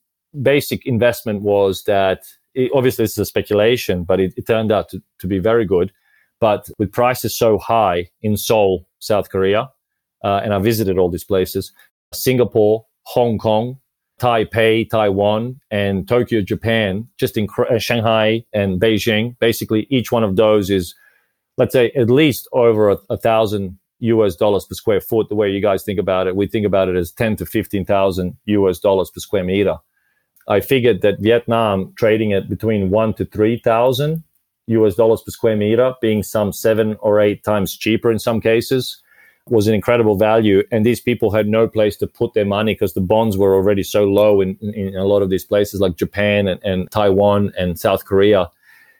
basic 0.42 0.86
investment 0.86 1.42
was 1.42 1.84
that 1.84 2.22
it, 2.54 2.70
obviously 2.74 3.04
it's 3.04 3.18
a 3.18 3.24
speculation, 3.24 4.04
but 4.04 4.20
it, 4.20 4.34
it 4.36 4.46
turned 4.46 4.72
out 4.72 4.88
to, 4.90 5.02
to, 5.18 5.26
be 5.26 5.38
very 5.38 5.64
good. 5.64 5.92
But 6.40 6.68
with 6.78 6.92
prices 6.92 7.36
so 7.36 7.58
high 7.58 8.10
in 8.22 8.36
Seoul, 8.36 8.86
South 8.98 9.30
Korea, 9.30 9.70
uh, 10.24 10.40
and 10.42 10.54
I 10.54 10.58
visited 10.58 10.98
all 10.98 11.10
these 11.10 11.24
places, 11.24 11.72
Singapore, 12.12 12.86
Hong 13.02 13.38
Kong, 13.38 13.78
Taipei, 14.20 14.88
Taiwan, 14.88 15.58
and 15.70 16.06
Tokyo, 16.06 16.42
Japan, 16.42 17.08
just 17.16 17.36
in 17.36 17.48
uh, 17.58 17.78
Shanghai 17.78 18.44
and 18.52 18.80
Beijing. 18.80 19.36
Basically, 19.38 19.86
each 19.90 20.12
one 20.12 20.22
of 20.22 20.36
those 20.36 20.68
is, 20.68 20.94
let's 21.56 21.72
say, 21.72 21.90
at 21.92 22.10
least 22.10 22.46
over 22.52 22.90
a, 22.90 22.98
a 23.08 23.16
thousand 23.16 23.78
US 24.00 24.36
dollars 24.36 24.66
per 24.66 24.74
square 24.74 25.00
foot. 25.00 25.28
The 25.28 25.34
way 25.34 25.50
you 25.50 25.60
guys 25.60 25.82
think 25.82 25.98
about 25.98 26.26
it, 26.26 26.36
we 26.36 26.46
think 26.46 26.66
about 26.66 26.88
it 26.88 26.96
as 26.96 27.10
ten 27.10 27.34
to 27.36 27.46
fifteen 27.46 27.84
thousand 27.84 28.36
US 28.44 28.78
dollars 28.78 29.10
per 29.10 29.20
square 29.20 29.44
meter. 29.44 29.78
I 30.48 30.60
figured 30.60 31.00
that 31.02 31.20
Vietnam 31.20 31.92
trading 31.96 32.32
at 32.32 32.48
between 32.48 32.90
one 32.90 33.14
to 33.14 33.24
three 33.24 33.58
thousand 33.58 34.22
US 34.66 34.94
dollars 34.96 35.22
per 35.22 35.30
square 35.30 35.56
meter, 35.56 35.94
being 36.02 36.22
some 36.22 36.52
seven 36.52 36.96
or 37.00 37.20
eight 37.20 37.42
times 37.42 37.74
cheaper 37.74 38.12
in 38.12 38.18
some 38.18 38.40
cases 38.40 39.00
was 39.48 39.66
an 39.66 39.74
incredible 39.74 40.16
value. 40.16 40.62
And 40.70 40.84
these 40.84 41.00
people 41.00 41.30
had 41.30 41.48
no 41.48 41.66
place 41.66 41.96
to 41.96 42.06
put 42.06 42.34
their 42.34 42.44
money 42.44 42.74
because 42.74 42.94
the 42.94 43.00
bonds 43.00 43.36
were 43.36 43.54
already 43.54 43.82
so 43.82 44.04
low 44.04 44.40
in, 44.40 44.56
in 44.60 44.96
a 44.96 45.04
lot 45.04 45.22
of 45.22 45.30
these 45.30 45.44
places 45.44 45.80
like 45.80 45.96
Japan 45.96 46.46
and, 46.48 46.62
and 46.62 46.90
Taiwan 46.90 47.52
and 47.58 47.78
South 47.78 48.04
Korea, 48.04 48.50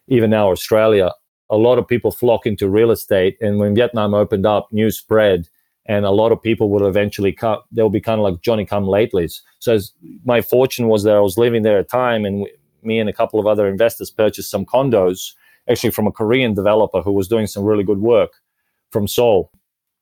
even 0.08 0.30
now 0.30 0.50
Australia. 0.50 1.12
A 1.50 1.56
lot 1.56 1.78
of 1.78 1.86
people 1.86 2.10
flock 2.10 2.46
into 2.46 2.68
real 2.68 2.90
estate. 2.90 3.36
And 3.40 3.58
when 3.58 3.74
Vietnam 3.74 4.14
opened 4.14 4.46
up, 4.46 4.68
news 4.72 4.98
spread. 4.98 5.48
And 5.86 6.04
a 6.04 6.10
lot 6.10 6.30
of 6.30 6.42
people 6.42 6.70
will 6.70 6.86
eventually 6.86 7.32
come, 7.32 7.60
they'll 7.72 7.90
be 7.90 8.00
kind 8.00 8.20
of 8.20 8.24
like 8.24 8.42
Johnny 8.42 8.64
come 8.64 8.84
latelys. 8.84 9.40
So 9.58 9.78
my 10.24 10.40
fortune 10.40 10.88
was 10.88 11.02
that 11.04 11.16
I 11.16 11.20
was 11.20 11.36
living 11.36 11.62
there 11.62 11.78
at 11.78 11.84
a 11.84 11.88
time 11.88 12.24
and 12.24 12.42
we, 12.42 12.52
me 12.82 12.98
and 12.98 13.10
a 13.10 13.12
couple 13.12 13.40
of 13.40 13.46
other 13.46 13.68
investors 13.68 14.10
purchased 14.10 14.50
some 14.50 14.64
condos 14.64 15.32
actually 15.68 15.90
from 15.90 16.06
a 16.06 16.12
Korean 16.12 16.54
developer 16.54 17.02
who 17.02 17.12
was 17.12 17.28
doing 17.28 17.46
some 17.46 17.64
really 17.64 17.84
good 17.84 17.98
work 17.98 18.32
from 18.90 19.06
Seoul 19.06 19.50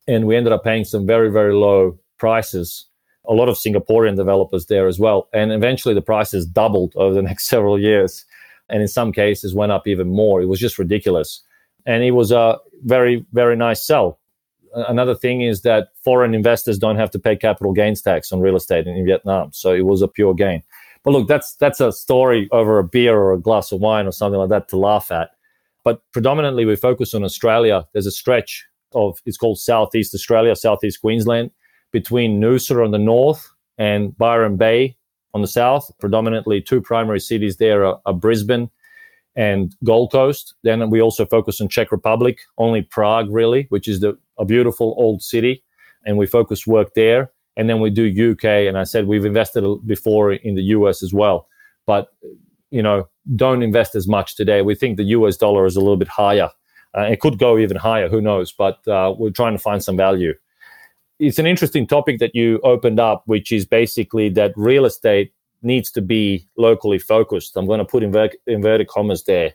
and 0.09 0.27
we 0.27 0.35
ended 0.35 0.53
up 0.53 0.65
paying 0.65 0.85
some 0.85 1.07
very 1.07 1.31
very 1.31 1.55
low 1.55 1.97
prices. 2.19 2.87
A 3.29 3.35
lot 3.35 3.49
of 3.49 3.57
singaporean 3.57 4.17
developers 4.17 4.67
there 4.67 4.89
as 4.89 4.99
well. 4.99 5.29
And 5.35 5.53
eventually 5.53 5.95
the 5.95 6.01
prices 6.01 6.47
doubled 6.47 6.95
over 6.97 7.15
the 7.15 7.23
next 7.31 7.47
several 7.47 7.79
years. 7.79 8.25
And 8.71 8.83
in 8.83 8.89
some 8.89 9.13
cases 9.13 9.55
went 9.55 9.73
up 9.73 9.87
even 9.87 10.09
more. 10.09 10.43
It 10.43 10.47
was 10.47 10.59
just 10.59 10.79
ridiculous. 10.79 11.43
And 11.87 12.03
it 12.03 12.13
was 12.13 12.33
a 12.33 12.59
very 12.85 13.25
very 13.33 13.55
nice 13.55 13.87
sell. 13.87 14.19
Another 14.75 15.15
thing 15.15 15.43
is 15.43 15.63
that 15.63 15.89
foreign 16.05 16.35
investors 16.35 16.79
don't 16.79 16.97
have 16.97 17.11
to 17.13 17.19
pay 17.19 17.37
capital 17.37 17.73
gains 17.73 18.03
tax 18.03 18.33
on 18.33 18.41
real 18.41 18.57
estate 18.57 18.87
in, 18.87 19.05
vietnam. 19.05 19.51
So 19.53 19.73
it 19.73 19.87
was 19.87 20.03
a 20.03 20.09
pure 20.09 20.35
gain. 20.35 20.63
But 21.03 21.13
look 21.13 21.29
that's 21.29 21.55
that's 21.55 21.81
a 21.81 21.93
story 21.93 22.49
over 22.51 22.79
a 22.79 22.85
beer 22.85 23.17
or 23.17 23.33
a 23.33 23.41
glass 23.41 23.73
of 23.73 23.81
wine 23.81 24.07
or 24.07 24.13
something 24.13 24.39
like 24.39 24.51
that 24.51 24.69
to 24.69 24.77
laugh 24.77 25.11
at. 25.11 25.31
But 25.85 26.03
predominantly 26.13 26.65
we 26.65 26.77
focus 26.77 27.15
on 27.15 27.25
australia. 27.25 27.87
There's 27.93 28.07
a 28.07 28.11
stretch 28.11 28.68
of 28.95 29.19
it's 29.27 29.37
called 29.37 29.59
Southeast 29.59 30.15
Australia, 30.15 30.55
Southeast 30.57 31.01
Queensland, 31.01 31.51
between 31.93 32.41
Noosa 32.41 32.85
on 32.85 32.91
the 32.91 32.99
north 32.99 33.49
and 33.77 34.17
Byron 34.17 34.57
Bay 34.57 34.97
on 35.35 35.43
the 35.43 35.49
south. 35.49 35.91
Predominantly, 35.99 36.61
two 36.61 36.81
primary 36.81 37.21
cities 37.21 37.57
there 37.57 37.85
are, 37.85 38.01
are 38.07 38.13
Brisbane 38.13 38.71
and 39.37 39.75
Gold 39.85 40.13
Coast. 40.13 40.55
Then 40.65 40.91
we 40.91 41.01
also 41.01 41.25
focus 41.25 41.61
on 41.61 41.69
Czech 41.69 41.93
Republic, 41.93 42.39
only 42.59 42.83
Prague 42.83 43.29
really, 43.31 43.67
which 43.69 43.89
is 43.89 44.01
the, 44.01 44.19
a 44.39 44.45
beautiful 44.45 44.95
old 44.99 45.23
city, 45.23 45.63
and 46.05 46.19
we 46.19 46.27
focus 46.27 46.67
work 46.67 46.95
there. 46.95 47.31
And 47.57 47.69
then 47.69 47.81
we 47.81 47.91
do 47.91 48.33
UK, 48.33 48.45
and 48.45 48.79
I 48.79 48.85
said 48.85 49.07
we've 49.07 49.25
invested 49.25 49.65
before 49.85 50.33
in 50.33 50.55
the 50.55 50.63
US 50.63 51.03
as 51.03 51.13
well, 51.13 51.49
but 51.87 52.09
you 52.71 52.83
know 52.83 53.09
don't 53.35 53.63
invest 53.63 53.95
as 53.95 54.07
much 54.07 54.37
today. 54.37 54.63
We 54.63 54.75
think 54.75 54.97
the 54.97 55.05
US 55.05 55.37
dollar 55.37 55.67
is 55.67 55.77
a 55.77 55.81
little 55.81 55.97
bit 55.97 56.09
higher 56.09 56.51
uh, 56.97 57.03
it 57.03 57.21
could 57.21 57.39
go 57.39 57.59
even 57.59 57.77
higher, 57.77 58.09
who 58.09 58.21
knows? 58.21 58.53
But 58.53 58.87
uh, 58.89 59.15
we're 59.17 59.31
trying 59.31 59.55
to 59.55 59.59
find 59.59 59.83
some 59.83 59.97
value. 59.97 60.35
It's 61.19 61.39
an 61.39 61.47
interesting 61.47 61.87
topic 61.87 62.19
that 62.21 62.35
you 62.35 62.61
opened 62.63 63.01
up, 63.01 63.23
which 63.27 63.51
is 63.51 63.67
basically 63.67 64.29
that 64.31 64.53
real 64.57 64.85
estate 64.85 65.33
needs 65.63 65.91
to 65.93 66.01
be 66.01 66.47
locally 66.57 66.99
focused. 66.99 67.57
I'm 67.57 67.67
going 67.67 67.81
to 67.81 67.85
put 67.85 68.03
inver- 68.03 68.35
inverted 68.47 68.89
commas 68.89 69.25
there. 69.25 69.55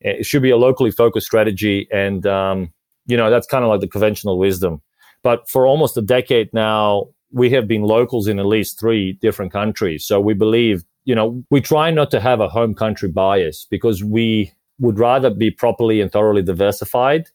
It 0.00 0.26
should 0.26 0.42
be 0.42 0.50
a 0.50 0.56
locally 0.56 0.90
focused 0.90 1.26
strategy, 1.26 1.88
and 1.92 2.26
um, 2.26 2.72
you 3.06 3.16
know 3.16 3.30
that's 3.30 3.46
kind 3.46 3.64
of 3.64 3.70
like 3.70 3.80
the 3.80 3.88
conventional 3.88 4.38
wisdom. 4.38 4.82
But 5.22 5.48
for 5.48 5.66
almost 5.66 5.96
a 5.96 6.02
decade 6.02 6.52
now, 6.52 7.08
we 7.32 7.50
have 7.50 7.66
been 7.66 7.82
locals 7.82 8.28
in 8.28 8.38
at 8.38 8.46
least 8.46 8.78
three 8.78 9.14
different 9.14 9.52
countries. 9.52 10.04
So 10.06 10.20
we 10.20 10.34
believe, 10.34 10.84
you 11.04 11.14
know, 11.14 11.42
we 11.50 11.60
try 11.60 11.90
not 11.90 12.10
to 12.12 12.20
have 12.20 12.40
a 12.40 12.48
home 12.48 12.74
country 12.74 13.08
bias 13.08 13.66
because 13.70 14.04
we 14.04 14.52
would 14.78 14.98
rather 14.98 15.30
be 15.30 15.50
properly 15.50 16.00
and 16.00 16.10
thoroughly 16.10 16.42
diversified. 16.42 17.28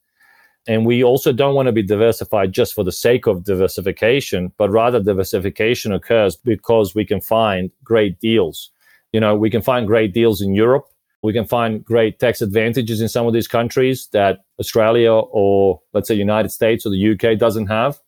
And 0.67 0.85
we 0.85 1.03
also 1.03 1.31
don't 1.31 1.55
want 1.55 1.67
to 1.67 1.71
be 1.71 1.83
diversified 1.83 2.51
just 2.51 2.73
for 2.73 2.83
the 2.83 2.91
sake 2.91 3.27
of 3.27 3.43
diversification, 3.43 4.51
but 4.57 4.69
rather 4.69 5.01
diversification 5.01 5.91
occurs 5.91 6.35
because 6.35 6.93
we 6.93 7.05
can 7.05 7.21
find 7.21 7.71
great 7.83 8.19
deals. 8.19 8.71
You 9.11 9.19
know, 9.19 9.35
we 9.35 9.49
can 9.49 9.61
find 9.61 9.87
great 9.87 10.13
deals 10.13 10.41
in 10.41 10.53
Europe. 10.53 10.85
We 11.23 11.33
can 11.33 11.45
find 11.45 11.83
great 11.83 12.19
tax 12.19 12.41
advantages 12.41 13.01
in 13.01 13.09
some 13.09 13.25
of 13.25 13.33
these 13.33 13.47
countries 13.47 14.07
that 14.13 14.39
Australia 14.59 15.11
or 15.13 15.81
let's 15.93 16.07
say 16.07 16.15
United 16.15 16.49
States 16.49 16.85
or 16.85 16.91
the 16.91 17.11
UK 17.11 17.37
doesn't 17.37 17.67
have. 17.67 17.99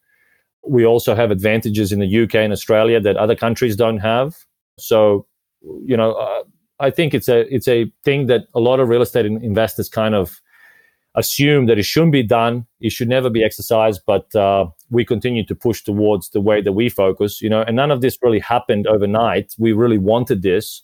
We 0.63 0.85
also 0.85 1.15
have 1.15 1.31
advantages 1.31 1.91
in 1.91 1.99
the 1.99 2.23
UK 2.23 2.35
and 2.35 2.53
Australia 2.53 2.99
that 3.01 3.17
other 3.17 3.35
countries 3.35 3.75
don't 3.75 3.97
have. 3.97 4.35
So, 4.77 5.25
you 5.61 5.97
know, 5.97 6.13
uh, 6.13 6.43
I 6.81 6.89
think 6.89 7.13
it's 7.13 7.29
a 7.29 7.53
it's 7.53 7.67
a 7.67 7.91
thing 8.03 8.27
that 8.27 8.45
a 8.53 8.59
lot 8.59 8.79
of 8.79 8.89
real 8.89 9.01
estate 9.01 9.25
investors 9.25 9.87
kind 9.89 10.15
of 10.15 10.41
assume 11.15 11.65
that 11.67 11.77
it 11.77 11.83
shouldn't 11.83 12.11
be 12.11 12.23
done. 12.23 12.65
It 12.79 12.91
should 12.91 13.09
never 13.09 13.29
be 13.29 13.43
exercised, 13.43 14.01
but 14.07 14.33
uh, 14.35 14.65
we 14.89 15.05
continue 15.05 15.45
to 15.45 15.55
push 15.55 15.83
towards 15.83 16.29
the 16.29 16.41
way 16.41 16.61
that 16.61 16.71
we 16.71 16.89
focus. 16.89 17.41
You 17.41 17.49
know, 17.49 17.61
and 17.61 17.75
none 17.75 17.91
of 17.91 18.01
this 18.01 18.17
really 18.21 18.39
happened 18.39 18.87
overnight. 18.87 19.53
We 19.59 19.73
really 19.73 19.97
wanted 19.97 20.41
this. 20.41 20.81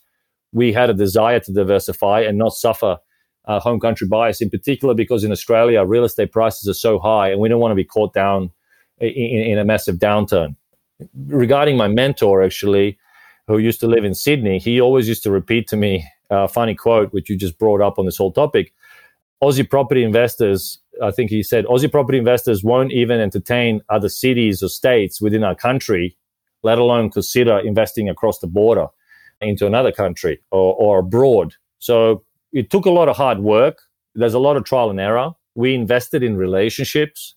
We 0.52 0.72
had 0.72 0.88
a 0.88 0.94
desire 0.94 1.40
to 1.40 1.52
diversify 1.52 2.20
and 2.20 2.38
not 2.38 2.52
suffer 2.52 2.98
uh, 3.46 3.60
home 3.60 3.80
country 3.80 4.06
bias, 4.06 4.40
in 4.40 4.50
particular 4.50 4.94
because 4.94 5.24
in 5.24 5.32
Australia 5.32 5.84
real 5.84 6.04
estate 6.04 6.32
prices 6.32 6.68
are 6.68 6.74
so 6.74 6.98
high, 6.98 7.30
and 7.30 7.40
we 7.40 7.48
don't 7.48 7.60
want 7.60 7.72
to 7.72 7.76
be 7.76 7.84
caught 7.84 8.12
down 8.12 8.50
in, 8.98 9.10
in 9.10 9.58
a 9.58 9.64
massive 9.64 9.96
downturn. 9.96 10.54
Regarding 11.26 11.76
my 11.76 11.88
mentor, 11.88 12.42
actually, 12.42 12.98
who 13.48 13.58
used 13.58 13.80
to 13.80 13.86
live 13.86 14.04
in 14.04 14.14
Sydney, 14.14 14.58
he 14.58 14.80
always 14.80 15.08
used 15.08 15.22
to 15.22 15.30
repeat 15.30 15.66
to 15.68 15.76
me 15.76 16.06
a 16.30 16.46
funny 16.46 16.74
quote, 16.74 17.12
which 17.12 17.30
you 17.30 17.36
just 17.36 17.58
brought 17.58 17.80
up 17.80 17.98
on 17.98 18.04
this 18.04 18.18
whole 18.18 18.30
topic. 18.30 18.74
Aussie 19.42 19.68
property 19.68 20.04
investors, 20.04 20.78
I 21.02 21.10
think 21.10 21.30
he 21.30 21.42
said, 21.42 21.64
Aussie 21.64 21.90
property 21.90 22.18
investors 22.18 22.62
won't 22.62 22.92
even 22.92 23.20
entertain 23.20 23.80
other 23.88 24.10
cities 24.10 24.62
or 24.62 24.68
states 24.68 25.20
within 25.20 25.44
our 25.44 25.54
country, 25.54 26.16
let 26.62 26.78
alone 26.78 27.10
consider 27.10 27.58
investing 27.58 28.08
across 28.08 28.38
the 28.38 28.46
border 28.46 28.86
into 29.40 29.66
another 29.66 29.92
country 29.92 30.40
or, 30.50 30.74
or 30.74 30.98
abroad. 30.98 31.54
So 31.78 32.24
it 32.52 32.68
took 32.70 32.84
a 32.84 32.90
lot 32.90 33.08
of 33.08 33.16
hard 33.16 33.38
work. 33.38 33.80
There's 34.14 34.34
a 34.34 34.38
lot 34.38 34.58
of 34.58 34.64
trial 34.64 34.90
and 34.90 35.00
error. 35.00 35.30
We 35.54 35.74
invested 35.74 36.22
in 36.22 36.36
relationships. 36.36 37.34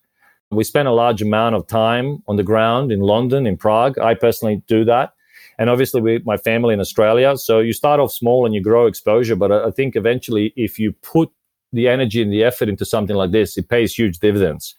We 0.49 0.65
spent 0.65 0.89
a 0.89 0.91
large 0.91 1.21
amount 1.21 1.55
of 1.55 1.67
time 1.67 2.21
on 2.27 2.35
the 2.35 2.43
ground 2.43 2.91
in 2.91 2.99
London, 2.99 3.47
in 3.47 3.55
Prague. 3.55 3.97
I 3.97 4.15
personally 4.15 4.61
do 4.67 4.83
that 4.85 5.13
and 5.61 5.69
obviously 5.69 6.01
we, 6.01 6.17
my 6.25 6.37
family 6.37 6.73
in 6.73 6.79
Australia. 6.79 7.37
So 7.37 7.59
you 7.59 7.71
start 7.71 7.99
off 7.99 8.11
small 8.11 8.47
and 8.47 8.55
you 8.55 8.63
grow 8.63 8.87
exposure, 8.87 9.35
but 9.35 9.51
I, 9.51 9.67
I 9.67 9.71
think 9.71 9.95
eventually 9.95 10.53
if 10.55 10.79
you 10.79 10.91
put 11.03 11.29
the 11.71 11.87
energy 11.87 12.19
and 12.19 12.33
the 12.33 12.43
effort 12.43 12.67
into 12.67 12.83
something 12.83 13.15
like 13.15 13.29
this, 13.29 13.55
it 13.59 13.69
pays 13.69 13.93
huge 13.93 14.17
dividends. 14.17 14.75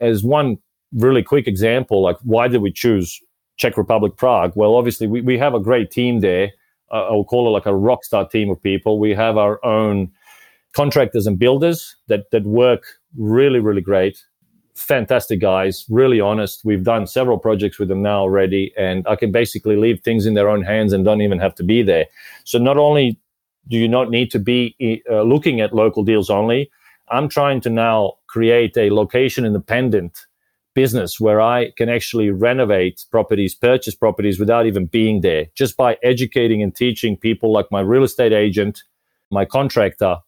As 0.00 0.24
one 0.24 0.56
really 0.94 1.22
quick 1.22 1.46
example, 1.46 2.02
like 2.02 2.16
why 2.22 2.48
did 2.48 2.62
we 2.62 2.72
choose 2.72 3.20
Czech 3.58 3.76
Republic 3.76 4.16
Prague? 4.16 4.52
Well, 4.56 4.76
obviously 4.76 5.06
we, 5.06 5.20
we 5.20 5.36
have 5.36 5.52
a 5.52 5.60
great 5.60 5.90
team 5.90 6.20
there. 6.20 6.50
Uh, 6.90 7.08
I'll 7.10 7.24
call 7.24 7.46
it 7.46 7.50
like 7.50 7.66
a 7.66 7.76
rock 7.76 8.02
star 8.02 8.26
team 8.26 8.48
of 8.48 8.62
people. 8.62 8.98
We 8.98 9.10
have 9.10 9.36
our 9.36 9.62
own 9.62 10.10
contractors 10.72 11.26
and 11.26 11.38
builders 11.38 11.94
that 12.08 12.30
that 12.32 12.44
work 12.44 12.84
really 13.18 13.60
really 13.60 13.82
great 13.82 14.18
fantastic 14.76 15.40
guys, 15.40 15.84
really 15.88 16.20
honest. 16.20 16.60
We've 16.64 16.84
done 16.84 17.06
several 17.06 17.38
projects 17.38 17.78
with 17.78 17.88
them 17.88 18.02
now 18.02 18.20
already, 18.20 18.72
and 18.76 19.06
I 19.08 19.16
can 19.16 19.32
basically 19.32 19.76
leave 19.76 20.00
things 20.00 20.26
in 20.26 20.34
their 20.34 20.48
own 20.48 20.62
hands 20.62 20.92
and 20.92 21.04
don't 21.04 21.22
even 21.22 21.38
have 21.38 21.54
to 21.56 21.64
be 21.64 21.82
there. 21.82 22.06
So 22.44 22.58
not 22.58 22.76
only 22.76 23.18
do 23.68 23.76
you 23.76 23.88
not 23.88 24.10
need 24.10 24.30
to 24.30 24.38
be 24.38 25.02
uh, 25.10 25.22
looking 25.22 25.60
at 25.60 25.74
local 25.74 26.04
deals 26.04 26.30
only, 26.30 26.70
I'm 27.08 27.28
trying 27.28 27.60
to 27.62 27.70
now 27.70 28.14
create 28.26 28.76
a 28.76 28.90
location 28.90 29.44
independent 29.44 30.26
business 30.74 31.18
where 31.18 31.40
I 31.40 31.70
can 31.76 31.88
actually 31.88 32.30
renovate 32.30 33.04
properties, 33.10 33.54
purchase 33.54 33.94
properties 33.94 34.38
without 34.38 34.66
even 34.66 34.86
being 34.86 35.22
there, 35.22 35.46
just 35.54 35.76
by 35.76 35.96
educating 36.02 36.62
and 36.62 36.74
teaching 36.74 37.16
people 37.16 37.52
like 37.52 37.66
my 37.70 37.80
real 37.80 38.04
estate 38.04 38.32
agent, 38.32 38.82
my 39.30 39.44
contractor, 39.44 40.18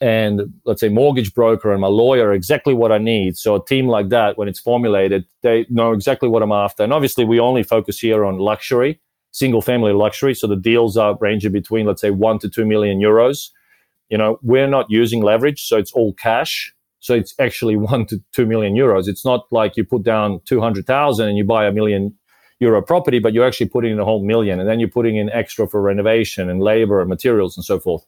and 0.00 0.52
let's 0.64 0.80
say 0.80 0.88
mortgage 0.88 1.34
broker 1.34 1.72
and 1.72 1.80
my 1.80 1.88
lawyer 1.88 2.32
exactly 2.32 2.74
what 2.74 2.92
I 2.92 2.98
need. 2.98 3.36
So 3.36 3.54
a 3.54 3.64
team 3.64 3.86
like 3.86 4.08
that, 4.08 4.36
when 4.36 4.48
it's 4.48 4.60
formulated, 4.60 5.24
they 5.42 5.66
know 5.70 5.92
exactly 5.92 6.28
what 6.28 6.42
I'm 6.42 6.52
after. 6.52 6.82
And 6.82 6.92
obviously, 6.92 7.24
we 7.24 7.38
only 7.38 7.62
focus 7.62 7.98
here 8.00 8.24
on 8.24 8.38
luxury, 8.38 9.00
single 9.30 9.62
family 9.62 9.92
luxury. 9.92 10.34
So 10.34 10.46
the 10.46 10.56
deals 10.56 10.96
are 10.96 11.16
ranging 11.20 11.52
between 11.52 11.86
let's 11.86 12.00
say 12.00 12.10
one 12.10 12.38
to 12.40 12.48
two 12.48 12.66
million 12.66 13.00
euros. 13.00 13.50
You 14.10 14.18
know, 14.18 14.38
we're 14.42 14.68
not 14.68 14.90
using 14.90 15.22
leverage, 15.22 15.64
so 15.64 15.78
it's 15.78 15.92
all 15.92 16.12
cash. 16.14 16.74
So 17.00 17.14
it's 17.14 17.34
actually 17.38 17.76
one 17.92 18.06
to 18.06 18.20
two 18.32 18.46
million 18.46 18.74
euros. 18.74 19.08
It's 19.08 19.24
not 19.24 19.46
like 19.50 19.76
you 19.76 19.84
put 19.84 20.02
down 20.02 20.40
two 20.44 20.60
hundred 20.60 20.86
thousand 20.86 21.28
and 21.28 21.38
you 21.38 21.44
buy 21.44 21.66
a 21.66 21.72
million 21.72 22.16
euro 22.60 22.82
property, 22.82 23.20
but 23.20 23.32
you're 23.32 23.46
actually 23.46 23.68
putting 23.68 23.92
in 23.92 23.98
a 23.98 24.04
whole 24.04 24.24
million, 24.24 24.58
and 24.58 24.68
then 24.68 24.80
you're 24.80 24.88
putting 24.88 25.16
in 25.16 25.30
extra 25.30 25.68
for 25.68 25.80
renovation 25.80 26.50
and 26.50 26.60
labor 26.60 27.00
and 27.00 27.08
materials 27.08 27.56
and 27.56 27.64
so 27.64 27.78
forth. 27.78 28.04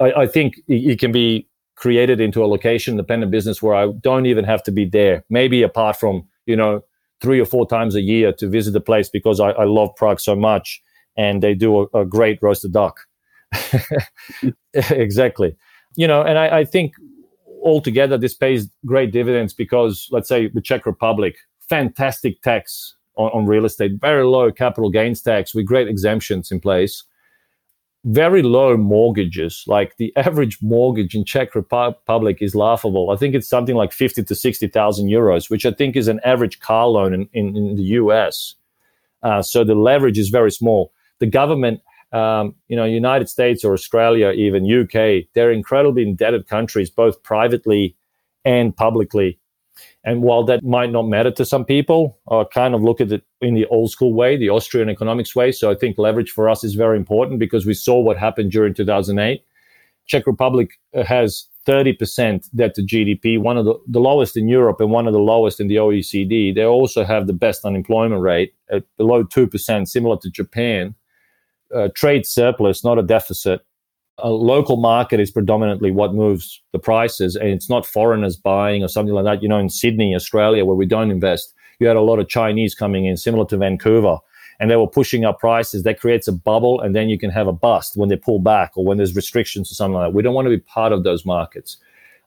I, 0.00 0.12
I 0.12 0.26
think 0.26 0.58
it, 0.68 0.92
it 0.92 0.98
can 0.98 1.12
be 1.12 1.48
created 1.76 2.20
into 2.20 2.44
a 2.44 2.46
location 2.46 2.96
dependent 2.96 3.32
business 3.32 3.62
where 3.62 3.74
I 3.74 3.88
don't 4.00 4.26
even 4.26 4.44
have 4.44 4.62
to 4.64 4.70
be 4.70 4.84
there. 4.84 5.24
Maybe 5.30 5.62
apart 5.62 5.98
from 5.98 6.26
you 6.46 6.56
know 6.56 6.82
three 7.20 7.40
or 7.40 7.46
four 7.46 7.66
times 7.66 7.94
a 7.94 8.00
year 8.00 8.32
to 8.32 8.48
visit 8.48 8.72
the 8.72 8.80
place 8.80 9.08
because 9.08 9.40
I, 9.40 9.50
I 9.50 9.64
love 9.64 9.94
Prague 9.96 10.20
so 10.20 10.34
much, 10.34 10.82
and 11.16 11.42
they 11.42 11.54
do 11.54 11.82
a, 11.82 12.00
a 12.00 12.04
great 12.04 12.38
roasted 12.42 12.72
duck. 12.72 13.00
exactly. 14.74 15.56
You 15.96 16.06
know, 16.06 16.22
and 16.22 16.38
I, 16.38 16.58
I 16.60 16.64
think 16.64 16.94
altogether 17.62 18.18
this 18.18 18.34
pays 18.34 18.68
great 18.84 19.12
dividends 19.12 19.52
because 19.52 20.08
let's 20.10 20.28
say 20.28 20.48
the 20.48 20.60
Czech 20.60 20.86
Republic, 20.86 21.36
fantastic 21.68 22.42
tax 22.42 22.96
on, 23.16 23.30
on, 23.30 23.46
real 23.46 23.64
estate, 23.64 23.92
very 24.00 24.24
low 24.24 24.50
capital 24.50 24.90
gains 24.90 25.22
tax 25.22 25.54
with 25.54 25.66
great 25.66 25.86
exemptions 25.86 26.50
in 26.50 26.60
place, 26.60 27.04
very 28.04 28.42
low 28.42 28.76
mortgages. 28.76 29.64
Like 29.66 29.96
the 29.96 30.12
average 30.16 30.58
mortgage 30.62 31.14
in 31.14 31.24
Czech 31.24 31.54
Republic 31.54 32.38
is 32.40 32.54
laughable. 32.54 33.10
I 33.10 33.16
think 33.16 33.34
it's 33.34 33.48
something 33.48 33.76
like 33.76 33.92
fifty 33.92 34.22
to 34.22 34.34
sixty 34.34 34.68
thousand 34.68 35.08
euros, 35.08 35.50
which 35.50 35.66
I 35.66 35.72
think 35.72 35.96
is 35.96 36.08
an 36.08 36.20
average 36.24 36.60
car 36.60 36.86
loan 36.86 37.14
in, 37.14 37.28
in, 37.32 37.56
in 37.56 37.76
the 37.76 37.82
US. 38.00 38.54
Uh, 39.22 39.42
so 39.42 39.64
the 39.64 39.74
leverage 39.74 40.18
is 40.18 40.28
very 40.30 40.50
small. 40.50 40.92
The 41.20 41.26
government 41.26 41.80
um, 42.12 42.54
you 42.68 42.76
know, 42.76 42.84
United 42.84 43.28
States 43.28 43.64
or 43.64 43.72
Australia, 43.72 44.32
even 44.32 44.64
UK, 44.64 45.24
they're 45.34 45.50
incredibly 45.50 46.02
indebted 46.02 46.46
countries, 46.46 46.90
both 46.90 47.22
privately 47.22 47.96
and 48.44 48.76
publicly. 48.76 49.38
And 50.04 50.22
while 50.22 50.42
that 50.44 50.64
might 50.64 50.90
not 50.90 51.06
matter 51.06 51.30
to 51.30 51.44
some 51.44 51.64
people, 51.64 52.18
I 52.28 52.44
kind 52.52 52.74
of 52.74 52.82
look 52.82 53.00
at 53.00 53.12
it 53.12 53.22
in 53.40 53.54
the 53.54 53.66
old 53.66 53.90
school 53.90 54.14
way, 54.14 54.36
the 54.36 54.50
Austrian 54.50 54.88
economics 54.88 55.36
way. 55.36 55.52
So 55.52 55.70
I 55.70 55.76
think 55.76 55.96
leverage 55.96 56.30
for 56.30 56.48
us 56.48 56.64
is 56.64 56.74
very 56.74 56.96
important 56.96 57.38
because 57.38 57.66
we 57.66 57.74
saw 57.74 58.00
what 58.00 58.16
happened 58.16 58.50
during 58.50 58.74
2008. 58.74 59.44
Czech 60.06 60.26
Republic 60.26 60.80
uh, 60.94 61.04
has 61.04 61.46
30% 61.68 62.48
debt 62.56 62.74
to 62.74 62.82
GDP, 62.82 63.40
one 63.40 63.56
of 63.56 63.64
the, 63.64 63.74
the 63.86 64.00
lowest 64.00 64.36
in 64.36 64.48
Europe 64.48 64.80
and 64.80 64.90
one 64.90 65.06
of 65.06 65.12
the 65.12 65.20
lowest 65.20 65.60
in 65.60 65.68
the 65.68 65.76
OECD. 65.76 66.52
They 66.52 66.64
also 66.64 67.04
have 67.04 67.28
the 67.28 67.32
best 67.32 67.64
unemployment 67.64 68.20
rate 68.20 68.52
at 68.70 68.82
below 68.96 69.22
2%, 69.22 69.88
similar 69.88 70.16
to 70.16 70.30
Japan 70.30 70.96
a 71.72 71.88
trade 71.88 72.26
surplus, 72.26 72.84
not 72.84 72.98
a 72.98 73.02
deficit. 73.02 73.64
A 74.18 74.30
local 74.30 74.76
market 74.76 75.20
is 75.20 75.30
predominantly 75.30 75.90
what 75.90 76.14
moves 76.14 76.62
the 76.72 76.78
prices, 76.78 77.34
and 77.34 77.48
it's 77.48 77.70
not 77.70 77.86
foreigners 77.86 78.36
buying 78.36 78.82
or 78.82 78.88
something 78.88 79.14
like 79.14 79.24
that. 79.24 79.42
You 79.42 79.48
know, 79.48 79.58
in 79.58 79.70
Sydney, 79.70 80.14
Australia, 80.14 80.64
where 80.64 80.76
we 80.76 80.86
don't 80.86 81.10
invest, 81.10 81.54
you 81.78 81.86
had 81.86 81.96
a 81.96 82.02
lot 82.02 82.18
of 82.18 82.28
Chinese 82.28 82.74
coming 82.74 83.06
in, 83.06 83.16
similar 83.16 83.46
to 83.46 83.56
Vancouver, 83.56 84.18
and 84.60 84.70
they 84.70 84.76
were 84.76 84.86
pushing 84.86 85.24
up 85.24 85.40
prices. 85.40 85.82
That 85.82 85.98
creates 85.98 86.28
a 86.28 86.32
bubble, 86.32 86.80
and 86.80 86.94
then 86.94 87.08
you 87.08 87.18
can 87.18 87.30
have 87.30 87.48
a 87.48 87.52
bust 87.52 87.96
when 87.96 88.10
they 88.10 88.16
pull 88.16 88.38
back 88.38 88.72
or 88.76 88.84
when 88.84 88.98
there's 88.98 89.16
restrictions 89.16 89.72
or 89.72 89.74
something 89.74 89.94
like 89.94 90.08
that. 90.08 90.14
We 90.14 90.22
don't 90.22 90.34
want 90.34 90.46
to 90.46 90.50
be 90.50 90.60
part 90.60 90.92
of 90.92 91.04
those 91.04 91.24
markets. 91.24 91.78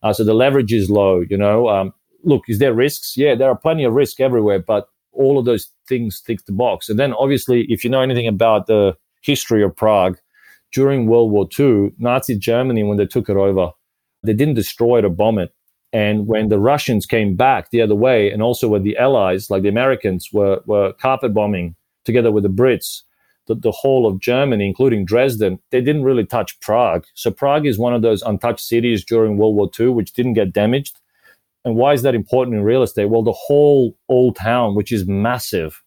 Uh, 0.01 0.11
so 0.11 0.23
the 0.23 0.33
leverage 0.33 0.73
is 0.73 0.89
low. 0.89 1.21
You 1.21 1.37
know, 1.37 1.69
um, 1.69 1.93
look, 2.23 2.43
is 2.47 2.59
there 2.59 2.73
risks? 2.73 3.15
Yeah, 3.15 3.35
there 3.35 3.49
are 3.49 3.57
plenty 3.57 3.83
of 3.83 3.93
risk 3.93 4.19
everywhere, 4.19 4.59
but 4.59 4.89
all 5.11 5.39
of 5.39 5.45
those 5.45 5.71
things 5.87 6.19
tick 6.19 6.45
the 6.45 6.51
box. 6.51 6.89
And 6.89 6.99
then 6.99 7.13
obviously, 7.13 7.65
if 7.69 7.83
you 7.83 7.89
know 7.89 8.01
anything 8.01 8.27
about 8.27 8.67
the 8.67 8.97
history 9.21 9.63
of 9.63 9.75
Prague, 9.75 10.17
during 10.75 11.07
World 11.07 11.31
War 11.31 11.47
II, 11.57 11.93
Nazi 11.97 12.37
Germany, 12.37 12.83
when 12.83 12.97
they 12.97 13.05
took 13.05 13.29
it 13.29 13.37
over, 13.37 13.71
they 14.23 14.33
didn't 14.33 14.55
destroy 14.55 14.99
it 14.99 15.05
or 15.05 15.09
bomb 15.09 15.39
it. 15.39 15.55
And 15.93 16.27
when 16.27 16.49
the 16.49 16.59
Russians 16.59 17.05
came 17.05 17.37
back 17.37 17.69
the 17.69 17.81
other 17.81 17.95
way, 17.95 18.29
and 18.29 18.43
also 18.43 18.67
when 18.67 18.83
the 18.83 18.97
Allies, 18.97 19.49
like 19.49 19.63
the 19.63 19.69
Americans, 19.69 20.29
were, 20.33 20.61
were 20.65 20.91
carpet 20.91 21.33
bombing 21.33 21.77
together 22.03 22.29
with 22.29 22.43
the 22.43 22.49
Brits, 22.49 23.03
the, 23.47 23.55
the 23.55 23.71
whole 23.71 24.05
of 24.05 24.19
Germany, 24.19 24.67
including 24.67 25.05
Dresden, 25.05 25.59
they 25.71 25.79
didn't 25.79 26.03
really 26.03 26.25
touch 26.25 26.59
Prague. 26.59 27.05
So 27.13 27.31
Prague 27.31 27.65
is 27.65 27.79
one 27.79 27.93
of 27.93 28.01
those 28.01 28.21
untouched 28.23 28.59
cities 28.59 29.05
during 29.05 29.37
World 29.37 29.55
War 29.55 29.69
II, 29.79 29.89
which 29.89 30.11
didn't 30.11 30.33
get 30.33 30.51
damaged. 30.51 30.99
And 31.63 31.77
why 31.77 31.93
is 31.93 32.01
that 32.01 32.15
important 32.15 32.57
in 32.57 32.63
real 32.63 32.83
estate? 32.83 33.05
Well, 33.05 33.23
the 33.23 33.31
whole 33.31 33.97
old 34.09 34.35
town, 34.35 34.75
which 34.75 34.91
is 34.91 35.07
massive, 35.07 35.81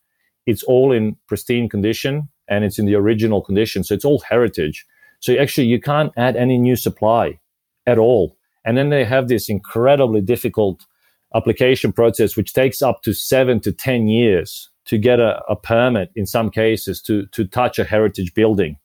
it's 0.46 0.62
all 0.62 0.92
in 0.92 1.16
pristine 1.26 1.68
condition 1.68 2.30
and 2.48 2.64
it's 2.64 2.78
in 2.78 2.86
the 2.86 2.94
original 2.94 3.42
condition. 3.42 3.84
So 3.84 3.94
it's 3.94 4.04
all 4.04 4.20
heritage. 4.20 4.86
So 5.20 5.34
actually, 5.34 5.66
you 5.66 5.80
can't 5.80 6.12
add 6.16 6.36
any 6.36 6.58
new 6.58 6.76
supply 6.76 7.38
at 7.86 7.98
all. 7.98 8.36
And 8.64 8.76
then 8.76 8.90
they 8.90 9.04
have 9.04 9.28
this 9.28 9.48
incredibly 9.48 10.20
difficult 10.20 10.86
application 11.34 11.92
process, 11.92 12.36
which 12.36 12.52
takes 12.52 12.82
up 12.82 13.02
to 13.02 13.12
seven 13.12 13.60
to 13.60 13.72
10 13.72 14.08
years 14.08 14.70
to 14.86 14.98
get 14.98 15.20
a, 15.20 15.42
a 15.48 15.56
permit 15.56 16.10
in 16.14 16.26
some 16.26 16.50
cases 16.50 17.02
to, 17.02 17.26
to 17.26 17.44
touch 17.44 17.78
a 17.78 17.84
heritage 17.84 18.32
building. 18.34 18.76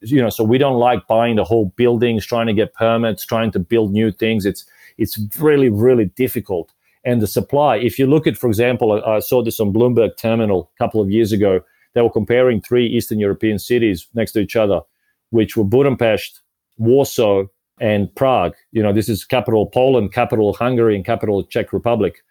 You 0.00 0.20
know, 0.20 0.30
so 0.30 0.42
we 0.42 0.58
don't 0.58 0.78
like 0.78 1.06
buying 1.06 1.36
the 1.36 1.44
whole 1.44 1.66
buildings, 1.76 2.26
trying 2.26 2.46
to 2.46 2.52
get 2.52 2.74
permits, 2.74 3.24
trying 3.24 3.52
to 3.52 3.58
build 3.58 3.92
new 3.92 4.10
things. 4.10 4.46
It's, 4.46 4.64
it's 4.98 5.18
really, 5.38 5.68
really 5.68 6.06
difficult. 6.06 6.72
And 7.04 7.20
the 7.20 7.26
supply, 7.26 7.76
if 7.76 7.98
you 7.98 8.06
look 8.06 8.26
at, 8.26 8.36
for 8.36 8.48
example, 8.48 8.92
I, 8.92 9.16
I 9.16 9.18
saw 9.20 9.42
this 9.42 9.60
on 9.60 9.72
Bloomberg 9.72 10.16
Terminal 10.16 10.70
a 10.74 10.78
couple 10.78 11.00
of 11.00 11.10
years 11.10 11.32
ago 11.32 11.60
they 11.94 12.02
were 12.02 12.10
comparing 12.10 12.60
three 12.60 12.86
Eastern 12.86 13.18
European 13.18 13.58
cities 13.58 14.06
next 14.14 14.32
to 14.32 14.40
each 14.40 14.56
other, 14.56 14.80
which 15.30 15.56
were 15.56 15.64
Budapest, 15.64 16.40
Warsaw, 16.78 17.44
and 17.80 18.14
Prague. 18.14 18.54
You 18.70 18.82
know, 18.82 18.92
this 18.92 19.08
is 19.08 19.24
capital 19.24 19.66
Poland, 19.66 20.12
capital 20.12 20.52
Hungary, 20.52 20.94
and 20.96 21.04
capital 21.04 21.42
Czech 21.44 21.72
Republic. 21.72 22.22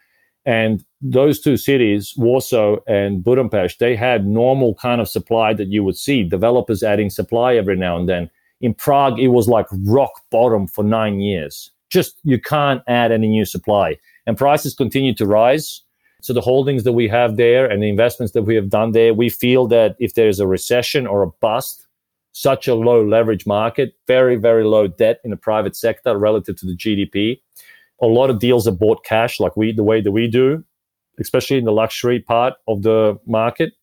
And 0.46 0.84
those 1.02 1.40
two 1.40 1.58
cities, 1.58 2.14
Warsaw 2.18 2.78
and 2.88 3.24
Budapest, 3.24 3.80
they 3.80 3.96
had 3.96 4.26
normal 4.26 4.74
kind 4.76 5.00
of 5.00 5.08
supply 5.08 5.54
that 5.54 5.68
you 5.68 5.84
would 5.84 5.98
see, 5.98 6.24
developers 6.24 6.82
adding 6.82 7.10
supply 7.10 7.56
every 7.56 7.76
now 7.76 7.98
and 7.98 8.10
then. 8.10 8.30
In 8.62 8.74
Prague, 8.74 9.20
it 9.20 9.30
was 9.30 9.48
like 9.48 9.68
rock 9.86 10.12
bottom 10.32 10.68
for 10.68 10.84
nine 10.84 11.20
years. 11.20 11.72
Just 11.90 12.20
you 12.24 12.40
can't 12.40 12.82
add 12.88 13.12
any 13.12 13.28
new 13.28 13.46
supply. 13.46 13.98
And 14.26 14.38
prices 14.38 14.74
continue 14.74 15.14
to 15.16 15.26
rise. 15.26 15.82
So 16.22 16.34
the 16.34 16.42
holdings 16.42 16.84
that 16.84 16.94
we 16.94 17.08
have 17.08 17.36
there 17.36 17.66
and 17.66 17.82
the 17.82 17.90
investments 17.90 18.34
that 18.34 18.44
we 18.44 18.56
have 18.56 18.70
done 18.70 18.92
there, 18.92 19.14
we 19.14 19.30
feel 19.30 19.68
that 19.68 19.96
if 20.00 20.14
there's 20.14 20.40
a 20.40 20.48
recession 20.48 21.08
or 21.08 21.24
a 21.24 21.28
bust, 21.28 21.88
such 22.34 22.68
a 22.68 22.76
low 22.76 23.04
leverage 23.04 23.46
market, 23.46 23.94
very, 24.08 24.36
very 24.36 24.64
low 24.64 24.88
debt 24.88 25.20
in 25.24 25.32
the 25.32 25.38
private 25.38 25.76
sector 25.76 26.18
relative 26.18 26.56
to 26.58 26.66
the 26.66 26.76
GDP. 26.76 27.42
A 28.02 28.06
lot 28.06 28.30
of 28.30 28.40
deals 28.40 28.68
are 28.68 28.72
bought 28.72 29.04
cash, 29.04 29.40
like 29.40 29.58
we 29.58 29.72
the 29.72 29.84
way 29.84 30.00
that 30.02 30.12
we 30.12 30.28
do, 30.28 30.64
especially 31.20 31.58
in 31.58 31.66
the 31.66 31.72
luxury 31.72 32.20
part 32.20 32.54
of 32.68 32.84
the 32.84 33.20
market, 33.26 33.74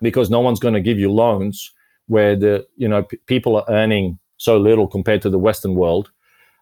because 0.00 0.30
no 0.30 0.40
one's 0.40 0.60
going 0.60 0.74
to 0.74 0.80
give 0.80 0.98
you 0.98 1.10
loans 1.10 1.72
where 2.06 2.36
the 2.36 2.66
you 2.76 2.88
know 2.88 3.02
p- 3.02 3.18
people 3.26 3.56
are 3.56 3.64
earning 3.68 4.18
so 4.36 4.58
little 4.58 4.86
compared 4.86 5.22
to 5.22 5.30
the 5.30 5.38
Western 5.38 5.74
world. 5.74 6.10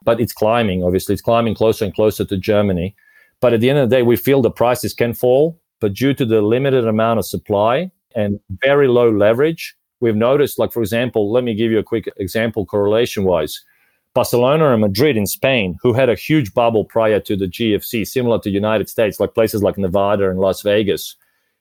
But 0.02 0.20
it's 0.20 0.32
climbing. 0.32 0.82
Obviously, 0.82 1.12
it's 1.12 1.22
climbing 1.22 1.54
closer 1.54 1.84
and 1.84 1.94
closer 1.94 2.24
to 2.24 2.36
Germany. 2.36 2.96
But 3.40 3.54
at 3.54 3.60
the 3.60 3.70
end 3.70 3.78
of 3.78 3.88
the 3.88 3.96
day, 3.96 4.02
we 4.02 4.16
feel 4.16 4.42
the 4.42 4.50
prices 4.50 4.94
can 4.94 5.14
fall, 5.14 5.60
but 5.80 5.94
due 5.94 6.14
to 6.14 6.24
the 6.24 6.42
limited 6.42 6.86
amount 6.86 7.18
of 7.18 7.26
supply 7.26 7.90
and 8.14 8.38
very 8.62 8.86
low 8.86 9.10
leverage, 9.10 9.74
we've 10.00 10.16
noticed, 10.16 10.58
like, 10.58 10.72
for 10.72 10.82
example, 10.82 11.32
let 11.32 11.44
me 11.44 11.54
give 11.54 11.70
you 11.70 11.78
a 11.78 11.84
quick 11.84 12.08
example 12.18 12.66
correlation 12.66 13.24
wise. 13.24 13.64
Barcelona 14.12 14.72
and 14.72 14.80
Madrid 14.80 15.16
in 15.16 15.26
Spain, 15.26 15.78
who 15.82 15.92
had 15.92 16.08
a 16.08 16.16
huge 16.16 16.52
bubble 16.52 16.84
prior 16.84 17.20
to 17.20 17.36
the 17.36 17.46
GFC, 17.46 18.06
similar 18.06 18.40
to 18.40 18.50
United 18.50 18.88
States, 18.88 19.20
like 19.20 19.34
places 19.34 19.62
like 19.62 19.78
Nevada 19.78 20.28
and 20.28 20.40
Las 20.40 20.62
Vegas, 20.62 21.16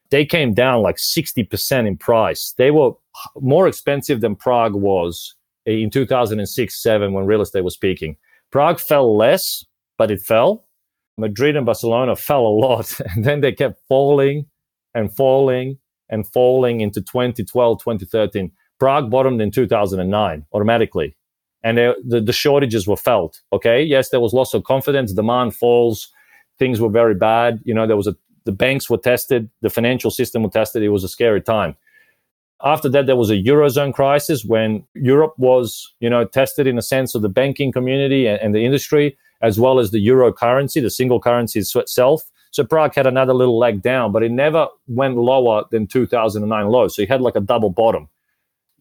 they 0.10 0.26
came 0.26 0.54
down 0.54 0.82
like 0.82 0.98
60% 0.98 1.88
in 1.88 1.96
price. 1.96 2.54
They 2.58 2.72
were 2.72 2.94
more 3.40 3.68
expensive 3.68 4.22
than 4.22 4.36
Prague 4.36 4.74
was 4.74 5.36
in 5.66 5.92
2006 5.92 6.82
7 6.82 7.14
when 7.14 7.26
real 7.26 7.42
estate 7.42 7.64
was 7.64 7.78
peaking. 7.78 8.18
Prague 8.52 8.80
fell 8.80 9.16
less, 9.16 9.64
but 9.98 10.10
it 10.10 10.22
fell. 10.22 10.66
Madrid 11.20 11.56
and 11.56 11.66
Barcelona 11.66 12.16
fell 12.16 12.46
a 12.46 12.50
lot, 12.50 13.00
and 13.16 13.26
then 13.26 13.42
they 13.42 13.52
kept 13.52 13.80
falling 13.88 14.46
and 14.94 15.14
falling 15.16 15.78
and 16.10 16.28
falling 16.28 16.82
into 16.82 17.02
2012, 17.02 17.80
2013. 17.80 18.52
Prague 18.80 19.12
bottomed 19.12 19.42
in 19.42 19.52
2009 19.52 20.46
automatically, 20.54 21.16
and 21.64 21.78
they, 21.78 21.94
the, 22.06 22.22
the 22.22 22.34
shortages 22.34 22.88
were 22.88 22.98
felt. 22.98 23.42
Okay, 23.52 23.84
yes, 23.84 24.10
there 24.10 24.22
was 24.22 24.34
loss 24.34 24.54
of 24.54 24.64
confidence, 24.64 25.14
demand 25.14 25.56
falls, 25.56 26.10
things 26.58 26.80
were 26.80 26.90
very 26.90 27.16
bad. 27.16 27.60
You 27.64 27.74
know, 27.74 27.86
there 27.86 27.98
was 27.98 28.08
a 28.08 28.16
the 28.46 28.52
banks 28.52 28.90
were 28.90 28.98
tested, 28.98 29.50
the 29.62 29.70
financial 29.70 30.10
system 30.10 30.44
was 30.44 30.54
tested. 30.54 30.82
It 30.82 30.90
was 30.90 31.04
a 31.04 31.10
scary 31.10 31.42
time. 31.42 31.76
After 32.64 32.90
that, 32.90 33.06
there 33.06 33.16
was 33.16 33.30
a 33.30 33.36
eurozone 33.36 33.94
crisis 33.94 34.44
when 34.44 34.84
Europe 34.96 35.34
was, 35.38 35.94
you 36.00 36.10
know, 36.10 36.26
tested 36.26 36.66
in 36.66 36.78
a 36.78 36.82
sense 36.82 37.14
of 37.16 37.22
the 37.22 37.30
banking 37.30 37.72
community 37.72 38.28
and, 38.28 38.42
and 38.42 38.56
the 38.56 38.66
industry 38.66 39.18
as 39.42 39.60
well 39.60 39.80
as 39.80 39.92
the 39.92 40.00
euro 40.00 40.32
currency, 40.34 40.80
the 40.80 40.90
single 40.90 41.20
currency 41.20 41.60
itself. 41.60 42.24
So 42.52 42.64
Prague 42.64 42.96
had 42.96 43.08
another 43.08 43.34
little 43.34 43.58
leg 43.58 43.82
down, 43.82 44.12
but 44.12 44.24
it 44.24 44.32
never 44.32 44.68
went 44.88 45.18
lower 45.18 45.66
than 45.72 45.88
2009 45.88 46.68
low. 46.68 46.88
So 46.88 47.02
you 47.02 47.08
had 47.08 47.22
like 47.22 47.36
a 47.36 47.42
double 47.42 47.70
bottom. 47.70 48.10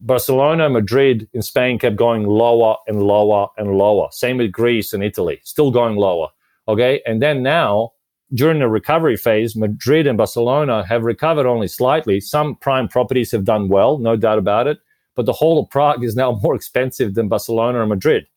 Barcelona, 0.01 0.69
Madrid 0.69 1.27
in 1.33 1.41
Spain 1.41 1.77
kept 1.77 1.97
going 1.97 2.23
lower 2.23 2.75
and 2.87 3.03
lower 3.03 3.47
and 3.57 3.77
lower. 3.77 4.07
Same 4.11 4.37
with 4.37 4.51
Greece 4.51 4.93
and 4.93 5.03
Italy, 5.03 5.41
still 5.43 5.71
going 5.71 5.97
lower. 5.97 6.29
Okay. 6.67 7.01
And 7.05 7.21
then 7.21 7.43
now 7.43 7.91
during 8.33 8.59
the 8.59 8.67
recovery 8.67 9.17
phase, 9.17 9.55
Madrid 9.55 10.07
and 10.07 10.17
Barcelona 10.17 10.85
have 10.85 11.03
recovered 11.03 11.47
only 11.47 11.67
slightly. 11.67 12.19
Some 12.19 12.55
prime 12.55 12.87
properties 12.87 13.31
have 13.31 13.43
done 13.43 13.67
well, 13.69 13.97
no 13.97 14.15
doubt 14.15 14.37
about 14.37 14.67
it. 14.67 14.79
But 15.15 15.25
the 15.25 15.33
whole 15.33 15.61
of 15.61 15.69
Prague 15.69 16.03
is 16.03 16.15
now 16.15 16.31
more 16.43 16.55
expensive 16.55 17.15
than 17.15 17.27
Barcelona 17.27 17.81
and 17.81 17.89
Madrid. 17.89 18.27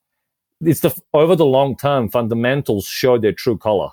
It's 0.62 0.80
the 0.80 0.96
over 1.12 1.36
the 1.36 1.44
long 1.44 1.76
term 1.76 2.08
fundamentals 2.08 2.86
show 2.86 3.18
their 3.18 3.32
true 3.32 3.58
color. 3.58 3.90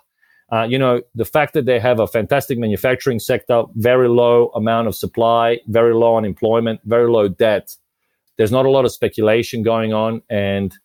Uh, 0.51 0.63
you 0.63 0.79
know, 0.79 1.01
the 1.13 1.25
fact 1.25 1.53
that 1.53 1.65
they 1.65 1.79
have 1.79 1.99
a 1.99 2.07
fantastic 2.07 2.57
manufacturing 2.57 3.19
sector, 3.19 3.63
very 3.75 4.09
low 4.09 4.47
amount 4.55 4.87
of 4.87 4.95
supply, 4.95 5.59
very 5.67 5.93
low 5.93 6.17
unemployment, 6.17 6.79
very 6.85 7.09
low 7.09 7.27
debt. 7.27 7.75
There's 8.37 8.51
not 8.51 8.65
a 8.65 8.69
lot 8.69 8.85
of 8.85 8.91
speculation 8.91 9.61
going 9.61 9.93
on, 9.93 10.21
and 10.29 10.75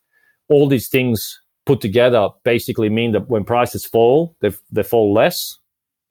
all 0.49 0.67
these 0.67 0.87
things 0.87 1.39
put 1.65 1.81
together 1.81 2.29
basically 2.43 2.89
mean 2.89 3.11
that 3.13 3.27
when 3.27 3.43
prices 3.43 3.85
fall, 3.85 4.35
they, 4.41 4.51
they 4.71 4.83
fall 4.83 5.13
less. 5.13 5.57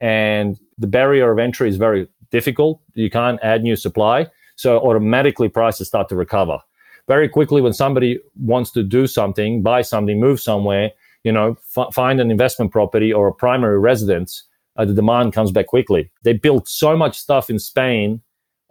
And 0.01 0.59
the 0.77 0.87
barrier 0.87 1.31
of 1.31 1.39
entry 1.39 1.69
is 1.69 1.77
very 1.77 2.09
difficult. 2.29 2.81
You 2.93 3.09
can't 3.09 3.39
add 3.41 3.63
new 3.63 3.75
supply. 3.75 4.27
So 4.57 4.79
automatically 4.79 5.49
prices 5.49 5.87
start 5.87 6.09
to 6.09 6.15
recover. 6.15 6.59
Very 7.07 7.29
quickly, 7.29 7.61
when 7.61 7.73
somebody 7.73 8.19
wants 8.39 8.71
to 8.71 8.83
do 8.83 9.07
something, 9.07 9.61
buy 9.61 9.81
something, 9.81 10.19
move 10.19 10.39
somewhere, 10.39 10.91
you 11.23 11.31
know, 11.31 11.57
f- 11.77 11.93
find 11.93 12.19
an 12.19 12.31
investment 12.31 12.71
property 12.71 13.13
or 13.13 13.27
a 13.27 13.33
primary 13.33 13.79
residence, 13.79 14.43
uh, 14.77 14.85
the 14.85 14.93
demand 14.93 15.33
comes 15.33 15.51
back 15.51 15.67
quickly. 15.67 16.11
They 16.23 16.33
built 16.33 16.67
so 16.67 16.97
much 16.97 17.17
stuff 17.17 17.49
in 17.49 17.59
Spain. 17.59 18.21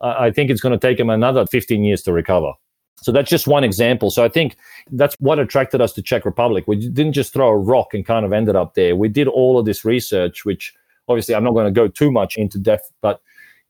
Uh, 0.00 0.14
I 0.18 0.30
think 0.30 0.50
it's 0.50 0.60
going 0.60 0.78
to 0.78 0.86
take 0.86 0.98
them 0.98 1.10
another 1.10 1.46
15 1.46 1.84
years 1.84 2.02
to 2.02 2.12
recover. 2.12 2.52
So 3.02 3.12
that's 3.12 3.28
just 3.28 3.46
one 3.46 3.64
example. 3.64 4.10
So 4.10 4.24
I 4.24 4.28
think 4.28 4.56
that's 4.90 5.14
what 5.18 5.38
attracted 5.38 5.80
us 5.80 5.92
to 5.92 6.02
Czech 6.02 6.24
Republic. 6.24 6.64
We 6.66 6.76
didn't 6.76 7.12
just 7.12 7.32
throw 7.32 7.48
a 7.48 7.56
rock 7.56 7.92
and 7.92 8.04
kind 8.04 8.24
of 8.24 8.32
ended 8.32 8.56
up 8.56 8.74
there. 8.74 8.96
We 8.96 9.08
did 9.08 9.28
all 9.28 9.58
of 9.58 9.66
this 9.66 9.84
research, 9.84 10.44
which 10.44 10.72
obviously 11.08 11.34
I'm 11.34 11.44
not 11.44 11.52
going 11.52 11.66
to 11.66 11.72
go 11.72 11.88
too 11.88 12.10
much 12.10 12.36
into 12.36 12.58
depth, 12.58 12.90
but 13.02 13.20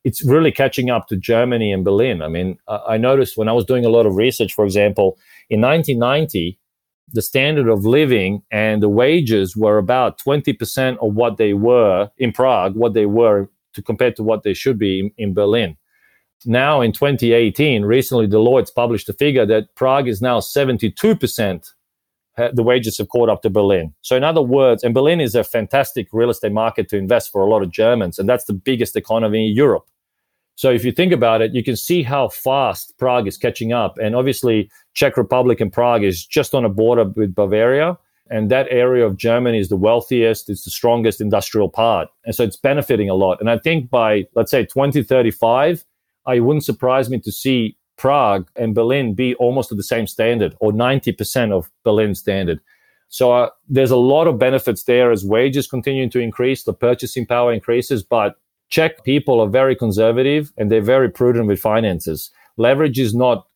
it's 0.05 0.25
really 0.25 0.53
catching 0.53 0.91
up 0.91 1.09
to 1.09 1.17
Germany 1.17 1.73
and 1.73 1.85
Berlin. 1.85 2.23
I 2.23 2.29
mean, 2.29 2.59
I 2.69 2.97
noticed 2.97 3.37
when 3.37 3.49
I 3.49 3.53
was 3.53 3.65
doing 3.65 3.85
a 3.85 3.89
lot 3.89 4.07
of 4.07 4.17
research, 4.17 4.55
for 4.55 4.65
example, 4.65 5.19
in 5.51 5.61
1990, 5.61 6.59
the 7.13 7.23
standard 7.23 7.69
of 7.69 7.85
living 7.85 8.43
and 8.51 8.83
the 8.83 8.89
wages 8.89 9.57
were 9.57 9.79
about 9.79 10.19
20% 10.21 10.99
of 10.99 11.15
what 11.15 11.37
they 11.37 11.55
were 11.55 12.11
in 12.19 12.33
Prague, 12.33 12.75
what 12.75 12.95
they 12.95 13.07
were 13.07 13.49
to 13.75 13.83
compared 13.83 14.17
to 14.17 14.23
what 14.23 14.43
they 14.43 14.55
should 14.55 14.79
be 14.79 15.01
in, 15.01 15.11
in 15.17 15.35
Berlin 15.35 15.77
now 16.47 16.81
in 16.81 16.93
2018, 16.93 17.85
recently 17.85 18.27
Deloitte's 18.27 18.71
published 18.71 19.09
a 19.09 19.13
figure 19.13 19.47
that 19.47 19.75
Prague 19.75 20.09
is 20.09 20.21
now 20.21 20.41
72% 20.41 21.73
uh, 22.37 22.49
the 22.53 22.65
wages 22.65 22.99
have 22.99 23.09
caught 23.09 23.29
up 23.29 23.43
to 23.43 23.51
Berlin. 23.51 23.95
So 24.01 24.17
in 24.17 24.25
other 24.25 24.43
words, 24.43 24.83
and 24.83 24.93
Berlin 24.93 25.21
is 25.21 25.37
a 25.37 25.45
fantastic 25.45 26.09
real 26.13 26.31
estate 26.31 26.51
market 26.51 26.89
to 26.89 26.97
invest 26.97 27.31
for 27.31 27.43
a 27.43 27.49
lot 27.49 27.63
of 27.63 27.71
Germans, 27.71 28.19
and 28.19 28.29
that's 28.29 28.47
the 28.47 28.53
biggest 28.53 28.97
economy 28.97 29.49
in 29.49 29.55
Europe. 29.55 29.87
So 30.57 30.71
if 30.71 30.85
you 30.85 30.93
think 30.93 31.13
about 31.13 31.43
it, 31.43 31.53
you 31.53 31.65
can 31.65 31.77
see 31.77 32.03
how 32.03 32.29
fast 32.29 32.97
Prague 32.99 33.27
is 33.27 33.37
catching 33.37 33.73
up. 33.73 33.99
And 33.99 34.15
obviously, 34.15 34.71
Czech 34.95 35.17
Republic 35.17 35.61
and 35.61 35.73
Prague 35.73 36.05
is 36.05 36.25
just 36.25 36.55
on 36.55 36.65
a 36.65 36.69
border 36.69 37.05
with 37.05 37.35
Bavaria. 37.35 37.99
And 38.31 38.51
that 38.51 38.69
area 38.71 39.05
of 39.05 39.17
Germany 39.17 39.59
is 39.59 39.69
the 39.69 39.77
wealthiest, 39.77 40.49
it's 40.49 40.65
the 40.65 40.71
strongest 40.71 41.21
industrial 41.21 41.69
part. 41.69 42.09
And 42.25 42.35
so 42.35 42.45
it's 42.45 42.57
benefiting 42.57 43.11
a 43.11 43.15
lot. 43.15 43.39
And 43.41 43.51
I 43.51 43.59
think 43.59 43.91
by, 43.91 44.27
let's 44.35 44.51
say, 44.51 44.65
2035, 44.65 45.85
I 46.27 46.41
wouldn't 46.41 46.65
surprise 46.65 47.11
me 47.11 47.21
to 47.21 47.33
see 47.33 47.77
Prague 47.97 48.49
and 48.57 48.75
Berlin 48.75 49.15
be 49.15 49.35
almost 49.37 49.71
at 49.71 49.77
the 49.77 49.85
same 49.85 50.07
standard 50.07 50.57
or 50.61 50.73
90% 50.73 51.53
of 51.53 51.71
Berlin 51.85 52.15
standard. 52.15 52.61
So 53.09 53.33
uh, 53.33 53.51
there's 53.69 53.91
a 53.91 53.97
lot 53.97 54.27
of 54.27 54.39
benefits 54.39 54.85
there 54.85 55.13
as 55.13 55.25
wages 55.25 55.67
continue 55.67 56.09
to 56.09 56.19
increase, 56.19 56.65
the 56.65 56.73
purchasing 56.73 57.27
power 57.27 57.53
increases, 57.53 58.03
but 58.03 58.37
Czech 58.75 59.05
people 59.05 59.41
are 59.41 59.49
very 59.49 59.77
conservative 59.77 60.53
and 60.59 60.69
they're 60.69 60.83
very 60.97 61.09
prudent 61.09 61.47
with 61.47 61.61
finances. 61.61 62.33
Leverage 62.57 62.99
is 62.99 63.15
not 63.15 63.47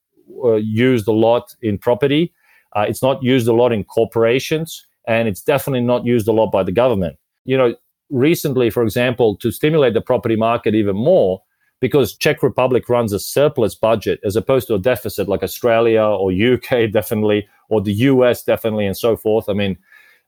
uh, 0.45 0.55
used 0.55 1.09
a 1.09 1.13
lot 1.13 1.57
in 1.61 1.77
property. 1.77 2.33
Uh, 2.77 2.87
it's 2.89 3.03
not 3.03 3.21
used 3.21 3.49
a 3.49 3.53
lot 3.53 3.73
in 3.73 3.83
corporations 3.83 4.87
and 5.09 5.27
it's 5.27 5.43
definitely 5.43 5.81
not 5.81 6.07
used 6.07 6.29
a 6.29 6.33
lot 6.33 6.53
by 6.53 6.63
the 6.63 6.71
government. 6.71 7.19
You 7.47 7.57
know, 7.59 7.75
recently, 8.11 8.71
for 8.71 8.85
example, 8.85 9.35
to 9.39 9.51
stimulate 9.51 9.95
the 9.95 10.01
property 10.01 10.37
market 10.37 10.77
even 10.77 10.95
more, 10.95 11.43
because 11.81 12.17
Czech 12.17 12.41
Republic 12.41 12.89
runs 12.89 13.13
a 13.13 13.19
surplus 13.19 13.75
budget 13.75 14.21
as 14.23 14.37
opposed 14.37 14.69
to 14.69 14.75
a 14.75 14.79
deficit 14.79 15.27
like 15.27 15.43
Australia 15.43 16.05
or 16.05 16.31
UK 16.31 16.93
definitely 16.93 17.49
or 17.71 17.81
the 17.81 17.95
US 18.11 18.45
definitely 18.45 18.87
and 18.87 18.97
so 18.97 19.17
forth. 19.17 19.49
I 19.49 19.53
mean, 19.53 19.79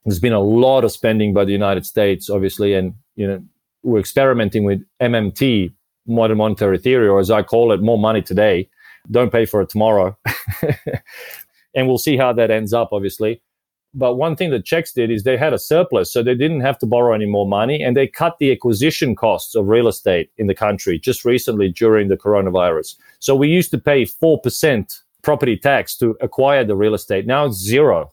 there's 0.03 0.19
been 0.19 0.33
a 0.33 0.41
lot 0.41 0.83
of 0.83 0.91
spending 0.91 1.33
by 1.33 1.45
the 1.45 1.53
United 1.53 1.85
States, 1.85 2.29
obviously, 2.29 2.73
and 2.73 2.95
you 3.15 3.25
know 3.25 3.41
we're 3.83 3.99
experimenting 3.99 4.63
with 4.63 4.83
MMT, 5.01 5.73
modern 6.07 6.37
monetary 6.37 6.77
theory, 6.77 7.07
or 7.07 7.19
as 7.19 7.31
I 7.31 7.43
call 7.43 7.71
it, 7.71 7.81
more 7.81 7.99
money 7.99 8.21
today. 8.21 8.69
Don't 9.09 9.31
pay 9.31 9.45
for 9.45 9.61
it 9.61 9.69
tomorrow, 9.69 10.17
and 11.75 11.87
we'll 11.87 11.97
see 11.97 12.17
how 12.17 12.33
that 12.33 12.51
ends 12.51 12.73
up, 12.73 12.89
obviously. 12.91 13.41
But 13.93 14.15
one 14.15 14.35
thing 14.35 14.51
that 14.51 14.63
Czechs 14.63 14.93
did 14.93 15.11
is 15.11 15.23
they 15.23 15.37
had 15.37 15.53
a 15.53 15.59
surplus, 15.59 16.13
so 16.13 16.23
they 16.23 16.35
didn't 16.35 16.61
have 16.61 16.77
to 16.79 16.85
borrow 16.85 17.13
any 17.13 17.25
more 17.25 17.47
money, 17.47 17.81
and 17.81 17.97
they 17.97 18.07
cut 18.07 18.37
the 18.39 18.51
acquisition 18.51 19.15
costs 19.15 19.53
of 19.55 19.67
real 19.67 19.87
estate 19.87 20.29
in 20.37 20.47
the 20.47 20.55
country 20.55 20.97
just 20.97 21.25
recently 21.25 21.69
during 21.69 22.07
the 22.07 22.15
coronavirus. 22.15 22.95
So 23.19 23.35
we 23.35 23.49
used 23.49 23.71
to 23.71 23.77
pay 23.77 24.05
4% 24.05 25.01
property 25.23 25.57
tax 25.57 25.97
to 25.97 26.15
acquire 26.21 26.63
the 26.63 26.75
real 26.75 26.93
estate. 26.93 27.27
Now 27.27 27.45
it's 27.45 27.57
zero. 27.57 28.11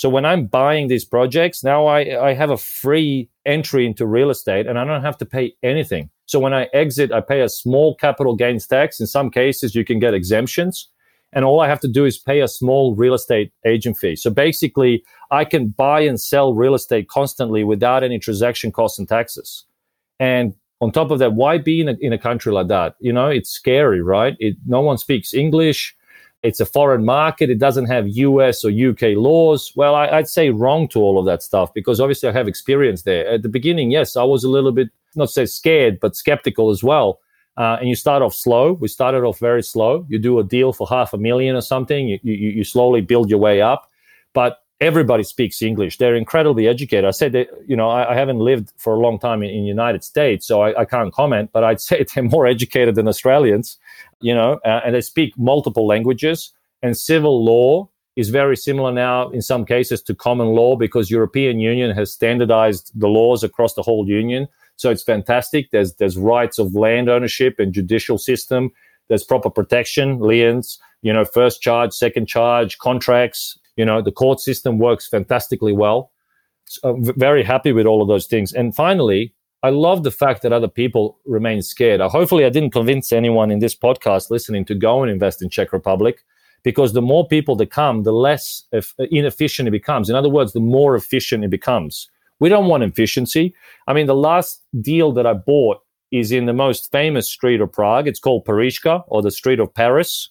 So 0.00 0.08
when 0.08 0.24
I'm 0.24 0.46
buying 0.46 0.88
these 0.88 1.04
projects, 1.04 1.62
now 1.62 1.84
I, 1.84 2.28
I 2.28 2.32
have 2.32 2.48
a 2.48 2.56
free 2.56 3.28
entry 3.44 3.84
into 3.84 4.06
real 4.06 4.30
estate 4.30 4.66
and 4.66 4.78
I 4.78 4.84
don't 4.86 5.02
have 5.02 5.18
to 5.18 5.26
pay 5.26 5.52
anything. 5.62 6.08
So 6.24 6.40
when 6.40 6.54
I 6.54 6.68
exit, 6.72 7.12
I 7.12 7.20
pay 7.20 7.42
a 7.42 7.50
small 7.50 7.94
capital 7.96 8.34
gains 8.34 8.66
tax. 8.66 8.98
In 8.98 9.06
some 9.06 9.30
cases, 9.30 9.74
you 9.74 9.84
can 9.84 9.98
get 9.98 10.14
exemptions 10.14 10.88
and 11.34 11.44
all 11.44 11.60
I 11.60 11.68
have 11.68 11.80
to 11.80 11.88
do 11.88 12.06
is 12.06 12.16
pay 12.16 12.40
a 12.40 12.48
small 12.48 12.94
real 12.94 13.12
estate 13.12 13.52
agent 13.66 13.98
fee. 13.98 14.16
So 14.16 14.30
basically, 14.30 15.04
I 15.30 15.44
can 15.44 15.68
buy 15.68 16.00
and 16.00 16.18
sell 16.18 16.54
real 16.54 16.74
estate 16.74 17.10
constantly 17.10 17.62
without 17.62 18.02
any 18.02 18.18
transaction 18.18 18.72
costs 18.72 18.98
and 18.98 19.06
taxes. 19.06 19.66
And 20.18 20.54
on 20.80 20.92
top 20.92 21.10
of 21.10 21.18
that, 21.18 21.34
why 21.34 21.58
be 21.58 21.82
in 21.82 21.90
a, 21.90 21.96
in 22.00 22.14
a 22.14 22.18
country 22.18 22.52
like 22.54 22.68
that? 22.68 22.94
You 23.00 23.12
know, 23.12 23.28
it's 23.28 23.50
scary, 23.50 24.00
right? 24.00 24.34
It, 24.38 24.56
no 24.66 24.80
one 24.80 24.96
speaks 24.96 25.34
English. 25.34 25.94
It's 26.42 26.60
a 26.60 26.66
foreign 26.66 27.04
market. 27.04 27.50
It 27.50 27.58
doesn't 27.58 27.86
have 27.86 28.08
US 28.08 28.64
or 28.64 28.70
UK 28.70 29.16
laws. 29.16 29.72
Well, 29.76 29.94
I, 29.94 30.08
I'd 30.08 30.28
say 30.28 30.50
wrong 30.50 30.88
to 30.88 31.00
all 31.00 31.18
of 31.18 31.26
that 31.26 31.42
stuff 31.42 31.72
because 31.74 32.00
obviously 32.00 32.28
I 32.28 32.32
have 32.32 32.48
experience 32.48 33.02
there. 33.02 33.28
At 33.28 33.42
the 33.42 33.48
beginning, 33.48 33.90
yes, 33.90 34.16
I 34.16 34.24
was 34.24 34.44
a 34.44 34.48
little 34.48 34.72
bit, 34.72 34.88
not 35.14 35.30
say 35.30 35.46
scared, 35.46 36.00
but 36.00 36.16
skeptical 36.16 36.70
as 36.70 36.82
well 36.82 37.20
uh, 37.60 37.76
and 37.78 37.90
you 37.90 37.94
start 37.94 38.22
off 38.22 38.34
slow. 38.34 38.72
We 38.72 38.88
started 38.88 39.22
off 39.22 39.38
very 39.38 39.62
slow. 39.62 40.06
You 40.08 40.18
do 40.18 40.38
a 40.38 40.44
deal 40.44 40.72
for 40.72 40.86
half 40.88 41.12
a 41.12 41.18
million 41.18 41.56
or 41.56 41.60
something. 41.60 42.08
You, 42.08 42.18
you, 42.22 42.34
you 42.34 42.64
slowly 42.64 43.02
build 43.02 43.28
your 43.28 43.38
way 43.38 43.60
up, 43.60 43.90
but 44.32 44.62
everybody 44.80 45.22
speaks 45.22 45.60
English. 45.60 45.98
They're 45.98 46.14
incredibly 46.14 46.66
educated. 46.66 47.04
I 47.04 47.10
said 47.10 47.32
that, 47.32 47.48
you 47.66 47.76
know, 47.76 47.90
I, 47.90 48.12
I 48.12 48.14
haven't 48.14 48.38
lived 48.38 48.72
for 48.78 48.94
a 48.94 48.98
long 48.98 49.18
time 49.18 49.42
in, 49.42 49.64
United 49.64 50.02
States, 50.04 50.46
so 50.46 50.62
I, 50.62 50.80
I, 50.80 50.84
can't 50.86 51.12
comment, 51.12 51.50
but 51.52 51.62
I'd 51.62 51.80
say 51.88 52.02
they're 52.14 52.24
more 52.24 52.46
educated 52.46 52.94
than 52.94 53.06
Australians, 53.06 53.76
you 54.20 54.34
know, 54.34 54.60
uh, 54.64 54.80
and 54.84 54.94
they 54.94 55.00
speak 55.00 55.36
multiple 55.38 55.86
languages. 55.86 56.52
And 56.82 56.96
civil 56.96 57.44
law 57.44 57.88
is 58.16 58.30
very 58.30 58.56
similar 58.56 58.92
now 58.92 59.30
in 59.30 59.42
some 59.42 59.64
cases 59.64 60.02
to 60.02 60.14
common 60.14 60.48
law 60.48 60.76
because 60.76 61.10
European 61.10 61.60
Union 61.60 61.94
has 61.96 62.12
standardized 62.12 62.90
the 62.94 63.08
laws 63.08 63.42
across 63.44 63.74
the 63.74 63.82
whole 63.82 64.08
union. 64.08 64.48
So 64.76 64.90
it's 64.90 65.02
fantastic. 65.02 65.70
There's 65.70 65.94
there's 65.96 66.16
rights 66.16 66.58
of 66.58 66.74
land 66.74 67.08
ownership 67.08 67.56
and 67.58 67.72
judicial 67.72 68.18
system. 68.18 68.70
There's 69.08 69.24
proper 69.24 69.50
protection, 69.50 70.20
liens, 70.20 70.78
you 71.02 71.12
know, 71.12 71.24
first 71.24 71.60
charge, 71.60 71.92
second 71.92 72.26
charge, 72.26 72.78
contracts. 72.78 73.58
You 73.76 73.84
know, 73.84 74.00
the 74.02 74.12
court 74.12 74.40
system 74.40 74.78
works 74.78 75.06
fantastically 75.08 75.72
well. 75.72 76.12
So 76.66 76.96
very 77.00 77.42
happy 77.42 77.72
with 77.72 77.86
all 77.86 78.00
of 78.00 78.08
those 78.08 78.26
things. 78.26 78.52
And 78.52 78.74
finally, 78.74 79.34
I 79.62 79.70
love 79.70 80.04
the 80.04 80.10
fact 80.10 80.42
that 80.42 80.52
other 80.52 80.68
people 80.68 81.18
remain 81.26 81.60
scared. 81.62 82.00
Uh, 82.00 82.08
hopefully, 82.08 82.44
I 82.44 82.48
didn't 82.48 82.72
convince 82.72 83.12
anyone 83.12 83.50
in 83.50 83.58
this 83.58 83.74
podcast 83.74 84.30
listening 84.30 84.64
to 84.66 84.74
go 84.74 85.02
and 85.02 85.10
invest 85.10 85.42
in 85.42 85.50
Czech 85.50 85.72
Republic 85.72 86.24
because 86.62 86.92
the 86.92 87.02
more 87.02 87.26
people 87.26 87.56
that 87.56 87.70
come, 87.70 88.02
the 88.02 88.12
less 88.12 88.64
uh, 88.72 88.80
inefficient 89.10 89.68
it 89.68 89.72
becomes. 89.72 90.08
In 90.08 90.16
other 90.16 90.28
words, 90.28 90.52
the 90.52 90.60
more 90.60 90.96
efficient 90.96 91.44
it 91.44 91.50
becomes. 91.50 92.08
We 92.38 92.48
don't 92.48 92.68
want 92.68 92.82
efficiency. 92.82 93.54
I 93.86 93.92
mean, 93.92 94.06
the 94.06 94.14
last 94.14 94.64
deal 94.80 95.12
that 95.12 95.26
I 95.26 95.34
bought 95.34 95.82
is 96.10 96.32
in 96.32 96.46
the 96.46 96.54
most 96.54 96.90
famous 96.90 97.28
street 97.28 97.60
of 97.60 97.70
Prague. 97.72 98.08
It's 98.08 98.18
called 98.18 98.46
Parížka 98.46 99.04
or 99.08 99.22
the 99.22 99.30
street 99.30 99.60
of 99.60 99.72
Paris. 99.74 100.30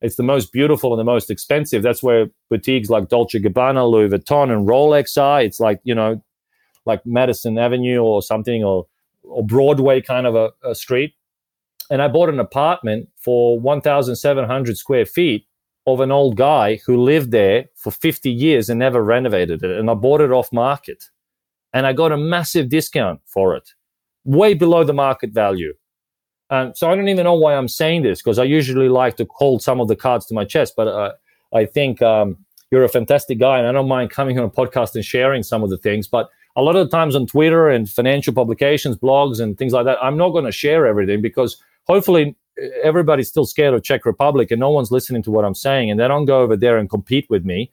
It's 0.00 0.14
the 0.14 0.22
most 0.22 0.52
beautiful 0.52 0.92
and 0.92 1.00
the 1.00 1.04
most 1.04 1.30
expensive. 1.30 1.82
That's 1.82 2.02
where 2.02 2.26
boutiques 2.48 2.88
like 2.88 3.08
Dolce 3.08 3.40
Gabbana, 3.40 3.90
Louis 3.90 4.08
Vuitton, 4.08 4.52
and 4.52 4.68
Rolex 4.68 5.20
are. 5.20 5.42
It's 5.42 5.58
like, 5.58 5.80
you 5.82 5.94
know, 5.94 6.22
like 6.88 7.06
Madison 7.06 7.58
Avenue 7.58 7.98
or 7.98 8.20
something 8.22 8.64
or, 8.64 8.86
or 9.22 9.46
Broadway 9.46 10.00
kind 10.00 10.26
of 10.26 10.34
a, 10.34 10.50
a 10.64 10.74
street. 10.74 11.14
And 11.90 12.02
I 12.02 12.08
bought 12.08 12.28
an 12.28 12.40
apartment 12.40 13.08
for 13.16 13.58
1,700 13.60 14.76
square 14.76 15.06
feet 15.06 15.46
of 15.86 16.00
an 16.00 16.10
old 16.10 16.36
guy 16.36 16.80
who 16.84 17.02
lived 17.02 17.30
there 17.30 17.66
for 17.76 17.90
50 17.90 18.30
years 18.30 18.68
and 18.68 18.78
never 18.78 19.02
renovated 19.02 19.62
it. 19.62 19.78
And 19.78 19.88
I 19.88 19.94
bought 19.94 20.20
it 20.20 20.32
off 20.32 20.52
market 20.52 21.04
and 21.72 21.86
I 21.86 21.92
got 21.92 22.12
a 22.12 22.16
massive 22.16 22.68
discount 22.68 23.20
for 23.26 23.54
it, 23.54 23.70
way 24.24 24.54
below 24.54 24.84
the 24.84 24.92
market 24.92 25.30
value. 25.30 25.74
Um, 26.50 26.72
so 26.74 26.90
I 26.90 26.94
don't 26.94 27.08
even 27.08 27.24
know 27.24 27.34
why 27.34 27.54
I'm 27.54 27.68
saying 27.68 28.02
this 28.02 28.22
because 28.22 28.38
I 28.38 28.44
usually 28.44 28.88
like 28.88 29.16
to 29.18 29.26
hold 29.36 29.62
some 29.62 29.80
of 29.80 29.88
the 29.88 29.96
cards 29.96 30.26
to 30.26 30.34
my 30.34 30.44
chest, 30.44 30.74
but 30.76 30.88
uh, 30.88 31.12
I 31.54 31.66
think 31.66 32.00
um, 32.00 32.38
you're 32.70 32.84
a 32.84 32.88
fantastic 32.88 33.38
guy, 33.38 33.58
and 33.58 33.66
I 33.66 33.72
don't 33.72 33.88
mind 33.88 34.10
coming 34.10 34.38
on 34.38 34.44
a 34.44 34.50
podcast 34.50 34.94
and 34.94 35.04
sharing 35.04 35.42
some 35.42 35.62
of 35.62 35.70
the 35.70 35.78
things. 35.78 36.06
But 36.06 36.28
a 36.58 36.62
lot 36.62 36.74
of 36.74 36.90
the 36.90 36.96
times 36.96 37.14
on 37.14 37.24
Twitter 37.26 37.68
and 37.68 37.88
financial 37.88 38.34
publications, 38.34 38.96
blogs, 38.96 39.38
and 39.40 39.56
things 39.56 39.72
like 39.72 39.84
that, 39.84 39.96
I'm 40.02 40.16
not 40.16 40.30
going 40.30 40.44
to 40.44 40.52
share 40.52 40.86
everything 40.86 41.22
because 41.22 41.56
hopefully 41.86 42.36
eh, 42.60 42.68
everybody's 42.82 43.28
still 43.28 43.46
scared 43.46 43.74
of 43.74 43.84
Czech 43.84 44.04
Republic 44.04 44.50
and 44.50 44.58
no 44.58 44.70
one's 44.70 44.90
listening 44.90 45.22
to 45.22 45.30
what 45.30 45.44
I'm 45.44 45.54
saying, 45.54 45.88
and 45.88 46.00
they 46.00 46.08
don't 46.08 46.24
go 46.24 46.40
over 46.40 46.56
there 46.56 46.76
and 46.76 46.90
compete 46.90 47.30
with 47.30 47.44
me 47.44 47.70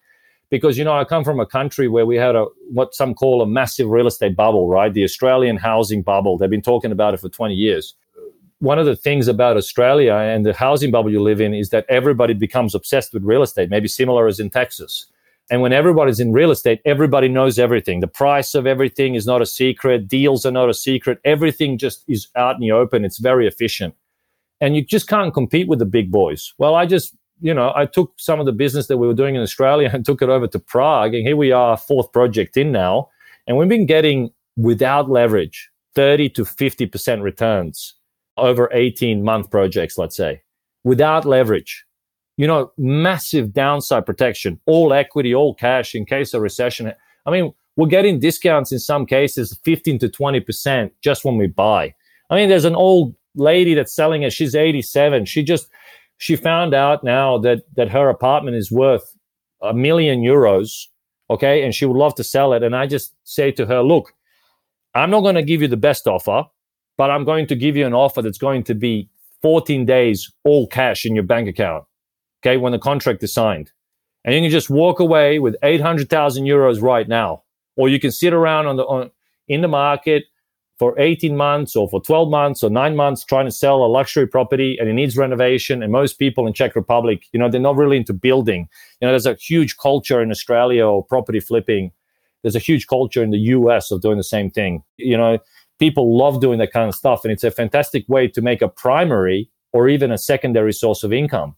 because 0.51 0.77
you 0.77 0.83
know 0.83 0.93
I 0.93 1.03
come 1.03 1.23
from 1.23 1.39
a 1.39 1.47
country 1.47 1.87
where 1.87 2.05
we 2.05 2.15
had 2.15 2.35
a 2.35 2.45
what 2.69 2.93
some 2.93 3.15
call 3.15 3.41
a 3.41 3.47
massive 3.47 3.89
real 3.89 4.05
estate 4.05 4.35
bubble, 4.35 4.69
right? 4.69 4.93
The 4.93 5.03
Australian 5.03 5.57
housing 5.57 6.03
bubble. 6.03 6.37
They've 6.37 6.47
been 6.47 6.61
talking 6.61 6.91
about 6.91 7.15
it 7.15 7.19
for 7.19 7.29
20 7.29 7.55
years 7.55 7.95
one 8.59 8.79
of 8.79 8.85
the 8.85 8.95
things 8.95 9.27
about 9.27 9.57
Australia 9.57 10.13
and 10.13 10.45
the 10.45 10.53
housing 10.53 10.89
bubble 10.89 11.11
you 11.11 11.21
live 11.21 11.41
in 11.41 11.53
is 11.53 11.69
that 11.69 11.85
everybody 11.89 12.33
becomes 12.33 12.73
obsessed 12.73 13.13
with 13.13 13.23
real 13.23 13.43
estate, 13.43 13.69
maybe 13.69 13.87
similar 13.87 14.27
as 14.27 14.39
in 14.39 14.49
Texas. 14.49 15.07
And 15.51 15.61
when 15.61 15.73
everybody's 15.73 16.19
in 16.19 16.31
real 16.31 16.49
estate, 16.49 16.81
everybody 16.85 17.27
knows 17.27 17.59
everything. 17.59 17.99
The 17.99 18.07
price 18.07 18.55
of 18.55 18.65
everything 18.65 19.13
is 19.13 19.27
not 19.27 19.41
a 19.41 19.45
secret. 19.45 20.07
Deals 20.07 20.45
are 20.45 20.51
not 20.51 20.69
a 20.69 20.73
secret. 20.73 21.19
Everything 21.23 21.77
just 21.77 22.03
is 22.07 22.27
out 22.35 22.55
in 22.55 22.61
the 22.61 22.71
open. 22.71 23.05
It's 23.05 23.19
very 23.19 23.47
efficient. 23.47 23.93
And 24.59 24.75
you 24.75 24.83
just 24.83 25.07
can't 25.07 25.33
compete 25.33 25.67
with 25.67 25.79
the 25.79 25.85
big 25.85 26.11
boys. 26.11 26.53
Well, 26.57 26.73
I 26.73 26.87
just, 26.87 27.15
you 27.41 27.53
know, 27.53 27.71
I 27.75 27.85
took 27.85 28.13
some 28.17 28.39
of 28.39 28.47
the 28.47 28.51
business 28.51 28.87
that 28.87 28.97
we 28.97 29.05
were 29.05 29.13
doing 29.13 29.35
in 29.35 29.41
Australia 29.41 29.89
and 29.93 30.03
took 30.03 30.21
it 30.21 30.29
over 30.29 30.47
to 30.47 30.59
Prague. 30.59 31.13
And 31.13 31.25
here 31.25 31.37
we 31.37 31.51
are, 31.51 31.77
fourth 31.77 32.11
project 32.11 32.57
in 32.57 32.71
now. 32.71 33.09
And 33.45 33.57
we've 33.57 33.69
been 33.69 33.85
getting 33.85 34.31
without 34.57 35.09
leverage 35.09 35.69
30 35.93 36.29
to 36.29 36.43
50% 36.43 37.21
returns 37.21 37.93
over 38.37 38.69
18 38.73 39.23
month 39.23 39.51
projects, 39.51 39.97
let's 39.97 40.15
say, 40.15 40.41
without 40.83 41.25
leverage. 41.25 41.84
You 42.37 42.47
know, 42.47 42.71
massive 42.77 43.53
downside 43.53 44.05
protection, 44.05 44.59
all 44.65 44.93
equity, 44.93 45.33
all 45.33 45.53
cash 45.53 45.95
in 45.95 46.05
case 46.05 46.33
of 46.33 46.41
recession. 46.41 46.91
I 47.25 47.31
mean, 47.31 47.53
we're 47.77 47.87
getting 47.87 48.19
discounts 48.19 48.71
in 48.71 48.79
some 48.79 49.05
cases, 49.05 49.57
15 49.63 49.99
to 49.99 50.09
20% 50.09 50.91
just 51.01 51.25
when 51.25 51.37
we 51.37 51.47
buy. 51.47 51.93
I 52.29 52.35
mean, 52.35 52.49
there's 52.49 52.65
an 52.65 52.75
old 52.75 53.15
lady 53.35 53.73
that's 53.73 53.93
selling 53.93 54.23
it. 54.23 54.33
She's 54.33 54.55
87. 54.55 55.25
She 55.25 55.43
just, 55.43 55.67
she 56.17 56.35
found 56.35 56.73
out 56.73 57.03
now 57.03 57.37
that, 57.39 57.63
that 57.75 57.89
her 57.89 58.09
apartment 58.09 58.57
is 58.57 58.71
worth 58.71 59.15
a 59.61 59.73
million 59.73 60.21
euros. 60.21 60.87
Okay. 61.29 61.63
And 61.63 61.73
she 61.73 61.85
would 61.85 61.97
love 61.97 62.15
to 62.15 62.23
sell 62.23 62.53
it. 62.53 62.63
And 62.63 62.75
I 62.75 62.87
just 62.87 63.13
say 63.23 63.51
to 63.53 63.65
her, 63.65 63.81
look, 63.81 64.13
I'm 64.93 65.09
not 65.09 65.21
going 65.21 65.35
to 65.35 65.43
give 65.43 65.61
you 65.61 65.67
the 65.67 65.77
best 65.77 66.07
offer 66.07 66.45
but 66.97 67.11
I'm 67.11 67.25
going 67.25 67.47
to 67.47 67.55
give 67.55 67.75
you 67.75 67.85
an 67.85 67.93
offer 67.93 68.21
that's 68.21 68.37
going 68.37 68.63
to 68.63 68.73
be 68.73 69.09
14 69.41 69.85
days 69.85 70.31
all 70.43 70.67
cash 70.67 71.05
in 71.05 71.15
your 71.15 71.23
bank 71.23 71.47
account. 71.47 71.85
Okay, 72.45 72.57
when 72.57 72.71
the 72.71 72.79
contract 72.79 73.23
is 73.23 73.33
signed. 73.33 73.71
And 74.23 74.35
you 74.35 74.41
can 74.41 74.51
just 74.51 74.69
walk 74.69 74.99
away 74.99 75.39
with 75.39 75.55
800,000 75.63 76.45
euros 76.45 76.79
right 76.79 77.07
now. 77.07 77.43
Or 77.75 77.89
you 77.89 77.99
can 77.99 78.11
sit 78.11 78.33
around 78.33 78.67
on 78.67 78.75
the 78.75 78.83
on, 78.83 79.09
in 79.47 79.61
the 79.61 79.67
market 79.67 80.25
for 80.77 80.99
18 80.99 81.35
months 81.35 81.75
or 81.75 81.89
for 81.89 82.01
12 82.01 82.29
months 82.29 82.61
or 82.61 82.69
9 82.69 82.95
months 82.95 83.23
trying 83.23 83.45
to 83.45 83.51
sell 83.51 83.83
a 83.83 83.87
luxury 83.87 84.27
property 84.27 84.77
and 84.79 84.89
it 84.89 84.93
needs 84.93 85.17
renovation 85.17 85.81
and 85.81 85.91
most 85.91 86.19
people 86.19 86.45
in 86.45 86.53
Czech 86.53 86.75
Republic, 86.75 87.25
you 87.31 87.39
know, 87.39 87.49
they're 87.49 87.61
not 87.61 87.77
really 87.77 87.97
into 87.97 88.13
building. 88.13 88.67
You 88.99 89.07
know, 89.07 89.11
there's 89.11 89.25
a 89.25 89.35
huge 89.35 89.77
culture 89.77 90.21
in 90.21 90.31
Australia 90.31 90.85
or 90.85 91.03
property 91.03 91.39
flipping. 91.39 91.91
There's 92.43 92.55
a 92.55 92.59
huge 92.59 92.87
culture 92.87 93.23
in 93.23 93.31
the 93.31 93.39
US 93.39 93.89
of 93.89 94.01
doing 94.01 94.17
the 94.17 94.23
same 94.23 94.51
thing. 94.51 94.83
You 94.97 95.17
know, 95.17 95.39
people 95.79 96.17
love 96.17 96.41
doing 96.41 96.59
that 96.59 96.71
kind 96.71 96.89
of 96.89 96.95
stuff. 96.95 97.23
And 97.23 97.31
it's 97.31 97.43
a 97.43 97.51
fantastic 97.51 98.07
way 98.07 98.27
to 98.27 98.41
make 98.41 98.61
a 98.61 98.67
primary 98.67 99.49
or 99.73 99.89
even 99.89 100.11
a 100.11 100.17
secondary 100.17 100.73
source 100.73 101.03
of 101.03 101.11
income. 101.11 101.55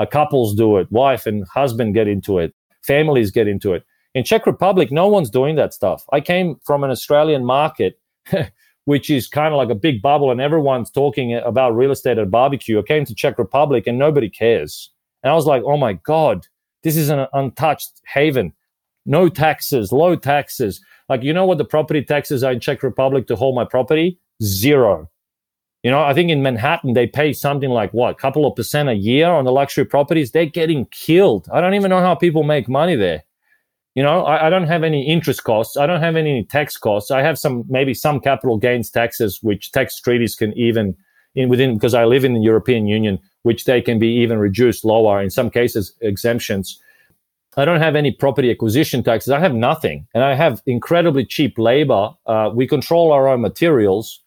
Uh, 0.00 0.06
couples 0.06 0.54
do 0.54 0.78
it, 0.78 0.90
wife 0.90 1.26
and 1.26 1.46
husband 1.48 1.92
get 1.92 2.08
into 2.08 2.38
it, 2.38 2.54
families 2.82 3.30
get 3.30 3.46
into 3.46 3.74
it. 3.74 3.84
In 4.14 4.24
Czech 4.24 4.46
Republic, 4.46 4.90
no 4.90 5.06
one's 5.06 5.28
doing 5.28 5.56
that 5.56 5.74
stuff. 5.74 6.04
I 6.10 6.20
came 6.22 6.56
from 6.64 6.82
an 6.82 6.90
Australian 6.90 7.44
market, 7.44 8.00
which 8.86 9.10
is 9.10 9.28
kind 9.28 9.52
of 9.52 9.58
like 9.58 9.68
a 9.68 9.74
big 9.74 10.00
bubble, 10.00 10.30
and 10.30 10.40
everyone's 10.40 10.90
talking 10.90 11.34
about 11.34 11.76
real 11.76 11.90
estate 11.90 12.16
at 12.16 12.30
barbecue. 12.30 12.78
I 12.78 12.82
came 12.82 13.04
to 13.04 13.14
Czech 13.14 13.38
Republic 13.38 13.86
and 13.86 13.98
nobody 13.98 14.30
cares. 14.30 14.90
And 15.22 15.30
I 15.30 15.34
was 15.34 15.44
like, 15.44 15.62
oh 15.66 15.76
my 15.76 15.92
God, 15.92 16.46
this 16.82 16.96
is 16.96 17.10
an 17.10 17.26
untouched 17.34 18.00
haven. 18.06 18.54
No 19.04 19.28
taxes, 19.28 19.92
low 19.92 20.16
taxes. 20.16 20.80
Like, 21.10 21.22
you 21.22 21.34
know 21.34 21.44
what 21.44 21.58
the 21.58 21.64
property 21.64 22.02
taxes 22.02 22.42
are 22.42 22.52
in 22.52 22.60
Czech 22.60 22.82
Republic 22.82 23.26
to 23.26 23.36
hold 23.36 23.54
my 23.54 23.66
property? 23.66 24.18
Zero. 24.42 25.10
You 25.82 25.90
know, 25.90 26.02
I 26.02 26.12
think 26.12 26.30
in 26.30 26.42
Manhattan 26.42 26.92
they 26.92 27.06
pay 27.06 27.32
something 27.32 27.70
like 27.70 27.92
what, 27.92 28.10
a 28.10 28.14
couple 28.14 28.46
of 28.46 28.54
percent 28.54 28.88
a 28.88 28.94
year 28.94 29.28
on 29.28 29.44
the 29.44 29.52
luxury 29.52 29.84
properties. 29.84 30.30
They're 30.30 30.46
getting 30.46 30.86
killed. 30.86 31.48
I 31.52 31.60
don't 31.60 31.74
even 31.74 31.88
know 31.88 32.00
how 32.00 32.14
people 32.14 32.42
make 32.42 32.68
money 32.68 32.96
there. 32.96 33.24
You 33.94 34.02
know, 34.02 34.24
I, 34.24 34.46
I, 34.46 34.50
don't 34.50 34.68
have 34.68 34.84
any 34.84 35.06
interest 35.06 35.42
costs. 35.42 35.76
I 35.76 35.86
don't 35.86 36.00
have 36.00 36.14
any 36.14 36.44
tax 36.44 36.76
costs. 36.76 37.10
I 37.10 37.22
have 37.22 37.38
some 37.38 37.64
maybe 37.68 37.92
some 37.92 38.20
capital 38.20 38.56
gains 38.56 38.88
taxes, 38.88 39.40
which 39.42 39.72
tax 39.72 40.00
treaties 40.00 40.36
can 40.36 40.52
even 40.56 40.96
in 41.34 41.48
within 41.48 41.74
because 41.74 41.94
I 41.94 42.04
live 42.04 42.24
in 42.24 42.34
the 42.34 42.40
European 42.40 42.86
Union, 42.86 43.18
which 43.42 43.64
they 43.64 43.80
can 43.80 43.98
be 43.98 44.08
even 44.08 44.38
reduced 44.38 44.84
lower. 44.84 45.20
In 45.20 45.30
some 45.30 45.50
cases, 45.50 45.94
exemptions. 46.00 46.80
I 47.56 47.64
don't 47.64 47.80
have 47.80 47.96
any 47.96 48.12
property 48.12 48.50
acquisition 48.50 49.02
taxes. 49.02 49.32
I 49.32 49.40
have 49.40 49.54
nothing. 49.54 50.06
And 50.14 50.22
I 50.22 50.34
have 50.34 50.62
incredibly 50.66 51.24
cheap 51.24 51.58
labor. 51.58 52.10
Uh, 52.26 52.50
we 52.54 52.66
control 52.66 53.10
our 53.10 53.26
own 53.26 53.40
materials. 53.40 54.20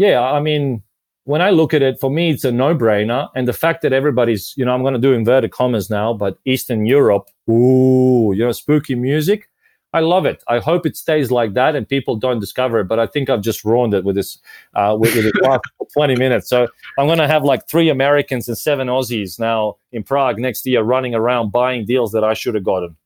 Yeah, 0.00 0.22
I 0.22 0.40
mean, 0.40 0.82
when 1.24 1.42
I 1.42 1.50
look 1.50 1.74
at 1.74 1.82
it, 1.82 2.00
for 2.00 2.08
me, 2.08 2.30
it's 2.30 2.44
a 2.44 2.50
no 2.50 2.74
brainer. 2.74 3.28
And 3.36 3.46
the 3.46 3.52
fact 3.52 3.82
that 3.82 3.92
everybody's, 3.92 4.54
you 4.56 4.64
know, 4.64 4.72
I'm 4.72 4.80
going 4.80 4.94
to 4.94 4.98
do 4.98 5.12
inverted 5.12 5.50
commas 5.50 5.90
now, 5.90 6.14
but 6.14 6.38
Eastern 6.46 6.86
Europe, 6.86 7.28
ooh, 7.50 8.32
you 8.34 8.42
know, 8.42 8.52
spooky 8.52 8.94
music. 8.94 9.50
I 9.92 10.00
love 10.00 10.24
it. 10.24 10.42
I 10.48 10.58
hope 10.58 10.86
it 10.86 10.96
stays 10.96 11.30
like 11.30 11.52
that 11.52 11.76
and 11.76 11.86
people 11.86 12.16
don't 12.16 12.40
discover 12.40 12.80
it. 12.80 12.84
But 12.84 12.98
I 12.98 13.06
think 13.06 13.28
I've 13.28 13.42
just 13.42 13.62
ruined 13.62 13.92
it 13.92 14.04
with 14.04 14.16
this 14.16 14.38
uh, 14.72 14.96
with, 14.98 15.14
with 15.14 15.34
last 15.42 15.64
20 15.92 16.16
minutes. 16.16 16.48
So 16.48 16.66
I'm 16.98 17.06
going 17.06 17.18
to 17.18 17.28
have 17.28 17.44
like 17.44 17.68
three 17.68 17.90
Americans 17.90 18.48
and 18.48 18.56
seven 18.56 18.88
Aussies 18.88 19.38
now 19.38 19.76
in 19.92 20.02
Prague 20.02 20.38
next 20.38 20.64
year 20.64 20.80
running 20.80 21.14
around 21.14 21.52
buying 21.52 21.84
deals 21.84 22.12
that 22.12 22.24
I 22.24 22.32
should 22.32 22.54
have 22.54 22.64
gotten. 22.64 22.96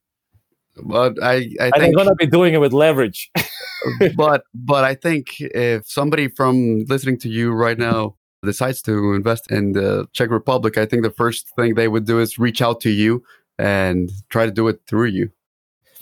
But 0.83 1.23
I, 1.23 1.51
I 1.61 1.71
think 1.71 1.77
I'm 1.77 1.93
going 1.93 2.09
to 2.09 2.15
be 2.15 2.27
doing 2.27 2.55
it 2.55 2.59
with 2.59 2.73
leverage. 2.73 3.31
but 4.17 4.45
but 4.55 4.85
I 4.85 4.95
think 4.95 5.41
if 5.41 5.89
somebody 5.89 6.29
from 6.29 6.85
listening 6.89 7.19
to 7.19 7.29
you 7.29 7.53
right 7.53 7.79
now 7.79 8.17
decides 8.43 8.83
to 8.83 9.15
invest 9.15 9.51
in 9.51 9.73
the 9.73 10.07
Czech 10.13 10.31
Republic, 10.31 10.77
I 10.79 10.87
think 10.87 11.03
the 11.03 11.11
first 11.11 11.49
thing 11.57 11.75
they 11.75 11.89
would 11.89 12.07
do 12.07 12.19
is 12.21 12.39
reach 12.39 12.61
out 12.61 12.81
to 12.83 12.91
you 12.91 13.23
and 13.59 14.11
try 14.29 14.47
to 14.47 14.53
do 14.53 14.69
it 14.69 14.81
through 14.87 15.07
you. 15.07 15.31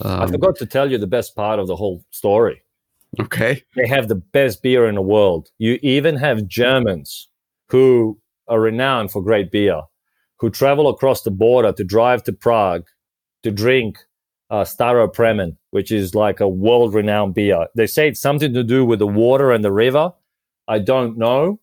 Um, 0.01 0.21
I 0.21 0.27
forgot 0.27 0.55
to 0.57 0.65
tell 0.65 0.91
you 0.91 0.97
the 0.97 1.07
best 1.07 1.35
part 1.35 1.59
of 1.59 1.67
the 1.67 1.75
whole 1.75 2.03
story. 2.09 2.63
Okay. 3.19 3.63
They 3.75 3.87
have 3.87 4.07
the 4.07 4.15
best 4.15 4.63
beer 4.63 4.87
in 4.87 4.95
the 4.95 5.01
world. 5.01 5.49
You 5.59 5.77
even 5.83 6.15
have 6.15 6.47
Germans 6.47 7.29
who 7.69 8.19
are 8.47 8.59
renowned 8.59 9.11
for 9.11 9.21
great 9.21 9.51
beer, 9.51 9.81
who 10.39 10.49
travel 10.49 10.89
across 10.89 11.21
the 11.21 11.31
border 11.31 11.71
to 11.73 11.83
drive 11.83 12.23
to 12.23 12.33
Prague 12.33 12.85
to 13.43 13.51
drink 13.51 13.99
uh, 14.49 14.63
Staropramen, 14.63 15.57
which 15.71 15.91
is 15.91 16.15
like 16.15 16.39
a 16.39 16.47
world 16.47 16.93
renowned 16.93 17.33
beer. 17.33 17.67
They 17.75 17.87
say 17.87 18.09
it's 18.09 18.19
something 18.19 18.53
to 18.53 18.63
do 18.63 18.85
with 18.85 18.99
the 18.99 19.07
water 19.07 19.51
and 19.51 19.63
the 19.63 19.71
river. 19.71 20.13
I 20.67 20.79
don't 20.79 21.17
know. 21.17 21.59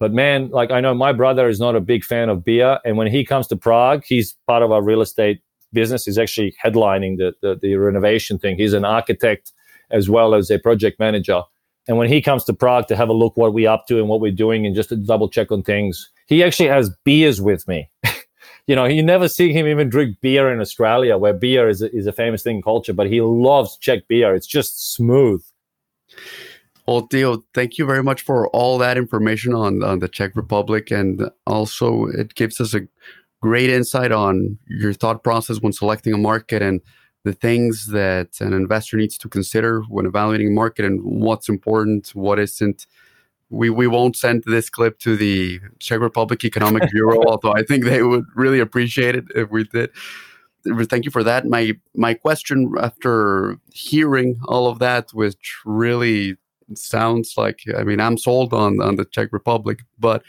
But 0.00 0.12
man, 0.12 0.50
like 0.50 0.70
I 0.70 0.80
know 0.80 0.94
my 0.94 1.12
brother 1.12 1.48
is 1.48 1.60
not 1.60 1.76
a 1.76 1.80
big 1.80 2.04
fan 2.04 2.28
of 2.28 2.44
beer. 2.44 2.80
And 2.84 2.96
when 2.96 3.06
he 3.06 3.24
comes 3.24 3.46
to 3.48 3.56
Prague, 3.56 4.02
he's 4.04 4.36
part 4.46 4.62
of 4.62 4.72
our 4.72 4.82
real 4.82 5.00
estate 5.00 5.42
business 5.72 6.04
He's 6.04 6.18
actually 6.18 6.54
headlining 6.62 7.16
the, 7.16 7.34
the, 7.40 7.58
the 7.60 7.76
renovation 7.76 8.38
thing. 8.38 8.56
He's 8.56 8.72
an 8.72 8.84
architect 8.84 9.52
as 9.90 10.08
well 10.08 10.34
as 10.34 10.50
a 10.50 10.58
project 10.58 10.98
manager. 10.98 11.42
And 11.88 11.96
when 11.96 12.08
he 12.08 12.22
comes 12.22 12.44
to 12.44 12.52
Prague 12.52 12.86
to 12.88 12.96
have 12.96 13.08
a 13.08 13.12
look 13.12 13.36
what 13.36 13.52
we're 13.52 13.70
up 13.70 13.86
to 13.88 13.98
and 13.98 14.08
what 14.08 14.20
we're 14.20 14.32
doing 14.32 14.66
and 14.66 14.74
just 14.74 14.90
to 14.90 14.96
double 14.96 15.28
check 15.28 15.50
on 15.50 15.62
things, 15.62 16.10
he 16.26 16.42
actually 16.42 16.68
has 16.68 16.90
beers 17.04 17.40
with 17.40 17.66
me. 17.66 17.88
You 18.72 18.76
know, 18.76 18.86
you 18.86 19.02
never 19.02 19.28
see 19.28 19.52
him 19.52 19.66
even 19.66 19.90
drink 19.90 20.22
beer 20.22 20.50
in 20.50 20.58
Australia, 20.58 21.18
where 21.18 21.34
beer 21.34 21.68
is 21.68 21.82
a, 21.82 21.94
is 21.94 22.06
a 22.06 22.12
famous 22.12 22.42
thing 22.42 22.56
in 22.56 22.62
culture, 22.62 22.94
but 22.94 23.06
he 23.06 23.20
loves 23.20 23.76
Czech 23.76 24.08
beer. 24.08 24.34
It's 24.34 24.46
just 24.46 24.94
smooth. 24.94 25.44
Well, 26.86 27.06
Tiho, 27.06 27.42
thank 27.52 27.76
you 27.76 27.84
very 27.84 28.02
much 28.02 28.22
for 28.22 28.48
all 28.48 28.78
that 28.78 28.96
information 28.96 29.52
on, 29.52 29.82
on 29.82 29.98
the 29.98 30.08
Czech 30.08 30.34
Republic. 30.36 30.90
And 30.90 31.30
also, 31.46 32.06
it 32.06 32.34
gives 32.34 32.62
us 32.62 32.72
a 32.72 32.88
great 33.42 33.68
insight 33.68 34.10
on 34.10 34.56
your 34.66 34.94
thought 34.94 35.22
process 35.22 35.60
when 35.60 35.74
selecting 35.74 36.14
a 36.14 36.16
market 36.16 36.62
and 36.62 36.80
the 37.24 37.34
things 37.34 37.88
that 37.88 38.40
an 38.40 38.54
investor 38.54 38.96
needs 38.96 39.18
to 39.18 39.28
consider 39.28 39.82
when 39.90 40.06
evaluating 40.06 40.48
a 40.48 40.50
market 40.50 40.86
and 40.86 41.02
what's 41.02 41.50
important, 41.50 42.08
what 42.14 42.38
isn't. 42.38 42.86
We, 43.52 43.68
we 43.68 43.86
won't 43.86 44.16
send 44.16 44.44
this 44.46 44.70
clip 44.70 44.98
to 45.00 45.14
the 45.14 45.60
Czech 45.78 46.00
Republic 46.00 46.42
Economic 46.44 46.90
Bureau, 46.92 47.22
although 47.26 47.52
I 47.52 47.62
think 47.62 47.84
they 47.84 48.02
would 48.02 48.24
really 48.34 48.60
appreciate 48.60 49.14
it 49.14 49.24
if 49.34 49.50
we 49.50 49.64
did. 49.64 49.90
thank 50.88 51.04
you 51.04 51.10
for 51.10 51.22
that. 51.22 51.44
My 51.46 51.74
my 51.94 52.14
question 52.14 52.72
after 52.80 53.58
hearing 53.72 54.40
all 54.46 54.68
of 54.68 54.78
that, 54.78 55.10
which 55.12 55.58
really 55.66 56.36
sounds 56.74 57.34
like 57.36 57.60
I 57.76 57.84
mean 57.84 58.00
I'm 58.00 58.16
sold 58.16 58.54
on 58.54 58.80
on 58.80 58.96
the 58.96 59.04
Czech 59.04 59.28
Republic, 59.32 59.80
but 59.98 60.22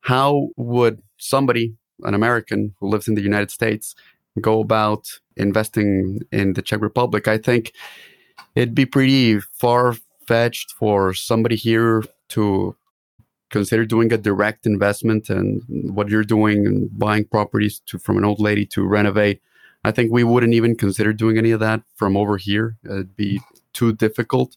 how 0.00 0.48
would 0.56 1.02
somebody, 1.18 1.74
an 2.04 2.14
American 2.14 2.74
who 2.80 2.88
lives 2.88 3.08
in 3.08 3.14
the 3.14 3.22
United 3.22 3.50
States, 3.50 3.94
go 4.40 4.60
about 4.60 5.20
investing 5.36 6.20
in 6.32 6.54
the 6.54 6.62
Czech 6.62 6.80
Republic? 6.80 7.28
I 7.28 7.36
think 7.36 7.72
it'd 8.54 8.74
be 8.74 8.86
pretty 8.86 9.40
far 9.40 9.94
fetched 10.26 10.72
for 10.72 11.12
somebody 11.12 11.56
here 11.56 12.02
to 12.30 12.76
consider 13.50 13.84
doing 13.84 14.12
a 14.12 14.18
direct 14.18 14.64
investment 14.64 15.28
and 15.28 15.62
what 15.68 16.08
you're 16.08 16.24
doing 16.24 16.66
and 16.66 16.88
buying 16.98 17.24
properties 17.24 17.80
to, 17.86 17.98
from 17.98 18.16
an 18.16 18.24
old 18.24 18.40
lady 18.40 18.64
to 18.64 18.86
renovate. 18.86 19.40
I 19.84 19.90
think 19.90 20.12
we 20.12 20.24
wouldn't 20.24 20.54
even 20.54 20.76
consider 20.76 21.12
doing 21.12 21.36
any 21.38 21.50
of 21.50 21.60
that 21.60 21.82
from 21.96 22.16
over 22.16 22.36
here. 22.36 22.76
It'd 22.84 23.16
be 23.16 23.40
too 23.72 23.92
difficult. 23.92 24.56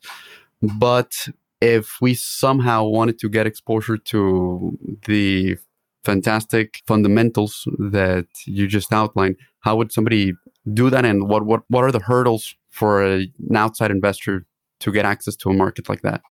But 0.61 1.27
if 1.59 1.97
we 2.01 2.13
somehow 2.13 2.83
wanted 2.85 3.19
to 3.19 3.29
get 3.29 3.47
exposure 3.47 3.97
to 3.97 4.77
the 5.05 5.57
fantastic 6.03 6.81
fundamentals 6.85 7.67
that 7.79 8.27
you 8.45 8.67
just 8.67 8.91
outlined, 8.91 9.37
how 9.61 9.77
would 9.77 9.91
somebody 9.91 10.33
do 10.73 10.89
that? 10.89 11.05
And 11.05 11.29
what, 11.29 11.45
what, 11.45 11.63
what 11.69 11.83
are 11.83 11.91
the 11.91 11.99
hurdles 11.99 12.55
for 12.69 13.03
an 13.03 13.55
outside 13.55 13.91
investor 13.91 14.45
to 14.81 14.91
get 14.91 15.05
access 15.05 15.35
to 15.37 15.49
a 15.49 15.53
market 15.53 15.87
like 15.87 16.01
that? 16.01 16.21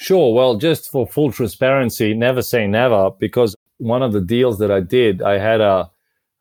Sure. 0.00 0.32
Well, 0.32 0.54
just 0.54 0.92
for 0.92 1.08
full 1.08 1.32
transparency, 1.32 2.14
never 2.14 2.40
say 2.40 2.68
never, 2.68 3.10
because 3.18 3.56
one 3.78 4.00
of 4.00 4.12
the 4.12 4.20
deals 4.20 4.60
that 4.60 4.70
I 4.70 4.78
did, 4.78 5.22
I 5.22 5.38
had 5.38 5.60
a, 5.60 5.90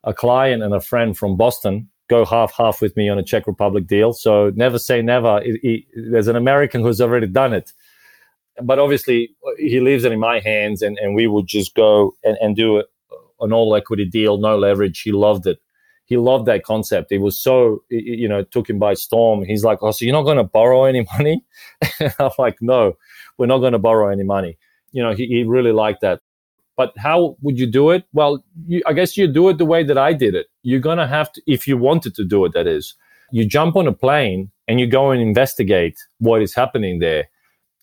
a 0.03 0.13
client 0.13 0.61
and 0.61 0.75
a 0.75 0.79
friend 0.79 1.17
from 1.17 1.37
Boston 1.37 1.89
go 2.07 2.23
half 2.23 2.53
half 2.55 2.81
with 2.81 2.95
me 2.95 3.09
on 3.09 3.17
a 3.17 3.23
Czech 3.23 3.47
Republic 3.47 3.87
deal. 3.87 4.13
So 4.13 4.51
never 4.55 4.77
say 4.77 5.01
never. 5.01 5.41
It, 5.43 5.59
it, 5.63 5.83
there's 6.11 6.27
an 6.27 6.35
American 6.35 6.83
who's 6.83 7.01
already 7.01 7.25
done 7.25 7.51
it. 7.51 7.73
But 8.61 8.77
obviously, 8.77 9.31
he 9.57 9.79
leaves 9.79 10.03
it 10.03 10.11
in 10.11 10.19
my 10.19 10.39
hands, 10.39 10.83
and, 10.83 10.95
and 10.99 11.15
we 11.15 11.25
would 11.25 11.47
just 11.47 11.73
go 11.73 12.13
and, 12.23 12.37
and 12.39 12.55
do 12.55 12.83
an 13.39 13.53
all 13.53 13.75
equity 13.75 14.05
deal, 14.05 14.37
no 14.37 14.55
leverage. 14.55 15.01
He 15.01 15.11
loved 15.11 15.47
it. 15.47 15.57
He 16.05 16.15
loved 16.15 16.45
that 16.45 16.63
concept. 16.63 17.11
It 17.11 17.19
was 17.21 17.39
so, 17.39 17.83
you 17.89 18.29
know, 18.29 18.43
took 18.43 18.69
him 18.69 18.77
by 18.77 18.93
storm. 18.93 19.43
He's 19.43 19.63
like, 19.63 19.79
Oh, 19.81 19.89
so 19.91 20.05
you're 20.05 20.13
not 20.13 20.23
going 20.23 20.37
to 20.37 20.43
borrow 20.43 20.83
any 20.85 21.05
money? 21.17 21.43
I'm 22.19 22.29
like, 22.37 22.61
No 22.61 22.95
we're 23.37 23.45
not 23.47 23.59
going 23.59 23.73
to 23.73 23.79
borrow 23.79 24.09
any 24.09 24.23
money. 24.23 24.57
You 24.91 25.03
know, 25.03 25.13
he, 25.13 25.27
he 25.27 25.43
really 25.43 25.71
liked 25.71 26.01
that. 26.01 26.21
But 26.75 26.93
how 26.97 27.37
would 27.41 27.57
you 27.57 27.65
do 27.65 27.89
it? 27.89 28.05
Well, 28.13 28.43
you, 28.67 28.81
I 28.85 28.93
guess 28.93 29.17
you 29.17 29.27
do 29.27 29.49
it 29.49 29.57
the 29.57 29.65
way 29.65 29.83
that 29.83 29.97
I 29.97 30.13
did 30.13 30.35
it. 30.35 30.47
You're 30.61 30.79
going 30.79 30.99
to 30.99 31.07
have 31.07 31.31
to, 31.33 31.41
if 31.47 31.67
you 31.67 31.77
wanted 31.77 32.13
to 32.15 32.23
do 32.23 32.45
it, 32.45 32.53
that 32.53 32.67
is, 32.67 32.95
you 33.31 33.45
jump 33.45 33.75
on 33.75 33.87
a 33.87 33.93
plane 33.93 34.51
and 34.67 34.79
you 34.79 34.87
go 34.87 35.11
and 35.11 35.21
investigate 35.21 35.97
what 36.19 36.41
is 36.41 36.53
happening 36.53 36.99
there. 36.99 37.29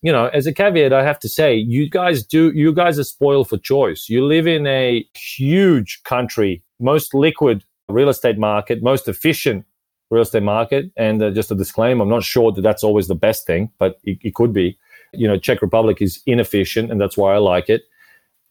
You 0.03 0.13
know, 0.13 0.27
as 0.27 0.47
a 0.47 0.53
caveat, 0.53 0.93
I 0.93 1.03
have 1.03 1.19
to 1.21 1.29
say, 1.29 1.57
you 1.57 1.89
guys 1.91 2.25
do, 2.25 2.53
you 2.55 2.73
guys 2.73 2.99
are 2.99 3.05
spoiled 3.05 3.49
for 3.49 3.59
choice. 3.59 4.07
You 4.09 4.25
live 4.25 4.47
in 4.47 4.67
a 4.67 5.05
huge 5.15 6.03
country, 6.05 6.63
most 6.79 7.15
liquid 7.15 7.65
real 7.89 8.09
estate 8.09 8.39
market, 8.39 8.83
most 8.83 9.09
efficient 9.09 9.65
real 10.11 10.23
estate 10.23 10.43
market. 10.43 10.93
And 10.97 11.23
uh, 11.23 11.31
just 11.31 11.51
a 11.51 11.55
disclaimer, 11.55 12.03
I'm 12.05 12.11
not 12.11 12.23
sure 12.23 12.53
that 12.53 12.63
that's 12.63 12.85
always 12.85 13.09
the 13.09 13.15
best 13.15 13.47
thing, 13.47 13.71
but 13.79 13.99
it, 14.05 14.19
it 14.23 14.35
could 14.35 14.53
be 14.53 14.79
you 15.17 15.27
know, 15.27 15.39
Czech 15.39 15.63
Republic 15.63 16.01
is 16.01 16.21
inefficient, 16.27 16.91
and 16.91 17.01
that's 17.01 17.17
why 17.17 17.35
I 17.35 17.39
like 17.39 17.69
it. 17.69 17.83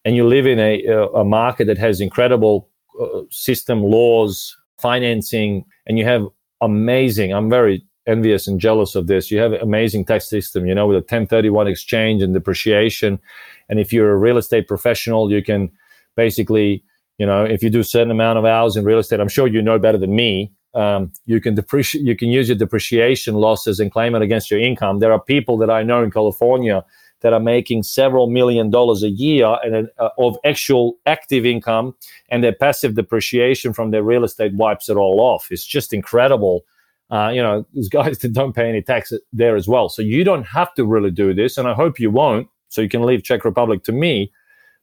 And 0.06 0.16
you 0.16 0.28
live 0.28 0.46
in 0.46 0.60
a, 0.60 0.84
a 1.16 1.24
market 1.24 1.66
that 1.68 1.78
has 1.78 2.02
incredible 2.02 2.70
uh, 3.00 3.22
system, 3.30 3.84
laws, 3.84 4.56
financing, 4.80 5.66
and 5.88 5.98
you 5.98 6.06
have 6.06 6.28
amazing. 6.62 7.34
I'm 7.34 7.50
very 7.50 7.86
envious 8.06 8.48
and 8.48 8.60
jealous 8.60 8.96
of 8.96 9.08
this. 9.08 9.32
You 9.32 9.40
have 9.40 9.54
amazing 9.54 10.06
tax 10.06 10.30
system, 10.30 10.66
you 10.66 10.76
know, 10.76 10.88
with 10.88 10.98
a 10.98 11.00
1031 11.00 11.68
exchange 11.68 12.22
and 12.22 12.34
depreciation. 12.34 13.20
And 13.70 13.80
if 13.80 13.94
you're 13.94 14.12
a 14.12 14.18
real 14.18 14.38
estate 14.38 14.68
professional, 14.68 15.32
you 15.32 15.42
can 15.42 15.72
basically, 16.16 16.84
you 17.18 17.26
know, 17.26 17.46
if 17.46 17.64
you 17.64 17.70
do 17.70 17.80
a 17.80 17.86
certain 17.86 18.12
amount 18.12 18.40
of 18.40 18.46
hours 18.46 18.76
in 18.76 18.84
real 18.84 19.00
estate, 19.00 19.20
I'm 19.20 19.30
sure 19.30 19.48
you 19.48 19.62
know 19.62 19.80
better 19.80 19.98
than 19.98 20.16
me 20.16 20.52
um, 20.74 21.12
you 21.26 21.40
can 21.40 21.56
depreciate 21.56 22.04
you 22.04 22.16
can 22.16 22.30
use 22.30 22.50
your 22.50 22.58
depreciation 22.58 23.36
losses 23.36 23.80
and 23.80 23.92
claim 23.92 24.16
it 24.16 24.22
against 24.22 24.50
your 24.50 24.60
income. 24.60 25.00
There 25.00 25.12
are 25.12 25.22
people 25.22 25.58
that 25.58 25.70
i 25.70 25.84
know 25.84 26.04
in 26.04 26.12
california 26.12 26.84
that 27.22 27.34
are 27.34 27.40
making 27.40 27.84
several 27.84 28.28
million 28.28 28.70
dollars 28.70 29.02
a 29.02 29.10
year 29.10 29.58
and 29.64 29.90
uh, 29.98 30.10
of 30.18 30.38
actual 30.44 30.96
active 31.06 31.46
income 31.46 31.96
and 32.30 32.44
their 32.44 32.54
passive 32.54 32.96
depreciation 32.96 33.74
from 33.74 33.92
their 33.92 34.04
real 34.04 34.26
estate 34.26 34.54
wipes 34.56 34.90
it 34.90 34.98
all 34.98 35.22
off. 35.22 35.48
It's 35.50 35.66
just 35.66 35.94
incredible. 35.94 36.66
Uh, 37.10 37.30
you 37.30 37.42
know 37.42 37.66
there's 37.74 37.90
guys 38.02 38.20
that 38.20 38.34
don't 38.34 38.54
pay 38.54 38.70
any 38.70 38.82
tax 38.82 39.14
there 39.32 39.56
as 39.56 39.68
well. 39.68 39.90
So 39.90 40.02
you 40.02 40.24
don't 40.24 40.44
have 40.44 40.74
to 40.76 40.86
really 40.86 41.12
do 41.12 41.34
this 41.34 41.58
and 41.58 41.68
i 41.68 41.74
hope 41.74 42.00
you 42.00 42.12
won't 42.12 42.48
so 42.70 42.82
you 42.82 42.90
can 42.90 43.04
leave 43.04 43.24
czech 43.24 43.46
republic 43.46 43.84
to 43.84 43.92
me 43.92 44.32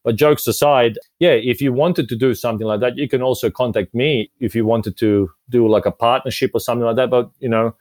but 0.02 0.16
jokes 0.16 0.46
aside, 0.46 0.98
yeah, 1.18 1.32
if 1.32 1.60
you 1.60 1.72
wanted 1.72 2.08
to 2.08 2.16
do 2.16 2.34
something 2.34 2.66
like 2.66 2.80
that, 2.80 2.96
you 2.96 3.08
can 3.08 3.22
also 3.22 3.50
contact 3.50 3.94
me 3.94 4.30
if 4.40 4.54
you 4.54 4.64
wanted 4.64 4.96
to 4.98 5.30
do 5.48 5.68
like 5.68 5.86
a 5.86 5.90
partnership 5.90 6.52
or 6.54 6.60
something 6.60 6.86
like 6.86 6.96
that. 6.96 7.10
But 7.10 7.30
you 7.38 7.48
know, 7.48 7.74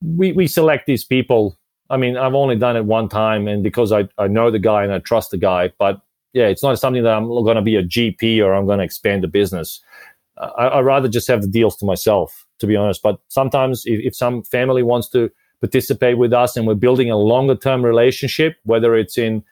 we 0.00 0.32
we 0.32 0.46
select 0.46 0.86
these 0.86 1.04
people. 1.04 1.58
I 1.88 1.96
mean, 1.96 2.16
I've 2.16 2.34
only 2.34 2.56
done 2.56 2.76
it 2.76 2.84
one 2.84 3.08
time, 3.08 3.46
and 3.46 3.62
because 3.62 3.92
I 3.92 4.08
I 4.18 4.26
know 4.26 4.50
the 4.50 4.58
guy 4.58 4.82
and 4.82 4.92
I 4.92 4.98
trust 4.98 5.30
the 5.30 5.38
guy, 5.38 5.72
but 5.78 6.00
yeah, 6.32 6.46
it's 6.46 6.62
not 6.62 6.78
something 6.78 7.02
that 7.02 7.14
I'm 7.14 7.28
going 7.28 7.56
to 7.56 7.62
be 7.62 7.76
a 7.76 7.82
GP 7.82 8.42
or 8.42 8.54
I'm 8.54 8.66
going 8.66 8.78
to 8.78 8.84
expand 8.84 9.22
the 9.22 9.28
business. 9.28 9.80
I, 10.38 10.68
I'd 10.68 10.84
rather 10.84 11.08
just 11.08 11.28
have 11.28 11.42
the 11.42 11.48
deals 11.48 11.76
to 11.76 11.84
myself, 11.84 12.46
to 12.58 12.66
be 12.66 12.74
honest. 12.74 13.02
But 13.02 13.20
sometimes, 13.28 13.82
if, 13.84 14.00
if 14.00 14.16
some 14.16 14.42
family 14.42 14.82
wants 14.82 15.08
to 15.10 15.30
participate 15.60 16.18
with 16.18 16.32
us 16.32 16.56
and 16.56 16.66
we're 16.66 16.74
building 16.74 17.10
a 17.10 17.16
longer 17.16 17.54
term 17.54 17.84
relationship, 17.84 18.56
whether 18.64 18.96
it's 18.96 19.16
in 19.16 19.44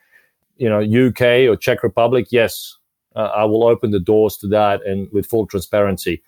you 0.60 0.68
know 0.68 0.80
UK 0.80 1.48
or 1.50 1.56
Czech 1.56 1.82
Republic, 1.82 2.28
yes, 2.30 2.76
uh, 3.16 3.30
I 3.34 3.44
will 3.44 3.64
open 3.64 3.90
the 3.90 4.00
doors 4.00 4.36
to 4.38 4.48
that 4.48 4.84
and 4.86 5.08
with 5.12 5.26
full 5.26 5.46
transparency. 5.46 6.22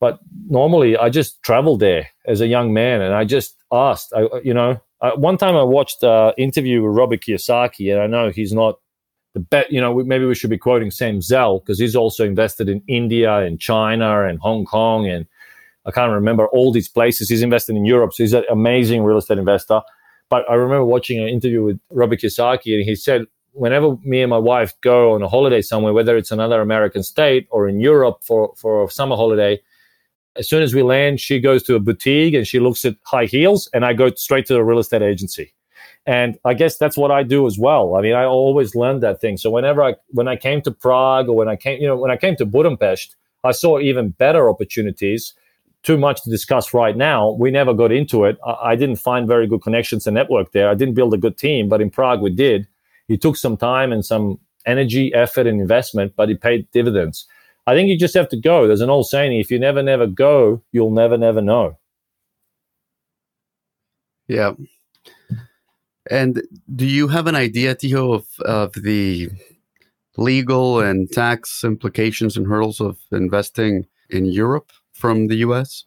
But 0.00 0.20
normally, 0.48 0.96
I 0.96 1.08
just 1.08 1.42
traveled 1.42 1.80
there 1.80 2.08
as 2.26 2.40
a 2.40 2.46
young 2.46 2.72
man, 2.72 3.00
and 3.00 3.14
I 3.14 3.24
just 3.24 3.56
asked. 3.72 4.12
I, 4.14 4.26
you 4.44 4.54
know, 4.54 4.80
I, 5.00 5.14
one 5.14 5.38
time 5.38 5.56
I 5.56 5.62
watched 5.62 6.02
an 6.02 6.34
interview 6.36 6.82
with 6.82 6.94
Robert 6.94 7.20
Kiyosaki, 7.20 7.92
and 7.92 8.02
I 8.02 8.06
know 8.06 8.30
he's 8.30 8.52
not 8.52 8.78
the 9.34 9.40
best. 9.40 9.70
You 9.72 9.80
know, 9.80 10.04
maybe 10.04 10.26
we 10.26 10.34
should 10.34 10.50
be 10.50 10.58
quoting 10.58 10.90
Sam 10.90 11.22
Zell 11.22 11.60
because 11.60 11.78
he's 11.78 11.96
also 11.96 12.24
invested 12.24 12.68
in 12.68 12.82
India 12.86 13.38
and 13.38 13.58
China 13.58 14.26
and 14.26 14.38
Hong 14.40 14.64
Kong 14.66 15.08
and 15.08 15.26
I 15.88 15.90
can't 15.90 16.12
remember 16.12 16.46
all 16.48 16.70
these 16.70 16.88
places. 16.88 17.30
He's 17.30 17.42
invested 17.42 17.74
in 17.74 17.86
Europe, 17.86 18.12
so 18.12 18.22
he's 18.22 18.34
an 18.34 18.44
amazing 18.50 19.02
real 19.04 19.16
estate 19.16 19.38
investor. 19.38 19.80
But 20.28 20.48
I 20.50 20.54
remember 20.54 20.84
watching 20.84 21.18
an 21.18 21.28
interview 21.28 21.64
with 21.64 21.80
Robert 21.90 22.20
Kiyosaki, 22.20 22.74
and 22.74 22.84
he 22.84 22.94
said 22.94 23.22
whenever 23.58 23.96
me 24.04 24.22
and 24.22 24.30
my 24.30 24.38
wife 24.38 24.72
go 24.80 25.14
on 25.14 25.22
a 25.22 25.28
holiday 25.28 25.60
somewhere, 25.60 25.92
whether 25.92 26.16
it's 26.16 26.30
another 26.30 26.60
American 26.60 27.02
state 27.02 27.46
or 27.50 27.68
in 27.68 27.80
Europe 27.80 28.18
for, 28.22 28.54
for 28.56 28.84
a 28.84 28.90
summer 28.90 29.16
holiday, 29.16 29.60
as 30.36 30.48
soon 30.48 30.62
as 30.62 30.74
we 30.74 30.82
land, 30.82 31.20
she 31.20 31.40
goes 31.40 31.62
to 31.64 31.74
a 31.74 31.80
boutique 31.80 32.34
and 32.34 32.46
she 32.46 32.60
looks 32.60 32.84
at 32.84 32.94
high 33.04 33.24
heels, 33.26 33.68
and 33.74 33.84
I 33.84 33.92
go 33.92 34.10
straight 34.14 34.46
to 34.46 34.56
a 34.56 34.64
real 34.64 34.78
estate 34.78 35.02
agency. 35.02 35.52
And 36.06 36.38
I 36.44 36.54
guess 36.54 36.78
that's 36.78 36.96
what 36.96 37.10
I 37.10 37.22
do 37.22 37.46
as 37.46 37.58
well. 37.58 37.96
I 37.96 38.00
mean, 38.00 38.14
I 38.14 38.24
always 38.24 38.74
learned 38.74 39.02
that 39.02 39.20
thing. 39.20 39.36
So 39.36 39.50
whenever 39.50 39.82
I 39.82 39.94
when 40.10 40.28
I 40.28 40.36
came 40.36 40.62
to 40.62 40.70
Prague 40.70 41.28
or 41.28 41.36
when 41.36 41.48
I 41.48 41.56
came, 41.56 41.80
you 41.82 41.86
know, 41.86 41.96
when 41.96 42.10
I 42.10 42.16
came 42.16 42.36
to 42.36 42.46
Budapest, 42.46 43.16
I 43.44 43.52
saw 43.52 43.78
even 43.78 44.10
better 44.10 44.48
opportunities. 44.48 45.34
Too 45.82 45.98
much 45.98 46.22
to 46.22 46.30
discuss 46.30 46.74
right 46.74 46.96
now. 46.96 47.30
We 47.32 47.50
never 47.50 47.74
got 47.74 47.92
into 47.92 48.24
it. 48.24 48.38
I, 48.46 48.70
I 48.70 48.76
didn't 48.76 48.96
find 48.96 49.28
very 49.28 49.46
good 49.46 49.62
connections 49.62 50.06
and 50.06 50.14
network 50.14 50.52
there. 50.52 50.70
I 50.70 50.74
didn't 50.74 50.94
build 50.94 51.14
a 51.14 51.18
good 51.18 51.36
team, 51.36 51.68
but 51.68 51.80
in 51.80 51.90
Prague 51.90 52.20
we 52.20 52.30
did 52.30 52.66
it 53.08 53.20
took 53.20 53.36
some 53.36 53.56
time 53.56 53.92
and 53.92 54.04
some 54.04 54.38
energy, 54.66 55.12
effort, 55.14 55.46
and 55.46 55.60
investment, 55.60 56.12
but 56.16 56.30
it 56.30 56.40
paid 56.40 56.70
dividends. 56.72 57.26
I 57.66 57.74
think 57.74 57.88
you 57.88 57.98
just 57.98 58.14
have 58.14 58.28
to 58.30 58.40
go. 58.40 58.66
There's 58.66 58.80
an 58.80 58.90
old 58.90 59.08
saying: 59.08 59.38
if 59.38 59.50
you 59.50 59.58
never, 59.58 59.82
never 59.82 60.06
go, 60.06 60.62
you'll 60.72 60.90
never, 60.90 61.18
never 61.18 61.40
know. 61.40 61.78
Yeah. 64.26 64.52
And 66.10 66.42
do 66.74 66.86
you 66.86 67.08
have 67.08 67.26
an 67.26 67.34
idea, 67.34 67.74
Tiho, 67.74 68.14
of, 68.14 68.26
of 68.40 68.72
the 68.72 69.28
legal 70.16 70.80
and 70.80 71.10
tax 71.10 71.62
implications 71.64 72.36
and 72.36 72.46
hurdles 72.46 72.80
of 72.80 72.98
investing 73.12 73.86
in 74.10 74.24
Europe 74.26 74.70
from 74.92 75.28
the 75.28 75.36
US? 75.36 75.84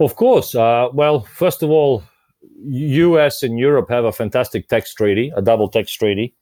Of 0.00 0.16
course. 0.16 0.54
Uh, 0.54 0.88
well, 0.92 1.20
first 1.20 1.62
of 1.62 1.70
all, 1.70 2.02
US 2.66 3.42
and 3.42 3.58
Europe 3.58 3.88
have 3.90 4.04
a 4.04 4.12
fantastic 4.12 4.68
tax 4.68 4.92
treaty, 4.94 5.32
a 5.36 5.42
double 5.42 5.68
tax 5.68 5.92
treaty. 5.92 6.34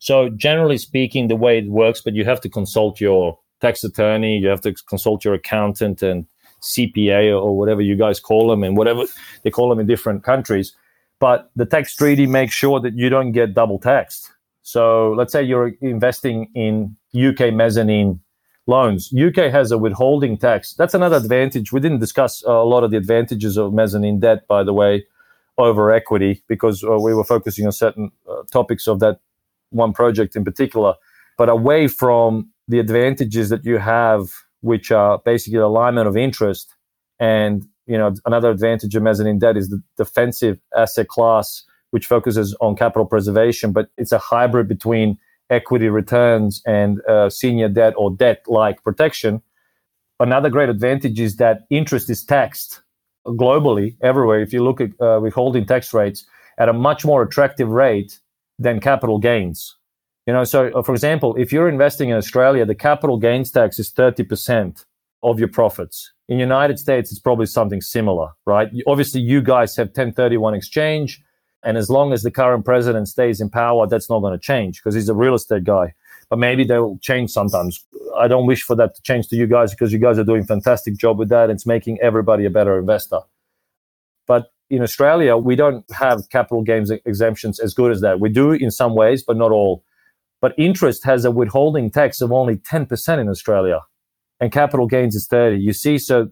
So 0.00 0.30
generally 0.30 0.78
speaking, 0.78 1.28
the 1.28 1.36
way 1.36 1.58
it 1.58 1.68
works, 1.68 2.00
but 2.00 2.14
you 2.14 2.24
have 2.24 2.40
to 2.40 2.48
consult 2.48 3.00
your 3.00 3.38
tax 3.60 3.84
attorney, 3.84 4.38
you 4.38 4.48
have 4.48 4.62
to 4.62 4.72
consult 4.72 5.24
your 5.24 5.34
accountant 5.34 6.02
and 6.02 6.26
CPA 6.62 7.30
or 7.30 7.56
whatever 7.56 7.82
you 7.82 7.96
guys 7.96 8.18
call 8.18 8.48
them, 8.48 8.64
and 8.64 8.76
whatever 8.76 9.04
they 9.42 9.50
call 9.50 9.68
them 9.68 9.78
in 9.78 9.86
different 9.86 10.24
countries. 10.24 10.74
But 11.20 11.50
the 11.54 11.66
tax 11.66 11.94
treaty 11.94 12.26
makes 12.26 12.54
sure 12.54 12.80
that 12.80 12.94
you 12.94 13.10
don't 13.10 13.32
get 13.32 13.54
double 13.54 13.78
taxed. 13.78 14.32
So 14.62 15.12
let's 15.12 15.32
say 15.32 15.42
you're 15.42 15.72
investing 15.82 16.50
in 16.54 16.96
UK 17.14 17.52
mezzanine 17.52 18.20
loans. 18.66 19.12
UK 19.12 19.52
has 19.52 19.70
a 19.70 19.76
withholding 19.76 20.38
tax. 20.38 20.72
That's 20.74 20.94
another 20.94 21.16
advantage. 21.16 21.72
We 21.72 21.80
didn't 21.80 21.98
discuss 21.98 22.42
a 22.44 22.52
lot 22.52 22.84
of 22.84 22.90
the 22.90 22.96
advantages 22.96 23.58
of 23.58 23.74
mezzanine 23.74 24.20
debt, 24.20 24.46
by 24.48 24.62
the 24.62 24.72
way, 24.72 25.04
over 25.58 25.90
equity 25.90 26.42
because 26.46 26.82
uh, 26.84 26.96
we 26.98 27.12
were 27.12 27.24
focusing 27.24 27.66
on 27.66 27.72
certain 27.72 28.10
uh, 28.30 28.42
topics 28.50 28.86
of 28.86 29.00
that 29.00 29.20
one 29.70 29.92
project 29.92 30.36
in 30.36 30.44
particular. 30.44 30.94
But 31.38 31.48
away 31.48 31.88
from 31.88 32.50
the 32.68 32.78
advantages 32.78 33.48
that 33.48 33.64
you 33.64 33.78
have, 33.78 34.30
which 34.60 34.90
are 34.92 35.18
basically 35.24 35.58
alignment 35.58 36.06
of 36.06 36.16
interest, 36.16 36.74
and 37.18 37.66
you 37.86 37.96
know 37.96 38.14
another 38.26 38.50
advantage 38.50 38.94
of 38.94 39.02
mezzanine 39.02 39.38
debt 39.38 39.56
is 39.56 39.68
the 39.68 39.82
defensive 39.96 40.60
asset 40.76 41.08
class, 41.08 41.64
which 41.90 42.06
focuses 42.06 42.56
on 42.60 42.76
capital 42.76 43.06
preservation, 43.06 43.72
but 43.72 43.88
it's 43.96 44.12
a 44.12 44.18
hybrid 44.18 44.68
between 44.68 45.18
equity 45.50 45.88
returns 45.88 46.62
and 46.66 47.00
uh, 47.08 47.28
senior 47.28 47.68
debt 47.68 47.94
or 47.96 48.10
debt 48.10 48.44
like 48.46 48.82
protection. 48.84 49.42
Another 50.20 50.50
great 50.50 50.68
advantage 50.68 51.18
is 51.18 51.36
that 51.36 51.62
interest 51.70 52.08
is 52.08 52.22
taxed 52.22 52.82
globally, 53.26 53.96
everywhere. 54.02 54.40
If 54.40 54.52
you 54.52 54.62
look 54.62 54.80
at 54.80 54.90
uh, 55.00 55.18
withholding 55.20 55.66
tax 55.66 55.92
rates 55.92 56.24
at 56.58 56.68
a 56.68 56.72
much 56.72 57.04
more 57.04 57.22
attractive 57.22 57.68
rate 57.68 58.20
than 58.60 58.78
capital 58.78 59.18
gains. 59.18 59.76
You 60.26 60.34
know, 60.34 60.44
so 60.44 60.68
uh, 60.68 60.82
for 60.82 60.92
example, 60.92 61.34
if 61.36 61.52
you're 61.52 61.68
investing 61.68 62.10
in 62.10 62.16
Australia, 62.16 62.64
the 62.64 62.74
capital 62.74 63.16
gains 63.16 63.50
tax 63.50 63.78
is 63.78 63.90
30% 63.90 64.84
of 65.22 65.38
your 65.38 65.48
profits. 65.48 66.12
In 66.28 66.38
United 66.38 66.78
States, 66.78 67.10
it's 67.10 67.18
probably 67.18 67.46
something 67.46 67.80
similar, 67.80 68.28
right? 68.46 68.70
Obviously, 68.86 69.20
you 69.20 69.42
guys 69.42 69.74
have 69.76 69.88
1031 69.88 70.54
exchange. 70.54 71.20
And 71.62 71.76
as 71.76 71.90
long 71.90 72.12
as 72.12 72.22
the 72.22 72.30
current 72.30 72.64
president 72.64 73.08
stays 73.08 73.40
in 73.40 73.50
power, 73.50 73.86
that's 73.86 74.08
not 74.08 74.20
going 74.20 74.32
to 74.32 74.38
change 74.38 74.80
because 74.80 74.94
he's 74.94 75.08
a 75.08 75.14
real 75.14 75.34
estate 75.34 75.64
guy. 75.64 75.94
But 76.28 76.38
maybe 76.38 76.64
they 76.64 76.78
will 76.78 76.98
change 77.02 77.30
sometimes. 77.30 77.84
I 78.16 78.28
don't 78.28 78.46
wish 78.46 78.62
for 78.62 78.76
that 78.76 78.94
to 78.94 79.02
change 79.02 79.28
to 79.28 79.36
you 79.36 79.46
guys 79.46 79.72
because 79.72 79.92
you 79.92 79.98
guys 79.98 80.18
are 80.18 80.24
doing 80.24 80.44
fantastic 80.44 80.96
job 80.96 81.18
with 81.18 81.28
that. 81.30 81.50
It's 81.50 81.66
making 81.66 81.98
everybody 82.00 82.44
a 82.44 82.50
better 82.50 82.78
investor. 82.78 83.20
But 84.26 84.52
in 84.70 84.82
Australia, 84.82 85.36
we 85.36 85.56
don't 85.56 85.84
have 85.92 86.28
capital 86.30 86.62
gains 86.62 86.90
exemptions 87.04 87.58
as 87.58 87.74
good 87.74 87.90
as 87.90 88.00
that. 88.00 88.20
We 88.20 88.28
do 88.28 88.52
in 88.52 88.70
some 88.70 88.94
ways, 88.94 89.22
but 89.22 89.36
not 89.36 89.50
all. 89.50 89.84
But 90.40 90.54
interest 90.56 91.04
has 91.04 91.24
a 91.24 91.30
withholding 91.30 91.90
tax 91.90 92.20
of 92.20 92.32
only 92.32 92.56
10% 92.56 93.18
in 93.18 93.28
Australia 93.28 93.80
and 94.40 94.50
capital 94.50 94.86
gains 94.86 95.14
is 95.14 95.26
30. 95.26 95.58
You 95.58 95.72
see, 95.72 95.98
so 95.98 96.30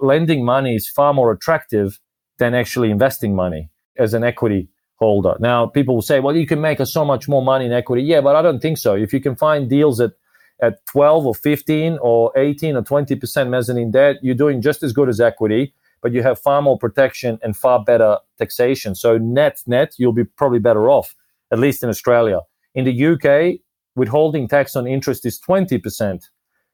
lending 0.00 0.44
money 0.44 0.74
is 0.74 0.88
far 0.88 1.14
more 1.14 1.30
attractive 1.30 2.00
than 2.38 2.54
actually 2.54 2.90
investing 2.90 3.34
money 3.34 3.70
as 3.96 4.14
an 4.14 4.24
equity 4.24 4.68
holder. 4.96 5.36
Now, 5.38 5.66
people 5.66 5.94
will 5.94 6.02
say, 6.02 6.20
well, 6.20 6.36
you 6.36 6.46
can 6.46 6.60
make 6.60 6.84
so 6.84 7.04
much 7.04 7.28
more 7.28 7.42
money 7.42 7.66
in 7.66 7.72
equity. 7.72 8.02
Yeah, 8.02 8.20
but 8.20 8.34
I 8.34 8.42
don't 8.42 8.60
think 8.60 8.78
so. 8.78 8.94
If 8.94 9.12
you 9.12 9.20
can 9.20 9.36
find 9.36 9.70
deals 9.70 10.00
at, 10.00 10.12
at 10.60 10.84
12 10.86 11.26
or 11.26 11.34
15 11.34 11.98
or 12.00 12.32
18 12.36 12.76
or 12.76 12.82
20% 12.82 13.48
mezzanine 13.48 13.90
debt, 13.90 14.16
you're 14.22 14.34
doing 14.34 14.60
just 14.60 14.82
as 14.82 14.92
good 14.92 15.08
as 15.08 15.20
equity, 15.20 15.74
but 16.06 16.12
you 16.12 16.22
have 16.22 16.38
far 16.38 16.62
more 16.62 16.78
protection 16.78 17.36
and 17.42 17.56
far 17.56 17.82
better 17.82 18.18
taxation. 18.38 18.94
So 18.94 19.18
net, 19.18 19.60
net, 19.66 19.94
you'll 19.98 20.12
be 20.12 20.22
probably 20.22 20.60
better 20.60 20.88
off, 20.88 21.16
at 21.50 21.58
least 21.58 21.82
in 21.82 21.88
Australia. 21.88 22.42
In 22.76 22.84
the 22.84 23.06
UK, 23.06 23.58
withholding 23.96 24.46
tax 24.46 24.76
on 24.76 24.86
interest 24.86 25.26
is 25.26 25.40
20%. 25.40 26.22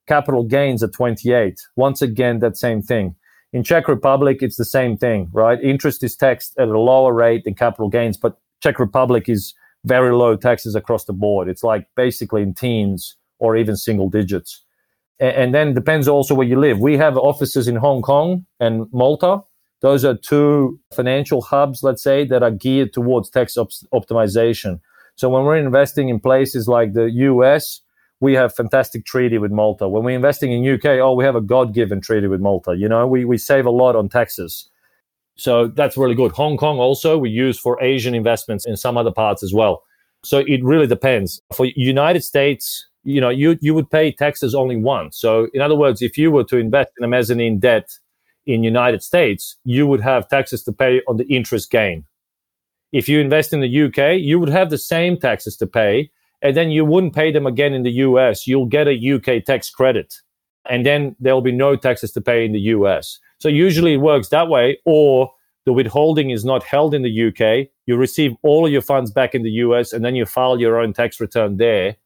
Capital 0.06 0.44
gains 0.44 0.82
at 0.82 0.92
28. 0.92 1.58
Once 1.76 2.02
again, 2.02 2.40
that 2.40 2.58
same 2.58 2.82
thing. 2.82 3.16
In 3.54 3.64
Czech 3.64 3.88
Republic, 3.88 4.42
it's 4.42 4.56
the 4.56 4.66
same 4.66 4.98
thing, 4.98 5.30
right? 5.32 5.58
Interest 5.62 6.04
is 6.04 6.14
taxed 6.14 6.52
at 6.58 6.68
a 6.68 6.78
lower 6.78 7.14
rate 7.14 7.44
than 7.44 7.54
capital 7.54 7.88
gains, 7.88 8.18
but 8.18 8.38
Czech 8.62 8.78
Republic 8.78 9.30
is 9.30 9.54
very 9.86 10.14
low 10.14 10.36
taxes 10.36 10.74
across 10.74 11.06
the 11.06 11.14
board. 11.14 11.48
It's 11.48 11.64
like 11.64 11.86
basically 11.96 12.42
in 12.42 12.52
teens 12.52 13.16
or 13.38 13.56
even 13.56 13.76
single 13.76 14.10
digits. 14.10 14.62
And, 15.20 15.54
then 15.54 15.72
depends 15.72 16.08
also 16.08 16.34
where 16.34 16.46
you 16.46 16.58
live. 16.58 16.80
We 16.80 16.96
have 16.96 17.16
offices 17.16 17.68
in 17.68 17.76
Hong 17.76 18.02
Kong 18.02 18.44
and 18.58 18.86
Malta. 18.92 19.40
Those 19.80 20.04
are 20.04 20.16
two 20.16 20.80
financial 20.94 21.42
hubs, 21.42 21.82
let's 21.82 22.02
say, 22.02 22.24
that 22.26 22.42
are 22.42 22.50
geared 22.50 22.92
towards 22.92 23.30
tax 23.30 23.56
op- 23.56 23.70
optimization. 23.94 24.80
So 25.14 25.28
when 25.28 25.44
we're 25.44 25.56
investing 25.56 26.08
in 26.08 26.18
places 26.18 26.66
like 26.66 26.94
the 26.94 27.10
US, 27.10 27.82
we 28.20 28.34
have 28.34 28.54
fantastic 28.54 29.04
treaty 29.04 29.38
with 29.38 29.50
Malta. 29.50 29.88
When 29.88 30.04
we're 30.04 30.16
investing 30.16 30.52
in 30.52 30.74
UK, 30.74 31.00
oh, 31.00 31.14
we 31.14 31.24
have 31.24 31.36
a 31.36 31.40
God-given 31.40 32.00
treaty 32.00 32.28
with 32.28 32.40
Malta. 32.40 32.76
You 32.76 32.88
know, 32.88 33.06
we, 33.06 33.24
we 33.24 33.36
save 33.36 33.66
a 33.66 33.70
lot 33.70 33.96
on 33.96 34.08
taxes. 34.08 34.68
So 35.34 35.66
that's 35.66 35.96
really 35.96 36.14
good. 36.14 36.32
Hong 36.32 36.56
Kong 36.56 36.78
also 36.78 37.18
we 37.18 37.30
use 37.30 37.58
for 37.58 37.82
Asian 37.82 38.14
investments 38.14 38.66
in 38.66 38.76
some 38.76 38.96
other 38.96 39.10
parts 39.10 39.42
as 39.42 39.52
well. 39.52 39.82
So 40.24 40.38
it 40.38 40.62
really 40.62 40.86
depends. 40.86 41.42
For 41.52 41.66
United 41.74 42.22
States, 42.22 42.86
you 43.04 43.20
know, 43.20 43.30
you 43.30 43.58
you 43.60 43.74
would 43.74 43.90
pay 43.90 44.12
taxes 44.12 44.54
only 44.54 44.76
once. 44.76 45.18
So 45.18 45.48
in 45.52 45.60
other 45.60 45.76
words, 45.76 46.02
if 46.02 46.16
you 46.16 46.30
were 46.30 46.44
to 46.44 46.56
invest 46.56 46.90
in 46.98 47.04
a 47.04 47.08
mezzanine 47.08 47.58
debt 47.58 47.90
in 48.46 48.62
United 48.62 49.02
States, 49.02 49.56
you 49.64 49.86
would 49.86 50.00
have 50.00 50.28
taxes 50.28 50.62
to 50.64 50.72
pay 50.72 51.00
on 51.08 51.16
the 51.16 51.26
interest 51.26 51.70
gain. 51.70 52.04
If 52.92 53.08
you 53.08 53.20
invest 53.20 53.52
in 53.52 53.60
the 53.60 53.84
UK, 53.84 54.20
you 54.20 54.38
would 54.38 54.50
have 54.50 54.70
the 54.70 54.78
same 54.78 55.18
taxes 55.18 55.56
to 55.56 55.66
pay, 55.66 56.10
and 56.42 56.56
then 56.56 56.70
you 56.70 56.84
wouldn't 56.84 57.14
pay 57.14 57.32
them 57.32 57.46
again 57.46 57.72
in 57.72 57.82
the 57.82 57.92
US. 58.06 58.46
You'll 58.46 58.66
get 58.66 58.86
a 58.88 59.14
UK 59.14 59.44
tax 59.44 59.70
credit, 59.70 60.14
and 60.68 60.84
then 60.84 61.16
there 61.18 61.34
will 61.34 61.42
be 61.42 61.52
no 61.52 61.76
taxes 61.76 62.12
to 62.12 62.20
pay 62.20 62.44
in 62.44 62.52
the 62.52 62.60
US. 62.76 63.18
So 63.38 63.48
usually 63.48 63.94
it 63.94 63.98
works 63.98 64.28
that 64.28 64.48
way, 64.48 64.78
or 64.84 65.32
the 65.64 65.72
withholding 65.72 66.30
is 66.30 66.44
not 66.44 66.62
held 66.62 66.94
in 66.94 67.02
the 67.02 67.28
UK. 67.28 67.68
You 67.86 67.96
receive 67.96 68.34
all 68.42 68.66
of 68.66 68.72
your 68.72 68.82
funds 68.82 69.10
back 69.10 69.34
in 69.34 69.42
the 69.42 69.50
US, 69.50 69.92
and 69.92 70.04
then 70.04 70.14
you 70.14 70.26
file 70.26 70.60
your 70.60 70.78
own 70.78 70.92
tax 70.92 71.20
return 71.20 71.56
there, 71.56 71.96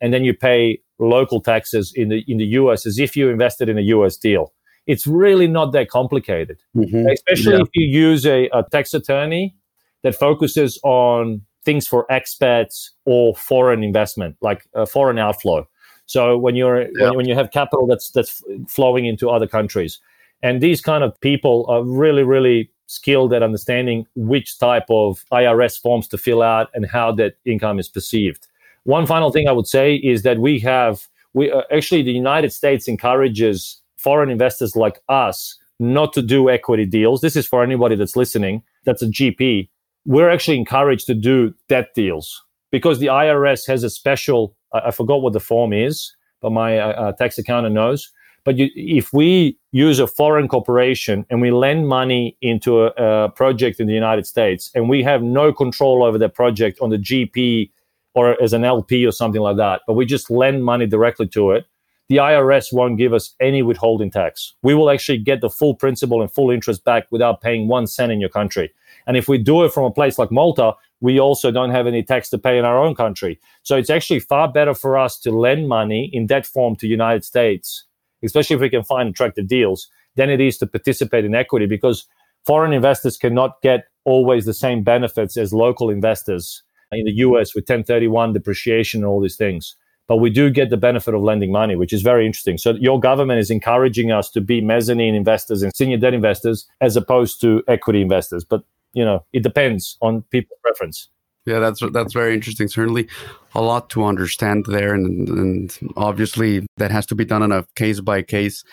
and 0.00 0.12
then 0.12 0.24
you 0.24 0.34
pay 0.34 0.80
local 0.98 1.40
taxes 1.40 1.92
in 1.94 2.08
the 2.08 2.24
in 2.26 2.38
the 2.38 2.46
US 2.46 2.86
as 2.86 2.98
if 2.98 3.16
you 3.16 3.28
invested 3.28 3.68
in 3.68 3.78
a 3.78 3.82
US 3.82 4.16
deal. 4.16 4.52
It's 4.86 5.06
really 5.06 5.48
not 5.48 5.72
that 5.72 5.88
complicated, 5.88 6.58
mm-hmm. 6.76 7.08
especially 7.08 7.54
yeah. 7.54 7.62
if 7.62 7.68
you 7.74 7.86
use 7.86 8.24
a, 8.24 8.48
a 8.52 8.62
tax 8.70 8.94
attorney 8.94 9.56
that 10.02 10.14
focuses 10.14 10.78
on 10.84 11.42
things 11.64 11.86
for 11.88 12.06
expats 12.10 12.90
or 13.04 13.34
foreign 13.34 13.82
investment, 13.82 14.36
like 14.40 14.62
uh, 14.74 14.86
foreign 14.86 15.18
outflow. 15.18 15.66
So 16.06 16.38
when 16.38 16.54
you're 16.54 16.82
yeah. 16.82 17.06
when, 17.08 17.16
when 17.16 17.28
you 17.28 17.34
have 17.34 17.50
capital 17.50 17.86
that's 17.86 18.10
that's 18.10 18.42
flowing 18.68 19.06
into 19.06 19.28
other 19.28 19.48
countries, 19.48 20.00
and 20.42 20.60
these 20.60 20.80
kind 20.80 21.02
of 21.02 21.20
people 21.20 21.66
are 21.68 21.82
really 21.82 22.22
really 22.22 22.70
skilled 22.86 23.32
at 23.32 23.42
understanding 23.42 24.06
which 24.14 24.58
type 24.58 24.84
of 24.88 25.24
IRS 25.32 25.80
forms 25.80 26.06
to 26.06 26.16
fill 26.16 26.40
out 26.40 26.68
and 26.72 26.86
how 26.86 27.10
that 27.12 27.34
income 27.44 27.80
is 27.80 27.88
perceived. 27.88 28.46
One 28.86 29.06
final 29.06 29.30
thing 29.30 29.48
I 29.48 29.52
would 29.52 29.66
say 29.66 29.96
is 29.96 30.22
that 30.22 30.38
we 30.38 30.58
have 30.60 31.06
we 31.34 31.50
uh, 31.50 31.62
actually 31.70 32.02
the 32.02 32.12
United 32.12 32.52
States 32.52 32.88
encourages 32.88 33.80
foreign 33.96 34.30
investors 34.30 34.74
like 34.74 35.00
us 35.08 35.58
not 35.78 36.12
to 36.14 36.22
do 36.22 36.48
equity 36.48 36.86
deals. 36.86 37.20
This 37.20 37.36
is 37.36 37.46
for 37.46 37.62
anybody 37.62 37.94
that's 37.94 38.16
listening. 38.16 38.62
That's 38.84 39.02
a 39.02 39.06
GP 39.06 39.68
we're 40.06 40.30
actually 40.30 40.56
encouraged 40.56 41.06
to 41.08 41.14
do 41.14 41.52
debt 41.68 41.92
deals 41.94 42.42
because 42.70 43.00
the 43.00 43.06
IRS 43.06 43.66
has 43.66 43.82
a 43.82 43.90
special, 43.90 44.56
I, 44.72 44.78
I 44.86 44.90
forgot 44.92 45.20
what 45.20 45.32
the 45.32 45.40
form 45.40 45.72
is, 45.72 46.14
but 46.40 46.50
my 46.50 46.78
uh, 46.78 46.88
uh, 46.88 47.12
tax 47.12 47.36
accountant 47.36 47.74
knows. 47.74 48.10
But 48.44 48.56
you, 48.56 48.68
if 48.76 49.12
we 49.12 49.58
use 49.72 49.98
a 49.98 50.06
foreign 50.06 50.46
corporation 50.46 51.26
and 51.28 51.40
we 51.42 51.50
lend 51.50 51.88
money 51.88 52.38
into 52.40 52.84
a, 52.84 52.92
a, 52.96 53.28
project 53.30 53.80
in 53.80 53.88
the 53.88 53.92
United 53.92 54.24
States 54.24 54.70
and 54.76 54.88
we 54.88 55.02
have 55.02 55.22
no 55.22 55.52
control 55.52 56.04
over 56.04 56.16
that 56.18 56.34
project 56.34 56.78
on 56.80 56.90
the 56.90 56.98
GP 56.98 57.70
or 58.16 58.42
as 58.42 58.54
an 58.54 58.64
LP 58.64 59.06
or 59.06 59.12
something 59.12 59.42
like 59.42 59.58
that, 59.58 59.82
but 59.86 59.92
we 59.92 60.06
just 60.06 60.30
lend 60.30 60.64
money 60.64 60.86
directly 60.86 61.28
to 61.28 61.50
it, 61.50 61.66
the 62.08 62.16
IRS 62.16 62.72
won't 62.72 62.96
give 62.96 63.12
us 63.12 63.34
any 63.40 63.62
withholding 63.62 64.10
tax. 64.10 64.54
We 64.62 64.74
will 64.74 64.88
actually 64.88 65.18
get 65.18 65.42
the 65.42 65.50
full 65.50 65.74
principal 65.74 66.22
and 66.22 66.32
full 66.32 66.50
interest 66.50 66.82
back 66.82 67.06
without 67.10 67.42
paying 67.42 67.68
one 67.68 67.86
cent 67.86 68.10
in 68.10 68.18
your 68.18 68.30
country. 68.30 68.72
And 69.06 69.18
if 69.18 69.28
we 69.28 69.36
do 69.36 69.64
it 69.64 69.72
from 69.72 69.84
a 69.84 69.90
place 69.90 70.18
like 70.18 70.32
Malta, 70.32 70.72
we 71.00 71.20
also 71.20 71.50
don't 71.50 71.72
have 71.72 71.86
any 71.86 72.02
tax 72.02 72.30
to 72.30 72.38
pay 72.38 72.58
in 72.58 72.64
our 72.64 72.82
own 72.82 72.94
country. 72.94 73.38
So 73.64 73.76
it's 73.76 73.90
actually 73.90 74.20
far 74.20 74.50
better 74.50 74.72
for 74.72 74.96
us 74.96 75.18
to 75.20 75.30
lend 75.30 75.68
money 75.68 76.08
in 76.10 76.28
that 76.28 76.46
form 76.46 76.74
to 76.76 76.86
United 76.86 77.22
States, 77.22 77.84
especially 78.24 78.54
if 78.54 78.62
we 78.62 78.70
can 78.70 78.82
find 78.82 79.10
attractive 79.10 79.46
deals, 79.46 79.88
than 80.14 80.30
it 80.30 80.40
is 80.40 80.56
to 80.58 80.66
participate 80.66 81.26
in 81.26 81.34
equity 81.34 81.66
because 81.66 82.06
foreign 82.46 82.72
investors 82.72 83.18
cannot 83.18 83.60
get 83.60 83.88
always 84.06 84.46
the 84.46 84.54
same 84.54 84.82
benefits 84.82 85.36
as 85.36 85.52
local 85.52 85.90
investors 85.90 86.62
in 86.92 87.04
the 87.04 87.12
US 87.12 87.54
with 87.54 87.62
1031 87.62 88.32
depreciation 88.32 89.00
and 89.00 89.06
all 89.06 89.20
these 89.20 89.36
things. 89.36 89.76
But 90.08 90.18
we 90.18 90.30
do 90.30 90.50
get 90.50 90.70
the 90.70 90.76
benefit 90.76 91.14
of 91.14 91.22
lending 91.22 91.50
money, 91.50 91.74
which 91.74 91.92
is 91.92 92.02
very 92.02 92.26
interesting. 92.26 92.58
So 92.58 92.72
your 92.74 93.00
government 93.00 93.40
is 93.40 93.50
encouraging 93.50 94.12
us 94.12 94.30
to 94.30 94.40
be 94.40 94.60
mezzanine 94.60 95.16
investors 95.16 95.62
and 95.62 95.74
senior 95.74 95.96
debt 95.96 96.14
investors 96.14 96.64
as 96.80 96.96
opposed 96.96 97.40
to 97.40 97.64
equity 97.66 98.02
investors. 98.02 98.44
But 98.44 98.62
you 98.96 99.04
know 99.04 99.24
it 99.32 99.42
depends 99.44 99.96
on 100.00 100.22
people's 100.32 100.58
preference 100.62 101.08
yeah 101.44 101.60
that's 101.60 101.80
that's 101.92 102.14
very 102.14 102.34
interesting 102.34 102.66
certainly 102.66 103.06
a 103.54 103.60
lot 103.60 103.88
to 103.90 104.02
understand 104.02 104.64
there 104.66 104.94
and, 104.94 105.28
and 105.28 105.78
obviously 105.96 106.66
that 106.78 106.90
has 106.90 107.06
to 107.06 107.14
be 107.14 107.24
done 107.24 107.42
on 107.42 107.52
a 107.52 107.64
case 107.76 108.00
by 108.00 108.22
case 108.22 108.64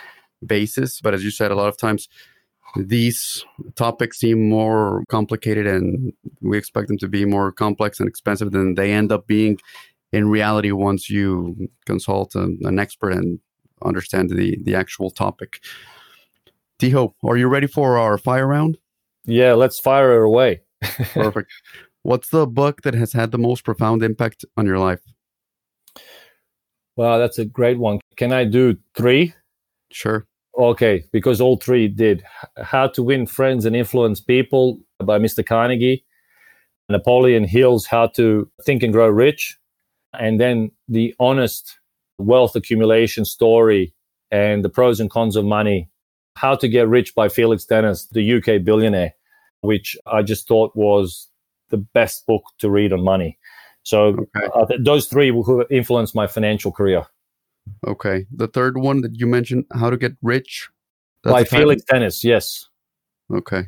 basis 0.43 1.01
but 1.01 1.13
as 1.13 1.23
you 1.23 1.29
said 1.29 1.51
a 1.51 1.55
lot 1.55 1.67
of 1.67 1.77
times 1.77 2.07
these 2.75 3.45
topics 3.75 4.19
seem 4.19 4.49
more 4.49 5.03
complicated 5.09 5.67
and 5.67 6.11
we 6.41 6.57
expect 6.57 6.87
them 6.87 6.97
to 6.97 7.07
be 7.07 7.25
more 7.25 7.51
complex 7.51 7.99
and 7.99 8.09
expensive 8.09 8.51
than 8.51 8.75
they 8.75 8.91
end 8.91 9.11
up 9.11 9.27
being 9.27 9.59
in 10.11 10.29
reality 10.29 10.71
once 10.71 11.09
you 11.09 11.69
consult 11.85 12.35
an, 12.35 12.59
an 12.63 12.79
expert 12.79 13.13
and 13.13 13.39
understand 13.83 14.29
the 14.29 14.57
the 14.63 14.75
actual 14.75 15.09
topic. 15.11 15.59
Tiho, 16.79 17.13
are 17.23 17.37
you 17.37 17.47
ready 17.47 17.67
for 17.67 17.97
our 17.97 18.17
fire 18.17 18.47
round? 18.47 18.77
Yeah, 19.25 19.53
let's 19.53 19.79
fire 19.79 20.21
it 20.21 20.25
away. 20.25 20.61
Perfect. 20.81 21.51
What's 22.01 22.29
the 22.29 22.45
book 22.45 22.81
that 22.81 22.93
has 22.93 23.13
had 23.13 23.31
the 23.31 23.37
most 23.37 23.63
profound 23.63 24.03
impact 24.03 24.43
on 24.57 24.65
your 24.65 24.79
life? 24.79 24.99
Wow, 26.95 27.17
that's 27.17 27.39
a 27.39 27.45
great 27.45 27.79
one. 27.79 27.99
Can 28.17 28.33
I 28.33 28.43
do 28.43 28.77
three? 28.95 29.33
Sure. 29.91 30.27
Okay, 30.57 31.03
because 31.11 31.41
all 31.41 31.57
three 31.57 31.87
did. 31.87 32.23
How 32.61 32.87
to 32.89 33.01
Win 33.01 33.25
Friends 33.25 33.65
and 33.65 33.75
Influence 33.75 34.21
People 34.21 34.79
by 34.99 35.17
Mr. 35.17 35.45
Carnegie, 35.45 36.05
Napoleon 36.89 37.43
Hill's 37.43 37.87
How 37.87 38.07
to 38.07 38.49
Think 38.63 38.83
and 38.83 38.93
Grow 38.93 39.07
Rich, 39.07 39.57
and 40.17 40.39
then 40.39 40.71
The 40.87 41.15
Honest 41.19 41.79
Wealth 42.19 42.55
Accumulation 42.55 43.25
Story 43.25 43.93
and 44.29 44.63
the 44.63 44.69
Pros 44.69 44.99
and 44.99 45.09
Cons 45.09 45.35
of 45.35 45.43
Money 45.43 45.89
How 46.35 46.55
to 46.55 46.67
Get 46.67 46.87
Rich 46.87 47.15
by 47.15 47.29
Felix 47.29 47.65
Dennis, 47.65 48.05
the 48.07 48.33
UK 48.33 48.63
billionaire, 48.63 49.13
which 49.61 49.97
I 50.05 50.21
just 50.21 50.47
thought 50.47 50.75
was 50.75 51.29
the 51.69 51.77
best 51.77 52.27
book 52.27 52.43
to 52.59 52.69
read 52.69 52.93
on 52.93 53.03
money. 53.03 53.39
So 53.81 54.27
okay. 54.35 54.47
uh, 54.53 54.65
those 54.79 55.07
three 55.07 55.31
will 55.31 55.65
influence 55.71 56.13
my 56.13 56.27
financial 56.27 56.71
career. 56.71 57.05
Okay. 57.87 58.25
The 58.31 58.47
third 58.47 58.77
one 58.77 59.01
that 59.01 59.19
you 59.19 59.27
mentioned, 59.27 59.65
How 59.73 59.89
to 59.89 59.97
Get 59.97 60.13
Rich, 60.21 60.69
by 61.23 61.43
Felix 61.43 61.83
Dennis. 61.83 62.23
Yes. 62.23 62.69
Okay. 63.33 63.67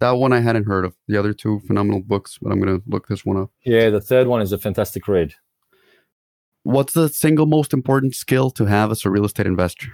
That 0.00 0.12
one 0.12 0.32
I 0.32 0.40
hadn't 0.40 0.64
heard 0.64 0.84
of. 0.84 0.94
The 1.06 1.16
other 1.16 1.32
two 1.32 1.60
phenomenal 1.60 2.00
books, 2.00 2.38
but 2.42 2.52
I'm 2.52 2.60
going 2.60 2.80
to 2.80 2.84
look 2.88 3.08
this 3.08 3.24
one 3.24 3.36
up. 3.36 3.50
Yeah, 3.64 3.88
the 3.88 4.00
third 4.00 4.26
one 4.26 4.42
is 4.42 4.52
a 4.52 4.58
fantastic 4.58 5.06
read. 5.06 5.34
What's 6.64 6.92
the 6.92 7.08
single 7.08 7.46
most 7.46 7.72
important 7.72 8.14
skill 8.14 8.50
to 8.50 8.66
have 8.66 8.90
as 8.90 9.04
a 9.04 9.10
real 9.10 9.24
estate 9.24 9.46
investor? 9.46 9.88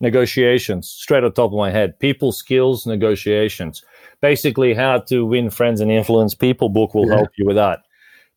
Negotiations, 0.00 0.88
straight 0.88 1.24
on 1.24 1.32
top 1.32 1.52
of 1.52 1.58
my 1.58 1.70
head. 1.70 1.98
People 1.98 2.32
skills, 2.32 2.86
negotiations. 2.86 3.82
Basically, 4.20 4.74
how 4.74 4.98
to 5.00 5.24
win 5.24 5.48
friends 5.48 5.80
and 5.80 5.90
influence 5.90 6.34
people 6.34 6.68
book 6.68 6.94
will 6.94 7.08
yeah. 7.08 7.16
help 7.16 7.30
you 7.38 7.46
with 7.46 7.56
that. 7.56 7.80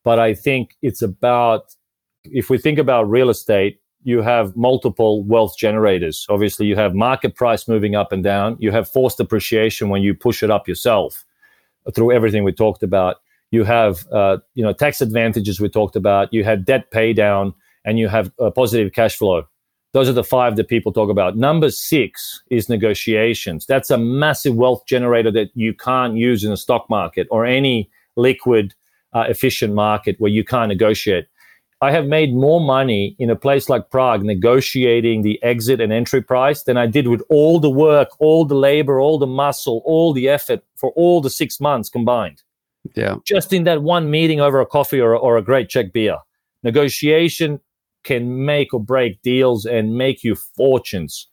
But 0.03 0.19
I 0.19 0.34
think 0.34 0.77
it's 0.81 1.01
about, 1.01 1.76
if 2.23 2.49
we 2.49 2.57
think 2.57 2.80
about 2.80 3.09
real 3.09 3.30
estate, 3.30 3.81
you 4.03 4.21
have 4.21 4.55
multiple 4.55 5.23
wealth 5.23 5.57
generators. 5.57 6.26
Obviously, 6.30 6.65
you 6.65 6.76
have 6.76 6.95
market 6.95 7.35
price 7.35 7.67
moving 7.67 7.95
up 7.95 8.11
and 8.11 8.23
down. 8.23 8.55
You 8.59 8.71
have 8.71 8.89
forced 8.89 9.19
appreciation 9.19 9.89
when 9.89 10.01
you 10.01 10.13
push 10.13 10.41
it 10.41 10.49
up 10.49 10.67
yourself 10.67 11.26
through 11.93 12.11
everything 12.11 12.43
we 12.43 12.51
talked 12.51 12.84
about. 12.84 13.17
You 13.51 13.63
have, 13.63 14.05
uh, 14.11 14.38
you 14.53 14.63
know, 14.63 14.73
tax 14.73 15.01
advantages 15.01 15.59
we 15.59 15.69
talked 15.69 15.95
about. 15.95 16.34
You 16.34 16.43
have 16.43 16.65
debt 16.65 16.91
pay 16.91 17.13
down, 17.13 17.53
and 17.84 17.97
you 17.99 18.07
have 18.07 18.31
a 18.39 18.51
positive 18.51 18.93
cash 18.93 19.17
flow. 19.17 19.47
Those 19.91 20.07
are 20.07 20.13
the 20.13 20.23
five 20.23 20.55
that 20.57 20.67
people 20.67 20.93
talk 20.93 21.09
about. 21.09 21.35
Number 21.35 21.71
six 21.71 22.43
is 22.51 22.69
negotiations. 22.69 23.65
That's 23.65 23.89
a 23.89 23.97
massive 23.97 24.55
wealth 24.55 24.85
generator 24.85 25.31
that 25.31 25.49
you 25.55 25.73
can't 25.73 26.15
use 26.15 26.43
in 26.43 26.51
the 26.51 26.57
stock 26.57 26.88
market 26.89 27.27
or 27.31 27.45
any 27.45 27.89
liquid, 28.15 28.76
uh, 29.13 29.26
efficient 29.27 29.73
market 29.73 30.15
where 30.19 30.31
you 30.31 30.43
can't 30.43 30.69
negotiate. 30.69 31.26
I 31.81 31.91
have 31.91 32.07
made 32.07 32.34
more 32.34 32.60
money 32.60 33.15
in 33.19 33.30
a 33.30 33.38
place 33.38 33.69
like 33.69 33.89
Prague 33.89 34.23
negotiating 34.23 35.22
the 35.22 35.41
exit 35.41 35.80
and 35.80 35.93
entry 35.93 36.22
price 36.22 36.64
than 36.64 36.76
I 36.76 36.88
did 36.88 37.07
with 37.07 37.23
all 37.30 37.60
the 37.60 37.69
work, 37.69 38.10
all 38.19 38.43
the 38.43 38.56
labor, 38.56 38.99
all 38.99 39.18
the 39.18 39.27
muscle, 39.27 39.81
all 39.85 40.11
the 40.11 40.27
effort 40.27 40.61
for 40.76 40.91
all 40.91 41.22
the 41.22 41.30
six 41.30 41.60
months 41.61 41.89
combined. 41.89 42.43
Yeah. 42.95 43.15
Just 43.26 43.53
in 43.53 43.64
that 43.64 43.81
one 43.81 44.11
meeting 44.11 44.41
over 44.41 44.60
a 44.60 44.65
coffee 44.65 44.99
or, 44.99 45.15
or 45.15 45.38
a 45.38 45.41
great 45.41 45.69
Czech 45.69 45.93
beer. 45.93 46.18
Negotiation 46.64 47.61
can 48.03 48.45
make 48.45 48.73
or 48.73 48.84
break 48.84 49.22
deals 49.22 49.65
and 49.65 49.95
make 49.95 50.23
you 50.23 50.35
fortunes. 50.35 51.30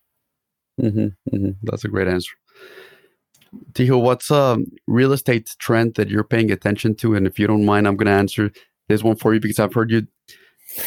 Mm-hmm, 0.81 1.35
mm-hmm. 1.35 1.51
That's 1.65 1.85
a 1.85 1.89
great 1.89 2.07
answer. 2.07 2.33
Tiho, 3.73 4.01
what's 4.01 4.31
a 4.31 4.59
real 4.87 5.13
estate 5.13 5.55
trend 5.59 5.95
that 5.95 6.09
you're 6.09 6.25
paying 6.25 6.53
attention 6.53 6.95
to? 6.97 7.15
And 7.15 7.27
if 7.27 7.39
you 7.39 7.47
don't 7.47 7.65
mind, 7.65 7.89
I'm 7.89 7.97
going 7.97 8.07
to 8.07 8.13
answer 8.13 8.53
this 8.89 9.03
one 9.03 9.17
for 9.17 9.35
you 9.35 9.41
because 9.41 9.59
I've 9.59 9.75
heard 9.75 9.91
you 9.91 10.07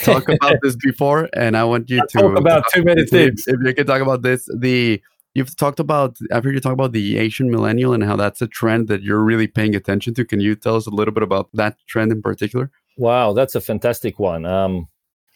talk 0.04 0.30
about 0.42 0.58
this 0.62 0.76
before, 0.76 1.30
and 1.34 1.58
I 1.58 1.64
want 1.64 1.90
you 1.90 2.02
to 2.02 2.08
talk 2.08 2.38
about 2.38 2.64
too 2.74 2.84
many 2.84 3.06
things. 3.06 3.46
If 3.48 3.60
you 3.64 3.74
can 3.74 3.86
talk 3.86 4.02
about 4.02 4.22
this, 4.22 4.48
the 4.56 5.02
you've 5.34 5.56
talked 5.56 5.80
about 5.80 6.18
I've 6.32 6.44
heard 6.44 6.54
you 6.54 6.60
talk 6.60 6.74
about 6.74 6.92
the 6.92 7.18
Asian 7.18 7.52
millennial 7.52 7.94
and 7.94 8.04
how 8.04 8.16
that's 8.16 8.42
a 8.42 8.48
trend 8.48 8.88
that 8.88 9.02
you're 9.02 9.24
really 9.24 9.48
paying 9.48 9.76
attention 9.76 10.14
to. 10.16 10.26
Can 10.26 10.40
you 10.40 10.56
tell 10.56 10.76
us 10.76 10.88
a 10.88 10.92
little 10.92 11.14
bit 11.14 11.24
about 11.24 11.50
that 11.54 11.78
trend 11.88 12.12
in 12.12 12.22
particular? 12.22 12.72
Wow, 12.98 13.34
that's 13.34 13.56
a 13.56 13.62
fantastic 13.62 14.20
one. 14.20 14.46
Um, 14.46 14.88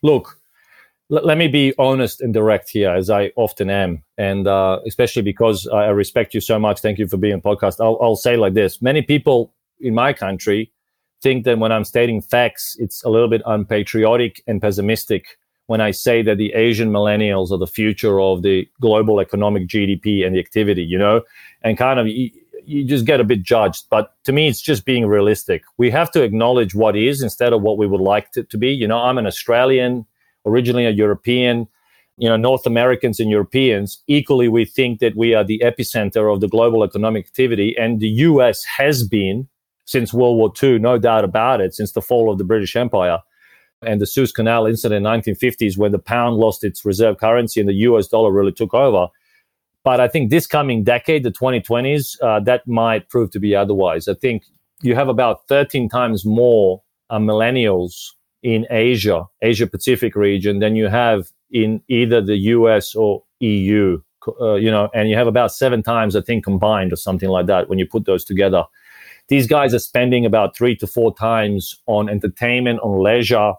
look, 0.01 0.39
l- 1.11 1.23
let 1.23 1.37
me 1.37 1.47
be 1.47 1.73
honest 1.77 2.21
and 2.21 2.33
direct 2.33 2.69
here, 2.69 2.91
as 2.91 3.09
I 3.09 3.31
often 3.35 3.69
am, 3.69 4.03
and 4.17 4.47
uh, 4.47 4.79
especially 4.85 5.21
because 5.21 5.67
I 5.67 5.85
respect 5.87 6.33
you 6.33 6.41
so 6.41 6.59
much. 6.59 6.81
Thank 6.81 6.99
you 6.99 7.07
for 7.07 7.17
being 7.17 7.35
on 7.35 7.41
podcast. 7.41 7.83
I'll, 7.83 7.97
I'll 8.01 8.15
say 8.15 8.35
like 8.35 8.53
this: 8.53 8.81
many 8.81 9.01
people 9.01 9.53
in 9.79 9.93
my 9.93 10.13
country 10.13 10.71
think 11.23 11.45
that 11.45 11.57
when 11.57 11.71
I'm 11.71 11.85
stating 11.85 12.21
facts, 12.21 12.75
it's 12.79 13.03
a 13.03 13.09
little 13.09 13.29
bit 13.29 13.41
unpatriotic 13.45 14.43
and 14.45 14.61
pessimistic 14.61 15.39
when 15.67 15.79
I 15.79 15.91
say 15.91 16.21
that 16.23 16.37
the 16.37 16.53
Asian 16.53 16.91
millennials 16.91 17.49
are 17.51 17.57
the 17.57 17.65
future 17.65 18.19
of 18.19 18.41
the 18.41 18.67
global 18.81 19.21
economic 19.21 19.67
GDP 19.67 20.25
and 20.25 20.35
the 20.35 20.39
activity, 20.39 20.83
you 20.83 20.97
know, 20.97 21.21
and 21.61 21.77
kind 21.77 21.99
of 21.99 22.07
you, 22.07 22.29
you 22.65 22.83
just 22.83 23.05
get 23.05 23.21
a 23.21 23.23
bit 23.23 23.43
judged. 23.43 23.85
But 23.89 24.13
to 24.25 24.33
me, 24.33 24.47
it's 24.49 24.61
just 24.61 24.85
being 24.85 25.07
realistic. 25.07 25.63
We 25.77 25.89
have 25.91 26.11
to 26.11 26.21
acknowledge 26.21 26.75
what 26.75 26.95
is 26.97 27.23
instead 27.23 27.53
of 27.53 27.61
what 27.61 27.77
we 27.77 27.87
would 27.87 28.01
like 28.01 28.27
it 28.35 28.49
to 28.49 28.57
be. 28.57 28.71
You 28.71 28.87
know, 28.87 28.99
I'm 28.99 29.17
an 29.17 29.25
Australian, 29.25 30.05
originally 30.45 30.85
a 30.85 30.91
European. 30.91 31.67
You 32.17 32.29
know, 32.29 32.37
North 32.37 32.67
Americans 32.67 33.19
and 33.19 33.29
Europeans 33.31 34.03
equally, 34.07 34.47
we 34.47 34.65
think 34.65 34.99
that 34.99 35.15
we 35.15 35.33
are 35.33 35.43
the 35.43 35.61
epicenter 35.63 36.31
of 36.31 36.41
the 36.41 36.47
global 36.47 36.83
economic 36.83 37.25
activity, 37.25 37.75
and 37.75 37.99
the 37.99 38.09
U.S. 38.29 38.63
has 38.65 39.07
been 39.07 39.47
since 39.85 40.13
World 40.13 40.37
War 40.37 40.51
II, 40.61 40.79
no 40.79 40.97
doubt 40.97 41.23
about 41.23 41.61
it, 41.61 41.73
since 41.73 41.91
the 41.91 42.01
fall 42.01 42.31
of 42.31 42.37
the 42.37 42.43
British 42.43 42.75
Empire 42.75 43.19
and 43.85 44.01
the 44.01 44.05
Suez 44.05 44.31
Canal 44.31 44.65
incident 44.65 44.97
in 44.97 45.03
the 45.03 45.09
1950s 45.33 45.77
when 45.77 45.91
the 45.91 45.99
pound 45.99 46.37
lost 46.37 46.63
its 46.63 46.85
reserve 46.85 47.17
currency 47.17 47.59
and 47.59 47.69
the 47.69 47.73
US 47.73 48.07
dollar 48.07 48.31
really 48.31 48.51
took 48.51 48.73
over. 48.73 49.07
But 49.83 49.99
I 49.99 50.07
think 50.07 50.29
this 50.29 50.47
coming 50.47 50.83
decade, 50.83 51.23
the 51.23 51.31
2020s, 51.31 52.17
uh, 52.21 52.39
that 52.41 52.65
might 52.67 53.09
prove 53.09 53.31
to 53.31 53.39
be 53.39 53.55
otherwise. 53.55 54.07
I 54.07 54.13
think 54.13 54.43
you 54.81 54.95
have 54.95 55.09
about 55.09 55.47
13 55.47 55.89
times 55.89 56.25
more 56.25 56.81
uh, 57.09 57.19
millennials 57.19 58.11
in 58.41 58.65
Asia, 58.69 59.25
Asia 59.41 59.67
Pacific 59.67 60.15
region, 60.15 60.59
than 60.59 60.75
you 60.75 60.87
have 60.87 61.27
in 61.51 61.81
either 61.87 62.21
the 62.21 62.37
US 62.37 62.95
or 62.95 63.23
EU. 63.39 64.01
Uh, 64.39 64.55
you 64.55 64.71
know, 64.71 64.89
and 64.93 65.09
you 65.09 65.17
have 65.17 65.27
about 65.27 65.51
seven 65.51 65.83
times, 65.83 66.15
I 66.15 66.21
think, 66.21 66.45
combined 66.45 66.93
or 66.93 66.95
something 66.95 67.27
like 67.27 67.45
that 67.47 67.67
when 67.67 67.77
you 67.77 67.85
put 67.85 68.05
those 68.05 68.23
together. 68.23 68.63
These 69.29 69.47
guys 69.47 69.73
are 69.73 69.79
spending 69.79 70.25
about 70.25 70.55
three 70.55 70.75
to 70.77 70.87
four 70.87 71.15
times 71.15 71.75
on 71.85 72.09
entertainment, 72.09 72.79
on 72.81 73.01
leisure, 73.01 73.53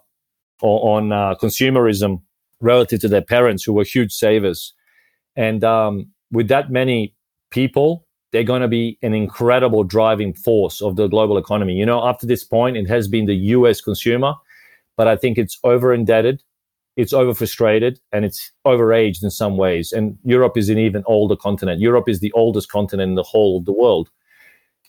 or 0.60 0.96
on 0.96 1.12
uh, 1.12 1.34
consumerism 1.40 2.22
relative 2.60 3.00
to 3.00 3.08
their 3.08 3.22
parents 3.22 3.64
who 3.64 3.72
were 3.72 3.84
huge 3.84 4.12
savers. 4.12 4.72
And 5.36 5.64
um, 5.64 6.06
with 6.30 6.48
that 6.48 6.70
many 6.70 7.14
people, 7.50 8.06
they're 8.32 8.44
going 8.44 8.62
to 8.62 8.68
be 8.68 8.98
an 9.02 9.14
incredible 9.14 9.84
driving 9.84 10.34
force 10.34 10.82
of 10.82 10.96
the 10.96 11.06
global 11.06 11.38
economy. 11.38 11.74
You 11.74 11.86
know, 11.86 12.00
up 12.00 12.18
to 12.20 12.26
this 12.26 12.44
point, 12.44 12.76
it 12.76 12.88
has 12.88 13.08
been 13.08 13.26
the 13.26 13.34
US 13.34 13.80
consumer, 13.80 14.34
but 14.96 15.06
I 15.06 15.16
think 15.16 15.38
it's 15.38 15.58
over 15.64 15.92
indebted, 15.92 16.42
it's 16.96 17.12
over 17.12 17.34
frustrated, 17.34 18.00
and 18.12 18.24
it's 18.24 18.52
overaged 18.66 19.22
in 19.22 19.30
some 19.30 19.56
ways. 19.56 19.92
And 19.92 20.18
Europe 20.24 20.56
is 20.56 20.68
an 20.68 20.78
even 20.78 21.02
older 21.06 21.36
continent. 21.36 21.80
Europe 21.80 22.08
is 22.08 22.20
the 22.20 22.32
oldest 22.32 22.70
continent 22.70 23.10
in 23.10 23.14
the 23.14 23.22
whole 23.22 23.58
of 23.58 23.64
the 23.64 23.72
world 23.72 24.10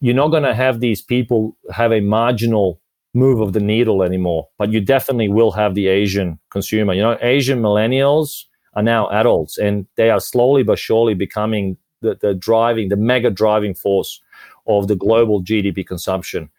you're 0.01 0.15
not 0.15 0.30
going 0.30 0.43
to 0.43 0.53
have 0.53 0.80
these 0.80 1.01
people 1.01 1.57
have 1.72 1.91
a 1.91 2.01
marginal 2.01 2.81
move 3.13 3.39
of 3.39 3.53
the 3.53 3.59
needle 3.59 4.03
anymore, 4.03 4.47
but 4.57 4.72
you 4.72 4.81
definitely 4.81 5.30
will 5.30 5.51
have 5.51 5.73
the 5.73 5.88
Asian 5.88 6.38
consumer. 6.51 6.93
You 6.93 7.01
know, 7.01 7.17
Asian 7.22 7.61
millennials 7.61 8.43
are 8.73 8.84
now 8.84 9.09
adults 9.09 9.57
and 9.57 9.88
they 9.95 10.09
are 10.09 10.19
slowly 10.19 10.63
but 10.63 10.77
surely 10.77 11.13
becoming 11.13 11.77
the, 12.01 12.17
the 12.22 12.34
driving, 12.34 12.89
the 12.89 12.97
mega 12.97 13.30
driving 13.30 13.73
force 13.73 14.22
of 14.67 14.88
the 14.88 14.95
global 14.95 15.41
GDP 15.41 15.85
consumption. 15.88 16.49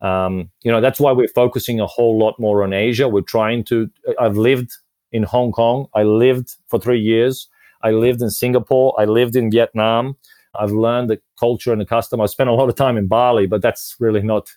Um, 0.00 0.50
you 0.62 0.70
know, 0.70 0.80
that's 0.80 1.00
why 1.00 1.12
we're 1.12 1.28
focusing 1.28 1.80
a 1.80 1.86
whole 1.86 2.18
lot 2.18 2.38
more 2.38 2.62
on 2.62 2.72
Asia. 2.72 3.08
We're 3.08 3.22
trying 3.22 3.64
to, 3.64 3.90
I've 4.20 4.36
lived 4.36 4.72
in 5.12 5.22
Hong 5.22 5.50
Kong. 5.50 5.86
I 5.94 6.02
lived 6.02 6.54
for 6.68 6.78
three 6.78 7.00
years. 7.00 7.48
I 7.82 7.90
lived 7.90 8.22
in 8.22 8.30
Singapore. 8.30 8.94
I 8.98 9.04
lived 9.04 9.34
in 9.34 9.50
Vietnam. 9.50 10.16
I've 10.58 10.72
learned 10.72 11.10
the 11.10 11.20
culture 11.38 11.72
and 11.72 11.80
the 11.80 11.86
custom. 11.86 12.20
I 12.20 12.26
spent 12.26 12.50
a 12.50 12.54
lot 12.54 12.68
of 12.68 12.76
time 12.76 12.96
in 12.96 13.06
Bali, 13.06 13.46
but 13.46 13.62
that's 13.62 13.96
really 13.98 14.22
not 14.22 14.50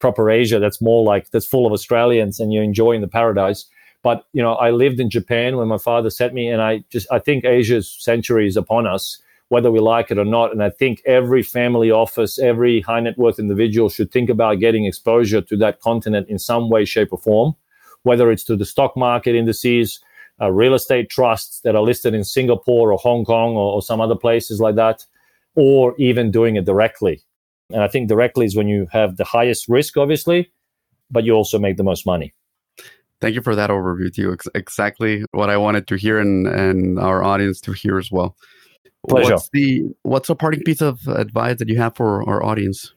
proper 0.00 0.30
Asia. 0.30 0.58
That's 0.58 0.82
more 0.82 1.02
like 1.02 1.30
that's 1.30 1.46
full 1.46 1.66
of 1.66 1.72
Australians 1.72 2.40
and 2.40 2.52
you're 2.52 2.62
enjoying 2.62 3.00
the 3.00 3.08
paradise. 3.08 3.66
But 4.02 4.26
you 4.32 4.42
know, 4.42 4.52
I 4.54 4.70
lived 4.70 5.00
in 5.00 5.08
Japan 5.08 5.56
when 5.56 5.66
my 5.66 5.78
father 5.78 6.10
sent 6.10 6.34
me, 6.34 6.48
and 6.48 6.60
I 6.60 6.84
just 6.90 7.10
I 7.10 7.18
think 7.18 7.44
Asia's 7.44 7.96
century 7.98 8.46
is 8.46 8.56
upon 8.56 8.86
us, 8.86 9.18
whether 9.48 9.70
we 9.70 9.80
like 9.80 10.10
it 10.10 10.18
or 10.18 10.26
not. 10.26 10.52
And 10.52 10.62
I 10.62 10.68
think 10.68 11.00
every 11.06 11.42
family 11.42 11.90
office, 11.90 12.38
every 12.38 12.82
high 12.82 13.00
net 13.00 13.16
worth 13.16 13.38
individual 13.38 13.88
should 13.88 14.12
think 14.12 14.28
about 14.28 14.60
getting 14.60 14.84
exposure 14.84 15.40
to 15.40 15.56
that 15.56 15.80
continent 15.80 16.28
in 16.28 16.38
some 16.38 16.68
way, 16.68 16.84
shape, 16.84 17.12
or 17.12 17.18
form, 17.18 17.54
whether 18.02 18.30
it's 18.30 18.44
to 18.44 18.56
the 18.56 18.66
stock 18.66 18.94
market 18.94 19.34
indices, 19.34 20.00
uh, 20.38 20.50
real 20.50 20.74
estate 20.74 21.08
trusts 21.08 21.60
that 21.60 21.74
are 21.74 21.82
listed 21.82 22.12
in 22.12 22.24
Singapore 22.24 22.92
or 22.92 22.98
Hong 22.98 23.24
Kong 23.24 23.56
or, 23.56 23.72
or 23.74 23.82
some 23.82 24.02
other 24.02 24.16
places 24.16 24.60
like 24.60 24.74
that, 24.74 25.06
or 25.56 25.94
even 25.98 26.30
doing 26.30 26.56
it 26.56 26.64
directly. 26.64 27.22
And 27.70 27.82
I 27.82 27.88
think 27.88 28.08
directly 28.08 28.46
is 28.46 28.56
when 28.56 28.68
you 28.68 28.86
have 28.92 29.16
the 29.16 29.24
highest 29.24 29.68
risk, 29.68 29.96
obviously, 29.96 30.52
but 31.10 31.24
you 31.24 31.32
also 31.32 31.58
make 31.58 31.76
the 31.76 31.84
most 31.84 32.06
money. 32.06 32.34
Thank 33.20 33.34
you 33.34 33.40
for 33.40 33.54
that 33.54 33.70
overview, 33.70 34.10
Tiho. 34.10 34.34
Ex- 34.34 34.48
exactly 34.54 35.24
what 35.30 35.48
I 35.48 35.56
wanted 35.56 35.86
to 35.88 35.96
hear 35.96 36.18
and, 36.18 36.46
and 36.46 36.98
our 36.98 37.22
audience 37.24 37.60
to 37.62 37.72
hear 37.72 37.98
as 37.98 38.10
well. 38.10 38.36
Pleasure. 39.08 39.32
What's 39.32 39.48
the 39.50 39.82
what's 40.02 40.30
a 40.30 40.34
parting 40.34 40.62
piece 40.62 40.82
of 40.82 41.06
advice 41.08 41.58
that 41.58 41.68
you 41.68 41.76
have 41.76 41.96
for 41.96 42.28
our 42.28 42.44
audience? 42.44 42.92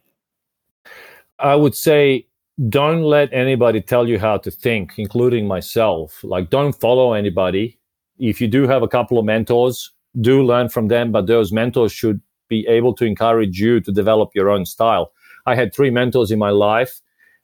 I 1.40 1.56
would 1.56 1.76
say 1.76 2.28
don't 2.70 3.04
let 3.04 3.32
anybody 3.32 3.82
tell 3.82 4.08
you 4.08 4.18
how 4.18 4.38
to 4.38 4.50
think, 4.50 4.94
including 4.98 5.48
myself. 5.48 6.24
Like, 6.24 6.50
don't 6.50 6.74
follow 6.74 7.14
anybody. 7.14 7.78
If 8.18 8.42
you 8.42 8.48
do 8.48 8.68
have 8.68 8.82
a 8.82 8.88
couple 8.88 9.20
of 9.20 9.26
mentors, 9.26 9.92
do 10.20 10.44
learn 10.44 10.70
from 10.70 10.88
them, 10.88 11.12
but 11.12 11.28
those 11.28 11.52
mentors 11.52 11.92
should 11.92 12.20
be 12.48 12.66
able 12.68 12.94
to 12.96 13.06
encourage 13.06 13.60
you 13.60 13.80
to 13.82 13.92
develop 13.92 14.32
your 14.34 14.50
own 14.50 14.66
style. 14.66 15.12
I 15.46 15.56
had 15.56 15.74
three 15.74 15.90
mentors 15.90 16.32
in 16.32 16.40
my 16.40 16.50
life. 16.50 17.02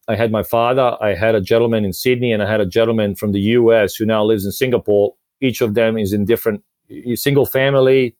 I 0.07 0.15
had 0.15 0.31
my 0.31 0.43
father, 0.43 0.97
I 1.01 1.13
had 1.13 1.33
a 1.33 1.41
gentleman 1.41 1.85
in 1.85 1.93
Sydney, 1.93 2.33
and 2.33 2.43
I 2.43 2.51
had 2.51 2.59
a 2.59 2.65
gentleman 2.65 3.15
from 3.15 3.31
the 3.31 3.39
US 3.39 3.95
who 3.95 4.05
now 4.05 4.23
lives 4.23 4.45
in 4.45 4.51
Singapore. 4.51 5.15
Each 5.39 5.61
of 5.61 5.75
them 5.75 5.97
is 5.97 6.11
in 6.11 6.25
different 6.25 6.61
single 7.15 7.45
family, 7.45 8.17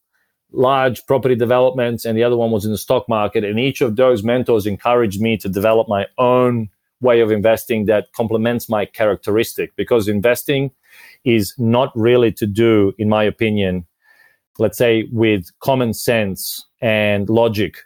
large 0.54 1.06
property 1.06 1.36
developments, 1.36 2.06
and 2.06 2.18
the 2.18 2.24
other 2.24 2.38
one 2.38 2.52
was 2.52 2.64
in 2.64 2.72
the 2.72 2.78
stock 2.78 3.10
market. 3.10 3.44
And 3.44 3.60
each 3.60 3.82
of 3.82 3.98
those 3.98 4.24
mentors 4.24 4.66
encouraged 4.66 5.20
me 5.20 5.38
to 5.38 5.50
develop 5.50 5.90
my 5.90 6.06
own 6.18 6.70
way 7.02 7.20
of 7.20 7.32
investing 7.32 7.86
that 7.86 8.14
complements 8.14 8.70
my 8.70 8.86
characteristic 8.86 9.76
because 9.76 10.08
investing 10.08 10.72
is 11.26 11.54
not 11.58 11.92
really 11.96 12.32
to 12.32 12.48
do, 12.48 12.94
in 12.98 13.10
my 13.10 13.24
opinion, 13.24 13.86
let's 14.60 14.78
say 14.78 15.08
with 15.12 15.48
common 15.60 15.94
sense 15.94 16.66
and 16.82 17.30
logic. 17.30 17.78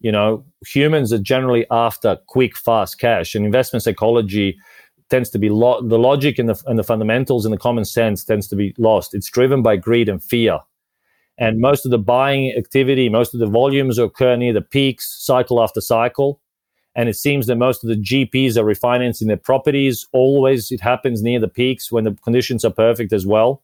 You 0.00 0.12
know, 0.12 0.44
humans 0.66 1.12
are 1.12 1.18
generally 1.18 1.66
after 1.70 2.18
quick, 2.26 2.56
fast 2.56 2.98
cash, 2.98 3.34
and 3.34 3.44
investment 3.44 3.82
psychology 3.82 4.58
tends 5.08 5.30
to 5.30 5.38
be 5.38 5.48
lo- 5.48 5.80
the 5.86 5.98
logic 5.98 6.38
and 6.38 6.48
the, 6.48 6.62
and 6.66 6.78
the 6.78 6.84
fundamentals 6.84 7.44
and 7.44 7.52
the 7.52 7.58
common 7.58 7.84
sense 7.84 8.24
tends 8.24 8.48
to 8.48 8.56
be 8.56 8.74
lost. 8.78 9.14
It's 9.14 9.30
driven 9.30 9.62
by 9.62 9.76
greed 9.76 10.08
and 10.08 10.22
fear. 10.22 10.58
And 11.38 11.60
most 11.60 11.84
of 11.84 11.90
the 11.90 11.98
buying 11.98 12.52
activity, 12.56 13.08
most 13.08 13.34
of 13.34 13.40
the 13.40 13.46
volumes 13.46 13.98
occur 13.98 14.36
near 14.36 14.52
the 14.52 14.62
peaks, 14.62 15.16
cycle 15.18 15.62
after 15.62 15.80
cycle. 15.80 16.40
And 16.94 17.10
it 17.10 17.16
seems 17.16 17.46
that 17.46 17.56
most 17.56 17.84
of 17.84 17.90
the 17.90 17.96
GPs 17.96 18.56
are 18.56 18.64
refinancing 18.64 19.26
their 19.26 19.36
properties. 19.36 20.06
Always 20.12 20.70
it 20.70 20.80
happens 20.80 21.22
near 21.22 21.38
the 21.38 21.48
peaks 21.48 21.92
when 21.92 22.04
the 22.04 22.12
conditions 22.24 22.64
are 22.64 22.70
perfect 22.70 23.12
as 23.12 23.26
well. 23.26 23.62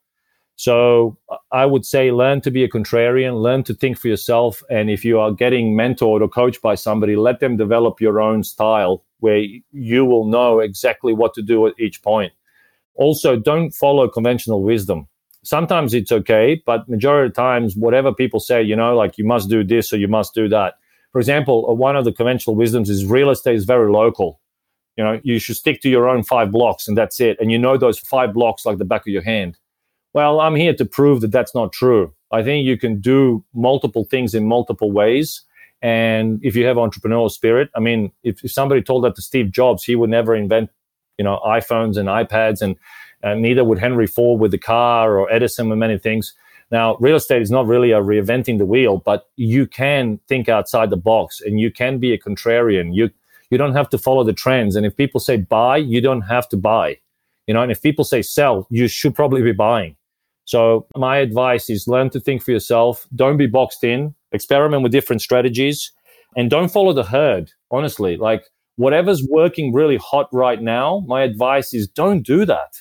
So 0.56 1.16
I 1.50 1.66
would 1.66 1.84
say 1.84 2.12
learn 2.12 2.40
to 2.42 2.50
be 2.50 2.62
a 2.62 2.68
contrarian, 2.68 3.42
learn 3.42 3.64
to 3.64 3.74
think 3.74 3.98
for 3.98 4.08
yourself. 4.08 4.62
And 4.70 4.90
if 4.90 5.04
you 5.04 5.18
are 5.18 5.32
getting 5.32 5.74
mentored 5.76 6.20
or 6.20 6.28
coached 6.28 6.62
by 6.62 6.74
somebody, 6.74 7.16
let 7.16 7.40
them 7.40 7.56
develop 7.56 8.00
your 8.00 8.20
own 8.20 8.44
style 8.44 9.04
where 9.20 9.44
you 9.72 10.04
will 10.04 10.26
know 10.26 10.60
exactly 10.60 11.12
what 11.12 11.34
to 11.34 11.42
do 11.42 11.66
at 11.66 11.74
each 11.78 12.02
point. 12.02 12.32
Also, 12.94 13.36
don't 13.36 13.70
follow 13.70 14.08
conventional 14.08 14.62
wisdom 14.62 15.08
sometimes 15.42 15.94
it's 15.94 16.12
okay, 16.12 16.62
but 16.64 16.88
majority 16.88 17.28
of 17.28 17.34
times, 17.34 17.76
whatever 17.76 18.12
people 18.12 18.40
say, 18.40 18.62
you 18.62 18.76
know, 18.76 18.96
like 18.96 19.18
you 19.18 19.24
must 19.24 19.48
do 19.48 19.64
this 19.64 19.92
or 19.92 19.96
you 19.96 20.08
must 20.08 20.34
do 20.34 20.48
that. 20.48 20.74
For 21.12 21.20
example, 21.20 21.66
uh, 21.68 21.74
one 21.74 21.96
of 21.96 22.04
the 22.04 22.12
conventional 22.12 22.56
wisdoms 22.56 22.88
is 22.88 23.04
real 23.04 23.30
estate 23.30 23.56
is 23.56 23.64
very 23.64 23.90
local. 23.90 24.40
You 24.96 25.04
know, 25.04 25.20
you 25.22 25.38
should 25.38 25.56
stick 25.56 25.80
to 25.82 25.88
your 25.88 26.08
own 26.08 26.22
five 26.22 26.50
blocks 26.50 26.86
and 26.86 26.96
that's 26.96 27.20
it. 27.20 27.38
And 27.40 27.50
you 27.50 27.58
know 27.58 27.76
those 27.76 27.98
five 27.98 28.32
blocks 28.32 28.64
like 28.66 28.78
the 28.78 28.84
back 28.84 29.02
of 29.02 29.08
your 29.08 29.22
hand. 29.22 29.58
Well, 30.14 30.40
I'm 30.40 30.56
here 30.56 30.74
to 30.74 30.84
prove 30.84 31.20
that 31.22 31.32
that's 31.32 31.54
not 31.54 31.72
true. 31.72 32.12
I 32.30 32.42
think 32.42 32.66
you 32.66 32.76
can 32.76 33.00
do 33.00 33.44
multiple 33.54 34.04
things 34.04 34.34
in 34.34 34.46
multiple 34.46 34.90
ways. 34.90 35.42
And 35.80 36.38
if 36.42 36.54
you 36.54 36.64
have 36.66 36.76
entrepreneurial 36.76 37.30
spirit, 37.30 37.70
I 37.74 37.80
mean, 37.80 38.12
if, 38.22 38.44
if 38.44 38.52
somebody 38.52 38.82
told 38.82 39.04
that 39.04 39.16
to 39.16 39.22
Steve 39.22 39.50
Jobs, 39.50 39.84
he 39.84 39.96
would 39.96 40.10
never 40.10 40.34
invent, 40.34 40.70
you 41.18 41.24
know, 41.24 41.40
iPhones 41.44 41.96
and 41.96 42.08
iPads 42.08 42.62
and 42.62 42.76
and 43.24 43.40
neither 43.40 43.62
would 43.62 43.78
Henry 43.78 44.08
Ford 44.08 44.40
with 44.40 44.50
the 44.50 44.58
car 44.58 45.16
or 45.16 45.32
Edison 45.32 45.68
with 45.68 45.78
many 45.78 45.96
things. 45.96 46.34
Now, 46.72 46.96
real 46.96 47.16
estate 47.16 47.40
is 47.40 47.50
not 47.50 47.66
really 47.66 47.92
a 47.92 48.00
reinventing 48.00 48.58
the 48.58 48.66
wheel, 48.66 48.96
but 48.98 49.28
you 49.36 49.66
can 49.66 50.18
think 50.26 50.48
outside 50.48 50.90
the 50.90 50.96
box 50.96 51.40
and 51.40 51.60
you 51.60 51.70
can 51.70 51.98
be 51.98 52.12
a 52.12 52.18
contrarian. 52.18 52.94
You 52.94 53.10
you 53.50 53.58
don't 53.58 53.74
have 53.74 53.90
to 53.90 53.98
follow 53.98 54.24
the 54.24 54.32
trends. 54.32 54.76
And 54.76 54.86
if 54.86 54.96
people 54.96 55.20
say 55.20 55.36
buy, 55.36 55.76
you 55.76 56.00
don't 56.00 56.22
have 56.22 56.48
to 56.48 56.56
buy. 56.56 56.98
You 57.46 57.54
know, 57.54 57.62
and 57.62 57.70
if 57.70 57.82
people 57.82 58.04
say 58.04 58.22
sell, 58.22 58.66
you 58.70 58.88
should 58.88 59.14
probably 59.14 59.42
be 59.42 59.52
buying. 59.52 59.94
So 60.44 60.86
my 60.96 61.18
advice 61.18 61.70
is 61.70 61.86
learn 61.86 62.10
to 62.10 62.20
think 62.20 62.42
for 62.42 62.50
yourself. 62.50 63.06
Don't 63.14 63.36
be 63.36 63.46
boxed 63.46 63.84
in. 63.84 64.14
Experiment 64.32 64.82
with 64.82 64.92
different 64.92 65.22
strategies 65.22 65.92
and 66.36 66.50
don't 66.50 66.70
follow 66.70 66.92
the 66.92 67.04
herd. 67.04 67.50
Honestly, 67.70 68.16
like 68.16 68.44
whatever's 68.76 69.26
working 69.28 69.72
really 69.72 69.98
hot 69.98 70.28
right 70.32 70.60
now, 70.60 71.04
my 71.06 71.22
advice 71.22 71.74
is 71.74 71.86
don't 71.86 72.24
do 72.26 72.44
that 72.46 72.74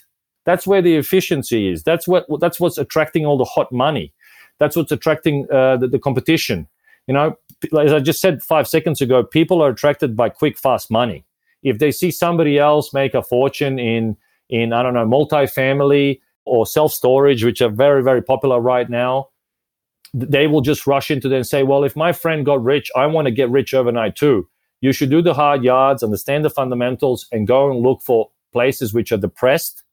that's 0.45 0.65
where 0.65 0.81
the 0.81 0.95
efficiency 0.95 1.69
is. 1.69 1.83
That's 1.83 2.07
what 2.07 2.25
that's 2.39 2.59
what's 2.59 2.77
attracting 2.77 3.25
all 3.25 3.37
the 3.37 3.45
hot 3.45 3.71
money. 3.71 4.13
That's 4.57 4.75
what's 4.75 4.91
attracting 4.91 5.47
uh, 5.51 5.77
the, 5.77 5.87
the 5.87 5.99
competition. 5.99 6.67
You 7.07 7.13
know, 7.13 7.35
as 7.79 7.93
I 7.93 7.99
just 7.99 8.21
said 8.21 8.43
five 8.43 8.67
seconds 8.67 9.01
ago, 9.01 9.23
people 9.23 9.61
are 9.61 9.69
attracted 9.69 10.15
by 10.15 10.29
quick, 10.29 10.57
fast 10.57 10.91
money. 10.91 11.25
If 11.63 11.79
they 11.79 11.91
see 11.91 12.11
somebody 12.11 12.57
else 12.57 12.93
make 12.93 13.13
a 13.13 13.21
fortune 13.21 13.79
in 13.79 14.17
in 14.49 14.73
I 14.73 14.83
don't 14.83 14.93
know 14.93 15.05
multifamily 15.05 16.19
or 16.45 16.65
self 16.65 16.93
storage, 16.93 17.43
which 17.43 17.61
are 17.61 17.69
very 17.69 18.03
very 18.03 18.21
popular 18.21 18.59
right 18.59 18.89
now, 18.89 19.29
they 20.13 20.47
will 20.47 20.61
just 20.61 20.87
rush 20.87 21.11
into 21.11 21.29
there 21.29 21.37
and 21.37 21.47
say, 21.47 21.63
"Well, 21.63 21.83
if 21.83 21.95
my 21.95 22.11
friend 22.11 22.45
got 22.45 22.63
rich, 22.63 22.89
I 22.95 23.05
want 23.07 23.25
to 23.25 23.31
get 23.31 23.49
rich 23.49 23.73
overnight 23.73 24.15
too." 24.15 24.47
You 24.81 24.91
should 24.91 25.11
do 25.11 25.21
the 25.21 25.35
hard 25.35 25.63
yards, 25.63 26.01
understand 26.01 26.43
the 26.43 26.49
fundamentals, 26.49 27.27
and 27.31 27.47
go 27.47 27.69
and 27.69 27.81
look 27.81 28.01
for 28.01 28.31
places 28.51 28.93
which 28.93 29.11
are 29.11 29.17
depressed 29.17 29.83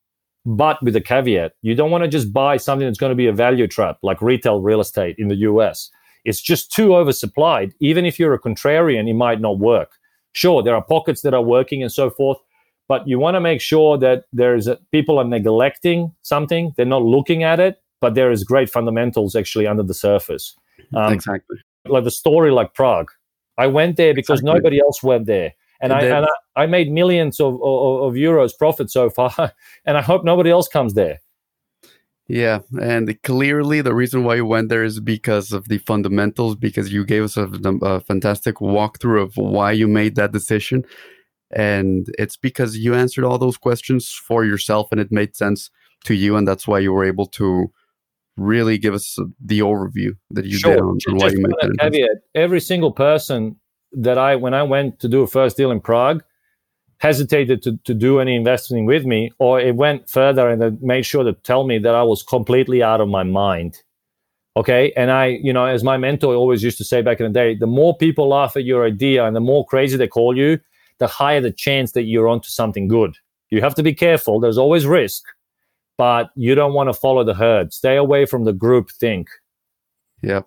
but 0.48 0.82
with 0.82 0.96
a 0.96 1.00
caveat. 1.00 1.52
You 1.60 1.74
don't 1.74 1.90
want 1.90 2.04
to 2.04 2.08
just 2.08 2.32
buy 2.32 2.56
something 2.56 2.86
that's 2.86 2.98
going 2.98 3.10
to 3.10 3.16
be 3.16 3.26
a 3.26 3.32
value 3.32 3.66
trap 3.66 3.98
like 4.02 4.22
retail 4.22 4.60
real 4.60 4.80
estate 4.80 5.16
in 5.18 5.28
the 5.28 5.36
US. 5.36 5.90
It's 6.24 6.40
just 6.40 6.72
too 6.72 6.88
oversupplied. 6.88 7.72
Even 7.80 8.06
if 8.06 8.18
you're 8.18 8.34
a 8.34 8.40
contrarian, 8.40 9.08
it 9.08 9.14
might 9.14 9.40
not 9.40 9.58
work. 9.58 9.92
Sure, 10.32 10.62
there 10.62 10.74
are 10.74 10.82
pockets 10.82 11.20
that 11.22 11.34
are 11.34 11.42
working 11.42 11.82
and 11.82 11.92
so 11.92 12.08
forth, 12.08 12.38
but 12.88 13.06
you 13.06 13.18
want 13.18 13.36
to 13.36 13.40
make 13.40 13.60
sure 13.60 13.96
that 13.98 14.24
there's 14.32 14.66
a, 14.66 14.76
people 14.90 15.18
are 15.18 15.24
neglecting 15.24 16.12
something, 16.22 16.72
they're 16.76 16.86
not 16.86 17.02
looking 17.02 17.42
at 17.42 17.60
it, 17.60 17.80
but 18.00 18.14
there 18.14 18.30
is 18.30 18.42
great 18.44 18.70
fundamentals 18.70 19.36
actually 19.36 19.66
under 19.66 19.82
the 19.82 19.94
surface. 19.94 20.56
Um, 20.94 21.12
exactly. 21.12 21.58
Like 21.84 22.04
the 22.04 22.10
story 22.10 22.50
like 22.50 22.74
Prague. 22.74 23.10
I 23.56 23.66
went 23.66 23.96
there 23.96 24.14
because 24.14 24.40
exactly. 24.40 24.60
nobody 24.60 24.80
else 24.80 25.02
went 25.02 25.26
there 25.26 25.52
and, 25.80 25.92
I, 25.92 26.00
and 26.02 26.26
I, 26.26 26.62
I, 26.62 26.66
made 26.66 26.90
millions 26.90 27.40
of, 27.40 27.54
of, 27.54 28.02
of 28.02 28.14
euros 28.14 28.56
profit 28.56 28.90
so 28.90 29.10
far, 29.10 29.32
and 29.84 29.96
I 29.96 30.02
hope 30.02 30.24
nobody 30.24 30.50
else 30.50 30.68
comes 30.68 30.94
there. 30.94 31.20
Yeah, 32.26 32.60
and 32.80 33.20
clearly 33.22 33.80
the 33.80 33.94
reason 33.94 34.24
why 34.24 34.34
you 34.34 34.44
went 34.44 34.68
there 34.68 34.84
is 34.84 35.00
because 35.00 35.50
of 35.50 35.68
the 35.68 35.78
fundamentals. 35.78 36.56
Because 36.56 36.92
you 36.92 37.04
gave 37.04 37.22
us 37.22 37.38
a, 37.38 37.44
a 37.82 38.00
fantastic 38.00 38.56
walkthrough 38.56 39.22
of 39.22 39.36
why 39.36 39.72
you 39.72 39.88
made 39.88 40.14
that 40.16 40.32
decision, 40.32 40.84
and 41.50 42.06
it's 42.18 42.36
because 42.36 42.76
you 42.76 42.94
answered 42.94 43.24
all 43.24 43.38
those 43.38 43.56
questions 43.56 44.10
for 44.10 44.44
yourself, 44.44 44.88
and 44.90 45.00
it 45.00 45.10
made 45.10 45.36
sense 45.36 45.70
to 46.04 46.14
you, 46.14 46.36
and 46.36 46.46
that's 46.46 46.68
why 46.68 46.78
you 46.78 46.92
were 46.92 47.04
able 47.04 47.26
to 47.26 47.70
really 48.36 48.78
give 48.78 48.94
us 48.94 49.18
the 49.44 49.60
overview 49.60 50.16
that 50.30 50.44
you 50.44 50.58
sure. 50.58 50.74
did 50.74 50.80
on, 50.80 50.98
on 51.08 51.16
why 51.16 51.28
you 51.28 51.40
made 51.40 51.52
that. 51.60 51.76
Caveat: 51.80 52.22
Every 52.34 52.60
single 52.60 52.92
person 52.92 53.56
that 53.92 54.18
I, 54.18 54.36
when 54.36 54.54
I 54.54 54.62
went 54.62 55.00
to 55.00 55.08
do 55.08 55.22
a 55.22 55.26
first 55.26 55.56
deal 55.56 55.70
in 55.70 55.80
Prague, 55.80 56.22
hesitated 56.98 57.62
to, 57.62 57.78
to 57.84 57.94
do 57.94 58.20
any 58.20 58.34
investing 58.34 58.84
with 58.84 59.04
me, 59.04 59.30
or 59.38 59.60
it 59.60 59.76
went 59.76 60.10
further 60.10 60.48
and 60.48 60.80
made 60.82 61.06
sure 61.06 61.24
to 61.24 61.32
tell 61.32 61.64
me 61.64 61.78
that 61.78 61.94
I 61.94 62.02
was 62.02 62.22
completely 62.22 62.82
out 62.82 63.00
of 63.00 63.08
my 63.08 63.22
mind. 63.22 63.82
Okay. 64.56 64.92
And 64.96 65.12
I, 65.12 65.26
you 65.26 65.52
know, 65.52 65.66
as 65.66 65.84
my 65.84 65.96
mentor 65.96 66.34
always 66.34 66.64
used 66.64 66.78
to 66.78 66.84
say 66.84 67.00
back 67.00 67.20
in 67.20 67.26
the 67.26 67.32
day, 67.32 67.54
the 67.54 67.68
more 67.68 67.96
people 67.96 68.28
laugh 68.28 68.56
at 68.56 68.64
your 68.64 68.84
idea 68.84 69.24
and 69.24 69.36
the 69.36 69.40
more 69.40 69.64
crazy 69.64 69.96
they 69.96 70.08
call 70.08 70.36
you, 70.36 70.58
the 70.98 71.06
higher 71.06 71.40
the 71.40 71.52
chance 71.52 71.92
that 71.92 72.04
you're 72.04 72.28
onto 72.28 72.48
something 72.48 72.88
good. 72.88 73.16
You 73.50 73.60
have 73.60 73.74
to 73.76 73.82
be 73.82 73.94
careful. 73.94 74.40
There's 74.40 74.58
always 74.58 74.86
risk, 74.86 75.24
but 75.96 76.30
you 76.34 76.54
don't 76.54 76.74
want 76.74 76.88
to 76.88 76.94
follow 76.94 77.24
the 77.24 77.34
herd. 77.34 77.72
Stay 77.72 77.96
away 77.96 78.26
from 78.26 78.44
the 78.44 78.52
group 78.52 78.90
think. 78.90 79.28
Yeah. 80.22 80.42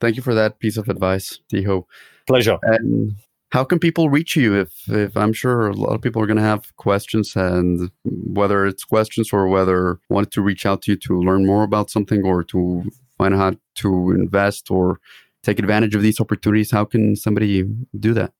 Thank 0.00 0.16
you 0.16 0.22
for 0.22 0.34
that 0.34 0.58
piece 0.58 0.76
of 0.76 0.88
advice, 0.88 1.38
Tiho. 1.52 1.84
Pleasure. 2.26 2.58
And 2.62 3.14
how 3.52 3.64
can 3.64 3.78
people 3.78 4.10
reach 4.10 4.34
you 4.34 4.58
if, 4.58 4.88
if 4.88 5.16
I'm 5.16 5.32
sure 5.32 5.68
a 5.68 5.74
lot 5.74 5.94
of 5.94 6.02
people 6.02 6.22
are 6.22 6.26
going 6.26 6.38
to 6.38 6.42
have 6.42 6.74
questions 6.76 7.36
and 7.36 7.90
whether 8.04 8.66
it's 8.66 8.84
questions 8.84 9.32
or 9.32 9.46
whether 9.46 10.00
wanted 10.08 10.32
to 10.32 10.42
reach 10.42 10.66
out 10.66 10.82
to 10.82 10.92
you 10.92 10.96
to 10.98 11.20
learn 11.20 11.46
more 11.46 11.62
about 11.62 11.90
something 11.90 12.24
or 12.24 12.42
to 12.44 12.90
find 13.18 13.34
out 13.34 13.38
how 13.38 13.58
to 13.76 14.10
invest 14.12 14.70
or 14.70 15.00
take 15.42 15.58
advantage 15.58 15.94
of 15.94 16.02
these 16.02 16.20
opportunities, 16.20 16.70
how 16.70 16.84
can 16.84 17.14
somebody 17.14 17.64
do 17.98 18.14
that? 18.14 18.32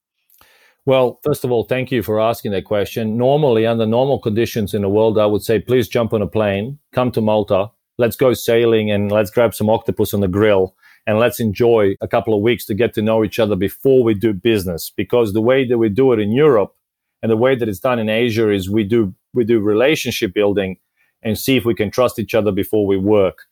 Well, 0.85 1.21
first 1.23 1.45
of 1.45 1.53
all, 1.53 1.63
thank 1.63 1.93
you 1.93 2.03
for 2.03 2.21
asking 2.21 2.51
that 2.53 2.65
question. 2.65 3.17
Normally, 3.17 3.67
under 3.67 3.87
normal 3.87 4.19
conditions 4.19 4.75
in 4.75 4.83
the 4.83 4.89
world, 4.89 5.17
I 5.17 5.27
would 5.27 5.43
say, 5.43 5.61
please 5.61 5.87
jump 5.87 6.13
on 6.13 6.23
a 6.23 6.27
plane, 6.27 6.79
come 6.93 7.13
to 7.13 7.21
Malta, 7.21 7.71
let's 7.99 8.17
go 8.17 8.35
sailing, 8.35 8.91
and 8.91 9.13
let's 9.13 9.31
grab 9.31 9.55
some 9.55 9.71
octopus 9.71 10.13
on 10.13 10.21
the 10.21 10.29
grill, 10.29 10.75
and 11.07 11.21
let's 11.21 11.39
enjoy 11.39 11.95
a 12.01 12.09
couple 12.09 12.35
of 12.35 12.43
weeks 12.43 12.67
to 12.67 12.75
get 12.75 12.95
to 12.95 13.03
know 13.03 13.23
each 13.23 13.39
other 13.39 13.55
before 13.55 14.03
we 14.03 14.15
do 14.15 14.33
business. 14.33 14.91
Because 14.91 15.33
the 15.33 15.41
way 15.41 15.65
that 15.65 15.79
we 15.79 15.89
do 15.89 16.13
it 16.13 16.19
in 16.19 16.33
Europe 16.33 16.75
and 17.23 17.31
the 17.31 17.37
way 17.37 17.55
that 17.55 17.69
it's 17.69 17.79
done 17.79 18.01
in 18.01 18.09
Asia 18.09 18.51
is 18.51 18.69
we 18.69 18.83
do 18.83 19.15
we 19.35 19.45
do 19.45 19.61
relationship 19.61 20.35
building 20.35 20.79
and 21.23 21.39
see 21.39 21.57
if 21.57 21.65
we 21.65 21.75
can 21.75 21.93
trust 21.93 22.19
each 22.19 22.35
other 22.35 22.51
before 22.51 22.89
we 22.89 22.97
work, 22.97 23.43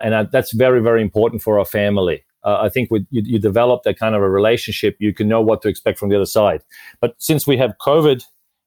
and 0.00 0.12
uh, 0.12 0.24
that's 0.32 0.52
very 0.52 0.82
very 0.82 1.02
important 1.02 1.40
for 1.40 1.60
our 1.60 1.64
family 1.64 2.24
uh, 2.44 2.58
I 2.60 2.68
think 2.68 2.90
with, 2.90 3.06
you, 3.10 3.22
you 3.24 3.38
develop 3.38 3.82
that 3.84 3.98
kind 3.98 4.14
of 4.14 4.22
a 4.22 4.30
relationship, 4.30 4.96
you 4.98 5.12
can 5.12 5.28
know 5.28 5.40
what 5.40 5.62
to 5.62 5.68
expect 5.68 5.98
from 5.98 6.10
the 6.10 6.16
other 6.16 6.26
side. 6.26 6.62
But 7.00 7.14
since 7.18 7.46
we 7.46 7.56
have 7.56 7.74
COVID 7.80 8.22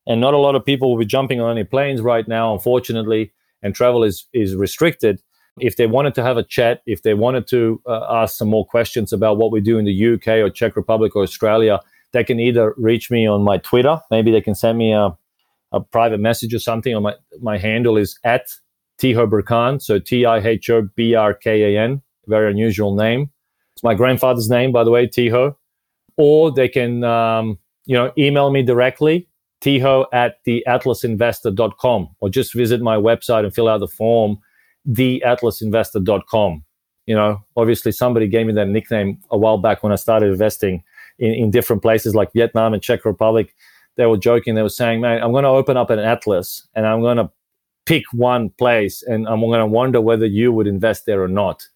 and 0.07 0.19
not 0.19 0.33
a 0.33 0.37
lot 0.37 0.55
of 0.55 0.65
people 0.65 0.89
will 0.89 0.99
be 0.99 1.05
jumping 1.05 1.39
on 1.41 1.51
any 1.51 1.63
planes 1.63 2.01
right 2.01 2.27
now, 2.27 2.53
unfortunately, 2.53 3.33
and 3.61 3.75
travel 3.75 4.03
is, 4.03 4.25
is 4.33 4.55
restricted, 4.55 5.21
if 5.59 5.75
they 5.75 5.87
wanted 5.87 6.13
to 6.15 6.23
have 6.23 6.37
a 6.37 6.43
chat, 6.43 6.81
if 6.85 7.03
they 7.03 7.13
wanted 7.13 7.47
to 7.47 7.81
uh, 7.87 8.05
ask 8.09 8.37
some 8.37 8.47
more 8.47 8.65
questions 8.65 9.11
about 9.11 9.37
what 9.37 9.51
we 9.51 9.59
do 9.59 9.77
in 9.77 9.85
the 9.85 10.13
UK 10.13 10.27
or 10.27 10.49
Czech 10.49 10.75
Republic 10.75 11.15
or 11.15 11.23
Australia, 11.23 11.79
they 12.13 12.23
can 12.23 12.39
either 12.39 12.73
reach 12.77 13.09
me 13.11 13.27
on 13.27 13.43
my 13.43 13.57
Twitter. 13.57 13.99
Maybe 14.11 14.31
they 14.31 14.41
can 14.41 14.55
send 14.55 14.77
me 14.77 14.93
a, 14.93 15.17
a 15.71 15.81
private 15.81 16.19
message 16.19 16.53
or 16.53 16.59
something. 16.59 16.93
Or 16.93 17.01
my, 17.01 17.15
my 17.41 17.57
handle 17.57 17.97
is 17.97 18.19
at 18.23 18.47
Tiho 18.99 19.27
Brkan. 19.29 19.81
So 19.81 19.99
T 19.99 20.25
I 20.25 20.37
H 20.37 20.69
O 20.69 20.87
B 20.95 21.15
R 21.15 21.33
K 21.33 21.75
A 21.75 21.81
N. 21.81 22.01
Very 22.27 22.51
unusual 22.51 22.95
name. 22.95 23.31
It's 23.77 23.83
my 23.83 23.93
grandfather's 23.93 24.49
name, 24.49 24.71
by 24.71 24.83
the 24.83 24.89
way, 24.89 25.05
Tiho. 25.05 25.55
Or 26.17 26.51
they 26.51 26.67
can, 26.67 27.03
um, 27.03 27.59
you 27.85 27.95
know, 27.95 28.11
email 28.17 28.49
me 28.49 28.63
directly, 28.63 29.27
tiho 29.61 30.07
at 30.11 30.43
theatlasinvestor.com, 30.45 32.09
or 32.19 32.27
just 32.27 32.55
visit 32.55 32.81
my 32.81 32.95
website 32.95 33.43
and 33.43 33.53
fill 33.53 33.67
out 33.67 33.81
the 33.81 33.87
form, 33.87 34.39
theatlasinvestor.com. 34.89 36.63
You 37.05 37.15
know, 37.15 37.43
obviously 37.55 37.91
somebody 37.91 38.27
gave 38.27 38.47
me 38.47 38.53
that 38.53 38.67
nickname 38.67 39.19
a 39.29 39.37
while 39.37 39.59
back 39.59 39.83
when 39.83 39.91
I 39.91 39.95
started 39.95 40.31
investing 40.31 40.83
in, 41.19 41.35
in 41.35 41.51
different 41.51 41.83
places 41.83 42.15
like 42.15 42.33
Vietnam 42.33 42.73
and 42.73 42.81
Czech 42.81 43.05
Republic. 43.05 43.53
They 43.95 44.07
were 44.07 44.17
joking. 44.17 44.55
They 44.55 44.63
were 44.63 44.69
saying, 44.69 45.01
man, 45.01 45.21
I'm 45.21 45.33
going 45.33 45.43
to 45.43 45.49
open 45.49 45.77
up 45.77 45.91
an 45.91 45.99
atlas 45.99 46.67
and 46.73 46.87
I'm 46.87 47.01
going 47.01 47.17
to 47.17 47.29
pick 47.85 48.05
one 48.11 48.49
place 48.49 49.03
and 49.03 49.27
I'm 49.27 49.41
going 49.41 49.59
to 49.59 49.67
wonder 49.67 50.01
whether 50.01 50.25
you 50.25 50.51
would 50.51 50.65
invest 50.65 51.05
there 51.05 51.21
or 51.21 51.27
not. 51.27 51.67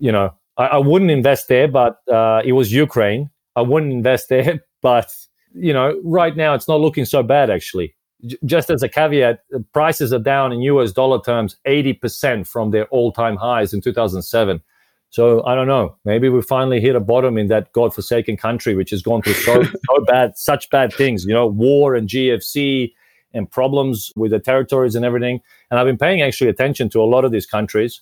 You 0.00 0.10
know, 0.10 0.34
I, 0.56 0.66
I 0.66 0.76
wouldn't 0.78 1.10
invest 1.10 1.48
there, 1.48 1.68
but 1.68 2.00
uh, 2.08 2.42
it 2.44 2.52
was 2.52 2.72
Ukraine. 2.72 3.30
I 3.54 3.62
wouldn't 3.62 3.92
invest 3.92 4.28
there, 4.28 4.64
but 4.82 5.12
you 5.54 5.72
know, 5.72 6.00
right 6.04 6.36
now 6.36 6.54
it's 6.54 6.68
not 6.68 6.80
looking 6.80 7.04
so 7.04 7.22
bad 7.22 7.50
actually. 7.50 7.94
J- 8.26 8.38
just 8.44 8.70
as 8.70 8.82
a 8.82 8.88
caveat, 8.88 9.40
prices 9.72 10.12
are 10.12 10.18
down 10.18 10.52
in 10.52 10.60
US 10.60 10.92
dollar 10.92 11.20
terms 11.22 11.56
80% 11.66 12.46
from 12.46 12.70
their 12.70 12.86
all-time 12.86 13.36
highs 13.36 13.72
in 13.72 13.80
2007. 13.80 14.62
So 15.10 15.44
I 15.46 15.54
don't 15.54 15.66
know. 15.66 15.96
Maybe 16.04 16.28
we 16.28 16.42
finally 16.42 16.80
hit 16.80 16.96
a 16.96 17.00
bottom 17.00 17.38
in 17.38 17.46
that 17.48 17.72
godforsaken 17.72 18.36
country, 18.36 18.74
which 18.74 18.90
has 18.90 19.02
gone 19.02 19.22
through 19.22 19.34
so 19.34 19.62
so 19.90 20.04
bad, 20.06 20.36
such 20.36 20.68
bad 20.70 20.92
things. 20.92 21.24
You 21.24 21.32
know, 21.32 21.46
war 21.46 21.94
and 21.94 22.08
GFC 22.08 22.92
and 23.32 23.50
problems 23.50 24.12
with 24.16 24.30
the 24.32 24.38
territories 24.38 24.94
and 24.94 25.04
everything. 25.04 25.40
And 25.70 25.78
I've 25.78 25.86
been 25.86 25.98
paying 25.98 26.22
actually 26.22 26.50
attention 26.50 26.88
to 26.90 27.00
a 27.00 27.04
lot 27.04 27.24
of 27.24 27.32
these 27.32 27.46
countries 27.46 28.00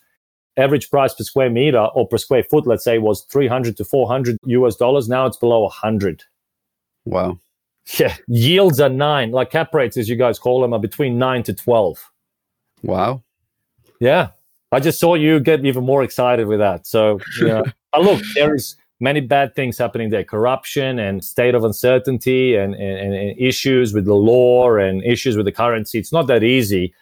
average 0.56 0.90
price 0.90 1.14
per 1.14 1.24
square 1.24 1.50
meter 1.50 1.78
or 1.94 2.06
per 2.06 2.18
square 2.18 2.44
foot, 2.44 2.66
let's 2.66 2.84
say, 2.84 2.98
was 2.98 3.22
300 3.24 3.76
to 3.76 3.84
400 3.84 4.38
US 4.44 4.76
dollars. 4.76 5.08
Now 5.08 5.26
it's 5.26 5.36
below 5.36 5.62
100. 5.62 6.22
Wow. 7.04 7.38
Yeah. 7.98 8.16
Yields 8.28 8.80
are 8.80 8.88
nine, 8.88 9.30
like 9.30 9.50
cap 9.50 9.74
rates, 9.74 9.98
as 9.98 10.08
you 10.08 10.16
guys 10.16 10.38
call 10.38 10.62
them, 10.62 10.72
are 10.72 10.78
between 10.78 11.18
nine 11.18 11.42
to 11.42 11.52
12. 11.52 12.10
Wow. 12.82 13.22
Yeah. 14.00 14.30
I 14.72 14.80
just 14.80 14.98
saw 14.98 15.14
you 15.16 15.38
get 15.38 15.64
even 15.66 15.84
more 15.84 16.02
excited 16.02 16.46
with 16.46 16.60
that. 16.60 16.86
So, 16.86 17.20
yeah. 17.42 17.60
but 17.92 18.02
look, 18.02 18.22
there 18.34 18.54
is 18.54 18.76
many 19.00 19.20
bad 19.20 19.54
things 19.54 19.76
happening 19.76 20.08
there 20.08 20.24
corruption 20.24 20.98
and 20.98 21.22
state 21.22 21.54
of 21.54 21.62
uncertainty 21.62 22.56
and, 22.56 22.74
and, 22.74 23.14
and 23.14 23.38
issues 23.38 23.92
with 23.92 24.06
the 24.06 24.14
law 24.14 24.74
and 24.76 25.04
issues 25.04 25.36
with 25.36 25.44
the 25.44 25.52
currency. 25.52 25.98
It's 25.98 26.12
not 26.12 26.26
that 26.28 26.42
easy. 26.42 26.94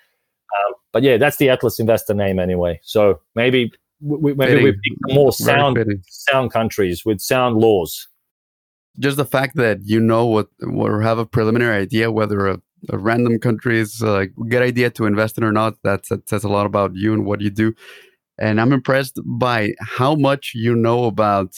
Um, 0.52 0.74
but 0.92 1.02
yeah, 1.02 1.16
that's 1.16 1.38
the 1.38 1.48
Atlas 1.48 1.80
investor 1.80 2.14
name 2.14 2.38
anyway. 2.38 2.80
So 2.82 3.20
maybe 3.34 3.72
we, 4.00 4.34
maybe 4.34 4.50
fitting. 4.50 4.64
we 4.64 4.72
pick 4.72 5.14
more 5.14 5.32
sound 5.32 5.78
sound 6.08 6.52
countries 6.52 7.04
with 7.04 7.20
sound 7.20 7.56
laws. 7.56 8.08
Just 8.98 9.16
the 9.16 9.24
fact 9.24 9.56
that 9.56 9.78
you 9.84 10.00
know 10.00 10.26
what 10.26 10.48
or 10.62 11.00
have 11.00 11.18
a 11.18 11.26
preliminary 11.26 11.80
idea 11.80 12.10
whether 12.10 12.46
a, 12.46 12.60
a 12.90 12.98
random 12.98 13.38
country 13.38 13.78
is 13.78 14.02
uh, 14.02 14.20
a 14.20 14.26
good 14.26 14.62
idea 14.62 14.90
to 14.90 15.06
invest 15.06 15.38
in 15.38 15.44
or 15.44 15.52
not, 15.52 15.74
that 15.82 16.04
says 16.26 16.44
a 16.44 16.48
lot 16.48 16.66
about 16.66 16.94
you 16.94 17.14
and 17.14 17.24
what 17.24 17.40
you 17.40 17.50
do. 17.50 17.74
And 18.38 18.60
I'm 18.60 18.72
impressed 18.72 19.18
by 19.24 19.72
how 19.80 20.14
much 20.14 20.52
you 20.54 20.74
know 20.74 21.04
about 21.04 21.54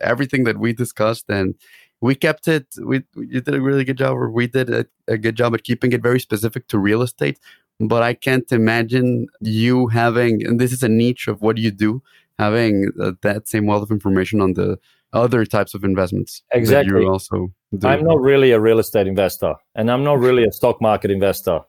everything 0.00 0.44
that 0.44 0.58
we 0.58 0.72
discussed 0.72 1.26
and 1.28 1.54
we 2.00 2.14
kept 2.14 2.46
it 2.46 2.66
we 2.84 3.02
you 3.16 3.40
did 3.40 3.54
a 3.54 3.60
really 3.60 3.84
good 3.84 3.96
job 3.96 4.16
or 4.16 4.30
we 4.30 4.46
did 4.46 4.70
a, 4.70 4.86
a, 5.08 5.16
good 5.16 5.34
job 5.34 5.54
at 5.54 5.64
keeping 5.64 5.92
it 5.92 6.02
very 6.02 6.20
specific 6.20 6.68
to 6.68 6.78
real 6.78 7.02
estate 7.02 7.38
but 7.80 8.02
I 8.02 8.14
can't 8.14 8.50
imagine 8.52 9.28
you 9.40 9.86
having, 9.88 10.44
and 10.46 10.60
this 10.60 10.72
is 10.72 10.82
a 10.82 10.88
niche 10.88 11.28
of 11.28 11.42
what 11.42 11.58
you 11.58 11.70
do, 11.70 12.02
having 12.38 12.90
uh, 13.00 13.12
that 13.22 13.48
same 13.48 13.66
wealth 13.66 13.82
of 13.82 13.90
information 13.90 14.40
on 14.40 14.54
the 14.54 14.78
other 15.12 15.44
types 15.44 15.74
of 15.74 15.84
investments. 15.84 16.42
Exactly. 16.52 17.02
you 17.02 17.08
also. 17.08 17.52
I'm 17.82 18.04
not 18.04 18.20
really 18.20 18.50
a 18.52 18.60
real 18.60 18.78
estate 18.78 19.06
investor, 19.06 19.54
and 19.74 19.90
I'm 19.90 20.04
not 20.04 20.18
really 20.18 20.44
a 20.44 20.52
stock 20.52 20.80
market 20.80 21.10
investor, 21.10 21.60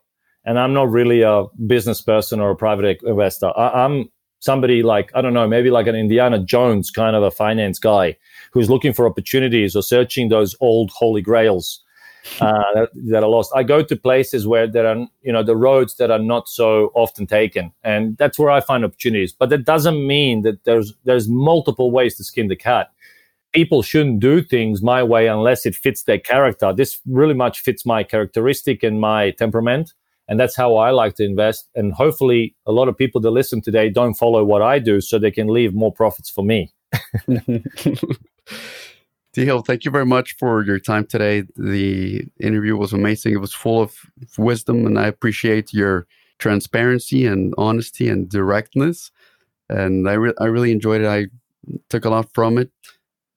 and 0.46 0.58
I'm 0.58 0.74
not 0.74 0.90
really 0.90 1.22
a 1.22 1.46
business 1.68 2.02
person 2.02 2.40
or 2.40 2.52
a 2.52 2.56
private 2.56 3.02
investor. 3.04 3.52
I, 3.56 3.86
I'm 3.86 4.10
somebody 4.40 4.82
like 4.82 5.12
I 5.14 5.22
don't 5.22 5.34
know, 5.34 5.48
maybe 5.48 5.70
like 5.70 5.88
an 5.88 5.96
Indiana 5.96 6.40
Jones 6.40 6.90
kind 6.90 7.16
of 7.16 7.24
a 7.24 7.32
finance 7.32 7.78
guy 7.78 8.18
who's 8.52 8.70
looking 8.70 8.94
for 8.94 9.08
opportunities 9.08 9.76
or 9.76 9.84
searching 9.84 10.30
those 10.30 10.56
old 10.60 10.90
holy 10.92 11.22
grails 11.22 11.84
uh, 12.42 12.64
that, 12.74 12.90
that, 13.08 13.24
are 13.24 13.30
lost. 13.30 13.52
I 13.56 13.64
go 13.64 13.84
to 13.84 13.96
places 13.96 14.48
where 14.48 14.68
there 14.68 14.88
are, 14.88 15.08
you 15.22 15.32
know, 15.32 15.44
the 15.44 15.56
roads 15.56 15.96
that 15.96 16.12
are 16.12 16.20
not 16.20 16.48
so 16.48 16.92
often 16.96 17.28
taken, 17.28 17.72
and 17.84 18.18
that's 18.18 18.40
where 18.40 18.50
I 18.50 18.62
find 18.62 18.84
opportunities. 18.84 19.34
But 19.34 19.50
that 19.50 19.66
doesn't 19.66 20.06
mean 20.06 20.42
that 20.44 20.64
there's 20.64 20.94
there's 21.04 21.28
multiple 21.28 21.92
ways 21.92 22.16
to 22.18 22.24
skin 22.24 22.48
the 22.48 22.56
cat. 22.56 22.92
People 23.54 23.82
shouldn't 23.82 24.20
do 24.20 24.42
things 24.44 24.82
my 24.82 25.02
way 25.02 25.28
unless 25.28 25.66
it 25.66 25.76
fits 25.76 26.04
their 26.04 26.20
character. 26.20 26.72
This 26.72 27.00
really 27.08 27.34
much 27.34 27.62
fits 27.62 27.86
my 27.86 28.04
characteristic 28.04 28.84
and 28.84 29.02
my 29.02 29.32
temperament, 29.32 29.94
and 30.28 30.40
that's 30.40 30.56
how 30.56 30.78
I 30.78 30.92
like 30.92 31.16
to 31.16 31.26
invest. 31.26 31.70
And 31.76 31.94
hopefully, 31.94 32.56
a 32.66 32.72
lot 32.72 32.88
of 32.88 32.98
people 32.98 33.22
that 33.22 33.32
listen 33.32 33.62
today 33.62 33.90
don't 33.90 34.14
follow 34.14 34.44
what 34.44 34.62
I 34.62 34.80
do, 34.80 35.02
so 35.02 35.18
they 35.20 35.32
can 35.32 35.48
leave 35.48 35.74
more 35.74 35.92
profits 35.92 36.30
for 36.30 36.44
me. 36.44 36.72
Tiho, 39.40 39.66
thank 39.66 39.86
you 39.86 39.92
very 39.92 40.06
much 40.06 40.36
for 40.36 40.64
your 40.66 40.80
time 40.80 41.06
today. 41.06 41.44
The 41.56 42.26
interview 42.42 42.76
was 42.76 42.92
amazing. 42.92 43.32
It 43.34 43.38
was 43.38 43.54
full 43.54 43.82
of 43.82 43.96
wisdom, 44.38 44.86
and 44.86 45.00
I 45.00 45.08
appreciate 45.08 45.74
your 45.74 46.08
transparency 46.40 47.26
and 47.26 47.54
honesty 47.58 48.10
and 48.10 48.28
directness. 48.28 49.12
And 49.70 50.10
I, 50.10 50.14
re- 50.14 50.34
I 50.40 50.46
really 50.46 50.74
enjoyed 50.74 51.02
it. 51.02 51.08
I 51.08 51.28
took 51.90 52.04
a 52.04 52.10
lot 52.10 52.34
from 52.34 52.58
it. 52.58 52.70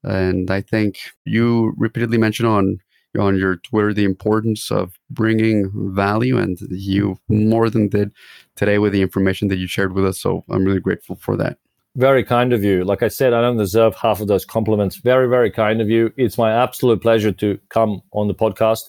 And 0.02 0.50
I 0.50 0.60
think 0.60 0.98
you 1.24 1.72
repeatedly 1.76 2.18
mentioned 2.18 2.48
on 2.48 2.80
on 3.18 3.36
your 3.36 3.56
Twitter 3.56 3.94
the 3.94 4.04
importance 4.04 4.72
of 4.72 4.98
bringing 5.10 5.70
value, 5.94 6.36
and 6.36 6.58
you 6.70 7.18
more 7.28 7.70
than 7.70 7.88
did 7.88 8.12
today 8.56 8.78
with 8.78 8.92
the 8.92 9.02
information 9.02 9.48
that 9.48 9.58
you 9.58 9.68
shared 9.68 9.92
with 9.92 10.04
us. 10.06 10.20
So 10.20 10.44
I'm 10.50 10.64
really 10.64 10.80
grateful 10.80 11.16
for 11.16 11.36
that. 11.36 11.58
Very 11.94 12.24
kind 12.24 12.54
of 12.54 12.64
you. 12.64 12.84
Like 12.84 13.02
I 13.02 13.08
said, 13.08 13.34
I 13.34 13.42
don't 13.42 13.58
deserve 13.58 13.94
half 13.94 14.20
of 14.20 14.26
those 14.26 14.46
compliments. 14.46 14.96
Very, 14.96 15.28
very 15.28 15.50
kind 15.50 15.80
of 15.82 15.90
you. 15.90 16.10
It's 16.16 16.38
my 16.38 16.50
absolute 16.50 17.02
pleasure 17.02 17.32
to 17.32 17.58
come 17.68 18.00
on 18.12 18.28
the 18.28 18.34
podcast 18.34 18.84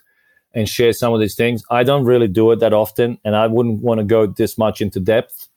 and 0.53 0.69
share 0.69 0.93
some 0.93 1.13
of 1.13 1.19
these 1.19 1.35
things. 1.35 1.63
I 1.69 1.83
don't 1.83 2.05
really 2.05 2.29
do 2.29 2.51
it 2.51 2.59
that 2.61 2.73
often, 2.73 3.17
and 3.25 3.35
I 3.35 3.47
wouldn't 3.47 3.81
want 3.81 3.99
to 3.99 4.05
go 4.05 4.27
this 4.27 4.57
much 4.57 4.79
into 4.79 5.01
depth. 5.01 5.49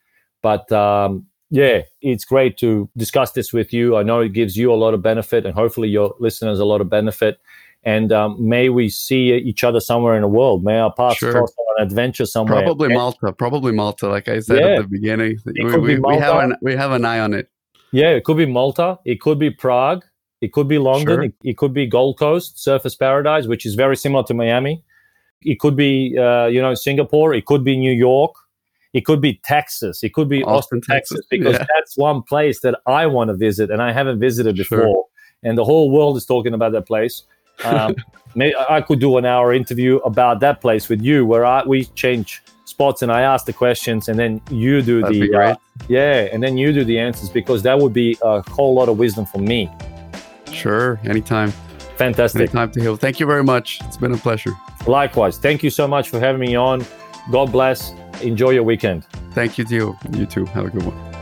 But 0.43 0.71
um, 0.73 1.27
yeah, 1.51 1.83
it's 2.03 2.25
great 2.25 2.57
to 2.59 2.91
discuss 2.97 3.33
this 3.33 3.53
with 3.53 3.73
you. 3.73 3.97
I 3.97 4.03
know 4.03 4.21
it 4.21 4.33
gives 4.33 4.57
you 4.57 4.73
a 4.73 4.75
lot 4.75 4.95
of 4.95 5.03
benefit, 5.03 5.47
and 5.47 5.55
hopefully 5.55 5.89
your 5.89 6.15
listeners 6.19 6.59
a 6.59 6.65
lot 6.65 6.81
of 6.81 6.91
benefit. 6.91 7.39
And 7.87 8.13
um, 8.13 8.37
may 8.41 8.69
we 8.69 8.89
see 8.89 9.33
each 9.33 9.63
other 9.63 9.79
somewhere 9.79 10.17
in 10.17 10.23
the 10.23 10.29
world. 10.29 10.65
May 10.65 10.77
our 10.77 10.93
paths 10.93 11.19
sure. 11.19 11.31
cross 11.31 11.55
on 11.57 11.75
an 11.79 11.87
adventure 11.87 12.27
somewhere. 12.27 12.61
Probably 12.63 12.87
and, 12.87 12.95
Malta. 12.95 13.33
Probably 13.33 13.73
Malta. 13.73 14.09
Like 14.09 14.27
I 14.27 14.41
said 14.41 14.59
yeah, 14.59 14.67
at 14.67 14.83
the 14.83 14.89
beginning, 14.89 15.39
we, 15.47 15.65
we, 15.79 15.99
we, 16.01 16.17
have 16.17 16.43
an 16.43 16.57
we 16.61 16.75
have 16.75 16.91
an 16.91 17.05
eye 17.05 17.21
on 17.21 17.33
it. 17.33 17.49
Yeah, 17.93 18.09
it 18.09 18.25
could 18.25 18.39
be 18.39 18.45
Malta. 18.45 18.99
It 19.05 19.21
could 19.21 19.39
be 19.39 19.51
Prague. 19.51 20.05
It 20.41 20.53
could 20.53 20.67
be 20.67 20.79
London. 20.79 21.07
Sure. 21.07 21.23
It, 21.23 21.35
it, 21.45 21.57
could 21.59 21.73
be 21.73 21.87
Gold 21.87 22.19
Coast, 22.19 22.57
Surfers 22.57 22.99
Paradise, 22.99 23.47
which 23.47 23.65
is 23.65 23.77
very 23.77 23.97
similar 23.97 24.25
to 24.25 24.35
Miami. 24.35 24.83
It 25.43 25.61
could 25.61 25.77
be, 25.77 26.19
uh, 26.19 26.47
you 26.47 26.61
know, 26.61 26.75
Singapore. 26.75 27.35
It 27.35 27.47
could 27.47 27.63
be 27.63 27.77
New 27.77 27.93
York. 27.93 28.35
It 28.95 29.03
could 29.03 29.21
be 29.21 29.41
Texas. 29.45 30.03
It 30.03 30.13
could 30.13 30.29
be 30.29 30.43
Austin, 30.43 30.79
Austin 30.79 30.81
Texas, 30.81 31.19
Texas, 31.19 31.27
because 31.31 31.53
yeah. 31.53 31.67
that's 31.73 31.97
one 31.97 32.23
place 32.23 32.61
that 32.63 32.81
I 32.87 33.07
want 33.07 33.29
to 33.29 33.37
visit 33.37 33.71
and 33.71 33.81
I 33.81 33.93
haven't 33.93 34.19
visited 34.19 34.57
before. 34.57 34.79
Sure. 34.81 35.05
And 35.45 35.57
the 35.57 35.65
whole 35.65 35.91
world 35.91 36.17
is 36.17 36.27
talking 36.27 36.53
about 36.53 36.73
that 36.73 36.87
place 36.87 37.23
Um, 37.65 37.95
maybe 38.35 38.55
I 38.69 38.81
could 38.81 39.01
do 39.01 39.17
an 39.19 39.25
hour 39.25 39.53
interview 39.53 39.97
about 39.99 40.41
that 40.41 40.61
place 40.61 40.89
with 40.89 41.03
you, 41.03 41.25
where 41.27 41.45
I, 41.45 41.63
we 41.65 41.85
change 41.87 42.43
spots 42.65 43.03
and 43.03 43.11
I 43.11 43.23
ask 43.23 43.47
the 43.47 43.53
questions, 43.53 44.09
and 44.09 44.19
then 44.19 44.41
you 44.51 44.83
do 44.83 45.03
That'd 45.03 45.31
the 45.31 45.35
uh, 45.35 45.57
yeah, 45.89 46.29
and 46.33 46.43
then 46.43 46.57
you 46.57 46.73
do 46.73 46.85
the 46.85 46.99
answers 46.99 47.31
because 47.31 47.63
that 47.63 47.79
would 47.79 47.93
be 47.93 48.19
a 48.23 48.43
whole 48.51 48.75
lot 48.75 48.89
of 48.89 48.99
wisdom 48.99 49.27
for 49.27 49.39
me. 49.39 49.71
Sure, 50.53 51.01
anytime. 51.05 51.53
Fantastic. 51.97 52.41
Anytime 52.41 52.71
Tiho. 52.73 52.99
Thank 52.99 53.21
you 53.21 53.27
very 53.27 53.45
much. 53.45 53.81
It's 53.85 53.97
been 53.97 54.13
a 54.13 54.19
pleasure. 54.19 54.53
Likewise. 54.87 55.39
Thank 55.39 55.63
you 55.63 55.71
so 55.71 55.89
much 55.89 56.11
for 56.11 56.21
having 56.21 56.41
me 56.41 56.55
on. 56.55 56.85
God 57.31 57.51
bless. 57.51 57.93
Enjoy 58.23 58.51
your 58.51 58.63
weekend. 58.63 59.05
Thank 59.33 59.59
you 59.59 59.65
you. 59.69 59.97
You 60.13 60.27
too. 60.27 60.45
Have 60.47 60.67
a 60.67 60.71
good 60.71 60.85
one. 60.85 61.16